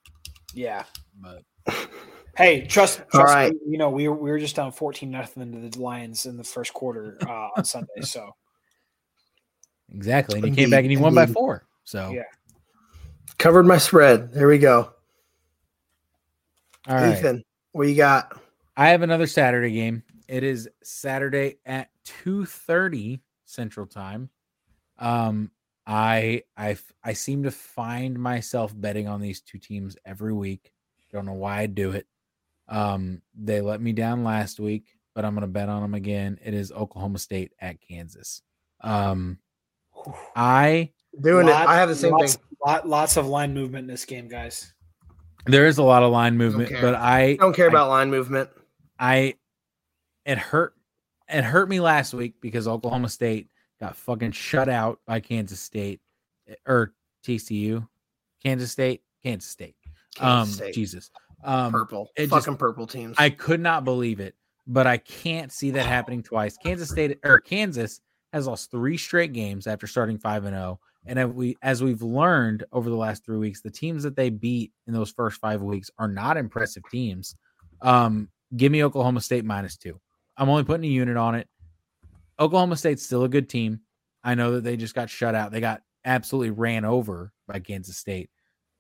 Yeah. 0.54 0.84
But 1.20 1.42
Hey, 2.36 2.66
trust, 2.66 3.00
All 3.00 3.20
trust 3.20 3.34
right. 3.34 3.52
me, 3.52 3.58
you 3.66 3.78
know, 3.78 3.90
we 3.90 4.08
were, 4.08 4.14
we 4.14 4.30
were 4.30 4.38
just 4.38 4.56
down 4.56 4.72
14 4.72 5.10
nothing 5.10 5.52
to 5.52 5.68
the 5.68 5.82
Lions 5.82 6.26
in 6.26 6.36
the 6.36 6.44
first 6.44 6.72
quarter 6.72 7.18
uh, 7.28 7.48
on 7.56 7.64
Sunday. 7.64 8.00
So, 8.02 8.34
exactly. 9.94 10.36
And 10.36 10.44
you 10.44 10.48
Indeed, 10.48 10.62
came 10.62 10.70
back 10.70 10.84
and 10.84 10.92
you 10.92 11.00
won 11.00 11.14
by 11.14 11.26
four. 11.26 11.66
So 11.84 12.10
yeah. 12.10 12.22
Covered 13.40 13.66
my 13.66 13.78
spread. 13.78 14.32
There 14.32 14.46
we 14.46 14.58
go. 14.58 14.92
all 16.86 16.94
right. 16.94 17.18
Ethan, 17.18 17.42
what 17.72 17.88
you 17.88 17.96
got? 17.96 18.38
I 18.76 18.90
have 18.90 19.02
another 19.02 19.26
Saturday 19.26 19.72
game. 19.72 20.02
It 20.28 20.44
is 20.44 20.68
Saturday 20.84 21.58
at 21.66 21.88
2:30 22.04 23.20
Central 23.46 23.86
Time. 23.86 24.28
Um 24.98 25.50
I 25.86 26.44
I 26.56 26.76
I 27.02 27.14
seem 27.14 27.42
to 27.44 27.50
find 27.50 28.18
myself 28.18 28.72
betting 28.76 29.08
on 29.08 29.20
these 29.20 29.40
two 29.40 29.58
teams 29.58 29.96
every 30.04 30.34
week. 30.34 30.72
Don't 31.10 31.26
know 31.26 31.32
why 31.32 31.60
I 31.60 31.66
do 31.66 31.92
it. 31.92 32.06
Um 32.68 33.22
they 33.34 33.60
let 33.60 33.80
me 33.80 33.92
down 33.92 34.22
last 34.22 34.60
week, 34.60 34.98
but 35.14 35.24
I'm 35.24 35.34
going 35.34 35.42
to 35.42 35.48
bet 35.48 35.68
on 35.68 35.82
them 35.82 35.94
again. 35.94 36.38
It 36.44 36.54
is 36.54 36.70
Oklahoma 36.72 37.18
State 37.18 37.52
at 37.58 37.80
Kansas. 37.80 38.42
Um 38.82 39.38
I 40.36 40.92
Doing 41.20 41.48
it. 41.48 41.54
I 41.54 41.76
have 41.76 41.88
the 41.88 41.94
same 41.94 42.12
lots, 42.12 42.34
thing. 42.36 42.44
Lot, 42.64 42.88
lots 42.88 43.16
of 43.16 43.26
line 43.26 43.52
movement 43.54 43.84
in 43.84 43.88
this 43.88 44.04
game, 44.04 44.28
guys. 44.28 44.72
there 45.46 45.66
is 45.66 45.78
a 45.78 45.82
lot 45.82 46.02
of 46.02 46.12
line 46.12 46.36
movement, 46.36 46.68
care. 46.68 46.80
but 46.82 46.94
I 46.94 47.36
Don't 47.36 47.54
care 47.54 47.66
I- 47.66 47.70
about 47.70 47.88
line 47.88 48.10
movement. 48.10 48.50
I 48.98 49.34
it 50.26 50.38
hurt 50.38 50.74
it 51.28 51.42
hurt 51.44 51.68
me 51.68 51.80
last 51.80 52.12
week 52.12 52.34
because 52.40 52.68
Oklahoma 52.68 53.08
State 53.08 53.48
got 53.80 53.96
fucking 53.96 54.32
shut 54.32 54.68
out 54.68 55.00
by 55.06 55.20
Kansas 55.20 55.60
State 55.60 56.00
or 56.66 56.92
TCU. 57.24 57.86
Kansas 58.44 58.70
State, 58.72 59.02
Kansas 59.22 59.50
State. 59.50 59.74
um 60.20 60.26
Kansas 60.46 60.54
State. 60.56 60.74
Jesus. 60.74 61.10
Um 61.42 61.72
Purple. 61.72 62.10
it 62.16 62.28
Fucking 62.28 62.52
just- 62.52 62.58
purple 62.58 62.86
teams. 62.86 63.16
I 63.18 63.30
could 63.30 63.60
not 63.60 63.84
believe 63.84 64.20
it, 64.20 64.34
but 64.66 64.86
I 64.86 64.98
can't 64.98 65.50
see 65.50 65.70
that 65.72 65.86
happening 65.86 66.22
twice. 66.22 66.56
Kansas 66.58 66.90
State 66.90 67.18
or 67.24 67.40
Kansas 67.40 68.00
has 68.34 68.46
lost 68.46 68.70
three 68.70 68.96
straight 68.98 69.32
games 69.32 69.66
after 69.66 69.86
starting 69.86 70.18
5 70.18 70.44
and 70.44 70.54
0. 70.54 70.78
And 71.06 71.18
as 71.18 71.28
we 71.28 71.56
as 71.62 71.82
we've 71.82 72.02
learned 72.02 72.64
over 72.72 72.90
the 72.90 72.96
last 72.96 73.24
3 73.24 73.38
weeks, 73.38 73.62
the 73.62 73.70
teams 73.70 74.02
that 74.02 74.16
they 74.16 74.30
beat 74.30 74.72
in 74.86 74.92
those 74.92 75.10
first 75.10 75.40
5 75.40 75.62
weeks 75.62 75.90
are 75.98 76.08
not 76.08 76.36
impressive 76.36 76.82
teams. 76.90 77.34
Um 77.82 78.28
give 78.56 78.72
me 78.72 78.84
Oklahoma 78.84 79.20
State 79.20 79.44
minus 79.44 79.76
2. 79.76 79.98
I'm 80.36 80.48
only 80.48 80.64
putting 80.64 80.84
a 80.84 80.92
unit 80.92 81.16
on 81.16 81.34
it. 81.34 81.48
Oklahoma 82.38 82.76
State's 82.76 83.04
still 83.04 83.24
a 83.24 83.28
good 83.28 83.48
team. 83.48 83.80
I 84.24 84.34
know 84.34 84.52
that 84.52 84.64
they 84.64 84.76
just 84.76 84.94
got 84.94 85.10
shut 85.10 85.34
out. 85.34 85.52
They 85.52 85.60
got 85.60 85.82
absolutely 86.04 86.50
ran 86.50 86.84
over 86.84 87.32
by 87.46 87.60
Kansas 87.60 87.96
State. 87.96 88.30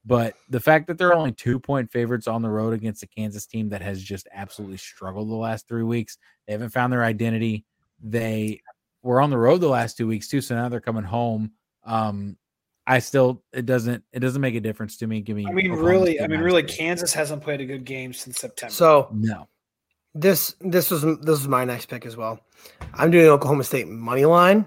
But 0.04 0.34
the 0.48 0.60
fact 0.60 0.86
that 0.86 0.96
they're 0.96 1.14
only 1.14 1.32
two 1.32 1.60
point 1.60 1.90
favorites 1.90 2.26
on 2.26 2.42
the 2.42 2.48
road 2.48 2.72
against 2.72 3.02
a 3.02 3.06
Kansas 3.06 3.46
team 3.46 3.68
that 3.68 3.82
has 3.82 4.02
just 4.02 4.28
absolutely 4.32 4.78
struggled 4.78 5.28
the 5.28 5.34
last 5.34 5.68
three 5.68 5.82
weeks, 5.82 6.16
they 6.46 6.52
haven't 6.52 6.70
found 6.70 6.92
their 6.92 7.04
identity. 7.04 7.64
They 8.02 8.62
were 9.02 9.20
on 9.20 9.30
the 9.30 9.38
road 9.38 9.60
the 9.60 9.68
last 9.68 9.96
two 9.96 10.06
weeks 10.06 10.28
too, 10.28 10.40
so 10.40 10.54
now 10.54 10.68
they're 10.68 10.80
coming 10.80 11.04
home. 11.04 11.52
Um, 11.84 12.36
I 12.86 12.98
still 12.98 13.42
it 13.52 13.66
doesn't 13.66 14.02
it 14.12 14.20
doesn't 14.20 14.40
make 14.40 14.54
a 14.54 14.60
difference 14.60 14.96
to 14.98 15.06
me. 15.06 15.20
Give 15.20 15.36
me. 15.36 15.46
I 15.46 15.52
mean, 15.52 15.70
Oklahoma 15.70 15.88
really, 15.88 16.14
State 16.14 16.24
I 16.24 16.26
mean, 16.26 16.40
really. 16.40 16.62
Kansas 16.62 17.12
hasn't 17.12 17.42
played 17.42 17.60
a 17.60 17.64
good 17.64 17.84
game 17.84 18.12
since 18.12 18.38
September. 18.40 18.72
so 18.72 19.08
no. 19.12 19.48
this 20.14 20.56
this 20.60 20.90
was 20.90 21.02
this 21.02 21.24
was 21.24 21.48
my 21.48 21.64
next 21.64 21.86
pick 21.86 22.04
as 22.04 22.16
well. 22.16 22.40
I'm 22.94 23.10
doing 23.10 23.26
Oklahoma 23.26 23.64
State 23.64 23.86
money 23.88 24.24
line. 24.24 24.66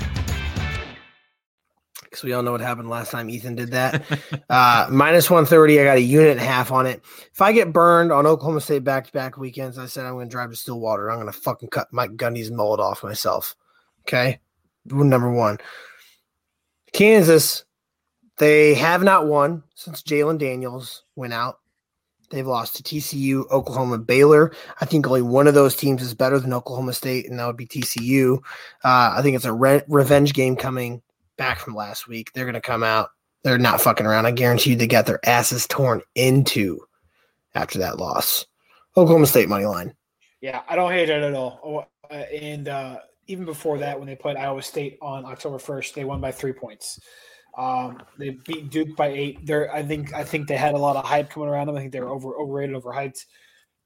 Because 2.21 2.29
we 2.29 2.33
all 2.33 2.43
know 2.43 2.51
what 2.51 2.61
happened 2.61 2.87
last 2.87 3.09
time 3.09 3.31
Ethan 3.31 3.55
did 3.55 3.71
that. 3.71 4.03
uh, 4.49 4.87
minus 4.91 5.27
130. 5.27 5.79
I 5.79 5.83
got 5.83 5.97
a 5.97 6.01
unit 6.01 6.31
and 6.31 6.39
a 6.39 6.43
half 6.43 6.71
on 6.71 6.85
it. 6.85 7.01
If 7.33 7.41
I 7.41 7.51
get 7.51 7.73
burned 7.73 8.11
on 8.11 8.27
Oklahoma 8.27 8.61
State 8.61 8.83
back 8.83 9.07
to 9.07 9.11
back 9.11 9.37
weekends, 9.37 9.79
I 9.79 9.87
said 9.87 10.05
I'm 10.05 10.13
going 10.13 10.27
to 10.27 10.31
drive 10.31 10.51
to 10.51 10.55
Stillwater. 10.55 11.09
I'm 11.09 11.17
going 11.17 11.31
to 11.31 11.39
fucking 11.39 11.69
cut 11.69 11.87
Mike 11.91 12.11
Gundy's 12.11 12.51
mullet 12.51 12.79
off 12.79 13.03
myself. 13.03 13.55
Okay. 14.01 14.39
Rule 14.85 15.03
Number 15.03 15.31
one. 15.31 15.57
Kansas, 16.93 17.65
they 18.37 18.75
have 18.75 19.01
not 19.01 19.25
won 19.25 19.63
since 19.73 20.03
Jalon 20.03 20.37
Daniels 20.37 21.03
went 21.15 21.33
out. 21.33 21.57
They've 22.29 22.45
lost 22.45 22.75
to 22.75 22.83
TCU, 22.83 23.49
Oklahoma, 23.49 23.97
Baylor. 23.97 24.51
I 24.79 24.85
think 24.85 25.07
only 25.07 25.23
one 25.23 25.47
of 25.47 25.55
those 25.55 25.75
teams 25.75 26.03
is 26.03 26.13
better 26.13 26.39
than 26.39 26.53
Oklahoma 26.53 26.93
State, 26.93 27.27
and 27.27 27.39
that 27.39 27.47
would 27.47 27.57
be 27.57 27.65
TCU. 27.65 28.37
Uh, 28.83 29.15
I 29.17 29.21
think 29.23 29.35
it's 29.35 29.45
a 29.45 29.51
re- 29.51 29.83
revenge 29.87 30.33
game 30.33 30.55
coming 30.55 31.01
back 31.37 31.59
from 31.59 31.75
last 31.75 32.07
week. 32.07 32.31
They're 32.33 32.45
going 32.45 32.53
to 32.53 32.61
come 32.61 32.83
out. 32.83 33.09
They're 33.43 33.57
not 33.57 33.81
fucking 33.81 34.05
around. 34.05 34.25
I 34.25 34.31
guarantee 34.31 34.71
you 34.71 34.75
they 34.75 34.87
got 34.87 35.05
their 35.05 35.19
asses 35.25 35.65
torn 35.67 36.01
into 36.15 36.79
after 37.55 37.79
that 37.79 37.97
loss. 37.97 38.45
Oklahoma 38.95 39.25
State 39.25 39.49
money 39.49 39.65
line. 39.65 39.93
Yeah, 40.41 40.61
I 40.67 40.75
don't 40.75 40.91
hate 40.91 41.09
it 41.09 41.23
at 41.23 41.33
all. 41.33 41.59
Oh, 41.63 42.13
uh, 42.13 42.13
and 42.13 42.67
uh, 42.67 42.99
even 43.27 43.45
before 43.45 43.77
that, 43.79 43.97
when 43.97 44.07
they 44.07 44.15
played 44.15 44.37
Iowa 44.37 44.61
State 44.61 44.97
on 45.01 45.25
October 45.25 45.59
first, 45.59 45.95
they 45.95 46.03
won 46.03 46.19
by 46.19 46.31
three 46.31 46.53
points. 46.53 46.99
Um, 47.57 48.01
they 48.17 48.31
beat 48.45 48.69
Duke 48.69 48.95
by 48.95 49.07
eight. 49.07 49.45
They're, 49.45 49.73
I 49.73 49.83
think, 49.83 50.13
I 50.13 50.23
think 50.23 50.47
they 50.47 50.57
had 50.57 50.73
a 50.73 50.77
lot 50.77 50.95
of 50.95 51.05
hype 51.05 51.29
coming 51.29 51.49
around 51.49 51.67
them. 51.67 51.75
I 51.75 51.79
think 51.79 51.91
they 51.91 51.99
were 51.99 52.09
over 52.09 52.35
overrated, 52.35 52.75
overhyped. 52.75 53.25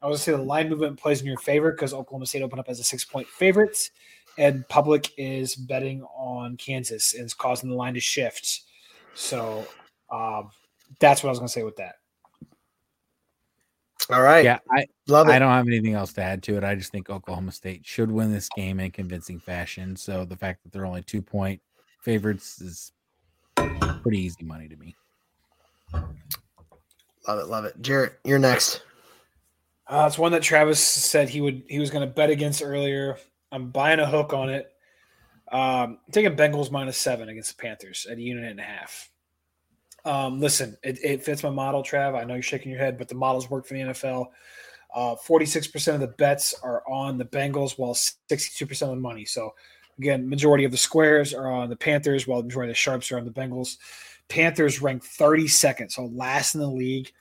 I 0.01 0.07
would 0.07 0.19
say 0.19 0.33
the 0.33 0.37
line 0.37 0.69
movement 0.69 0.99
plays 0.99 1.21
in 1.21 1.27
your 1.27 1.37
favor 1.37 1.71
because 1.71 1.93
Oklahoma 1.93 2.27
State 2.27 2.43
opened 2.43 2.59
up 2.59 2.69
as 2.69 2.79
a 2.79 2.83
six 2.83 3.03
point 3.05 3.27
favorite, 3.27 3.89
and 4.37 4.67
public 4.67 5.11
is 5.17 5.55
betting 5.55 6.03
on 6.03 6.57
Kansas 6.57 7.13
and 7.13 7.23
it's 7.23 7.33
causing 7.33 7.69
the 7.69 7.75
line 7.75 7.93
to 7.93 7.99
shift. 7.99 8.61
So 9.13 9.65
um, 10.11 10.49
that's 10.99 11.23
what 11.23 11.29
I 11.29 11.31
was 11.31 11.39
going 11.39 11.47
to 11.47 11.53
say 11.53 11.63
with 11.63 11.77
that. 11.77 11.95
All 14.11 14.21
right. 14.21 14.45
Yeah, 14.45 14.59
I 14.69 14.85
love 15.07 15.29
it. 15.29 15.31
I 15.31 15.39
don't 15.39 15.49
have 15.49 15.67
anything 15.67 15.93
else 15.93 16.13
to 16.13 16.21
add 16.21 16.43
to 16.43 16.57
it. 16.57 16.63
I 16.63 16.75
just 16.75 16.91
think 16.91 17.09
Oklahoma 17.09 17.51
State 17.51 17.85
should 17.85 18.11
win 18.11 18.31
this 18.31 18.49
game 18.55 18.79
in 18.79 18.91
convincing 18.91 19.39
fashion. 19.39 19.95
So 19.95 20.25
the 20.25 20.35
fact 20.35 20.63
that 20.63 20.71
they're 20.71 20.85
only 20.85 21.01
two 21.01 21.21
point 21.21 21.59
favorites 22.01 22.61
is 22.61 22.91
pretty 23.55 24.19
easy 24.19 24.43
money 24.43 24.67
to 24.67 24.75
me. 24.75 24.95
Love 27.27 27.39
it. 27.39 27.47
Love 27.47 27.65
it. 27.65 27.81
Jarrett, 27.81 28.19
you're 28.23 28.37
next. 28.37 28.83
Uh, 29.87 30.05
it's 30.07 30.17
one 30.17 30.31
that 30.33 30.43
Travis 30.43 30.79
said 30.79 31.29
he 31.29 31.41
would 31.41 31.63
he 31.67 31.79
was 31.79 31.89
going 31.89 32.07
to 32.07 32.13
bet 32.13 32.29
against 32.29 32.61
earlier. 32.61 33.17
I'm 33.51 33.69
buying 33.69 33.99
a 33.99 34.05
hook 34.05 34.33
on 34.33 34.49
it. 34.49 34.71
Um, 35.51 35.99
taking 36.11 36.35
Bengals 36.35 36.71
minus 36.71 36.97
seven 36.97 37.29
against 37.29 37.55
the 37.55 37.61
Panthers 37.61 38.07
at 38.09 38.17
a 38.17 38.21
unit 38.21 38.49
and 38.49 38.59
a 38.59 38.63
half. 38.63 39.09
Um, 40.03 40.39
listen, 40.39 40.77
it, 40.83 40.99
it 41.03 41.23
fits 41.23 41.43
my 41.43 41.49
model, 41.49 41.83
Trav. 41.83 42.15
I 42.15 42.23
know 42.23 42.33
you're 42.33 42.43
shaking 42.43 42.71
your 42.71 42.79
head, 42.79 42.97
but 42.97 43.07
the 43.07 43.15
models 43.15 43.49
work 43.49 43.65
for 43.65 43.73
the 43.73 43.81
NFL. 43.81 44.27
Uh, 44.93 45.15
46% 45.15 45.93
of 45.93 45.99
the 45.99 46.07
bets 46.07 46.53
are 46.63 46.83
on 46.87 47.17
the 47.17 47.25
Bengals, 47.25 47.77
while 47.77 47.93
62% 47.93 48.81
of 48.83 48.89
the 48.89 48.95
money. 48.95 49.25
So, 49.25 49.53
again, 49.97 50.29
majority 50.29 50.63
of 50.63 50.71
the 50.71 50.77
squares 50.77 51.33
are 51.33 51.51
on 51.51 51.69
the 51.69 51.75
Panthers, 51.75 52.27
while 52.27 52.39
the 52.39 52.47
majority 52.47 52.71
of 52.71 52.75
the 52.75 52.79
sharps 52.79 53.11
are 53.11 53.17
on 53.17 53.25
the 53.25 53.31
Bengals. 53.31 53.77
Panthers 54.29 54.81
rank 54.81 55.03
32nd, 55.03 55.91
so 55.91 56.05
last 56.05 56.55
in 56.55 56.61
the 56.61 56.67
league, 56.67 57.11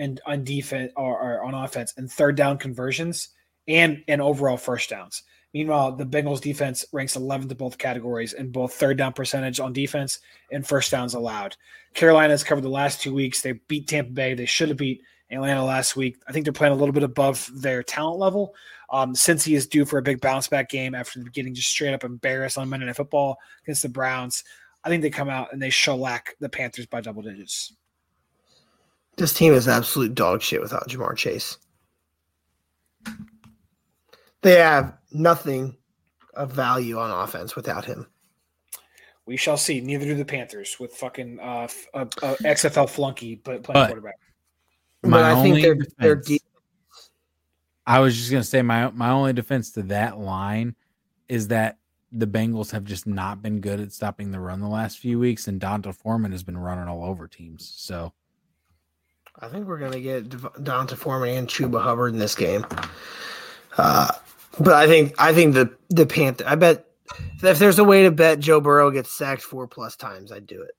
and 0.00 0.20
on 0.26 0.42
defense 0.42 0.92
or, 0.96 1.20
or 1.20 1.44
on 1.44 1.54
offense 1.54 1.92
and 1.96 2.10
third 2.10 2.34
down 2.34 2.58
conversions 2.58 3.28
and 3.68 4.02
and 4.08 4.20
overall 4.20 4.56
first 4.56 4.90
downs. 4.90 5.22
Meanwhile, 5.52 5.96
the 5.96 6.06
Bengals 6.06 6.40
defense 6.40 6.84
ranks 6.92 7.16
11th 7.16 7.50
in 7.50 7.56
both 7.56 7.78
categories 7.78 8.34
in 8.34 8.50
both 8.50 8.72
third 8.74 8.98
down 8.98 9.12
percentage 9.12 9.58
on 9.58 9.72
defense 9.72 10.20
and 10.52 10.66
first 10.66 10.90
downs 10.90 11.14
allowed. 11.14 11.56
Carolina 11.94 12.32
has 12.32 12.44
covered 12.44 12.62
the 12.62 12.68
last 12.68 13.00
two 13.00 13.12
weeks. 13.12 13.42
They 13.42 13.52
beat 13.52 13.88
Tampa 13.88 14.12
Bay. 14.12 14.34
They 14.34 14.46
should 14.46 14.68
have 14.68 14.78
beat 14.78 15.02
Atlanta 15.30 15.64
last 15.64 15.96
week. 15.96 16.18
I 16.28 16.32
think 16.32 16.44
they're 16.44 16.52
playing 16.52 16.72
a 16.72 16.76
little 16.76 16.92
bit 16.92 17.02
above 17.02 17.50
their 17.54 17.82
talent 17.82 18.18
level. 18.18 18.54
Um, 18.90 19.14
Cincy 19.14 19.56
is 19.56 19.66
due 19.66 19.84
for 19.84 19.98
a 19.98 20.02
big 20.02 20.20
bounce 20.20 20.48
back 20.48 20.68
game 20.68 20.94
after 20.94 21.20
getting 21.20 21.54
just 21.54 21.70
straight 21.70 21.94
up 21.94 22.04
embarrassed 22.04 22.58
on 22.58 22.68
Monday 22.68 22.86
Night 22.86 22.96
Football 22.96 23.38
against 23.64 23.82
the 23.82 23.88
Browns, 23.88 24.44
I 24.84 24.88
think 24.88 25.02
they 25.02 25.10
come 25.10 25.28
out 25.28 25.52
and 25.52 25.60
they 25.60 25.70
shellac 25.70 26.36
the 26.40 26.48
Panthers 26.48 26.86
by 26.86 27.00
double 27.00 27.22
digits. 27.22 27.72
This 29.16 29.32
team 29.32 29.52
is 29.52 29.68
absolute 29.68 30.14
dog 30.14 30.42
shit 30.42 30.60
without 30.60 30.88
Ja'Marr 30.88 31.16
Chase. 31.16 31.58
They 34.42 34.56
have 34.56 34.96
nothing 35.12 35.76
of 36.34 36.52
value 36.52 36.98
on 36.98 37.10
offense 37.10 37.56
without 37.56 37.84
him. 37.84 38.06
We 39.26 39.36
shall 39.36 39.56
see. 39.56 39.80
Neither 39.80 40.06
do 40.06 40.14
the 40.14 40.24
Panthers 40.24 40.78
with 40.80 40.94
fucking 40.94 41.38
uh, 41.40 41.62
f- 41.64 41.86
uh, 41.94 42.06
uh, 42.22 42.34
XFL 42.42 42.88
flunky 42.88 43.36
but 43.36 43.62
playing 43.62 43.74
But- 43.74 43.86
quarterback. 43.88 44.14
But 45.02 45.08
My 45.10 45.32
I 45.32 45.42
think 45.42 45.62
they're, 45.62 45.78
they're 45.98 46.14
deep. 46.16 46.42
I 47.86 48.00
was 48.00 48.14
just 48.16 48.30
gonna 48.30 48.44
say 48.44 48.60
my 48.60 48.90
my 48.90 49.08
only 49.10 49.32
defense 49.32 49.70
to 49.72 49.82
that 49.84 50.18
line 50.18 50.74
is 51.28 51.48
that 51.48 51.78
the 52.12 52.26
Bengals 52.26 52.70
have 52.72 52.84
just 52.84 53.06
not 53.06 53.40
been 53.40 53.60
good 53.60 53.80
at 53.80 53.92
stopping 53.92 54.30
the 54.30 54.38
run 54.40 54.60
the 54.60 54.68
last 54.68 54.98
few 54.98 55.18
weeks, 55.18 55.48
and 55.48 55.58
D'Onta 55.58 55.94
Foreman 55.94 56.32
has 56.32 56.42
been 56.42 56.58
running 56.58 56.86
all 56.86 57.02
over 57.04 57.26
teams. 57.26 57.72
So 57.76 58.12
I 59.38 59.48
think 59.48 59.66
we're 59.66 59.78
going 59.78 59.92
to 59.92 60.00
get 60.02 60.28
Dev- 60.28 60.52
D'Onta 60.64 60.96
Foreman 60.96 61.30
and 61.30 61.48
Chuba 61.48 61.80
Hubbard 61.82 62.12
in 62.12 62.18
this 62.18 62.34
game. 62.34 62.66
Uh, 63.78 64.08
but 64.58 64.74
I 64.74 64.86
think 64.86 65.14
I 65.18 65.32
think 65.32 65.54
the 65.54 65.74
the 65.88 66.06
Panther. 66.06 66.44
I 66.46 66.54
bet 66.54 66.86
if 67.42 67.58
there's 67.58 67.78
a 67.78 67.84
way 67.84 68.02
to 68.04 68.10
bet 68.10 68.40
Joe 68.40 68.60
Burrow 68.60 68.90
gets 68.90 69.12
sacked 69.12 69.42
four 69.42 69.66
plus 69.66 69.96
times, 69.96 70.32
I'd 70.32 70.46
do 70.46 70.62
it. 70.62 70.74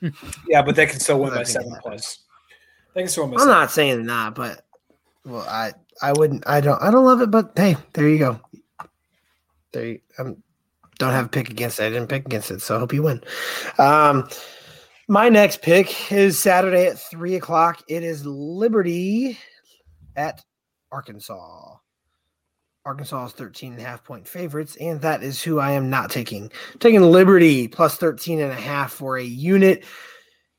Yeah, 0.46 0.60
but 0.62 0.76
they 0.76 0.84
can 0.84 1.00
still 1.00 1.18
win 1.18 1.30
by 1.30 1.44
seven 1.44 1.74
plus. 1.80 2.18
They 2.94 3.00
can 3.02 3.08
still 3.08 3.24
win 3.24 3.34
I'm 3.34 3.38
seven. 3.40 3.52
not 3.54 3.70
saying 3.70 4.04
not, 4.04 4.34
but 4.34 4.66
well, 5.24 5.46
I 5.48 5.72
I 6.02 6.12
wouldn't. 6.12 6.46
I 6.46 6.60
don't. 6.60 6.80
I 6.82 6.90
don't 6.90 7.04
love 7.04 7.20
it, 7.22 7.30
but 7.30 7.52
hey, 7.56 7.76
there 7.94 8.08
you 8.08 8.18
go. 8.18 8.40
There, 9.72 9.86
you, 9.86 10.00
um, 10.18 10.42
don't 10.98 11.12
have 11.12 11.26
a 11.26 11.28
pick 11.28 11.50
against 11.50 11.80
it. 11.80 11.84
I 11.84 11.90
didn't 11.90 12.08
pick 12.08 12.26
against 12.26 12.50
it, 12.50 12.60
so 12.60 12.76
I 12.76 12.78
hope 12.78 12.92
you 12.92 13.02
win. 13.02 13.22
Um, 13.78 14.28
my 15.08 15.28
next 15.28 15.62
pick 15.62 16.12
is 16.12 16.38
Saturday 16.38 16.86
at 16.86 16.98
three 16.98 17.36
o'clock. 17.36 17.82
It 17.88 18.02
is 18.02 18.26
Liberty 18.26 19.38
at 20.16 20.44
Arkansas. 20.92 21.76
Arkansas 22.88 23.26
is 23.26 23.32
13 23.32 23.72
and 23.72 23.82
a 23.82 23.84
half 23.84 24.02
point 24.02 24.26
favorites, 24.26 24.74
and 24.80 24.98
that 25.02 25.22
is 25.22 25.42
who 25.42 25.58
I 25.58 25.72
am 25.72 25.90
not 25.90 26.10
taking. 26.10 26.50
taking 26.78 27.02
Liberty 27.02 27.68
plus 27.68 27.98
13 27.98 28.40
and 28.40 28.50
a 28.50 28.54
half 28.54 28.92
for 28.92 29.18
a 29.18 29.22
unit. 29.22 29.84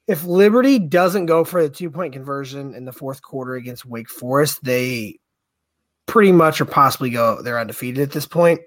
If 0.05 0.23
Liberty 0.23 0.77
doesn't 0.77 1.25
go 1.25 1.43
for 1.43 1.63
the 1.63 1.69
two 1.69 1.89
point 1.89 2.13
conversion 2.13 2.75
in 2.75 2.85
the 2.85 2.93
fourth 2.93 3.23
quarter 3.23 3.55
against 3.55 3.83
Wake 3.83 4.09
Forest, 4.09 4.63
they 4.63 5.19
pretty 6.05 6.31
much 6.31 6.61
or 6.61 6.65
possibly 6.65 7.09
go, 7.09 7.41
they're 7.41 7.59
undefeated 7.59 8.03
at 8.03 8.11
this 8.11 8.27
point. 8.27 8.61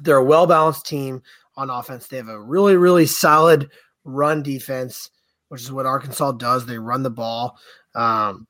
They're 0.00 0.16
a 0.16 0.24
well 0.24 0.48
balanced 0.48 0.84
team 0.84 1.22
on 1.56 1.70
offense. 1.70 2.08
They 2.08 2.16
have 2.16 2.28
a 2.28 2.40
really, 2.40 2.76
really 2.76 3.06
solid 3.06 3.70
run 4.02 4.42
defense, 4.42 5.08
which 5.50 5.62
is 5.62 5.70
what 5.70 5.86
Arkansas 5.86 6.32
does. 6.32 6.66
They 6.66 6.78
run 6.78 7.04
the 7.04 7.10
ball. 7.10 7.58
Um, 7.94 8.48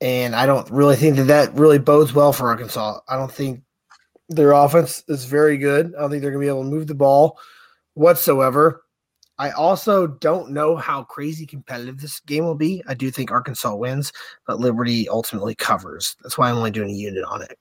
and 0.00 0.34
I 0.34 0.46
don't 0.46 0.68
really 0.70 0.96
think 0.96 1.16
that 1.16 1.24
that 1.24 1.54
really 1.54 1.78
bodes 1.78 2.12
well 2.12 2.32
for 2.32 2.48
Arkansas. 2.48 3.00
I 3.08 3.16
don't 3.16 3.32
think 3.32 3.62
their 4.28 4.52
offense 4.52 5.04
is 5.08 5.24
very 5.24 5.58
good. 5.58 5.94
I 5.96 6.00
don't 6.00 6.10
think 6.10 6.22
they're 6.22 6.30
going 6.30 6.42
to 6.42 6.46
be 6.46 6.48
able 6.48 6.64
to 6.64 6.70
move 6.70 6.86
the 6.86 6.94
ball 6.94 7.38
whatsoever. 7.94 8.82
I 9.38 9.50
also 9.52 10.06
don't 10.06 10.50
know 10.50 10.76
how 10.76 11.02
crazy 11.04 11.46
competitive 11.46 11.98
this 11.98 12.20
game 12.20 12.44
will 12.44 12.54
be. 12.54 12.82
I 12.86 12.94
do 12.94 13.10
think 13.10 13.30
Arkansas 13.30 13.74
wins, 13.74 14.12
but 14.46 14.60
Liberty 14.60 15.08
ultimately 15.08 15.54
covers. 15.54 16.14
That's 16.22 16.36
why 16.36 16.50
I'm 16.50 16.58
only 16.58 16.70
doing 16.70 16.90
a 16.90 16.94
unit 16.94 17.24
on 17.24 17.42
it. 17.42 17.58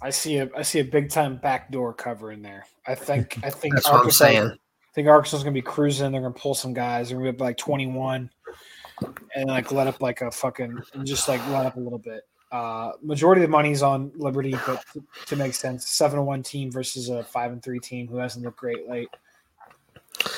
I 0.00 0.10
see 0.10 0.38
a 0.38 0.48
I 0.56 0.62
see 0.62 0.78
a 0.78 0.84
big 0.84 1.10
time 1.10 1.36
backdoor 1.36 1.92
cover 1.92 2.32
in 2.32 2.40
there. 2.40 2.64
I 2.86 2.94
think 2.94 3.38
I 3.42 3.50
think 3.50 3.74
That's 3.74 3.90
what 3.90 4.04
I'm 4.04 4.10
saying. 4.10 4.46
I 4.46 4.92
think 4.94 5.08
Arkansas 5.08 5.38
is 5.38 5.42
gonna 5.42 5.52
be 5.52 5.60
cruising. 5.60 6.12
They're 6.12 6.22
gonna 6.22 6.32
pull 6.32 6.54
some 6.54 6.72
guys. 6.72 7.08
They're 7.08 7.18
gonna 7.18 7.32
be 7.32 7.36
up 7.36 7.40
like 7.40 7.56
21, 7.58 8.30
and 9.34 9.48
like 9.48 9.72
let 9.72 9.86
up 9.86 10.00
like 10.00 10.20
a 10.20 10.30
fucking 10.30 10.80
and 10.94 11.06
just 11.06 11.28
like 11.28 11.46
let 11.48 11.66
up 11.66 11.76
a 11.76 11.80
little 11.80 11.98
bit. 11.98 12.22
Uh, 12.50 12.92
majority 13.02 13.42
of 13.42 13.48
the 13.48 13.50
money's 13.50 13.82
on 13.82 14.10
Liberty, 14.16 14.54
but 14.66 14.82
to, 14.92 15.04
to 15.26 15.36
make 15.36 15.52
sense, 15.54 15.88
seven 15.88 16.18
and 16.18 16.26
one 16.26 16.42
team 16.42 16.72
versus 16.72 17.10
a 17.10 17.22
five 17.22 17.52
and 17.52 17.62
three 17.62 17.78
team 17.78 18.08
who 18.08 18.16
hasn't 18.16 18.44
looked 18.44 18.58
great 18.58 18.88
late. 18.88 19.08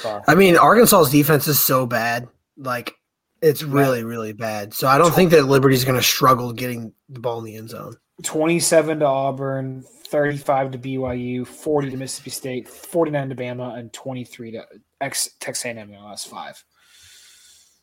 So, 0.02 0.20
I 0.26 0.34
mean, 0.34 0.56
Arkansas's 0.56 1.12
defense 1.12 1.46
is 1.46 1.60
so 1.60 1.86
bad. 1.86 2.28
Like, 2.56 2.96
it's 3.42 3.62
really, 3.62 4.04
really 4.04 4.32
bad. 4.32 4.74
So 4.74 4.88
I 4.88 4.98
don't 4.98 5.14
think 5.14 5.30
that 5.30 5.46
Liberty's 5.46 5.84
going 5.84 5.98
to 5.98 6.02
struggle 6.02 6.52
getting 6.52 6.92
the 7.08 7.20
ball 7.20 7.38
in 7.38 7.44
the 7.44 7.56
end 7.56 7.70
zone. 7.70 7.96
27 8.22 8.98
to 8.98 9.06
Auburn, 9.06 9.82
35 10.08 10.72
to 10.72 10.78
BYU, 10.78 11.46
40 11.46 11.90
to 11.90 11.96
Mississippi 11.96 12.30
State, 12.30 12.68
49 12.68 13.30
to 13.30 13.34
Bama, 13.34 13.78
and 13.78 13.92
23 13.92 14.50
to 14.52 14.66
ex 15.00 15.30
Texas 15.38 15.64
A&M 15.64 15.78
in 15.78 15.90
the 15.90 15.98
last 15.98 16.28
five. 16.28 16.62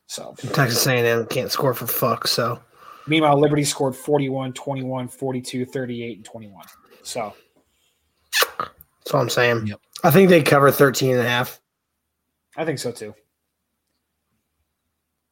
So 0.07 0.35
Texas 0.53 0.87
A&M 0.87 1.25
can't 1.27 1.51
score 1.51 1.73
for 1.73 1.85
fuck. 1.85 2.27
So 2.27 2.59
meanwhile, 3.07 3.39
Liberty 3.39 3.63
scored 3.63 3.95
41, 3.95 4.53
21, 4.53 5.07
42, 5.07 5.65
38, 5.65 6.15
and 6.17 6.25
21. 6.25 6.65
So 7.03 7.33
that's 8.51 9.13
what 9.13 9.19
I'm 9.19 9.29
saying. 9.29 9.73
I 10.03 10.11
think 10.11 10.29
they 10.29 10.41
cover 10.41 10.71
13 10.71 11.11
and 11.11 11.19
a 11.19 11.27
half. 11.27 11.61
I 12.55 12.65
think 12.65 12.79
so 12.79 12.91
too. 12.91 13.13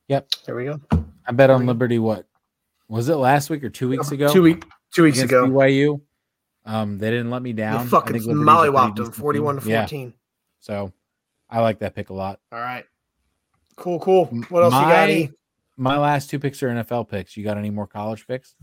Yep. 0.07 0.27
There 0.45 0.55
we 0.55 0.65
go. 0.65 0.79
I 1.25 1.31
bet 1.31 1.49
on 1.49 1.65
Liberty. 1.65 1.97
What 1.97 2.25
was 2.87 3.09
it 3.09 3.15
last 3.15 3.49
week 3.49 3.63
or 3.63 3.69
two 3.69 3.89
weeks 3.89 4.11
ago? 4.11 4.31
Two 4.31 4.43
week, 4.43 4.63
two 4.93 5.03
weeks 5.03 5.17
against 5.17 5.33
ago. 5.33 5.47
BYU. 5.47 6.01
Um, 6.65 6.97
they 6.97 7.11
didn't 7.11 7.29
let 7.29 7.41
me 7.41 7.53
down. 7.53 7.77
They 7.77 7.83
I 7.83 7.85
fucking 7.87 8.13
think 8.13 8.25
Liberty's 8.25 8.43
a 8.43 8.45
pretty 8.45 8.71
mollywopped 8.71 8.95
them 8.95 9.11
41 9.11 9.55
to 9.55 9.61
team. 9.61 9.69
Yeah. 9.71 9.81
14. 9.81 10.13
So 10.59 10.93
I 11.49 11.61
like 11.61 11.79
that 11.79 11.95
pick 11.95 12.09
a 12.09 12.13
lot. 12.13 12.39
All 12.51 12.59
right. 12.59 12.85
Cool, 13.75 13.99
cool. 13.99 14.25
What 14.49 14.63
else 14.63 14.73
you 14.73 14.79
got? 14.79 15.09
E? 15.09 15.31
My 15.77 15.97
last 15.97 16.29
two 16.29 16.39
picks 16.39 16.63
are 16.63 16.69
NFL 16.69 17.09
picks. 17.09 17.35
You 17.35 17.43
got 17.43 17.57
any 17.57 17.69
more 17.69 17.87
college 17.87 18.25
picks? 18.27 18.55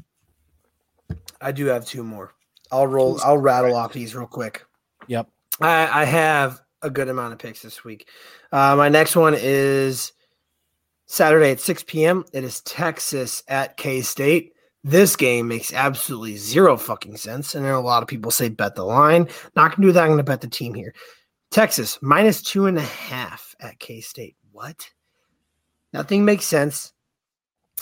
I 1.41 1.53
do 1.53 1.67
have 1.67 1.87
two 1.87 2.03
more. 2.03 2.33
I'll 2.71 2.87
roll. 2.87 3.21
I'll 3.23 3.39
rattle 3.39 3.77
off 3.77 3.93
these 3.93 4.15
real 4.15 4.27
quick. 4.27 4.65
Yep. 5.09 5.29
I, 5.61 6.03
I 6.03 6.05
have 6.05 6.63
a 6.81 6.91
good 6.91 7.09
amount 7.09 7.35
of 7.35 7.39
picks 7.39 7.61
this 7.61 7.85
week. 7.85 8.09
Uh, 8.51 8.75
my 8.77 8.89
next 8.89 9.15
one 9.15 9.35
is 9.37 10.13
Saturday 11.07 11.51
at 11.51 11.61
6 11.61 11.85
p.m. 11.85 12.25
It 12.33 12.45
is 12.45 12.63
Texas 12.63 13.43
at 13.49 13.77
K 13.77 14.01
State. 14.01 14.55
This 14.83 15.15
game 15.15 15.47
makes 15.47 15.73
absolutely 15.73 16.37
zero 16.37 16.77
fucking 16.77 17.17
sense. 17.19 17.55
And 17.55 17.65
there 17.65 17.73
are 17.73 17.77
a 17.81 17.81
lot 17.81 18.03
of 18.03 18.09
people 18.09 18.31
say 18.31 18.49
bet 18.49 18.75
the 18.75 18.85
line. 18.85 19.29
Not 19.55 19.77
gonna 19.77 19.89
do 19.89 19.93
that. 19.93 20.03
I'm 20.03 20.11
gonna 20.11 20.23
bet 20.23 20.41
the 20.41 20.49
team 20.49 20.75
here. 20.75 20.95
Texas 21.51 21.99
minus 22.01 22.43
two 22.43 22.67
and 22.67 22.79
a 22.79 22.83
half 22.83 23.55
at 23.61 23.79
K 23.79 24.01
State. 24.01 24.37
What? 24.51 24.89
Nothing 25.93 26.25
makes 26.25 26.45
sense. 26.45 26.93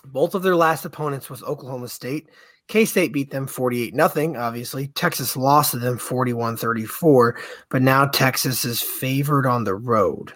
Both 0.04 0.34
of 0.34 0.42
their 0.42 0.56
last 0.56 0.84
opponents 0.84 1.28
was 1.28 1.42
Oklahoma 1.42 1.88
State. 1.88 2.28
K 2.68 2.84
State 2.84 3.12
beat 3.12 3.30
them 3.30 3.46
48 3.46 3.94
nothing, 3.94 4.36
obviously. 4.36 4.88
Texas 4.88 5.36
lost 5.36 5.72
to 5.72 5.78
them 5.78 5.98
41 5.98 6.56
34, 6.56 7.38
but 7.68 7.82
now 7.82 8.06
Texas 8.06 8.64
is 8.64 8.80
favored 8.80 9.46
on 9.46 9.64
the 9.64 9.74
road. 9.74 10.32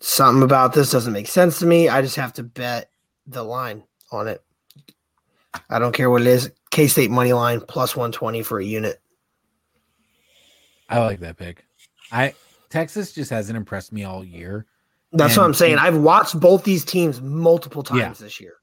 Something 0.00 0.42
about 0.42 0.74
this 0.74 0.90
doesn't 0.90 1.12
make 1.12 1.28
sense 1.28 1.60
to 1.60 1.66
me. 1.66 1.88
I 1.88 2.02
just 2.02 2.16
have 2.16 2.32
to 2.34 2.42
bet 2.42 2.90
the 3.26 3.42
line 3.42 3.84
on 4.10 4.28
it. 4.28 4.42
I 5.70 5.78
don't 5.78 5.94
care 5.94 6.10
what 6.10 6.22
it 6.22 6.26
is. 6.26 6.50
K 6.70 6.88
State 6.88 7.10
money 7.10 7.32
line 7.32 7.60
plus 7.60 7.94
120 7.94 8.42
for 8.42 8.58
a 8.58 8.64
unit. 8.64 9.00
I 10.88 10.98
like 10.98 11.20
that 11.20 11.36
pick. 11.36 11.64
I 12.10 12.34
Texas 12.68 13.12
just 13.12 13.30
hasn't 13.30 13.56
impressed 13.56 13.92
me 13.92 14.04
all 14.04 14.24
year. 14.24 14.66
That's 15.14 15.36
what 15.36 15.44
I'm 15.44 15.54
saying. 15.54 15.78
I've 15.78 15.96
watched 15.96 16.38
both 16.38 16.64
these 16.64 16.84
teams 16.84 17.20
multiple 17.20 17.82
times 17.82 17.98
Yeah. 18.00 18.12
this 18.18 18.40
year. 18.40 18.54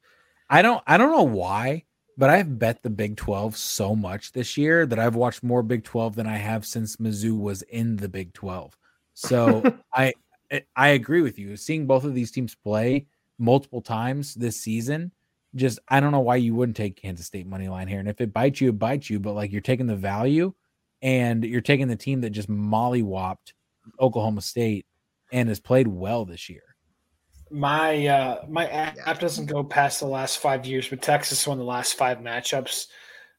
I 0.49 0.61
don't 0.61 0.83
I 0.85 0.97
don't 0.97 1.11
know 1.11 1.23
why, 1.23 1.85
but 2.17 2.29
I've 2.29 2.59
bet 2.59 2.83
the 2.83 2.89
Big 2.89 3.15
12 3.17 3.55
so 3.55 3.95
much 3.95 4.33
this 4.33 4.57
year 4.57 4.85
that 4.85 4.99
I've 4.99 5.15
watched 5.15 5.43
more 5.43 5.63
Big 5.63 5.83
12 5.83 6.15
than 6.15 6.27
I 6.27 6.35
have 6.37 6.65
since 6.65 6.97
Mizzou 6.97 7.39
was 7.39 7.61
in 7.63 7.95
the 7.95 8.09
Big 8.09 8.33
12. 8.33 8.77
So 9.13 9.63
I 9.93 10.13
I- 10.51 10.63
I 10.75 10.87
agree 10.89 11.21
with 11.21 11.39
you. 11.39 11.55
Seeing 11.55 11.87
both 11.87 12.03
of 12.03 12.13
these 12.13 12.29
teams 12.31 12.53
play 12.55 13.05
multiple 13.39 13.81
times 13.81 14.35
this 14.35 14.59
season, 14.59 15.11
just 15.55 15.79
I 15.87 16.01
don't 16.01 16.11
know 16.11 16.19
why 16.19 16.35
you 16.35 16.53
wouldn't 16.53 16.75
take 16.75 16.97
Kansas 17.01 17.25
State 17.27 17.47
money 17.47 17.69
line 17.69 17.87
here. 17.87 17.99
And 18.01 18.09
if 18.09 18.19
it 18.19 18.33
bites 18.33 18.59
you, 18.59 18.67
it 18.69 18.77
bites 18.77 19.09
you. 19.09 19.17
But 19.21 19.33
like 19.33 19.53
you're 19.53 19.61
taking 19.61 19.87
the 19.87 19.95
value, 19.95 20.53
and 21.01 21.45
you're 21.45 21.61
taking 21.61 21.87
the 21.87 21.95
team 21.95 22.19
that 22.21 22.31
just 22.31 22.49
mollywopped 22.49 23.53
Oklahoma 23.99 24.41
State 24.41 24.85
and 25.31 25.49
has 25.49 25.59
played 25.59 25.87
well 25.87 26.25
this 26.25 26.49
year. 26.49 26.63
my 27.49 28.07
uh 28.07 28.45
my 28.49 28.67
app 28.67 28.97
app 29.05 29.19
doesn't 29.19 29.47
go 29.47 29.63
past 29.63 29.99
the 29.99 30.07
last 30.07 30.39
five 30.39 30.65
years, 30.65 30.87
but 30.87 31.01
Texas 31.01 31.45
won 31.47 31.57
the 31.57 31.63
last 31.63 31.95
five 31.97 32.19
matchups. 32.19 32.87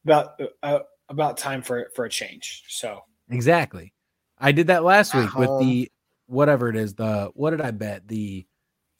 About 0.05 0.41
uh, 0.63 0.81
about 1.09 1.37
time 1.37 1.63
for 1.63 1.89
for 1.95 2.05
a 2.05 2.11
change. 2.11 2.65
So 2.69 3.01
Exactly. 3.31 3.95
I 4.39 4.53
did 4.53 4.67
that 4.67 4.85
last 4.85 5.15
week 5.15 5.35
with 5.35 5.49
the 5.61 5.91
whatever 6.27 6.69
it 6.69 6.77
is. 6.77 6.95
The 6.95 7.31
what 7.35 7.51
did 7.51 7.61
I 7.61 7.71
bet? 7.71 8.09
The 8.09 8.47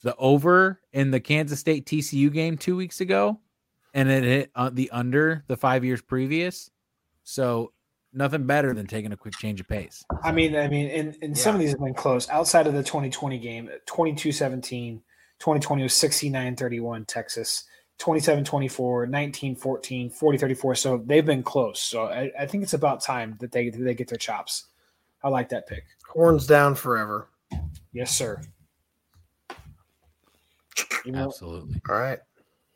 the 0.01 0.15
over 0.15 0.81
in 0.91 1.11
the 1.11 1.19
Kansas 1.19 1.59
State 1.59 1.85
TCU 1.85 2.31
game 2.31 2.57
two 2.57 2.75
weeks 2.75 3.01
ago, 3.01 3.39
and 3.93 4.09
it 4.09 4.23
hit 4.23 4.51
uh, 4.55 4.69
the 4.71 4.89
under 4.91 5.43
the 5.47 5.57
five 5.57 5.83
years 5.83 6.01
previous. 6.01 6.69
So 7.23 7.73
nothing 8.13 8.45
better 8.45 8.73
than 8.73 8.87
taking 8.87 9.11
a 9.11 9.17
quick 9.17 9.35
change 9.37 9.59
of 9.59 9.67
pace. 9.67 10.03
I 10.23 10.31
mean, 10.31 10.55
I 10.55 10.67
mean, 10.67 10.89
and, 10.89 11.17
and 11.21 11.37
some 11.37 11.55
of 11.55 11.61
these 11.61 11.71
have 11.71 11.79
been 11.79 11.93
close. 11.93 12.29
Outside 12.29 12.67
of 12.67 12.73
the 12.73 12.83
2020 12.83 13.37
game, 13.39 13.69
22-17, 13.87 15.01
2020 15.39 15.83
was 15.83 15.93
69-31 15.93 17.07
Texas, 17.07 17.65
27-24, 17.99 19.09
19-14, 19.09 20.17
40-34. 20.17 20.77
So 20.77 21.03
they've 21.05 21.25
been 21.25 21.43
close. 21.43 21.81
So 21.81 22.05
I, 22.05 22.31
I 22.39 22.45
think 22.45 22.63
it's 22.63 22.73
about 22.73 23.01
time 23.01 23.37
that 23.39 23.51
they 23.51 23.69
they 23.69 23.93
get 23.93 24.07
their 24.07 24.17
chops. 24.17 24.65
I 25.23 25.29
like 25.29 25.49
that 25.49 25.67
pick. 25.67 25.85
Horns 26.07 26.45
down 26.45 26.75
forever. 26.75 27.29
Yes, 27.93 28.15
sir. 28.15 28.41
Absolutely. 31.13 31.81
All 31.89 31.95
right. 31.95 32.19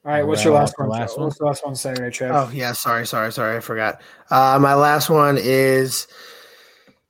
All 0.07 0.13
right, 0.13 0.25
what's 0.25 0.41
your 0.41 0.53
last 0.53 0.73
the 0.77 0.85
one? 0.85 0.97
last 0.97 1.17
one? 1.17 1.25
What's 1.25 1.37
the 1.37 1.43
last 1.43 1.65
one 1.65 1.75
Saturday, 1.75 2.09
Trev? 2.09 2.31
Oh 2.33 2.49
yeah, 2.53 2.71
sorry, 2.71 3.05
sorry, 3.05 3.29
sorry, 3.29 3.57
I 3.57 3.59
forgot. 3.59 4.01
Uh, 4.29 4.57
my 4.57 4.73
last 4.73 5.09
one 5.09 5.37
is 5.37 6.07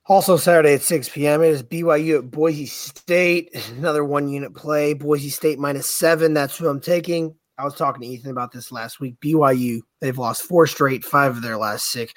also 0.06 0.36
Saturday 0.36 0.74
at 0.74 0.82
6 0.82 1.08
p.m. 1.10 1.44
It 1.44 1.50
is 1.50 1.62
BYU 1.62 2.18
at 2.18 2.30
Boise 2.32 2.66
State. 2.66 3.54
Another 3.76 4.04
one 4.04 4.28
unit 4.28 4.52
play. 4.52 4.94
Boise 4.94 5.28
State 5.28 5.60
minus 5.60 5.88
seven. 5.88 6.34
That's 6.34 6.58
who 6.58 6.66
I'm 6.66 6.80
taking. 6.80 7.36
I 7.56 7.62
was 7.62 7.76
talking 7.76 8.02
to 8.02 8.08
Ethan 8.08 8.32
about 8.32 8.50
this 8.50 8.72
last 8.72 8.98
week. 8.98 9.14
BYU, 9.20 9.78
they've 10.00 10.18
lost 10.18 10.42
four 10.42 10.66
straight, 10.66 11.04
five 11.04 11.36
of 11.36 11.42
their 11.42 11.56
last 11.56 11.92
six. 11.92 12.12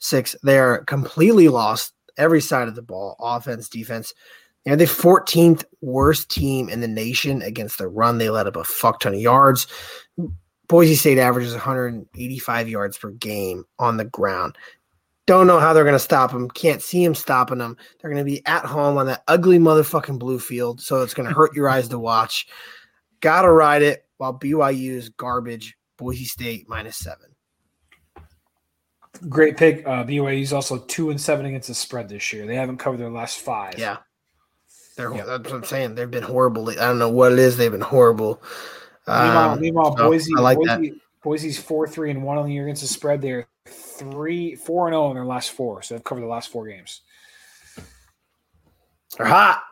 Six. 0.00 0.34
They're 0.42 0.78
completely 0.78 1.46
lost 1.46 1.92
every 2.16 2.40
side 2.40 2.66
of 2.66 2.74
the 2.74 2.82
ball, 2.82 3.14
offense, 3.20 3.68
defense. 3.68 4.12
They're 4.64 4.76
the 4.76 4.84
14th 4.84 5.64
worst 5.82 6.30
team 6.30 6.68
in 6.68 6.80
the 6.80 6.88
nation 6.88 7.42
against 7.42 7.78
the 7.78 7.88
run. 7.88 8.18
They 8.18 8.30
let 8.30 8.46
up 8.46 8.56
a 8.56 8.64
fuck 8.64 9.00
ton 9.00 9.14
of 9.14 9.20
yards. 9.20 9.66
Boise 10.68 10.94
State 10.94 11.18
averages 11.18 11.52
185 11.52 12.68
yards 12.68 12.96
per 12.96 13.10
game 13.10 13.64
on 13.78 13.98
the 13.98 14.06
ground. 14.06 14.56
Don't 15.26 15.46
know 15.46 15.58
how 15.58 15.72
they're 15.72 15.84
going 15.84 15.94
to 15.94 15.98
stop 15.98 16.32
them. 16.32 16.50
Can't 16.50 16.82
see 16.82 17.04
them 17.04 17.14
stopping 17.14 17.58
them. 17.58 17.76
They're 18.00 18.10
going 18.10 18.24
to 18.24 18.30
be 18.30 18.44
at 18.46 18.64
home 18.64 18.98
on 18.98 19.06
that 19.06 19.22
ugly 19.28 19.58
motherfucking 19.58 20.18
blue 20.18 20.38
field, 20.38 20.80
so 20.80 21.02
it's 21.02 21.14
going 21.14 21.28
to 21.28 21.34
hurt 21.34 21.54
your 21.54 21.68
eyes 21.68 21.88
to 21.88 21.98
watch. 21.98 22.46
Got 23.20 23.42
to 23.42 23.52
ride 23.52 23.82
it 23.82 24.06
while 24.18 24.38
BYU 24.38 24.90
is 24.90 25.08
garbage. 25.10 25.76
Boise 25.96 26.24
State 26.24 26.68
minus 26.68 26.96
seven. 26.96 27.34
Great 29.28 29.56
pick. 29.56 29.86
Uh, 29.86 30.04
BYU's 30.04 30.52
also 30.52 30.78
two 30.78 31.10
and 31.10 31.20
seven 31.20 31.46
against 31.46 31.68
the 31.68 31.74
spread 31.74 32.08
this 32.08 32.32
year. 32.32 32.46
They 32.46 32.56
haven't 32.56 32.78
covered 32.78 32.98
their 32.98 33.10
last 33.10 33.38
five. 33.38 33.78
Yeah. 33.78 33.98
They're, 34.96 35.10
That's 35.10 35.44
what 35.44 35.52
I'm 35.52 35.64
saying. 35.64 35.94
They've 35.96 36.10
been 36.10 36.22
horrible. 36.22 36.68
I 36.70 36.74
don't 36.74 36.98
know 36.98 37.08
what 37.08 37.32
it 37.32 37.38
is. 37.38 37.56
They've 37.56 37.70
been 37.72 37.80
horrible. 37.80 38.40
Meanwhile, 39.06 39.50
Um, 39.50 39.60
meanwhile 39.60 39.96
so 39.96 40.08
Boise, 40.08 40.32
I 40.36 40.40
like 40.40 40.58
that. 40.66 40.78
Boise, 40.78 41.00
Boise's 41.22 41.58
four 41.58 41.86
three 41.88 42.10
and 42.10 42.22
one 42.22 42.38
on 42.38 42.46
the 42.46 42.52
year 42.52 42.64
against 42.64 42.82
the 42.82 42.88
spread. 42.88 43.20
They're 43.20 43.48
three 43.66 44.54
four 44.54 44.86
and 44.88 44.94
zero 44.94 45.08
in 45.10 45.14
their 45.14 45.24
last 45.24 45.52
four, 45.52 45.82
so 45.82 45.94
they've 45.94 46.04
covered 46.04 46.20
the 46.22 46.26
last 46.26 46.50
four 46.50 46.66
games. 46.66 47.00
They're 49.16 49.26
hot. 49.26 49.62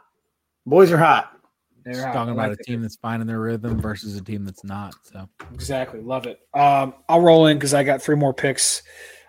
Boys 0.67 0.91
are 0.93 0.99
hot. 0.99 1.37
They're 1.85 1.95
Just 1.95 2.07
hot. 2.07 2.13
talking 2.13 2.31
I 2.31 2.33
about 2.35 2.51
like 2.51 2.61
a 2.61 2.65
team 2.65 2.83
that's 2.83 2.97
finding 2.97 3.27
their 3.27 3.41
rhythm 3.41 3.81
versus 3.81 4.17
a 4.17 4.23
team 4.23 4.45
that's 4.45 4.63
not. 4.65 4.95
So 5.03 5.29
Exactly. 5.53 6.01
Love 6.01 6.27
it. 6.27 6.39
Um, 6.55 6.95
I'll 7.09 7.21
roll 7.21 7.47
in 7.47 7.57
because 7.59 7.75
I 7.75 7.83
got 7.83 8.03
three 8.03 8.17
more 8.17 8.33
picks. 8.33 8.83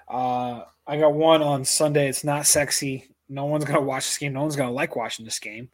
Uh, 0.07 0.61
I 0.85 0.97
got 0.99 1.13
one 1.13 1.41
on 1.41 1.65
Sunday. 1.65 2.07
It's 2.09 2.23
not 2.23 2.45
sexy. 2.45 3.09
No 3.29 3.45
one's 3.45 3.65
gonna 3.65 3.81
watch 3.81 4.05
this 4.05 4.17
game. 4.17 4.33
No 4.33 4.41
one's 4.41 4.55
gonna 4.55 4.71
like 4.71 4.95
watching 4.95 5.25
this 5.25 5.39
game. 5.39 5.69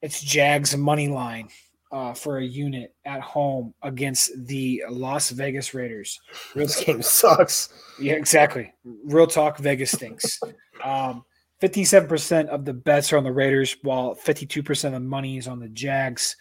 It's 0.00 0.22
Jags 0.22 0.76
money 0.76 1.08
line 1.08 1.48
uh, 1.92 2.14
for 2.14 2.38
a 2.38 2.44
unit 2.44 2.94
at 3.04 3.20
home 3.20 3.74
against 3.82 4.46
the 4.46 4.82
Las 4.88 5.30
Vegas 5.30 5.74
Raiders. 5.74 6.18
Real 6.54 6.66
This 6.66 6.82
game 6.82 7.02
sucks. 7.02 7.68
Yeah, 8.00 8.14
exactly. 8.14 8.72
Real 9.04 9.26
talk, 9.26 9.58
Vegas 9.58 9.92
stinks. 9.92 10.40
Um, 10.82 11.24
57% 11.62 12.46
of 12.46 12.64
the 12.64 12.72
bets 12.72 13.12
are 13.12 13.18
on 13.18 13.24
the 13.24 13.30
Raiders, 13.30 13.76
while 13.82 14.16
52% 14.16 14.84
of 14.84 14.92
the 14.92 15.00
money 15.00 15.36
is 15.36 15.46
on 15.46 15.60
the 15.60 15.68
Jags. 15.68 16.36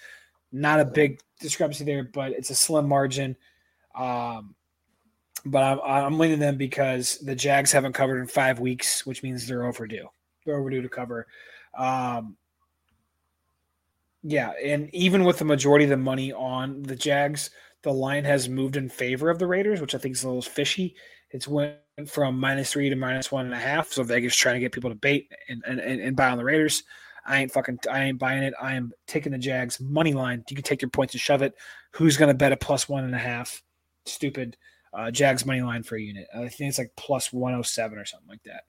Not 0.52 0.80
a 0.80 0.86
big 0.86 1.20
discrepancy 1.40 1.84
there, 1.84 2.04
but 2.04 2.32
it's 2.32 2.50
a 2.50 2.56
slim 2.56 2.88
margin. 2.88 3.36
Um, 3.94 4.56
but 5.46 5.64
I'm, 5.64 5.80
I'm 5.84 6.20
leaning 6.20 6.40
them 6.40 6.58
because 6.58 7.18
the 7.20 7.36
Jags 7.36 7.72
haven't 7.72 7.94
covered 7.94 8.20
in 8.20 8.28
five 8.28 8.60
weeks, 8.60 9.06
which 9.06 9.24
means 9.24 9.48
they're 9.48 9.66
overdue. 9.66 10.08
They're 10.46 10.58
overdue 10.58 10.82
to 10.82 10.90
cover. 10.90 11.28
Um, 11.78 12.36
yeah, 14.24 14.52
and 14.64 14.94
even 14.94 15.24
with 15.24 15.40
the 15.40 15.46
majority 15.46 15.86
of 15.86 15.90
the 15.90 15.98
money 15.98 16.32
on 16.32 16.84
the 16.84 16.96
Jags, 16.96 17.50
the 17.82 17.92
line 17.92 18.24
has 18.24 18.48
moved 18.48 18.78
in 18.78 18.90
favor 18.90 19.30
of 19.30 19.40
the 19.40 19.48
Raiders, 19.48 19.82
which 19.82 19.96
I 19.96 19.98
think 19.98 20.16
is 20.16 20.24
a 20.24 20.28
little 20.28 20.42
fishy. 20.42 20.96
It's 21.32 21.48
went 21.48 21.78
from 22.08 22.40
minus 22.40 22.72
three 22.72 22.90
to 22.90 22.96
minus 22.96 23.32
one 23.32 23.46
and 23.46 23.54
a 23.54 23.60
half. 23.60 23.92
So 23.92 24.04
Vegas 24.04 24.36
trying 24.36 24.56
to 24.56 24.60
get 24.60 24.72
people 24.72 24.90
to 24.90 24.96
bait 24.96 25.32
and, 25.50 25.64
and, 25.66 25.80
and 25.80 26.16
buy 26.16 26.30
on 26.30 26.38
the 26.38 26.44
Raiders. 26.44 26.84
I 27.26 27.42
ain't 27.42 27.52
fucking 27.52 27.80
I 27.90 28.06
ain't 28.06 28.20
buying 28.20 28.44
it. 28.44 28.54
I 28.62 28.74
am 28.74 28.92
taking 29.08 29.32
the 29.32 29.38
Jags 29.38 29.80
money 29.80 30.14
line. 30.14 30.44
You 30.50 30.56
can 30.56 30.64
take 30.64 30.82
your 30.82 30.90
points 30.90 31.14
and 31.14 31.22
shove 31.22 31.42
it. 31.42 31.54
Who's 31.92 32.18
gonna 32.18 32.34
bet 32.34 32.52
a 32.52 32.58
plus 32.58 32.90
one 32.90 33.04
and 33.04 33.16
a 33.16 33.20
half? 33.20 33.62
Stupid. 34.06 34.58
Uh, 34.94 35.10
Jags 35.10 35.46
money 35.46 35.62
line 35.62 35.84
for 35.84 35.96
a 35.96 36.02
unit. 36.02 36.28
I 36.36 36.50
think 36.50 36.70
it's 36.70 36.78
like 36.78 36.92
plus 36.98 37.32
one 37.32 37.54
oh 37.54 37.62
seven 37.62 37.98
or 37.98 38.06
something 38.06 38.30
like 38.30 38.44
that. 38.44 38.64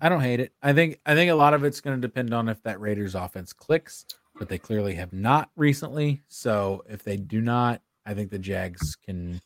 I 0.00 0.08
don't 0.08 0.20
hate 0.20 0.40
it. 0.40 0.52
I 0.62 0.72
think 0.72 1.00
I 1.06 1.14
think 1.14 1.30
a 1.30 1.34
lot 1.34 1.54
of 1.54 1.64
it's 1.64 1.80
going 1.80 2.00
to 2.00 2.06
depend 2.06 2.32
on 2.34 2.48
if 2.48 2.62
that 2.62 2.80
Raiders 2.80 3.14
offense 3.14 3.52
clicks, 3.52 4.06
but 4.38 4.48
they 4.48 4.58
clearly 4.58 4.94
have 4.94 5.12
not 5.12 5.50
recently. 5.56 6.22
So 6.28 6.84
if 6.88 7.02
they 7.02 7.16
do 7.16 7.40
not, 7.40 7.80
I 8.06 8.14
think 8.14 8.30
the 8.30 8.38
Jags 8.38 8.96
can 8.96 9.40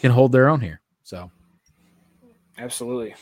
can 0.00 0.10
hold 0.10 0.32
their 0.32 0.48
own 0.48 0.60
here. 0.60 0.80
So 1.02 1.30
Absolutely. 2.56 3.14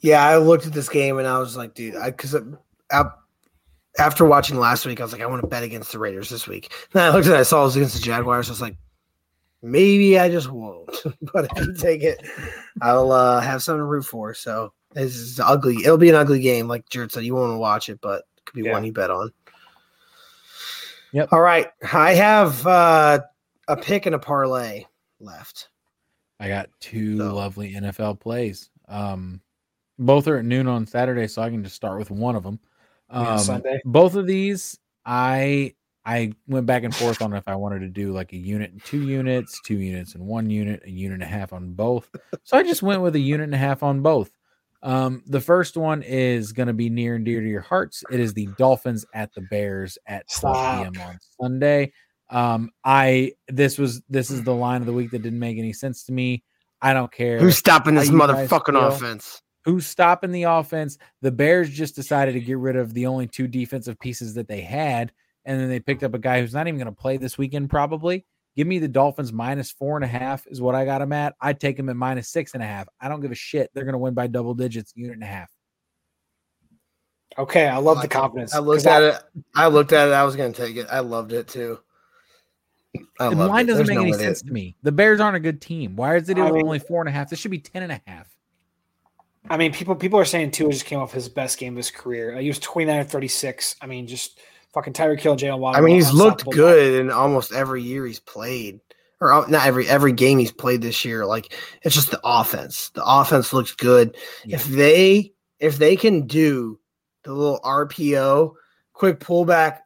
Yeah, 0.00 0.24
I 0.24 0.38
looked 0.38 0.66
at 0.66 0.72
this 0.72 0.88
game 0.88 1.18
and 1.18 1.28
I 1.28 1.38
was 1.38 1.56
like, 1.56 1.74
dude, 1.74 1.94
I 1.94 2.10
because 2.10 2.34
after 3.98 4.24
watching 4.24 4.58
last 4.58 4.86
week, 4.86 5.00
I 5.00 5.04
was 5.04 5.12
like, 5.12 5.22
I 5.22 5.26
want 5.26 5.42
to 5.42 5.48
bet 5.48 5.62
against 5.62 5.92
the 5.92 5.98
Raiders 5.98 6.28
this 6.30 6.46
week. 6.46 6.72
Then 6.92 7.04
I 7.04 7.14
looked 7.14 7.26
at 7.26 7.34
it, 7.34 7.40
I 7.40 7.42
saw 7.42 7.62
it 7.62 7.64
was 7.64 7.76
against 7.76 7.94
the 7.96 8.02
Jaguars. 8.02 8.48
I 8.48 8.52
was 8.52 8.60
like, 8.60 8.76
maybe 9.62 10.18
I 10.18 10.28
just 10.28 10.50
won't. 10.50 10.90
but 11.32 11.46
if 11.56 11.66
you 11.66 11.74
take 11.74 12.02
it, 12.02 12.24
I'll 12.82 13.12
uh, 13.12 13.40
have 13.40 13.62
something 13.62 13.80
to 13.80 13.84
root 13.84 14.04
for. 14.04 14.34
So 14.34 14.72
this 14.92 15.16
is 15.16 15.40
ugly. 15.40 15.76
It'll 15.84 15.98
be 15.98 16.08
an 16.08 16.14
ugly 16.14 16.40
game, 16.40 16.68
like 16.68 16.88
Jared 16.88 17.12
said. 17.12 17.24
You 17.24 17.34
won't 17.34 17.48
want 17.48 17.56
to 17.56 17.60
watch 17.60 17.88
it, 17.88 18.00
but 18.00 18.24
it 18.36 18.44
could 18.44 18.54
be 18.54 18.62
Yeah. 18.62 18.72
one 18.72 18.84
you 18.84 18.92
bet 18.92 19.10
on. 19.10 19.32
Yep. 21.12 21.32
All 21.32 21.40
right, 21.40 21.66
I 21.92 22.14
have 22.14 22.64
uh, 22.66 23.20
a 23.66 23.76
pick 23.76 24.06
and 24.06 24.14
a 24.14 24.18
parlay 24.18 24.84
left. 25.18 25.68
I 26.38 26.48
got 26.48 26.70
two 26.78 27.16
lovely 27.16 27.74
NFL 27.74 28.20
plays. 28.20 28.70
Um, 28.88 29.40
both 29.98 30.28
are 30.28 30.38
at 30.38 30.44
noon 30.44 30.68
on 30.68 30.86
Saturday, 30.86 31.26
so 31.26 31.42
I 31.42 31.50
can 31.50 31.62
just 31.64 31.76
start 31.76 31.98
with 31.98 32.10
one 32.10 32.36
of 32.36 32.44
them. 32.44 32.60
Um, 33.10 33.38
Sunday. 33.38 33.80
Both 33.84 34.14
of 34.14 34.26
these, 34.26 34.78
I 35.04 35.74
I 36.04 36.32
went 36.46 36.66
back 36.66 36.84
and 36.84 36.94
forth 36.94 37.20
on 37.20 37.34
if 37.34 37.46
I 37.46 37.56
wanted 37.56 37.80
to 37.80 37.88
do 37.88 38.12
like 38.12 38.32
a 38.32 38.36
unit 38.36 38.72
and 38.72 38.82
two 38.84 39.06
units, 39.06 39.60
two 39.64 39.78
units 39.78 40.14
and 40.14 40.26
one 40.26 40.48
unit, 40.48 40.82
a 40.84 40.90
unit 40.90 41.14
and 41.14 41.22
a 41.22 41.26
half 41.26 41.52
on 41.52 41.72
both. 41.72 42.08
So 42.44 42.56
I 42.56 42.62
just 42.62 42.82
went 42.82 43.02
with 43.02 43.14
a 43.16 43.20
unit 43.20 43.44
and 43.44 43.54
a 43.54 43.58
half 43.58 43.82
on 43.82 44.00
both. 44.00 44.30
Um, 44.82 45.22
the 45.26 45.40
first 45.40 45.76
one 45.76 46.02
is 46.02 46.52
going 46.52 46.68
to 46.68 46.72
be 46.72 46.88
near 46.88 47.16
and 47.16 47.24
dear 47.24 47.40
to 47.40 47.48
your 47.48 47.60
hearts. 47.60 48.02
It 48.10 48.18
is 48.18 48.32
the 48.32 48.48
Dolphins 48.56 49.04
at 49.12 49.32
the 49.34 49.42
Bears 49.42 49.98
at 50.06 50.26
12 50.40 50.56
Stop. 50.56 50.94
p.m. 50.94 51.06
on 51.06 51.18
Sunday. 51.40 51.92
Um, 52.30 52.70
I 52.84 53.32
this 53.48 53.76
was 53.76 54.02
this 54.08 54.30
is 54.30 54.42
the 54.44 54.54
line 54.54 54.80
of 54.80 54.86
the 54.86 54.92
week 54.92 55.10
that 55.10 55.22
didn't 55.22 55.38
make 55.38 55.58
any 55.58 55.72
sense 55.72 56.04
to 56.04 56.12
me. 56.12 56.44
I 56.80 56.94
don't 56.94 57.12
care. 57.12 57.38
Who's 57.38 57.58
stopping 57.58 57.94
this 57.94 58.08
motherfucking 58.08 58.80
offense? 58.80 59.42
Who's 59.64 59.86
stopping 59.86 60.32
the 60.32 60.44
offense? 60.44 60.96
The 61.20 61.30
Bears 61.32 61.68
just 61.70 61.94
decided 61.94 62.32
to 62.32 62.40
get 62.40 62.58
rid 62.58 62.76
of 62.76 62.94
the 62.94 63.06
only 63.06 63.26
two 63.26 63.46
defensive 63.46 63.98
pieces 64.00 64.34
that 64.34 64.48
they 64.48 64.60
had, 64.62 65.12
and 65.44 65.60
then 65.60 65.68
they 65.68 65.80
picked 65.80 66.02
up 66.02 66.14
a 66.14 66.18
guy 66.18 66.40
who's 66.40 66.54
not 66.54 66.66
even 66.66 66.78
going 66.78 66.86
to 66.86 66.92
play 67.00 67.16
this 67.18 67.36
weekend. 67.36 67.68
Probably. 67.70 68.24
Give 68.56 68.66
me 68.66 68.78
the 68.80 68.88
Dolphins 68.88 69.32
minus 69.32 69.70
four 69.70 69.96
and 69.96 70.04
a 70.04 70.08
half 70.08 70.44
is 70.48 70.60
what 70.60 70.74
I 70.74 70.84
got 70.84 70.98
them 70.98 71.12
at. 71.12 71.34
I'd 71.40 71.60
take 71.60 71.76
them 71.76 71.88
at 71.88 71.94
minus 71.96 72.28
six 72.28 72.54
and 72.54 72.62
a 72.62 72.66
half. 72.66 72.88
I 73.00 73.08
don't 73.08 73.20
give 73.20 73.30
a 73.30 73.34
shit. 73.36 73.70
They're 73.72 73.84
going 73.84 73.92
to 73.92 73.98
win 73.98 74.12
by 74.12 74.26
double 74.26 74.54
digits, 74.54 74.92
unit 74.96 75.14
and 75.14 75.22
a 75.22 75.26
half. 75.26 75.50
Okay, 77.38 77.68
I 77.68 77.76
love 77.76 78.02
the 78.02 78.08
confidence. 78.08 78.52
I 78.54 78.58
looked 78.58 78.84
'Cause 78.84 78.86
at 78.86 79.02
it. 79.02 79.22
I 79.54 79.68
looked 79.68 79.92
at 79.92 80.08
it. 80.08 80.12
I 80.12 80.24
was 80.24 80.34
going 80.34 80.52
to 80.52 80.66
take 80.66 80.76
it. 80.76 80.88
I 80.90 80.98
loved 80.98 81.32
it 81.32 81.46
too. 81.46 81.78
I 83.20 83.28
The 83.28 83.36
loved 83.36 83.50
line 83.50 83.64
it. 83.64 83.68
doesn't 83.68 83.86
There's 83.86 83.88
make 83.88 83.94
no 83.96 84.02
any 84.02 84.10
way 84.12 84.18
they- 84.18 84.24
sense 84.24 84.42
to 84.42 84.52
me. 84.52 84.76
The 84.82 84.90
Bears 84.92 85.20
aren't 85.20 85.36
a 85.36 85.40
good 85.40 85.60
team. 85.60 85.94
Why 85.94 86.16
is 86.16 86.28
it 86.28 86.36
I 86.36 86.50
mean- 86.50 86.64
only 86.64 86.80
four 86.80 87.00
and 87.00 87.08
a 87.08 87.12
half? 87.12 87.30
This 87.30 87.38
should 87.38 87.52
be 87.52 87.60
ten 87.60 87.84
and 87.84 87.92
a 87.92 88.00
half. 88.04 88.26
I 89.48 89.56
mean, 89.56 89.72
people 89.72 89.94
people 89.94 90.18
are 90.18 90.24
saying 90.24 90.50
Tua 90.50 90.70
just 90.70 90.84
came 90.84 90.98
off 90.98 91.12
his 91.12 91.28
best 91.28 91.58
game 91.58 91.72
of 91.74 91.78
his 91.78 91.90
career. 91.90 92.36
Uh, 92.36 92.40
he 92.40 92.48
was 92.48 92.58
29 92.58 93.00
and 93.00 93.10
36. 93.10 93.76
I 93.80 93.86
mean, 93.86 94.06
just 94.06 94.38
fucking 94.72 94.92
Tyreek 94.92 95.20
Hill 95.20 95.36
Jalen 95.36 95.58
Waddle. 95.58 95.80
I 95.80 95.84
mean, 95.84 95.94
he's 95.94 96.12
looked 96.12 96.48
good 96.50 97.00
in 97.00 97.10
almost 97.10 97.52
every 97.52 97.82
year 97.82 98.06
he's 98.06 98.20
played, 98.20 98.80
or 99.20 99.32
uh, 99.32 99.46
not 99.48 99.66
every 99.66 99.88
every 99.88 100.12
game 100.12 100.38
he's 100.38 100.52
played 100.52 100.82
this 100.82 101.04
year. 101.04 101.24
Like 101.24 101.54
it's 101.82 101.94
just 101.94 102.10
the 102.10 102.20
offense. 102.22 102.90
The 102.90 103.04
offense 103.04 103.52
looks 103.52 103.74
good. 103.74 104.16
If 104.44 104.64
they 104.66 105.32
if 105.58 105.78
they 105.78 105.96
can 105.96 106.26
do 106.26 106.78
the 107.22 107.32
little 107.32 107.60
RPO, 107.64 108.54
quick 108.92 109.20
pullback, 109.20 109.80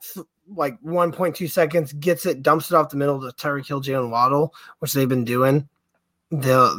like 0.49 0.81
1.2 0.83 1.51
seconds, 1.51 1.93
gets 1.95 2.27
it, 2.27 2.43
dumps 2.43 2.71
it 2.71 2.77
off 2.77 2.91
the 2.91 2.97
middle 2.97 3.21
to 3.21 3.35
Tyreek 3.37 3.67
Hill, 3.67 3.83
Jalen 3.83 4.11
Waddle, 4.11 4.55
which 4.79 4.93
they've 4.93 5.09
been 5.09 5.25
doing, 5.25 5.69
they'll 6.31 6.77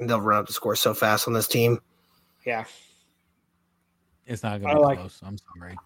they'll 0.00 0.20
run 0.20 0.40
up 0.40 0.46
the 0.46 0.52
score 0.52 0.76
so 0.76 0.94
fast 0.94 1.26
on 1.26 1.34
this 1.34 1.48
team. 1.48 1.80
Yeah, 2.46 2.64
It's 4.24 4.42
not 4.42 4.60
going 4.62 4.74
to 4.74 4.80
be 4.80 4.86
like- 4.86 4.98
close. 4.98 5.20
I'm 5.24 5.36
sorry. 5.58 5.76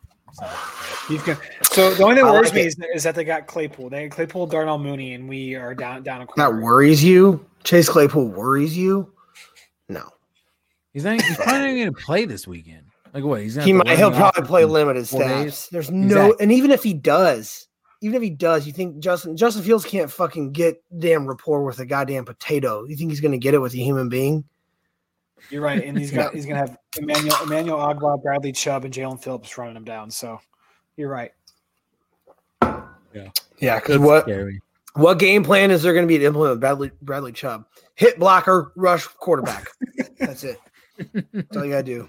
you 1.11 1.19
can. 1.19 1.37
So 1.62 1.93
the 1.95 2.05
only 2.05 2.15
thing 2.16 2.24
that 2.27 2.32
worries 2.32 2.49
like 2.51 2.55
me 2.55 2.61
it. 2.61 2.66
is, 2.66 2.77
is 2.95 3.03
that 3.03 3.16
they 3.16 3.24
got 3.24 3.49
Claypool. 3.49 3.91
They 3.91 4.07
got 4.07 4.15
Claypool, 4.15 4.47
Darnell 4.47 4.78
Mooney, 4.78 5.15
and 5.15 5.28
we 5.28 5.57
are 5.57 5.74
down 5.74 6.05
down 6.05 6.23
a 6.23 6.27
That 6.37 6.55
worries 6.55 7.03
you? 7.03 7.45
Chase 7.65 7.89
Claypool 7.89 8.28
worries 8.28 8.77
you? 8.77 9.12
No. 9.89 10.09
He's 10.93 11.03
not. 11.05 11.20
He's 11.20 11.37
probably 11.37 11.53
not 11.61 11.66
going 11.74 11.87
to 11.95 12.01
play 12.01 12.27
this 12.27 12.47
weekend. 12.47 12.85
Like 13.12 13.24
what? 13.24 13.41
He's 13.41 13.57
gonna 13.57 13.66
he 13.66 13.73
might 13.73 13.99
he'll 13.99 14.12
probably 14.12 14.45
play 14.45 14.65
limited 14.65 15.09
four 15.09 15.20
stats. 15.23 15.69
There's 15.70 15.91
no 15.91 16.27
Exactly. 16.27 16.43
and 16.45 16.53
even 16.53 16.70
if 16.70 16.82
he 16.85 16.95
does, 16.95 17.66
even 18.03 18.15
if 18.15 18.23
he 18.23 18.31
does, 18.31 18.69
you 18.69 18.73
think 18.73 19.01
Justin 19.01 19.37
Justin 19.37 19.65
Fields 19.65 19.85
can't 19.85 20.09
fucking 20.11 20.53
get 20.53 20.81
damn 20.97 21.27
rapport 21.27 21.65
with 21.65 21.81
a 21.81 21.87
goddamn 21.87 22.24
potato. 22.24 22.85
You 22.85 22.95
think 22.95 23.11
he's 23.11 23.20
gonna 23.20 23.37
get 23.39 23.55
it 23.55 23.59
with 23.59 23.74
a 23.74 23.78
human 23.78 24.09
being? 24.09 24.45
You're 25.49 25.62
right, 25.62 25.83
and 25.83 25.99
he's 25.99 26.11
got 26.12 26.35
he's 26.35 26.47
gonna 26.47 26.59
have 26.59 26.77
Emmanuel 26.99 27.37
Emmanuel 27.43 27.79
Ogbah, 27.79 28.23
Bradley 28.23 28.53
Chubb, 28.53 28.85
and 28.85 28.93
Jaelan 28.93 29.23
Phillips 29.23 29.57
running 29.57 29.77
him 29.77 29.85
down. 29.85 30.11
So 30.11 30.41
you're 30.97 31.09
right. 31.09 31.33
Yeah. 32.62 33.31
Yeah, 33.59 33.81
because 33.81 33.99
what 33.99 34.25
scary. 34.25 34.61
what 34.95 35.19
game 35.19 35.45
plan 35.45 35.71
is 35.71 35.83
there 35.83 35.95
gonna 35.95 36.07
be 36.07 36.19
to 36.19 36.25
implement 36.25 36.53
with 36.53 36.61
Bradley 36.61 36.91
Bradley 37.03 37.33
Chubb? 37.33 37.65
Hit 37.95 38.19
blocker, 38.19 38.73
rush 38.77 39.07
quarterback. 39.07 39.69
That's 40.19 40.45
it. 40.45 40.59
That's 41.33 41.57
all 41.57 41.65
you 41.65 41.73
gotta 41.73 41.83
do. 41.83 42.09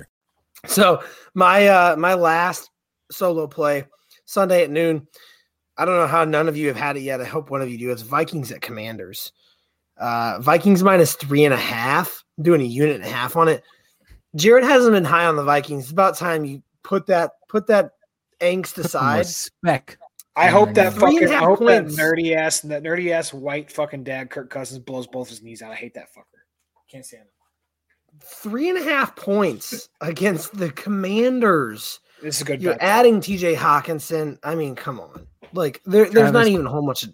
So 0.65 1.03
my 1.33 1.67
uh 1.67 1.95
my 1.97 2.13
last 2.13 2.69
solo 3.11 3.47
play 3.47 3.85
Sunday 4.25 4.63
at 4.63 4.69
noon. 4.69 5.07
I 5.77 5.85
don't 5.85 5.97
know 5.97 6.07
how 6.07 6.23
none 6.25 6.47
of 6.47 6.57
you 6.57 6.67
have 6.67 6.77
had 6.77 6.97
it 6.97 7.01
yet. 7.01 7.21
I 7.21 7.25
hope 7.25 7.49
one 7.49 7.61
of 7.61 7.69
you 7.69 7.77
do. 7.77 7.91
It's 7.91 8.01
Vikings 8.03 8.51
at 8.51 8.61
Commanders. 8.61 9.31
Uh 9.97 10.39
Vikings 10.39 10.83
minus 10.83 11.15
three 11.15 11.45
and 11.45 11.53
a 11.53 11.57
half. 11.57 12.23
I'm 12.37 12.43
doing 12.43 12.61
a 12.61 12.65
unit 12.65 12.95
and 12.95 13.05
a 13.05 13.09
half 13.09 13.35
on 13.35 13.47
it. 13.47 13.63
Jared 14.35 14.63
hasn't 14.63 14.93
been 14.93 15.03
high 15.05 15.25
on 15.25 15.35
the 15.35 15.43
Vikings. 15.43 15.85
It's 15.85 15.91
about 15.91 16.17
time 16.17 16.45
you 16.45 16.61
put 16.83 17.07
that 17.07 17.31
put 17.49 17.67
that 17.67 17.91
angst 18.39 18.77
aside. 18.77 19.19
respect. 19.19 19.97
I 20.35 20.47
hope 20.47 20.73
that 20.75 20.93
Three 20.93 21.17
and 21.17 21.25
a 21.25 21.27
fucking 21.27 21.27
I 21.27 21.33
half 21.33 21.43
hope 21.43 21.59
that 21.59 21.85
nerdy 21.87 22.35
ass 22.35 22.61
that 22.61 22.83
nerdy 22.83 23.11
ass 23.11 23.33
white 23.33 23.71
fucking 23.71 24.03
dad 24.03 24.29
Kirk 24.29 24.49
Cousins 24.49 24.79
blows 24.79 25.07
both 25.07 25.29
his 25.29 25.41
knees 25.41 25.61
out. 25.61 25.71
I 25.71 25.75
hate 25.75 25.93
that 25.95 26.13
fucker. 26.15 26.39
Can't 26.89 27.05
stand 27.05 27.23
them. 27.23 27.40
Three 28.23 28.69
and 28.69 28.77
a 28.77 28.83
half 28.83 29.15
points 29.15 29.89
against 29.99 30.57
the 30.57 30.71
Commanders. 30.71 31.99
This 32.21 32.35
is 32.37 32.41
a 32.41 32.45
good. 32.45 32.61
You're 32.61 32.73
bet. 32.73 32.81
adding 32.81 33.19
TJ 33.19 33.55
Hockenson. 33.55 34.37
I 34.43 34.55
mean, 34.55 34.75
come 34.75 34.99
on. 34.99 35.27
Like 35.53 35.81
there, 35.85 36.09
there's 36.09 36.31
not 36.31 36.47
even 36.47 36.65
a 36.65 36.69
whole 36.69 36.85
much. 36.85 37.05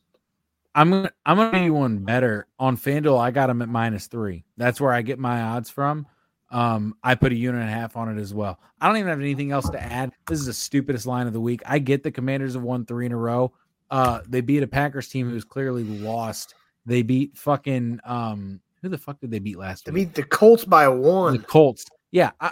I'm 0.75 0.91
gonna 0.91 1.11
I'm 1.25 1.37
gonna 1.37 1.65
do 1.65 1.73
one 1.73 1.99
better 1.99 2.47
on 2.59 2.77
FanDuel. 2.77 3.19
I 3.19 3.31
got 3.31 3.49
him 3.49 3.61
at 3.61 3.69
minus 3.69 4.07
three. 4.07 4.43
That's 4.57 4.79
where 4.79 4.93
I 4.93 5.01
get 5.01 5.17
my 5.17 5.41
odds 5.41 5.69
from. 5.69 6.05
Um, 6.49 6.95
I 7.03 7.15
put 7.15 7.31
a 7.31 7.35
unit 7.35 7.61
and 7.61 7.69
a 7.69 7.73
half 7.73 7.97
on 7.97 8.15
it 8.15 8.21
as 8.21 8.33
well. 8.33 8.59
I 8.79 8.87
don't 8.87 8.97
even 8.97 9.09
have 9.09 9.19
anything 9.19 9.51
else 9.51 9.69
to 9.69 9.81
add. 9.81 10.11
This 10.27 10.39
is 10.39 10.45
the 10.45 10.53
stupidest 10.53 11.05
line 11.05 11.27
of 11.27 11.33
the 11.33 11.41
week. 11.41 11.61
I 11.65 11.79
get 11.79 12.03
the 12.03 12.11
Commanders 12.11 12.53
have 12.53 12.63
won 12.63 12.85
three 12.85 13.05
in 13.05 13.11
a 13.11 13.17
row. 13.17 13.53
Uh, 13.89 14.21
they 14.27 14.41
beat 14.41 14.63
a 14.63 14.67
Packers 14.67 15.09
team 15.09 15.29
who's 15.29 15.43
clearly 15.43 15.83
lost. 15.83 16.53
They 16.85 17.01
beat 17.01 17.37
fucking 17.37 17.99
um, 18.05 18.61
who 18.81 18.89
the 18.89 18.97
fuck 18.97 19.19
did 19.19 19.31
they 19.31 19.39
beat 19.39 19.57
last 19.57 19.85
They 19.85 19.91
week? 19.91 20.13
They 20.13 20.21
beat 20.21 20.29
the 20.29 20.35
Colts 20.35 20.65
by 20.65 20.87
one. 20.87 21.37
The. 21.37 21.43
Colts. 21.43 21.85
Yeah, 22.11 22.31
I, 22.39 22.51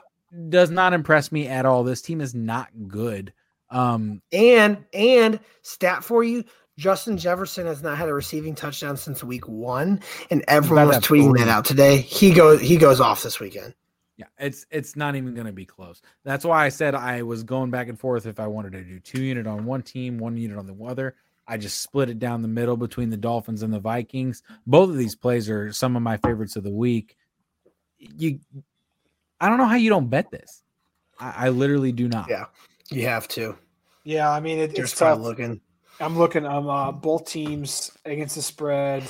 does 0.50 0.70
not 0.70 0.94
impress 0.94 1.32
me 1.32 1.48
at 1.48 1.66
all. 1.66 1.84
This 1.84 2.02
team 2.02 2.22
is 2.22 2.36
not 2.36 2.70
good. 2.88 3.34
Um, 3.70 4.22
And 4.32 4.86
and 4.94 5.40
stat 5.62 6.04
for 6.04 6.24
you, 6.24 6.44
Justin 6.78 7.18
Jefferson 7.18 7.66
has 7.66 7.82
not 7.82 7.98
had 7.98 8.10
a 8.10 8.14
receiving 8.14 8.54
touchdown 8.54 8.98
since 8.98 9.24
week 9.24 9.48
one, 9.48 10.02
and 10.30 10.44
everyone 10.48 10.88
was 10.88 10.98
tweeting 10.98 11.32
three. 11.32 11.42
that 11.42 11.48
out 11.48 11.66
today. 11.66 11.98
He 11.98 12.32
goes 12.32 12.62
he 12.62 12.78
goes 12.78 13.00
off 13.00 13.24
this 13.24 13.40
weekend. 13.40 13.74
Yeah, 14.18 14.28
it's 14.40 14.66
it's 14.72 14.96
not 14.96 15.16
even 15.16 15.34
going 15.34 15.48
to 15.48 15.54
be 15.54 15.66
close. 15.66 16.02
That's 16.24 16.46
why 16.46 16.66
I 16.66 16.70
said 16.70 16.96
I 16.96 17.22
was 17.24 17.44
going 17.44 17.70
back 17.70 17.90
and 17.90 18.00
forth 18.00 18.26
if 18.26 18.40
I 18.40 18.48
wanted 18.48 18.72
to 18.74 18.84
do 18.84 19.00
two 19.00 19.22
unit 19.22 19.48
on 19.48 19.66
one 19.66 19.82
team, 19.82 20.18
one 20.18 20.38
unit 20.38 20.58
on 20.58 20.68
the 20.68 20.86
other. 20.86 21.16
I 21.48 21.58
just 21.58 21.82
split 21.82 22.10
it 22.10 22.20
down 22.20 22.42
the 22.42 22.48
middle 22.48 22.78
between 22.78 23.10
the 23.10 23.18
Dolphins 23.18 23.62
and 23.62 23.74
the 23.74 23.80
Vikings. 23.80 24.42
Both 24.66 24.90
of 24.90 24.98
these 24.98 25.16
plays 25.16 25.50
are 25.50 25.72
some 25.72 25.96
of 25.96 26.02
my 26.02 26.18
favorites 26.18 26.56
of 26.56 26.64
the 26.64 26.72
week. 26.72 27.18
You, 27.98 28.40
I 29.40 29.50
don't 29.50 29.58
know 29.58 29.66
how 29.66 29.76
you 29.76 29.90
don't 29.90 30.10
bet 30.10 30.32
this. 30.32 30.64
I, 31.20 31.48
I 31.48 31.50
literally 31.50 31.92
do 31.92 32.08
not. 32.08 32.30
Yeah, 32.30 32.46
you 32.90 33.06
have 33.06 33.28
to. 33.30 33.56
Yeah, 34.04 34.32
I 34.32 34.40
mean 34.40 34.60
it, 34.60 34.72
it's 34.72 34.80
just 34.80 34.98
tough. 34.98 35.20
looking. 35.20 35.62
I'm 36.00 36.18
looking. 36.18 36.46
Um, 36.46 36.68
uh, 36.68 36.92
both 36.92 37.26
teams 37.26 37.92
against 38.06 38.36
the 38.36 38.42
spread 38.42 39.04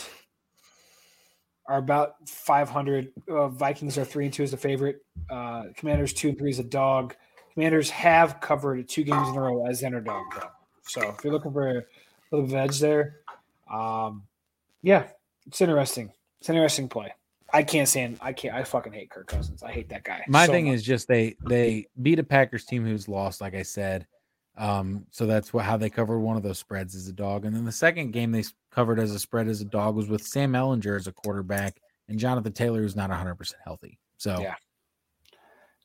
are 1.68 1.78
about 1.78 2.30
500. 2.30 3.12
Uh, 3.28 3.48
Vikings 3.48 3.98
are 3.98 4.06
three 4.06 4.26
and 4.26 4.34
two 4.34 4.44
as 4.44 4.54
a 4.54 4.58
favorite. 4.58 4.98
Uh, 5.30 5.64
Commanders 5.76 6.14
two 6.14 6.30
and 6.30 6.38
three 6.38 6.52
as 6.52 6.60
a 6.60 6.64
dog. 6.64 7.16
Commanders 7.54 7.90
have 7.90 8.40
covered 8.42 8.88
two 8.88 9.04
games 9.04 9.30
in 9.30 9.36
a 9.36 9.42
row 9.42 9.66
as 9.66 9.80
the 9.80 9.88
underdog. 9.88 10.26
Though. 10.34 10.50
So 10.84 11.02
if 11.18 11.24
you're 11.24 11.34
looking 11.34 11.54
for 11.54 11.88
a 12.32 12.36
little 12.36 12.48
bit 12.48 12.58
of 12.58 12.70
edge 12.70 12.80
there, 12.80 13.22
um, 13.72 14.24
yeah, 14.82 15.08
it's 15.48 15.62
interesting. 15.62 16.12
It's 16.40 16.50
an 16.50 16.56
interesting 16.56 16.90
play. 16.90 17.14
I 17.54 17.64
can't 17.64 17.88
stand. 17.88 18.18
I 18.22 18.34
can't. 18.34 18.56
I 18.56 18.64
fucking 18.64 18.94
hate 18.94 19.10
Kirk 19.10 19.28
Cousins. 19.28 19.64
I 19.64 19.72
hate 19.72 19.90
that 19.90 20.04
guy. 20.04 20.24
My 20.28 20.46
so 20.46 20.52
thing 20.52 20.66
much. 20.68 20.76
is 20.76 20.84
just 20.84 21.08
they 21.08 21.36
they 21.48 21.88
beat 22.02 22.20
a 22.20 22.24
Packers 22.24 22.66
team 22.66 22.86
who's 22.86 23.08
lost, 23.08 23.40
like 23.40 23.56
I 23.56 23.62
said. 23.62 24.08
Um, 24.58 25.06
so 25.12 25.26
that's 25.26 25.54
what 25.54 25.66
how 25.66 25.78
they 25.78 25.90
covered 25.90 26.20
one 26.20 26.38
of 26.38 26.44
those 26.44 26.60
spreads 26.60 26.96
as 26.96 27.08
a 27.08 27.14
dog. 27.14 27.46
And 27.46 27.56
then 27.56 27.66
the 27.66 27.72
second 27.72 28.12
game 28.12 28.32
they 28.32 28.44
covered 28.72 29.00
as 29.00 29.12
a 29.12 29.20
spread 29.20 29.48
as 29.48 29.62
a 29.62 29.66
dog 29.66 29.96
was 29.96 30.08
with 30.08 30.26
Sam 30.26 30.54
Ehlinger 30.54 30.98
as 30.98 31.08
a 31.08 31.12
quarterback 31.12 31.80
and 32.08 32.20
Jonathan 32.20 32.54
Taylor 32.54 32.82
who's 32.82 32.96
not 32.96 33.10
100 33.10 33.36
percent 33.36 33.62
healthy. 33.64 34.00
So 34.18 34.40
Yeah. 34.40 34.56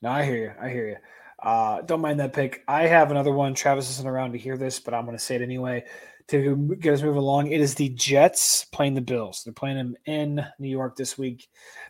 No, 0.01 0.09
I 0.09 0.25
hear 0.25 0.37
you. 0.37 0.51
I 0.59 0.69
hear 0.69 0.89
you. 0.89 0.97
Uh, 1.41 1.81
don't 1.81 2.01
mind 2.01 2.19
that 2.19 2.33
pick. 2.33 2.63
I 2.67 2.87
have 2.87 3.11
another 3.11 3.31
one. 3.31 3.53
Travis 3.53 3.89
isn't 3.91 4.07
around 4.07 4.33
to 4.33 4.37
hear 4.37 4.57
this, 4.57 4.79
but 4.79 4.93
I'm 4.93 5.05
going 5.05 5.17
to 5.17 5.23
say 5.23 5.35
it 5.35 5.41
anyway 5.41 5.85
to 6.31 6.75
get 6.79 6.93
us 6.93 7.01
moving 7.01 7.19
along. 7.19 7.51
It 7.51 7.61
is 7.61 7.75
the 7.75 7.89
Jets 7.89 8.65
playing 8.71 8.93
the 8.93 9.01
Bills. 9.01 9.43
They're 9.43 9.53
playing 9.53 9.77
them 9.77 9.95
in 10.05 10.45
New 10.59 10.69
York 10.69 10.95
this 10.95 11.17
week. 11.17 11.47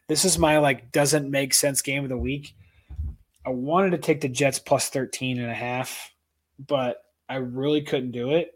This 0.07 0.25
is 0.25 0.37
my 0.37 0.57
like 0.57 0.91
doesn't 0.91 1.29
make 1.29 1.53
sense 1.53 1.81
game 1.81 2.03
of 2.03 2.09
the 2.09 2.17
week. 2.17 2.55
I 3.45 3.49
wanted 3.49 3.91
to 3.91 3.97
take 3.97 4.21
the 4.21 4.29
Jets 4.29 4.59
plus 4.59 4.89
13 4.89 5.39
and 5.39 5.49
a 5.49 5.53
half, 5.53 6.11
but 6.67 6.97
I 7.29 7.35
really 7.35 7.81
couldn't 7.81 8.11
do 8.11 8.31
it. 8.31 8.53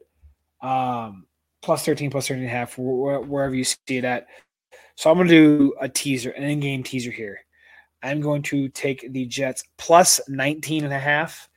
Um, 0.62 1.26
plus 1.62 1.86
13, 1.86 2.12
plus 2.12 2.28
13 2.28 2.44
and 2.44 2.52
a 2.52 2.54
half, 2.54 2.74
wh- 2.74 2.78
wh- 2.78 3.30
wherever 3.30 3.56
you 3.56 3.64
see 3.64 3.78
it 3.90 4.04
at. 4.04 4.28
So 4.96 5.10
I'm 5.10 5.18
going 5.18 5.28
to 5.28 5.34
do 5.34 5.74
a 5.80 5.90
teaser, 5.90 6.32
an 6.32 6.44
in-game 6.44 6.84
teaser 6.84 7.12
here. 7.12 7.40
I'm 8.04 8.22
going 8.22 8.44
to 8.44 8.70
take 8.70 9.12
the 9.12 9.26
Jets 9.26 9.64
plus 9.78 10.22
19 10.28 10.84
and 10.84 10.94
a 10.94 11.00
half 11.00 11.50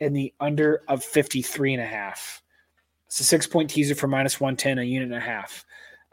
and 0.00 0.16
the 0.16 0.32
under 0.40 0.82
of 0.88 1.04
53 1.04 1.74
and 1.74 1.82
a 1.82 1.86
half. 1.86 2.42
It's 3.10 3.18
a 3.18 3.24
six 3.24 3.44
point 3.44 3.68
teaser 3.68 3.96
for 3.96 4.06
minus 4.06 4.38
110, 4.38 4.78
a 4.78 4.82
unit 4.84 5.08
and 5.08 5.16
a 5.16 5.20
half. 5.20 5.64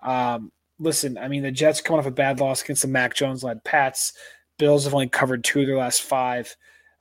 Um, 0.01 0.51
listen, 0.79 1.15
I 1.15 1.27
mean, 1.27 1.43
the 1.43 1.51
Jets 1.51 1.79
coming 1.79 1.99
off 1.99 2.07
a 2.07 2.11
bad 2.11 2.39
loss 2.39 2.63
against 2.63 2.81
the 2.81 2.87
Mac 2.87 3.13
Jones 3.13 3.43
led 3.43 3.63
Pats. 3.63 4.13
Bills 4.57 4.85
have 4.85 4.95
only 4.95 5.07
covered 5.07 5.43
two 5.43 5.61
of 5.61 5.67
their 5.67 5.77
last 5.77 6.01
five. 6.01 6.55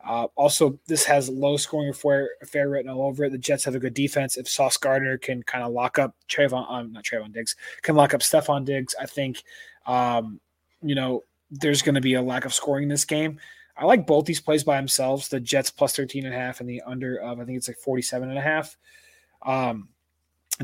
Uh, 0.07 0.27
also, 0.37 0.79
this 0.87 1.03
has 1.07 1.31
low 1.31 1.57
scoring 1.57 1.89
affair, 1.89 2.29
affair 2.43 2.69
written 2.69 2.91
all 2.91 3.07
over 3.07 3.25
it. 3.25 3.33
The 3.33 3.39
Jets 3.39 3.65
have 3.65 3.75
a 3.75 3.79
good 3.79 3.95
defense. 3.95 4.37
If 4.37 4.51
Sauce 4.51 4.77
Gardner 4.77 5.17
can 5.17 5.43
kind 5.45 5.65
of 5.65 5.73
lock 5.73 5.99
up 5.99 6.15
Trevon, 6.29 6.71
um, 6.71 6.93
not 6.93 7.03
Trevon 7.03 7.33
Diggs, 7.33 7.57
can 7.81 7.97
lock 7.97 8.13
up 8.13 8.21
Stefon 8.21 8.67
Diggs, 8.67 8.95
I 9.01 9.07
think, 9.07 9.43
um, 9.87 10.41
you 10.83 10.95
know, 10.95 11.25
there's 11.51 11.81
going 11.81 11.95
to 11.95 12.03
be 12.03 12.15
a 12.15 12.23
lack 12.23 12.45
of 12.45 12.53
scoring 12.53 12.83
in 12.83 12.89
this 12.91 13.07
game. 13.07 13.41
I 13.79 13.87
like 13.87 14.07
both 14.07 14.27
these 14.27 14.41
plays 14.43 14.63
by 14.63 14.77
themselves. 14.77 15.29
The 15.29 15.41
Jets 15.41 15.71
plus 15.71 15.97
13 15.97 16.27
and 16.27 16.35
a 16.35 16.39
half 16.39 16.61
and 16.61 16.69
the 16.69 16.83
under 16.83 17.17
of, 17.17 17.41
I 17.41 17.45
think 17.47 17.57
it's 17.57 17.69
like 17.69 17.79
47 17.79 18.29
and 18.29 18.39
a 18.39 18.43
half. 18.43 18.77
Um, 19.43 19.89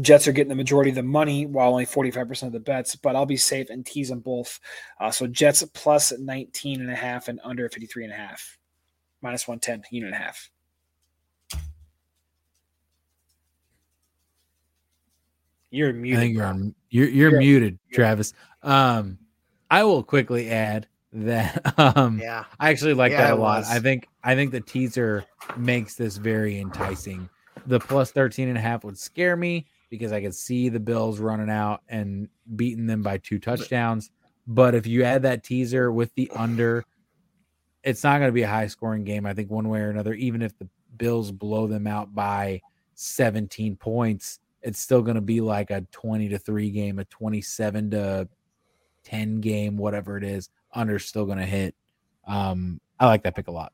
Jets 0.01 0.27
are 0.27 0.33
getting 0.33 0.49
the 0.49 0.55
majority 0.55 0.89
of 0.91 0.97
the 0.97 1.03
money 1.03 1.45
while 1.45 1.71
only 1.71 1.85
45% 1.85 2.45
of 2.45 2.53
the 2.53 2.61
bets, 2.61 2.97
but 2.97 3.15
I'll 3.15 3.27
be 3.27 3.37
safe 3.37 3.69
and 3.69 3.85
tease 3.85 4.09
them 4.09 4.21
both. 4.21 4.59
Uh, 4.99 5.11
so 5.11 5.27
Jets 5.27 5.63
plus 5.75 6.13
19 6.19 6.81
and 6.81 6.91
a 6.91 6.95
half 6.95 7.29
and 7.29 7.39
under 7.45 7.69
53 7.69 8.05
and 8.05 8.13
a 8.13 8.17
half. 8.17 8.57
Minus 9.21 9.47
110, 9.47 9.85
unit 9.91 10.13
and 10.13 10.15
a 10.15 10.25
half. 10.25 10.49
You're 15.71 15.93
muted. 15.93 15.99
I 15.99 16.03
muted. 16.03 16.21
think 16.21 16.35
you're 16.37 16.47
on 16.47 16.75
you're 16.91 17.09
you're 17.09 17.31
You're- 17.31 17.45
muted, 17.45 17.79
Travis. 17.93 18.33
Um 18.63 19.19
I 19.71 19.85
will 19.85 20.03
quickly 20.03 20.51
add 20.51 20.87
that 21.15 21.79
um 21.97 22.19
Yeah. 22.19 22.45
I 22.61 22.71
actually 22.71 22.95
like 22.95 23.13
Yeah, 23.13 23.23
that 23.29 23.33
a 23.35 23.37
lot. 23.37 23.59
was. 23.61 23.71
I 23.71 23.79
think 23.79 24.09
I 24.23 24.35
think 24.35 24.53
the 24.53 24.61
teaser 24.61 25.25
makes 25.57 25.95
this 25.95 26.17
very 26.17 26.59
enticing. 26.59 27.29
The 27.67 27.81
plus 27.81 28.11
13 28.11 28.49
and 28.49 28.59
a 28.59 28.61
half 28.61 28.85
would 28.85 28.99
scare 28.99 29.37
me 29.37 29.67
because 29.91 30.13
I 30.13 30.21
could 30.21 30.35
see 30.35 30.69
the 30.69 30.81
Bills 30.81 31.19
running 31.19 31.51
out 31.51 31.83
and 31.89 32.29
beating 32.57 32.87
them 32.87 33.03
by 33.03 33.19
two 33.19 33.39
touchdowns. 33.39 34.11
But 34.47 34.75
if 34.75 34.87
you 34.87 35.05
add 35.05 35.23
that 35.23 35.45
teaser 35.45 35.93
with 35.93 36.15
the 36.15 36.31
under, 36.35 36.85
it's 37.85 38.03
not 38.03 38.19
going 38.19 38.29
to 38.29 38.33
be 38.33 38.43
a 38.43 38.49
high 38.49 38.67
scoring 38.67 39.05
game. 39.05 39.27
I 39.27 39.35
think 39.35 39.51
one 39.51 39.69
way 39.69 39.81
or 39.81 39.91
another, 39.91 40.15
even 40.15 40.43
if 40.43 40.57
the 40.59 40.69
Bills 40.97 41.31
blow 41.31 41.67
them 41.67 41.87
out 41.87 42.15
by 42.15 42.61
17 42.95 43.77
points, 43.77 44.41
it's 44.63 44.81
still 44.81 45.03
going 45.03 45.17
to 45.17 45.21
be 45.21 45.41
like 45.41 45.71
a 45.71 45.83
20 45.93 46.29
to 46.31 46.39
3 46.39 46.71
game, 46.71 46.99
a 46.99 47.05
27 47.05 47.91
to 47.91 48.29
10 49.05 49.41
game, 49.41 49.77
whatever 49.77 50.17
it 50.17 50.25
is. 50.25 50.49
Under's 50.75 51.05
still 51.05 51.27
going 51.27 51.39
to 51.39 51.45
hit. 51.45 51.75
Um, 52.27 52.81
I 52.99 53.07
like 53.07 53.25
that 53.25 53.35
pick 53.35 53.49
a 53.49 53.53
lot. 53.53 53.73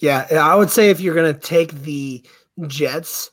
Yeah, 0.00 0.26
I 0.32 0.54
would 0.54 0.70
say 0.70 0.90
if 0.90 0.98
you're 1.00 1.14
going 1.14 1.32
to 1.32 1.38
take 1.38 1.72
the 1.82 2.22
Jets, 2.66 3.30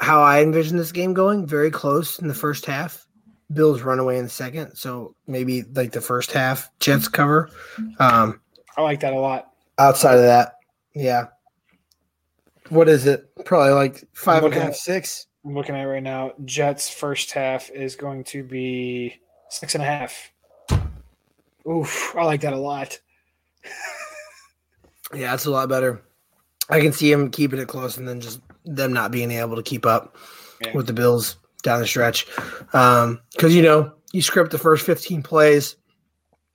how 0.00 0.22
I 0.22 0.42
envision 0.42 0.76
this 0.76 0.92
game 0.92 1.14
going, 1.14 1.46
very 1.46 1.70
close 1.70 2.18
in 2.18 2.28
the 2.28 2.34
first 2.34 2.66
half. 2.66 3.06
Bills 3.52 3.82
run 3.82 3.98
away 3.98 4.18
in 4.18 4.24
the 4.24 4.30
second, 4.30 4.76
so 4.76 5.16
maybe 5.26 5.62
like 5.74 5.90
the 5.92 6.00
first 6.00 6.30
half 6.30 6.70
Jets 6.78 7.08
cover. 7.08 7.50
Um, 7.98 8.40
I 8.76 8.82
like 8.82 9.00
that 9.00 9.12
a 9.12 9.18
lot. 9.18 9.50
outside 9.78 10.14
of 10.16 10.22
that, 10.22 10.56
yeah. 10.94 11.26
What 12.68 12.88
is 12.88 13.06
it? 13.06 13.28
Probably 13.44 13.72
like 13.72 14.04
five 14.12 14.44
and 14.44 14.54
a 14.54 14.60
half, 14.60 14.68
at- 14.68 14.76
six. 14.76 15.26
I'm 15.44 15.54
looking 15.54 15.74
at 15.74 15.80
it 15.82 15.86
right 15.88 16.02
now. 16.02 16.32
Jets 16.44 16.88
first 16.90 17.32
half 17.32 17.70
is 17.70 17.96
going 17.96 18.22
to 18.24 18.44
be 18.44 19.18
six 19.48 19.74
and 19.74 19.82
a 19.82 19.86
half. 19.86 20.30
Oof, 21.68 22.14
I 22.14 22.24
like 22.24 22.42
that 22.42 22.52
a 22.52 22.58
lot. 22.58 22.98
Yeah, 25.12 25.34
it's 25.34 25.46
a 25.46 25.50
lot 25.50 25.68
better. 25.68 26.02
I 26.70 26.80
can 26.80 26.92
see 26.92 27.10
him 27.10 27.30
keeping 27.30 27.58
it 27.58 27.68
close 27.68 27.96
and 27.96 28.06
then 28.08 28.20
just 28.20 28.40
them 28.64 28.92
not 28.92 29.10
being 29.10 29.30
able 29.30 29.56
to 29.56 29.62
keep 29.62 29.86
up 29.86 30.16
Yeah. 30.64 30.72
with 30.74 30.86
the 30.86 30.92
Bills 30.92 31.36
down 31.62 31.80
the 31.80 31.86
stretch. 31.86 32.26
Um, 32.72 33.20
because 33.32 33.54
you 33.54 33.62
know, 33.62 33.92
you 34.12 34.22
script 34.22 34.50
the 34.50 34.58
first 34.58 34.84
15 34.86 35.22
plays, 35.22 35.76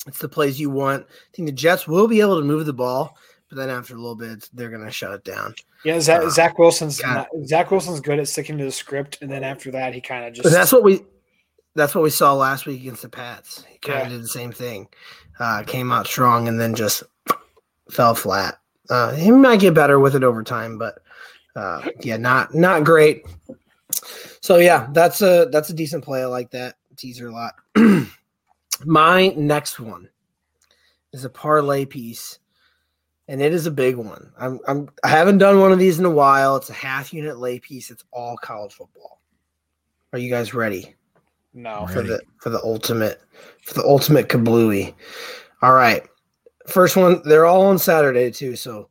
it's 0.07 0.19
the 0.19 0.29
plays 0.29 0.59
you 0.59 0.69
want. 0.69 1.03
I 1.09 1.35
think 1.35 1.47
the 1.47 1.51
Jets 1.53 1.87
will 1.87 2.07
be 2.07 2.21
able 2.21 2.39
to 2.39 2.45
move 2.45 2.65
the 2.65 2.73
ball, 2.73 3.17
but 3.49 3.57
then 3.57 3.69
after 3.69 3.93
a 3.95 3.97
little 3.97 4.15
bit, 4.15 4.49
they're 4.53 4.69
gonna 4.69 4.91
shut 4.91 5.11
it 5.13 5.23
down. 5.23 5.55
Yeah, 5.83 5.99
Zach, 5.99 6.21
Uh, 6.23 6.29
Zach 6.29 6.57
Wilson's 6.57 7.01
not, 7.01 7.27
Zach 7.45 7.69
Wilson's 7.71 7.99
good 8.01 8.19
at 8.19 8.27
sticking 8.27 8.57
to 8.57 8.65
the 8.65 8.71
script, 8.71 9.19
and 9.21 9.31
then 9.31 9.43
after 9.43 9.71
that, 9.71 9.93
he 9.93 10.01
kind 10.01 10.25
of 10.25 10.33
just 10.33 10.51
that's 10.51 10.71
what 10.71 10.83
we 10.83 11.01
that's 11.75 11.93
what 11.93 12.03
we 12.03 12.09
saw 12.09 12.33
last 12.33 12.65
week 12.65 12.79
against 12.81 13.01
the 13.01 13.09
Pats. 13.09 13.65
He 13.69 13.77
kind 13.79 13.99
of 14.03 14.07
Yeah. 14.07 14.13
did 14.13 14.23
the 14.23 14.27
same 14.29 14.51
thing. 14.53 14.87
Uh, 15.39 15.61
came 15.63 15.91
out 15.91 16.07
strong 16.07 16.47
and 16.47 16.59
then 16.59 16.73
just 16.73 17.03
fell 17.91 18.15
flat. 18.15 18.57
Uh, 18.89 19.13
he 19.15 19.31
might 19.31 19.59
get 19.59 19.73
better 19.73 19.99
with 19.99 20.15
it 20.15 20.23
over 20.23 20.43
time, 20.43 20.77
but 20.77 20.99
uh, 21.55 21.87
yeah, 22.01 22.17
not 22.17 22.53
not 22.53 22.83
great. 22.83 23.25
So 24.41 24.57
yeah, 24.57 24.87
that's 24.91 25.21
a 25.21 25.47
that's 25.51 25.69
a 25.69 25.73
decent 25.73 26.03
play. 26.03 26.21
I 26.21 26.25
like 26.25 26.51
that 26.51 26.75
teaser 26.97 27.27
a 27.27 27.31
lot. 27.31 27.55
My 28.85 29.29
next 29.29 29.79
one 29.79 30.09
is 31.13 31.23
a 31.25 31.29
parlay 31.29 31.85
piece, 31.85 32.39
and 33.27 33.41
it 33.41 33.53
is 33.53 33.65
a 33.65 33.71
big 33.71 33.95
one. 33.95 34.31
I'm, 34.37 34.59
I'm 34.67 34.89
I 35.03 35.07
haven't 35.07 35.37
done 35.37 35.59
one 35.59 35.71
of 35.71 35.79
these 35.79 35.97
in 35.97 36.05
a 36.05 36.09
while. 36.09 36.57
It's 36.57 36.69
a 36.69 36.73
half 36.73 37.13
unit 37.13 37.37
lay 37.37 37.59
piece. 37.59 37.89
It's 37.89 38.03
all 38.11 38.37
college 38.37 38.73
football. 38.73 39.21
Are 40.13 40.19
you 40.19 40.29
guys 40.29 40.53
ready 40.53 40.95
No. 41.53 41.87
for 41.87 42.01
the 42.01 42.21
for 42.37 42.49
the 42.49 42.61
ultimate 42.63 43.21
for 43.61 43.75
the 43.75 43.83
ultimate 43.83 44.27
kablooey? 44.29 44.93
All 45.61 45.73
right, 45.73 46.05
first 46.67 46.95
one. 46.95 47.21
They're 47.25 47.45
all 47.45 47.63
on 47.63 47.77
Saturday 47.79 48.31
too, 48.31 48.55
so 48.55 48.89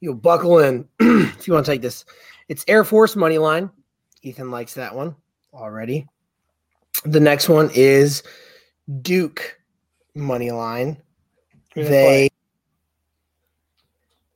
you'll 0.00 0.14
buckle 0.14 0.58
in 0.58 0.88
if 1.00 1.46
you 1.46 1.54
want 1.54 1.66
to 1.66 1.72
take 1.72 1.82
this. 1.82 2.04
It's 2.48 2.64
Air 2.68 2.84
Force 2.84 3.16
money 3.16 3.38
line. 3.38 3.70
Ethan 4.22 4.50
likes 4.50 4.74
that 4.74 4.94
one 4.94 5.14
already. 5.52 6.06
The 7.04 7.20
next 7.20 7.48
one 7.48 7.70
is 7.74 8.22
Duke 9.02 9.60
money 10.14 10.50
line. 10.50 10.96
They 11.74 11.82
They 11.82 12.30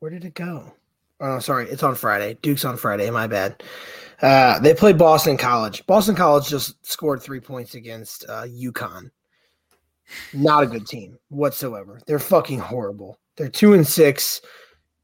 where 0.00 0.10
did 0.10 0.24
it 0.24 0.34
go? 0.34 0.72
Oh, 1.20 1.38
sorry, 1.38 1.68
it's 1.68 1.82
on 1.82 1.94
Friday. 1.94 2.38
Duke's 2.40 2.64
on 2.64 2.78
Friday. 2.78 3.10
My 3.10 3.26
bad. 3.26 3.62
Uh, 4.22 4.58
they 4.58 4.74
play 4.74 4.92
Boston 4.92 5.36
College. 5.36 5.86
Boston 5.86 6.14
College 6.14 6.48
just 6.48 6.84
scored 6.86 7.22
three 7.22 7.40
points 7.40 7.74
against 7.74 8.24
uh, 8.28 8.44
UConn. 8.44 9.10
Not 10.32 10.64
a 10.64 10.66
good 10.66 10.86
team 10.86 11.18
whatsoever. 11.28 12.00
They're 12.06 12.18
fucking 12.18 12.58
horrible. 12.58 13.18
They're 13.36 13.48
two 13.48 13.74
and 13.74 13.86
six. 13.86 14.40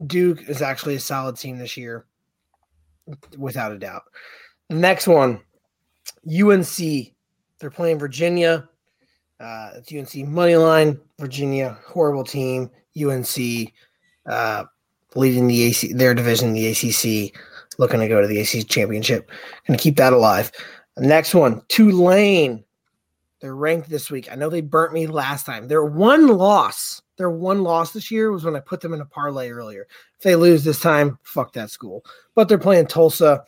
Duke 0.07 0.49
is 0.49 0.63
actually 0.63 0.97
a 0.97 1.01
solid 1.01 1.37
team 1.37 1.59
this 1.59 1.77
year, 1.77 2.07
without 3.39 3.73
a 3.73 3.79
doubt. 3.79 4.03
The 4.69 4.77
next 4.77 5.07
one, 5.07 5.41
UNC. 6.29 6.77
They're 7.59 7.71
playing 7.71 7.99
Virginia. 7.99 8.69
Uh, 9.41 9.71
it's 9.77 9.93
UNC 9.93 10.29
money 10.29 10.57
line. 10.57 11.01
Virginia, 11.19 11.79
horrible 11.87 12.25
team. 12.25 12.71
UNC 13.01 13.73
uh, 14.27 14.65
leading 15.15 15.47
the 15.47 15.63
AC, 15.65 15.93
their 15.93 16.15
division, 16.15 16.53
the 16.53 16.69
ACC, 16.69 17.39
looking 17.79 18.01
to 18.01 18.09
go 18.09 18.21
to 18.21 18.27
the 18.27 18.41
ACC 18.41 18.69
championship. 18.69 19.31
Going 19.67 19.79
to 19.79 19.83
keep 19.83 19.97
that 19.97 20.13
alive. 20.13 20.53
The 20.97 21.07
next 21.07 21.35
one, 21.35 21.63
Tulane. 21.69 22.65
They're 23.41 23.55
ranked 23.55 23.91
this 23.91 24.11
week. 24.11 24.31
I 24.33 24.35
know 24.35 24.49
they 24.49 24.63
burnt 24.63 24.95
me 24.95 25.07
last 25.07 25.45
time. 25.45 25.69
Their 25.69 25.85
one 25.85 26.29
loss, 26.29 27.03
their 27.17 27.31
one 27.31 27.63
loss 27.63 27.93
this 27.93 28.11
year 28.11 28.33
was 28.33 28.45
when 28.45 28.57
I 28.57 28.61
put 28.61 28.81
them 28.81 28.95
in 28.95 29.01
a 29.01 29.07
parlay 29.07 29.51
earlier. 29.51 29.87
If 30.17 30.23
they 30.23 30.37
lose 30.37 30.65
this 30.65 30.81
time, 30.81 31.19
fuck 31.23 31.53
that 31.53 31.71
school. 31.71 32.05
But 32.35 32.49
they're 32.49 32.57
playing 32.57 32.87
Tulsa. 32.87 33.45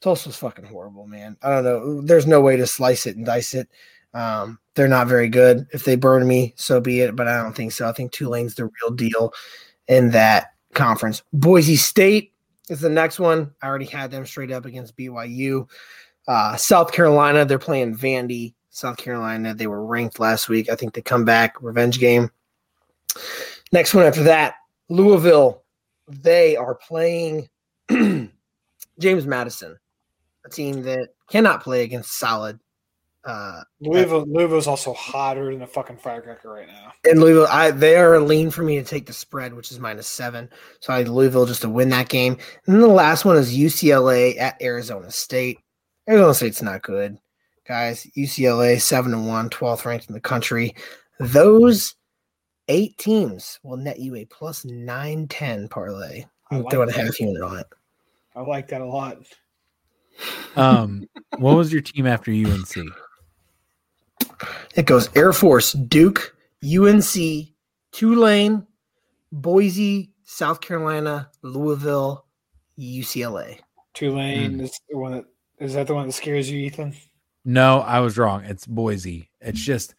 Tulsa's 0.00 0.36
fucking 0.36 0.66
horrible, 0.66 1.06
man. 1.06 1.36
I 1.42 1.50
don't 1.50 1.64
know. 1.64 2.00
There's 2.00 2.26
no 2.26 2.40
way 2.40 2.56
to 2.56 2.66
slice 2.66 3.06
it 3.06 3.16
and 3.16 3.26
dice 3.26 3.54
it. 3.54 3.68
Um, 4.14 4.58
they're 4.74 4.86
not 4.86 5.08
very 5.08 5.28
good. 5.28 5.66
If 5.72 5.84
they 5.84 5.96
burn 5.96 6.26
me, 6.26 6.54
so 6.56 6.80
be 6.80 7.00
it. 7.00 7.16
But 7.16 7.26
I 7.26 7.42
don't 7.42 7.54
think 7.54 7.72
so. 7.72 7.88
I 7.88 7.92
think 7.92 8.12
Tulane's 8.12 8.54
the 8.54 8.66
real 8.66 8.94
deal 8.94 9.34
in 9.88 10.10
that 10.10 10.52
conference. 10.74 11.22
Boise 11.32 11.76
State 11.76 12.32
is 12.68 12.80
the 12.80 12.88
next 12.88 13.18
one. 13.18 13.52
I 13.60 13.66
already 13.66 13.86
had 13.86 14.10
them 14.12 14.24
straight 14.24 14.52
up 14.52 14.64
against 14.64 14.96
BYU. 14.96 15.68
Uh, 16.28 16.56
South 16.56 16.92
Carolina, 16.92 17.44
they're 17.44 17.58
playing 17.58 17.96
Vandy. 17.96 18.54
South 18.70 18.96
Carolina, 18.96 19.54
they 19.54 19.66
were 19.66 19.84
ranked 19.84 20.20
last 20.20 20.48
week. 20.48 20.70
I 20.70 20.76
think 20.76 20.94
they 20.94 21.02
come 21.02 21.24
back, 21.24 21.60
revenge 21.60 21.98
game. 21.98 22.30
Next 23.72 23.94
one 23.94 24.04
after 24.04 24.24
that, 24.24 24.54
Louisville. 24.88 25.62
They 26.10 26.56
are 26.56 26.74
playing 26.74 27.48
James 27.90 29.26
Madison, 29.26 29.78
a 30.46 30.48
team 30.48 30.82
that 30.84 31.10
cannot 31.30 31.62
play 31.62 31.82
against 31.82 32.18
solid. 32.18 32.58
Uh, 33.24 33.60
Louisville, 33.80 34.24
Louisville's 34.26 34.66
also 34.66 34.94
hotter 34.94 35.52
than 35.52 35.60
a 35.60 35.66
fucking 35.66 35.98
firecracker 35.98 36.50
right 36.50 36.68
now. 36.68 36.92
and 37.04 37.20
Louisville, 37.20 37.48
I 37.50 37.72
they 37.72 37.96
are 37.96 38.14
a 38.14 38.20
lean 38.20 38.50
for 38.50 38.62
me 38.62 38.76
to 38.78 38.84
take 38.84 39.06
the 39.06 39.12
spread, 39.12 39.52
which 39.52 39.70
is 39.70 39.78
minus 39.78 40.06
seven. 40.06 40.48
So 40.80 40.94
I 40.94 41.02
Louisville 41.02 41.44
just 41.44 41.60
to 41.62 41.68
win 41.68 41.90
that 41.90 42.08
game. 42.08 42.38
And 42.66 42.74
then 42.74 42.80
the 42.80 42.88
last 42.88 43.26
one 43.26 43.36
is 43.36 43.54
UCLA 43.54 44.38
at 44.38 44.60
Arizona 44.62 45.10
State. 45.10 45.58
Arizona 46.08 46.32
State's 46.32 46.62
not 46.62 46.82
good, 46.82 47.18
guys. 47.68 48.06
UCLA 48.16 48.80
seven 48.80 49.12
and 49.12 49.28
one, 49.28 49.50
12th 49.50 49.84
ranked 49.84 50.08
in 50.08 50.14
the 50.14 50.20
country. 50.20 50.74
Those 51.20 51.94
eight 52.68 52.96
teams 52.98 53.60
will 53.62 53.76
net 53.76 53.98
you 53.98 54.16
a 54.16 54.24
plus 54.24 54.64
nine 54.64 55.28
ten 55.28 55.68
parlay. 55.68 56.24
I 56.50 56.56
I'm 56.56 56.62
like 56.62 56.72
throwing 56.72 56.88
a 56.88 56.92
that. 56.92 57.04
half 57.04 57.20
unit 57.20 57.42
on 57.42 57.58
it. 57.58 57.66
I 58.34 58.40
like 58.40 58.68
that 58.68 58.80
a 58.80 58.86
lot. 58.86 59.18
Um, 60.56 61.08
what 61.38 61.56
was 61.56 61.72
your 61.72 61.82
team 61.82 62.06
after 62.06 62.32
UNC? 62.32 62.74
It 64.74 64.86
goes 64.86 65.08
Air 65.14 65.32
Force, 65.32 65.72
Duke, 65.72 66.36
UNC, 66.64 67.48
Tulane, 67.92 68.66
Boise, 69.32 70.12
South 70.24 70.60
Carolina, 70.60 71.30
Louisville, 71.42 72.24
UCLA. 72.78 73.58
Tulane 73.94 74.60
is 74.60 74.80
the 74.88 74.96
one 74.96 75.12
that 75.12 75.24
is 75.58 75.74
that 75.74 75.86
the 75.86 75.94
one 75.94 76.06
that 76.06 76.12
scares 76.12 76.50
you, 76.50 76.60
Ethan? 76.60 76.94
No, 77.48 77.80
I 77.80 78.00
was 78.00 78.18
wrong. 78.18 78.44
It's 78.44 78.66
Boise. 78.66 79.30
It's 79.40 79.58
just 79.58 79.94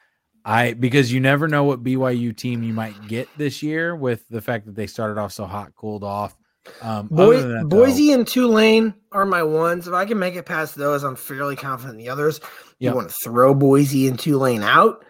I 0.46 0.74
because 0.74 1.12
you 1.12 1.20
never 1.20 1.48
know 1.48 1.64
what 1.64 1.84
BYU 1.84 2.38
team 2.38 2.62
you 2.62 2.74
might 2.74 3.08
get 3.08 3.28
this 3.38 3.64
year 3.64 3.96
with 3.96 4.24
the 4.30 4.40
fact 4.40 4.68
that 4.68 4.76
they 4.76 4.86
started 4.86 5.20
off 5.20 5.34
so 5.34 5.46
hot, 5.46 5.74
cooled 5.76 6.04
off. 6.04 6.38
Um, 6.84 7.08
Boy, 7.08 7.42
that, 7.42 7.48
though, 7.48 7.68
Boise 7.68 8.12
and 8.12 8.28
Tulane 8.28 8.94
are 9.12 9.26
my 9.26 9.42
ones. 9.42 9.88
If 9.88 9.96
I 9.96 10.06
can 10.06 10.20
make 10.20 10.36
it 10.36 10.46
past 10.46 10.76
those, 10.76 11.04
I'm 11.04 11.16
fairly 11.16 11.56
confident 11.56 12.00
in 12.00 12.06
the 12.06 12.12
others. 12.12 12.40
Yep. 12.78 12.92
You 12.92 12.96
want 12.96 13.10
to 13.10 13.16
throw 13.16 13.56
Boise 13.56 14.08
and 14.08 14.20
Tulane 14.20 14.62
out. 14.62 15.04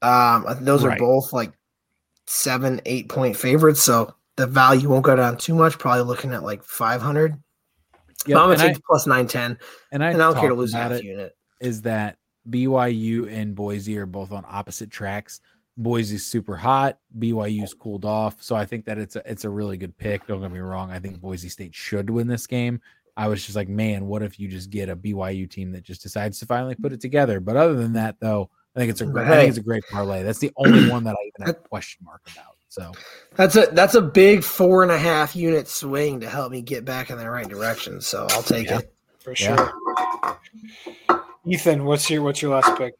Um, 0.00 0.46
those 0.62 0.86
Right. 0.86 0.94
are 0.94 0.98
both 0.98 1.34
like 1.34 1.52
seven, 2.26 2.80
eight 2.86 3.10
point 3.10 3.36
favorites, 3.36 3.82
so 3.82 4.14
the 4.36 4.46
value 4.46 4.88
won't 4.88 5.04
go 5.04 5.16
down 5.16 5.36
too 5.36 5.54
much. 5.54 5.78
Probably 5.78 6.04
looking 6.04 6.32
at 6.32 6.42
like 6.42 6.62
500. 6.62 7.34
Yep, 8.26 8.38
I'm 8.38 8.48
gonna 8.48 8.56
take 8.56 8.82
plus 8.84 9.06
910, 9.06 9.58
and 9.92 10.02
I, 10.02 10.10
and 10.12 10.22
I 10.22 10.32
don't 10.32 10.40
care 10.40 10.48
to 10.48 10.54
lose 10.54 10.72
half 10.72 10.92
it, 10.92 11.04
unit. 11.04 11.34
Is 11.60 11.82
that 11.82 12.16
BYU 12.48 13.30
and 13.30 13.54
Boise 13.54 13.98
are 13.98 14.06
both 14.06 14.32
on 14.32 14.44
opposite 14.48 14.90
tracks. 14.90 15.40
Boise's 15.76 16.26
super 16.26 16.56
hot, 16.56 16.98
BYU's 17.18 17.72
cooled 17.72 18.04
off. 18.04 18.42
So 18.42 18.56
I 18.56 18.66
think 18.66 18.84
that 18.86 18.98
it's 18.98 19.14
a 19.14 19.22
it's 19.30 19.44
a 19.44 19.50
really 19.50 19.76
good 19.76 19.96
pick. 19.96 20.26
Don't 20.26 20.40
get 20.40 20.50
me 20.50 20.58
wrong. 20.58 20.90
I 20.90 20.98
think 20.98 21.14
mm-hmm. 21.14 21.26
Boise 21.26 21.48
State 21.48 21.74
should 21.74 22.10
win 22.10 22.26
this 22.26 22.46
game. 22.46 22.80
I 23.16 23.28
was 23.28 23.44
just 23.44 23.56
like, 23.56 23.68
man, 23.68 24.06
what 24.06 24.22
if 24.22 24.38
you 24.38 24.48
just 24.48 24.70
get 24.70 24.88
a 24.88 24.96
BYU 24.96 25.50
team 25.50 25.72
that 25.72 25.82
just 25.82 26.02
decides 26.02 26.38
to 26.38 26.46
finally 26.46 26.76
put 26.76 26.92
it 26.92 27.00
together? 27.00 27.40
But 27.40 27.56
other 27.56 27.74
than 27.74 27.94
that, 27.94 28.16
though, 28.20 28.50
I 28.76 28.78
think 28.78 28.90
it's 28.90 29.00
a 29.00 29.06
But 29.06 29.12
great, 29.12 29.26
I 29.26 29.36
think 29.36 29.48
it's 29.48 29.58
a 29.58 29.62
great 29.62 29.84
parlay. 29.90 30.22
That's 30.22 30.38
the 30.38 30.52
only 30.56 30.88
one 30.88 31.04
that 31.04 31.16
I 31.16 31.26
even 31.26 31.46
have 31.46 31.56
a 31.64 31.68
question 31.68 32.04
mark 32.04 32.22
about. 32.32 32.54
So 32.68 32.92
That's 33.34 33.56
a 33.56 33.66
that's 33.72 33.94
a 33.94 34.02
big 34.02 34.44
four 34.44 34.82
and 34.82 34.92
a 34.92 34.98
half 34.98 35.34
unit 35.34 35.68
swing 35.68 36.20
to 36.20 36.28
help 36.28 36.52
me 36.52 36.60
get 36.60 36.84
back 36.84 37.10
in 37.10 37.18
the 37.18 37.28
right 37.28 37.48
direction. 37.48 38.00
So 38.00 38.26
I'll 38.30 38.42
take 38.42 38.70
it. 38.70 38.92
For 39.18 39.34
Yeah. 39.36 39.70
Ethan, 41.46 41.84
what's 41.84 42.10
your 42.10 42.22
what's 42.22 42.42
your 42.42 42.54
last 42.54 42.76
pick? 42.78 42.94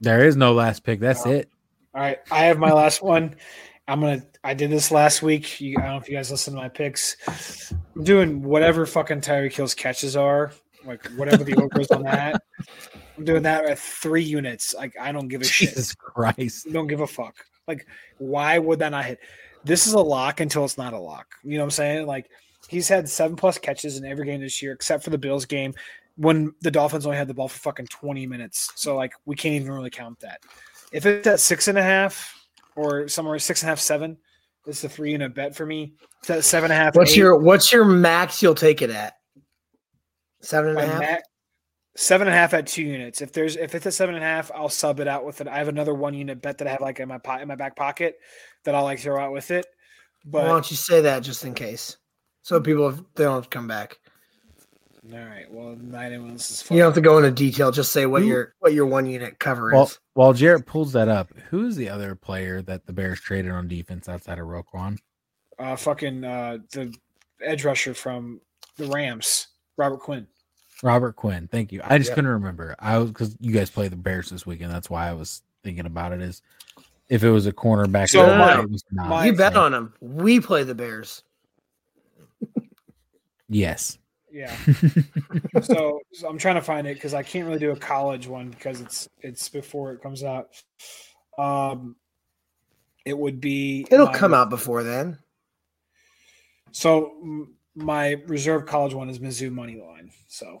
there 0.00 0.26
is 0.26 0.36
no 0.36 0.52
last 0.52 0.84
pick. 0.84 1.00
That's 1.00 1.24
it. 1.24 1.48
All 1.94 2.00
right, 2.00 2.18
I 2.30 2.44
have 2.44 2.58
my 2.58 2.72
last 2.72 3.02
one. 3.02 3.36
I'm 3.88 4.00
gonna. 4.00 4.22
I 4.44 4.54
did 4.54 4.70
this 4.70 4.90
last 4.90 5.22
week. 5.22 5.60
You, 5.60 5.76
I 5.78 5.82
don't 5.82 5.90
know 5.90 5.96
if 5.98 6.08
you 6.08 6.16
guys 6.16 6.30
listen 6.30 6.54
to 6.54 6.60
my 6.60 6.68
picks. 6.68 7.72
I'm 7.94 8.04
doing 8.04 8.42
whatever 8.42 8.84
fucking 8.86 9.20
Tyreek 9.20 9.52
Hill's 9.52 9.74
catches 9.74 10.16
are, 10.16 10.52
like 10.84 11.04
whatever 11.16 11.44
the 11.44 11.54
over 11.54 11.80
is 11.80 11.90
on 11.90 12.02
that. 12.02 12.42
I'm 13.16 13.24
doing 13.24 13.42
that 13.42 13.64
at 13.64 13.78
three 13.78 14.22
units. 14.22 14.74
Like 14.74 14.94
I 15.00 15.12
don't 15.12 15.28
give 15.28 15.42
a 15.42 15.44
shit. 15.44 15.70
Jesus 15.70 15.94
Christ. 15.94 16.72
Don't 16.72 16.86
give 16.86 17.00
a 17.00 17.06
fuck. 17.06 17.36
Like 17.68 17.86
why 18.18 18.58
would 18.58 18.78
that 18.80 18.90
not 18.90 19.04
hit? 19.04 19.20
This 19.64 19.86
is 19.86 19.92
a 19.92 20.00
lock 20.00 20.40
until 20.40 20.64
it's 20.64 20.78
not 20.78 20.92
a 20.92 20.98
lock. 20.98 21.28
You 21.44 21.52
know 21.52 21.58
what 21.58 21.66
I'm 21.66 21.70
saying? 21.70 22.06
Like 22.06 22.30
he's 22.68 22.88
had 22.88 23.08
seven 23.08 23.36
plus 23.36 23.58
catches 23.58 23.96
in 23.98 24.04
every 24.04 24.26
game 24.26 24.40
this 24.40 24.62
year, 24.62 24.72
except 24.72 25.04
for 25.04 25.10
the 25.10 25.18
Bills 25.18 25.44
game 25.44 25.74
when 26.16 26.54
the 26.60 26.70
Dolphins 26.70 27.06
only 27.06 27.18
had 27.18 27.28
the 27.28 27.34
ball 27.34 27.48
for 27.48 27.58
fucking 27.58 27.86
20 27.86 28.26
minutes. 28.26 28.70
So 28.76 28.96
like 28.96 29.12
we 29.24 29.36
can't 29.36 29.54
even 29.54 29.72
really 29.72 29.90
count 29.90 30.20
that. 30.20 30.40
If 30.92 31.06
it's 31.06 31.26
at 31.26 31.40
six 31.40 31.68
and 31.68 31.78
a 31.78 31.82
half 31.82 32.38
or 32.76 33.08
somewhere 33.08 33.38
six 33.38 33.62
and 33.62 33.68
a 33.68 33.70
half, 33.70 33.80
seven, 33.80 34.18
it's 34.66 34.84
a 34.84 34.88
three 34.88 35.12
unit 35.12 35.34
bet 35.34 35.56
for 35.56 35.66
me. 35.66 35.94
It's 36.20 36.30
at 36.30 36.44
seven 36.44 36.70
and 36.70 36.80
a 36.80 36.84
half. 36.84 36.94
What's 36.94 37.12
eight, 37.12 37.18
your 37.18 37.36
what's 37.36 37.72
your 37.72 37.84
max 37.84 38.42
you'll 38.42 38.54
take 38.54 38.82
it 38.82 38.90
at? 38.90 39.14
Seven 40.40 40.70
and 40.70 40.78
a 40.78 40.86
half? 40.86 41.00
ma- 41.00 41.16
seven 41.96 42.28
and 42.28 42.34
a 42.34 42.38
half 42.38 42.54
at 42.54 42.66
two 42.66 42.82
units. 42.82 43.20
If 43.20 43.32
there's 43.32 43.56
if 43.56 43.74
it's 43.74 43.86
a 43.86 43.92
seven 43.92 44.14
and 44.14 44.24
a 44.24 44.26
half, 44.26 44.50
I'll 44.54 44.68
sub 44.68 45.00
it 45.00 45.08
out 45.08 45.24
with 45.24 45.40
it. 45.40 45.48
I 45.48 45.58
have 45.58 45.68
another 45.68 45.94
one 45.94 46.14
unit 46.14 46.42
bet 46.42 46.58
that 46.58 46.68
I 46.68 46.72
have 46.72 46.80
like 46.80 47.00
in 47.00 47.08
my 47.08 47.18
pot 47.18 47.42
in 47.42 47.48
my 47.48 47.56
back 47.56 47.76
pocket 47.76 48.16
that 48.64 48.74
I'll 48.74 48.84
like 48.84 49.00
throw 49.00 49.20
out 49.20 49.32
with 49.32 49.50
it. 49.50 49.66
But 50.24 50.42
Why 50.42 50.48
don't 50.48 50.70
you 50.70 50.76
say 50.76 51.00
that 51.00 51.22
just 51.22 51.44
in 51.44 51.54
case? 51.54 51.96
So 52.42 52.60
people 52.60 52.92
they 53.14 53.24
don't 53.24 53.48
come 53.50 53.66
back. 53.68 53.98
All 55.10 55.18
right. 55.18 55.50
Well, 55.50 55.76
nine 55.80 56.12
and 56.12 56.34
this 56.34 56.50
is 56.50 56.70
You 56.70 56.76
don't 56.78 56.86
have 56.86 56.94
to 56.94 57.00
go 57.00 57.18
into 57.18 57.30
detail. 57.32 57.72
Just 57.72 57.90
say 57.92 58.06
what 58.06 58.22
Who- 58.22 58.28
your 58.28 58.54
what 58.60 58.72
your 58.72 58.86
one 58.86 59.06
unit 59.06 59.38
cover 59.40 59.70
Well, 59.72 59.84
is. 59.84 59.98
while 60.14 60.32
Jarrett 60.32 60.64
pulls 60.66 60.92
that 60.92 61.08
up, 61.08 61.32
who's 61.50 61.74
the 61.74 61.88
other 61.88 62.14
player 62.14 62.62
that 62.62 62.86
the 62.86 62.92
Bears 62.92 63.20
traded 63.20 63.50
on 63.50 63.66
defense 63.66 64.08
outside 64.08 64.38
of 64.38 64.46
Roquan? 64.46 64.98
uh, 65.58 65.76
fucking 65.76 66.22
uh, 66.24 66.58
the 66.72 66.94
edge 67.40 67.64
rusher 67.64 67.94
from 67.94 68.40
the 68.76 68.86
Rams, 68.86 69.48
Robert 69.76 69.98
Quinn. 70.00 70.26
Robert 70.84 71.14
Quinn. 71.16 71.48
Thank 71.50 71.72
you. 71.72 71.80
I 71.84 71.98
just 71.98 72.10
Yep. 72.10 72.14
couldn't 72.16 72.30
remember. 72.30 72.74
I 72.78 72.98
was 72.98 73.08
because 73.10 73.36
you 73.40 73.52
guys 73.52 73.70
play 73.70 73.88
the 73.88 73.96
Bears 73.96 74.30
this 74.30 74.46
weekend. 74.46 74.72
That's 74.72 74.88
why 74.90 75.08
I 75.08 75.12
was 75.14 75.42
thinking 75.64 75.86
about 75.86 76.12
it. 76.12 76.20
Is 76.22 76.42
if 77.08 77.22
it 77.24 77.30
was 77.30 77.46
a 77.46 77.52
cornerback. 77.52 78.08
So 78.08 78.24
it 78.24 78.36
my- 78.38 78.60
was 78.64 78.84
not. 78.92 79.08
my- 79.08 79.26
you 79.26 79.32
bet 79.34 79.56
on 79.56 79.72
them. 79.72 79.94
We 80.00 80.38
play 80.40 80.62
the 80.64 80.74
Bears. 80.76 81.22
yes. 83.48 83.98
Yeah. 84.32 84.56
so, 85.62 86.00
so 86.12 86.28
I'm 86.28 86.38
trying 86.38 86.54
to 86.54 86.62
find 86.62 86.86
it 86.86 86.94
because 86.94 87.12
I 87.12 87.22
can't 87.22 87.46
really 87.46 87.58
do 87.58 87.70
a 87.72 87.76
college 87.76 88.26
one 88.26 88.48
because 88.48 88.80
it's 88.80 89.08
it's 89.20 89.48
before 89.50 89.92
it 89.92 90.02
comes 90.02 90.24
out. 90.24 90.48
Um, 91.38 91.96
it 93.04 93.16
would 93.18 93.40
be 93.40 93.86
It'll 93.90 94.06
my- 94.06 94.16
come 94.16 94.32
out 94.32 94.48
before 94.48 94.82
then. 94.82 95.18
So 96.70 97.12
m- 97.22 97.54
my 97.74 98.12
reserve 98.26 98.64
college 98.64 98.94
one 98.94 99.10
is 99.10 99.18
Mizzou 99.18 99.52
money 99.52 99.76
line. 99.80 100.10
So 100.28 100.60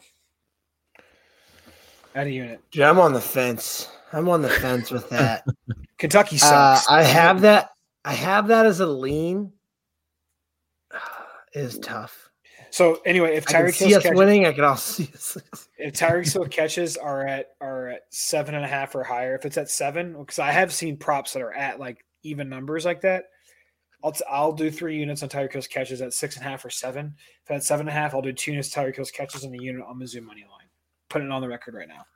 at 2.14 2.26
a 2.26 2.30
unit, 2.30 2.60
Dude, 2.70 2.82
I'm 2.82 2.98
on 2.98 3.14
the 3.14 3.20
fence. 3.22 3.88
I'm 4.12 4.28
on 4.28 4.42
the 4.42 4.50
fence 4.50 4.90
with 4.90 5.08
that. 5.08 5.46
Kentucky 5.98 6.36
Uh, 6.36 6.74
sucks. 6.76 6.88
I 6.90 7.02
have 7.04 7.40
that. 7.40 7.70
I 8.04 8.12
have 8.12 8.48
that 8.48 8.66
as 8.66 8.80
a 8.80 8.86
lean. 8.86 9.52
It 11.54 11.60
is 11.60 11.78
tough. 11.78 12.30
So 12.72 13.02
anyway, 13.04 13.36
if 13.36 13.46
I 13.48 13.52
can 13.52 13.62
Tyreek 13.66 13.74
see 13.74 13.88
Hill 13.90 14.00
catches, 14.00 14.16
winning. 14.16 14.46
I 14.46 14.52
can 14.52 14.64
also 14.64 15.02
see 15.04 15.12
us. 15.14 15.36
if 15.78 15.92
Tyreek 15.92 16.32
Hill 16.32 16.46
catches 16.46 16.96
are 16.96 17.26
at 17.26 17.48
are 17.60 17.88
at 17.88 18.02
seven 18.08 18.54
and 18.54 18.64
a 18.64 18.68
half 18.68 18.94
or 18.94 19.04
higher, 19.04 19.34
if 19.34 19.44
it's 19.44 19.58
at 19.58 19.68
seven, 19.70 20.16
because 20.18 20.38
I 20.38 20.50
have 20.50 20.72
seen 20.72 20.96
props 20.96 21.34
that 21.34 21.42
are 21.42 21.52
at 21.52 21.78
like 21.78 22.02
even 22.22 22.48
numbers 22.48 22.86
like 22.86 23.02
that. 23.02 23.24
I'll 24.02 24.12
t- 24.12 24.24
I'll 24.28 24.52
do 24.52 24.70
three 24.70 24.96
units 24.98 25.22
on 25.22 25.28
Tyreek 25.28 25.52
Hill's 25.52 25.66
catches 25.68 26.00
at 26.00 26.14
six 26.14 26.36
and 26.36 26.46
a 26.46 26.48
half 26.48 26.64
or 26.64 26.70
seven. 26.70 27.14
If 27.44 27.50
at 27.50 27.62
seven 27.62 27.86
and 27.88 27.96
a 27.96 28.00
half, 28.00 28.14
I'll 28.14 28.22
do 28.22 28.32
two 28.32 28.52
units 28.52 28.74
Tyreek 28.74 28.96
Hill's 28.96 29.10
catches 29.10 29.44
in 29.44 29.52
the 29.52 29.62
unit 29.62 29.84
on 29.86 30.00
Mizzou 30.00 30.22
money 30.24 30.40
line. 30.50 30.68
Putting 31.10 31.28
it 31.28 31.32
on 31.32 31.42
the 31.42 31.48
record 31.48 31.74
right 31.74 31.88
now. 31.88 32.06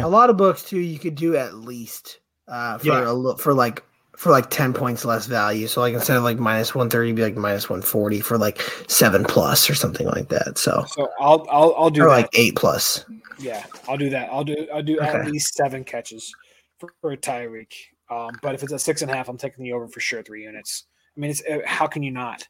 A 0.00 0.08
lot 0.08 0.30
of 0.30 0.36
books 0.36 0.62
too. 0.62 0.78
You 0.78 1.00
could 1.00 1.16
do 1.16 1.36
at 1.36 1.54
least 1.56 2.20
uh, 2.46 2.78
for 2.78 2.86
Yeah. 2.86 3.10
a 3.10 3.12
li- 3.12 3.34
for 3.38 3.52
like 3.52 3.82
for 4.20 4.30
like 4.30 4.50
ten 4.50 4.74
points 4.74 5.06
less 5.06 5.24
value. 5.24 5.66
So 5.66 5.80
like 5.80 5.94
instead 5.94 6.18
of 6.18 6.22
like 6.22 6.38
minus 6.38 6.74
one 6.74 6.90
thirty, 6.90 7.10
be 7.12 7.22
like 7.22 7.36
minus 7.36 7.70
one 7.70 7.80
forty 7.80 8.20
for 8.20 8.36
like 8.36 8.60
seven 8.86 9.24
plus 9.24 9.70
or 9.70 9.74
something 9.74 10.06
like 10.08 10.28
that. 10.28 10.58
So 10.58 10.84
So 10.88 11.08
I'll 11.18 11.46
I'll 11.48 11.74
I'll 11.74 11.88
do 11.88 12.02
or 12.02 12.08
that. 12.08 12.10
like 12.10 12.28
eight 12.34 12.54
plus. 12.54 13.06
Yeah, 13.38 13.64
I'll 13.88 13.96
do 13.96 14.10
that. 14.10 14.28
I'll 14.30 14.44
do 14.44 14.68
I'll 14.74 14.82
do 14.82 15.00
at 15.00 15.24
least 15.24 15.54
seven 15.54 15.84
catches 15.84 16.34
for, 16.78 16.92
for 17.00 17.16
Tyreek. 17.16 17.72
Um, 18.10 18.32
but 18.42 18.54
if 18.54 18.62
it's 18.62 18.72
a 18.74 18.78
six 18.78 19.00
and 19.00 19.10
a 19.10 19.14
half, 19.14 19.30
I'm 19.30 19.38
taking 19.38 19.64
the 19.64 19.72
over 19.72 19.88
for 19.88 20.00
sure. 20.00 20.22
Three 20.22 20.42
units. 20.42 20.84
I 21.16 21.20
mean, 21.20 21.30
it's 21.30 21.42
uh, 21.50 21.60
how 21.64 21.86
can 21.86 22.02
you 22.02 22.10
not? 22.10 22.46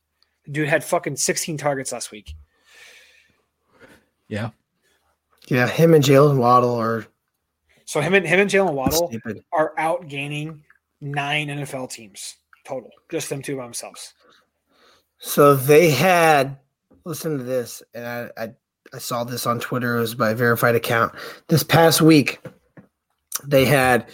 The 0.47 0.51
dude 0.51 0.69
had 0.69 0.83
fucking 0.83 1.15
16 1.15 1.57
targets 1.57 1.93
last 1.93 2.11
week. 2.11 2.35
Yeah. 4.27 4.51
Yeah, 5.47 5.69
him 5.69 5.95
and 5.95 6.03
Jalen 6.03 6.37
Waddle 6.39 6.75
are 6.75 7.07
So 7.85 8.01
him 8.01 8.15
and 8.15 8.27
him 8.27 8.41
and 8.41 8.51
Jalen 8.51 8.73
Waddle 8.73 9.07
stupid. 9.09 9.45
are 9.53 9.73
out 9.79 10.09
gaining 10.09 10.65
nine 11.01 11.49
NFL 11.49 11.91
teams 11.91 12.37
total. 12.65 12.91
Just 13.11 13.29
them 13.29 13.43
two 13.43 13.57
by 13.57 13.65
themselves. 13.65 14.15
So 15.19 15.55
they 15.55 15.91
had 15.91 16.59
listen 17.05 17.39
to 17.39 17.45
this, 17.45 17.83
and 17.95 18.07
I, 18.07 18.31
I 18.37 18.49
I 18.93 18.99
saw 18.99 19.25
this 19.25 19.47
on 19.47 19.61
Twitter. 19.61 19.99
It 19.99 20.01
was 20.01 20.15
by 20.15 20.31
a 20.31 20.35
verified 20.35 20.75
account. 20.75 21.15
This 21.49 21.63
past 21.63 22.01
week, 22.01 22.41
they 23.45 23.65
had 23.65 24.09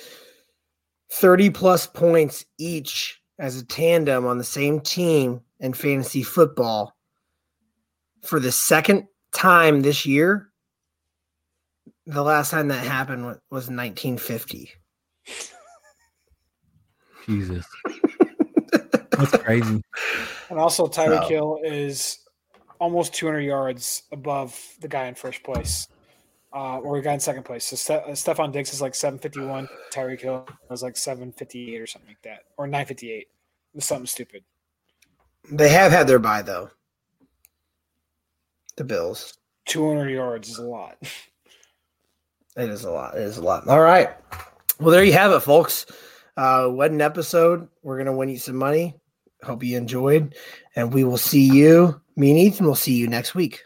30 1.13 1.51
plus 1.51 1.87
points 1.87 2.45
each 2.59 3.21
as 3.39 3.57
a 3.57 3.65
tandem 3.65 4.27
on 4.27 4.39
the 4.39 4.45
same 4.45 4.81
team 4.81 5.41
in 5.61 5.73
fantasy 5.73 6.23
football 6.23 6.95
for 8.23 8.41
the 8.41 8.53
second 8.53 9.07
time 9.33 9.83
this 9.83 10.05
year. 10.05 10.51
The 12.07 12.23
last 12.23 12.51
time 12.51 12.69
that 12.69 12.87
happened 12.87 13.25
was 13.25 13.69
1950. 13.69 14.71
Jesus. 17.27 17.67
That's 19.11 19.37
crazy. 19.39 19.83
And 20.51 20.59
also 20.59 20.87
Tyreek 20.87 21.23
So- 21.23 21.29
Hill 21.29 21.61
is 21.65 22.19
almost 22.79 23.15
200 23.15 23.41
yards 23.41 24.03
above 24.13 24.59
the 24.81 24.89
guy 24.89 25.07
in 25.07 25.15
first 25.15 25.43
place, 25.43 25.89
uh, 26.55 26.79
or 26.79 26.97
the 26.99 27.03
guy 27.03 27.15
in 27.15 27.21
second 27.21 27.45
place. 27.45 27.65
So 27.65 27.77
Ste- 27.77 27.91
uh, 28.07 28.11
Stefon 28.11 28.53
Diggs 28.53 28.73
is 28.73 28.81
like 28.83 28.95
751. 28.95 29.69
Tyreek 29.93 30.21
Hill 30.21 30.47
is 30.71 30.83
like 30.83 30.97
758 30.97 31.81
or 31.81 31.87
something 31.87 32.09
like 32.11 32.23
that, 32.23 32.41
or 32.57 32.67
958. 32.67 33.29
Something 33.79 34.07
stupid. 34.07 34.43
They 35.51 35.69
have 35.69 35.93
had 35.93 36.07
their 36.07 36.19
bye 36.19 36.43
though. 36.43 36.71
The 38.77 38.85
Bills. 38.85 39.35
200 39.67 40.09
yards 40.11 40.49
is 40.49 40.59
a 40.59 40.65
lot. 40.65 40.97
It 42.59 42.71
is 42.71 42.85
a 42.85 42.91
lot. 42.91 43.15
It 43.15 43.21
is 43.21 43.37
a 43.37 43.43
lot. 43.43 43.69
All 43.69 43.83
right. 43.83 44.09
Well, 44.81 44.91
there 44.91 45.05
you 45.05 45.13
have 45.13 45.31
it, 45.33 45.41
folks. 45.41 45.85
Uh, 46.37 46.69
what 46.69 46.91
an 46.91 47.01
episode. 47.01 47.69
We're 47.83 47.97
going 47.97 48.07
to 48.07 48.13
win 48.13 48.29
you 48.29 48.39
some 48.39 48.57
money. 48.57 48.97
Hope 49.43 49.63
you 49.63 49.77
enjoyed. 49.77 50.35
And 50.75 50.93
we 50.93 51.05
will 51.05 51.19
see 51.19 51.49
you, 51.49 52.01
me 52.17 52.31
and 52.31 52.39
Ethan 52.39 52.67
will 52.67 52.75
see 52.75 52.95
you 52.95 53.07
next 53.07 53.35
week. 53.35 53.66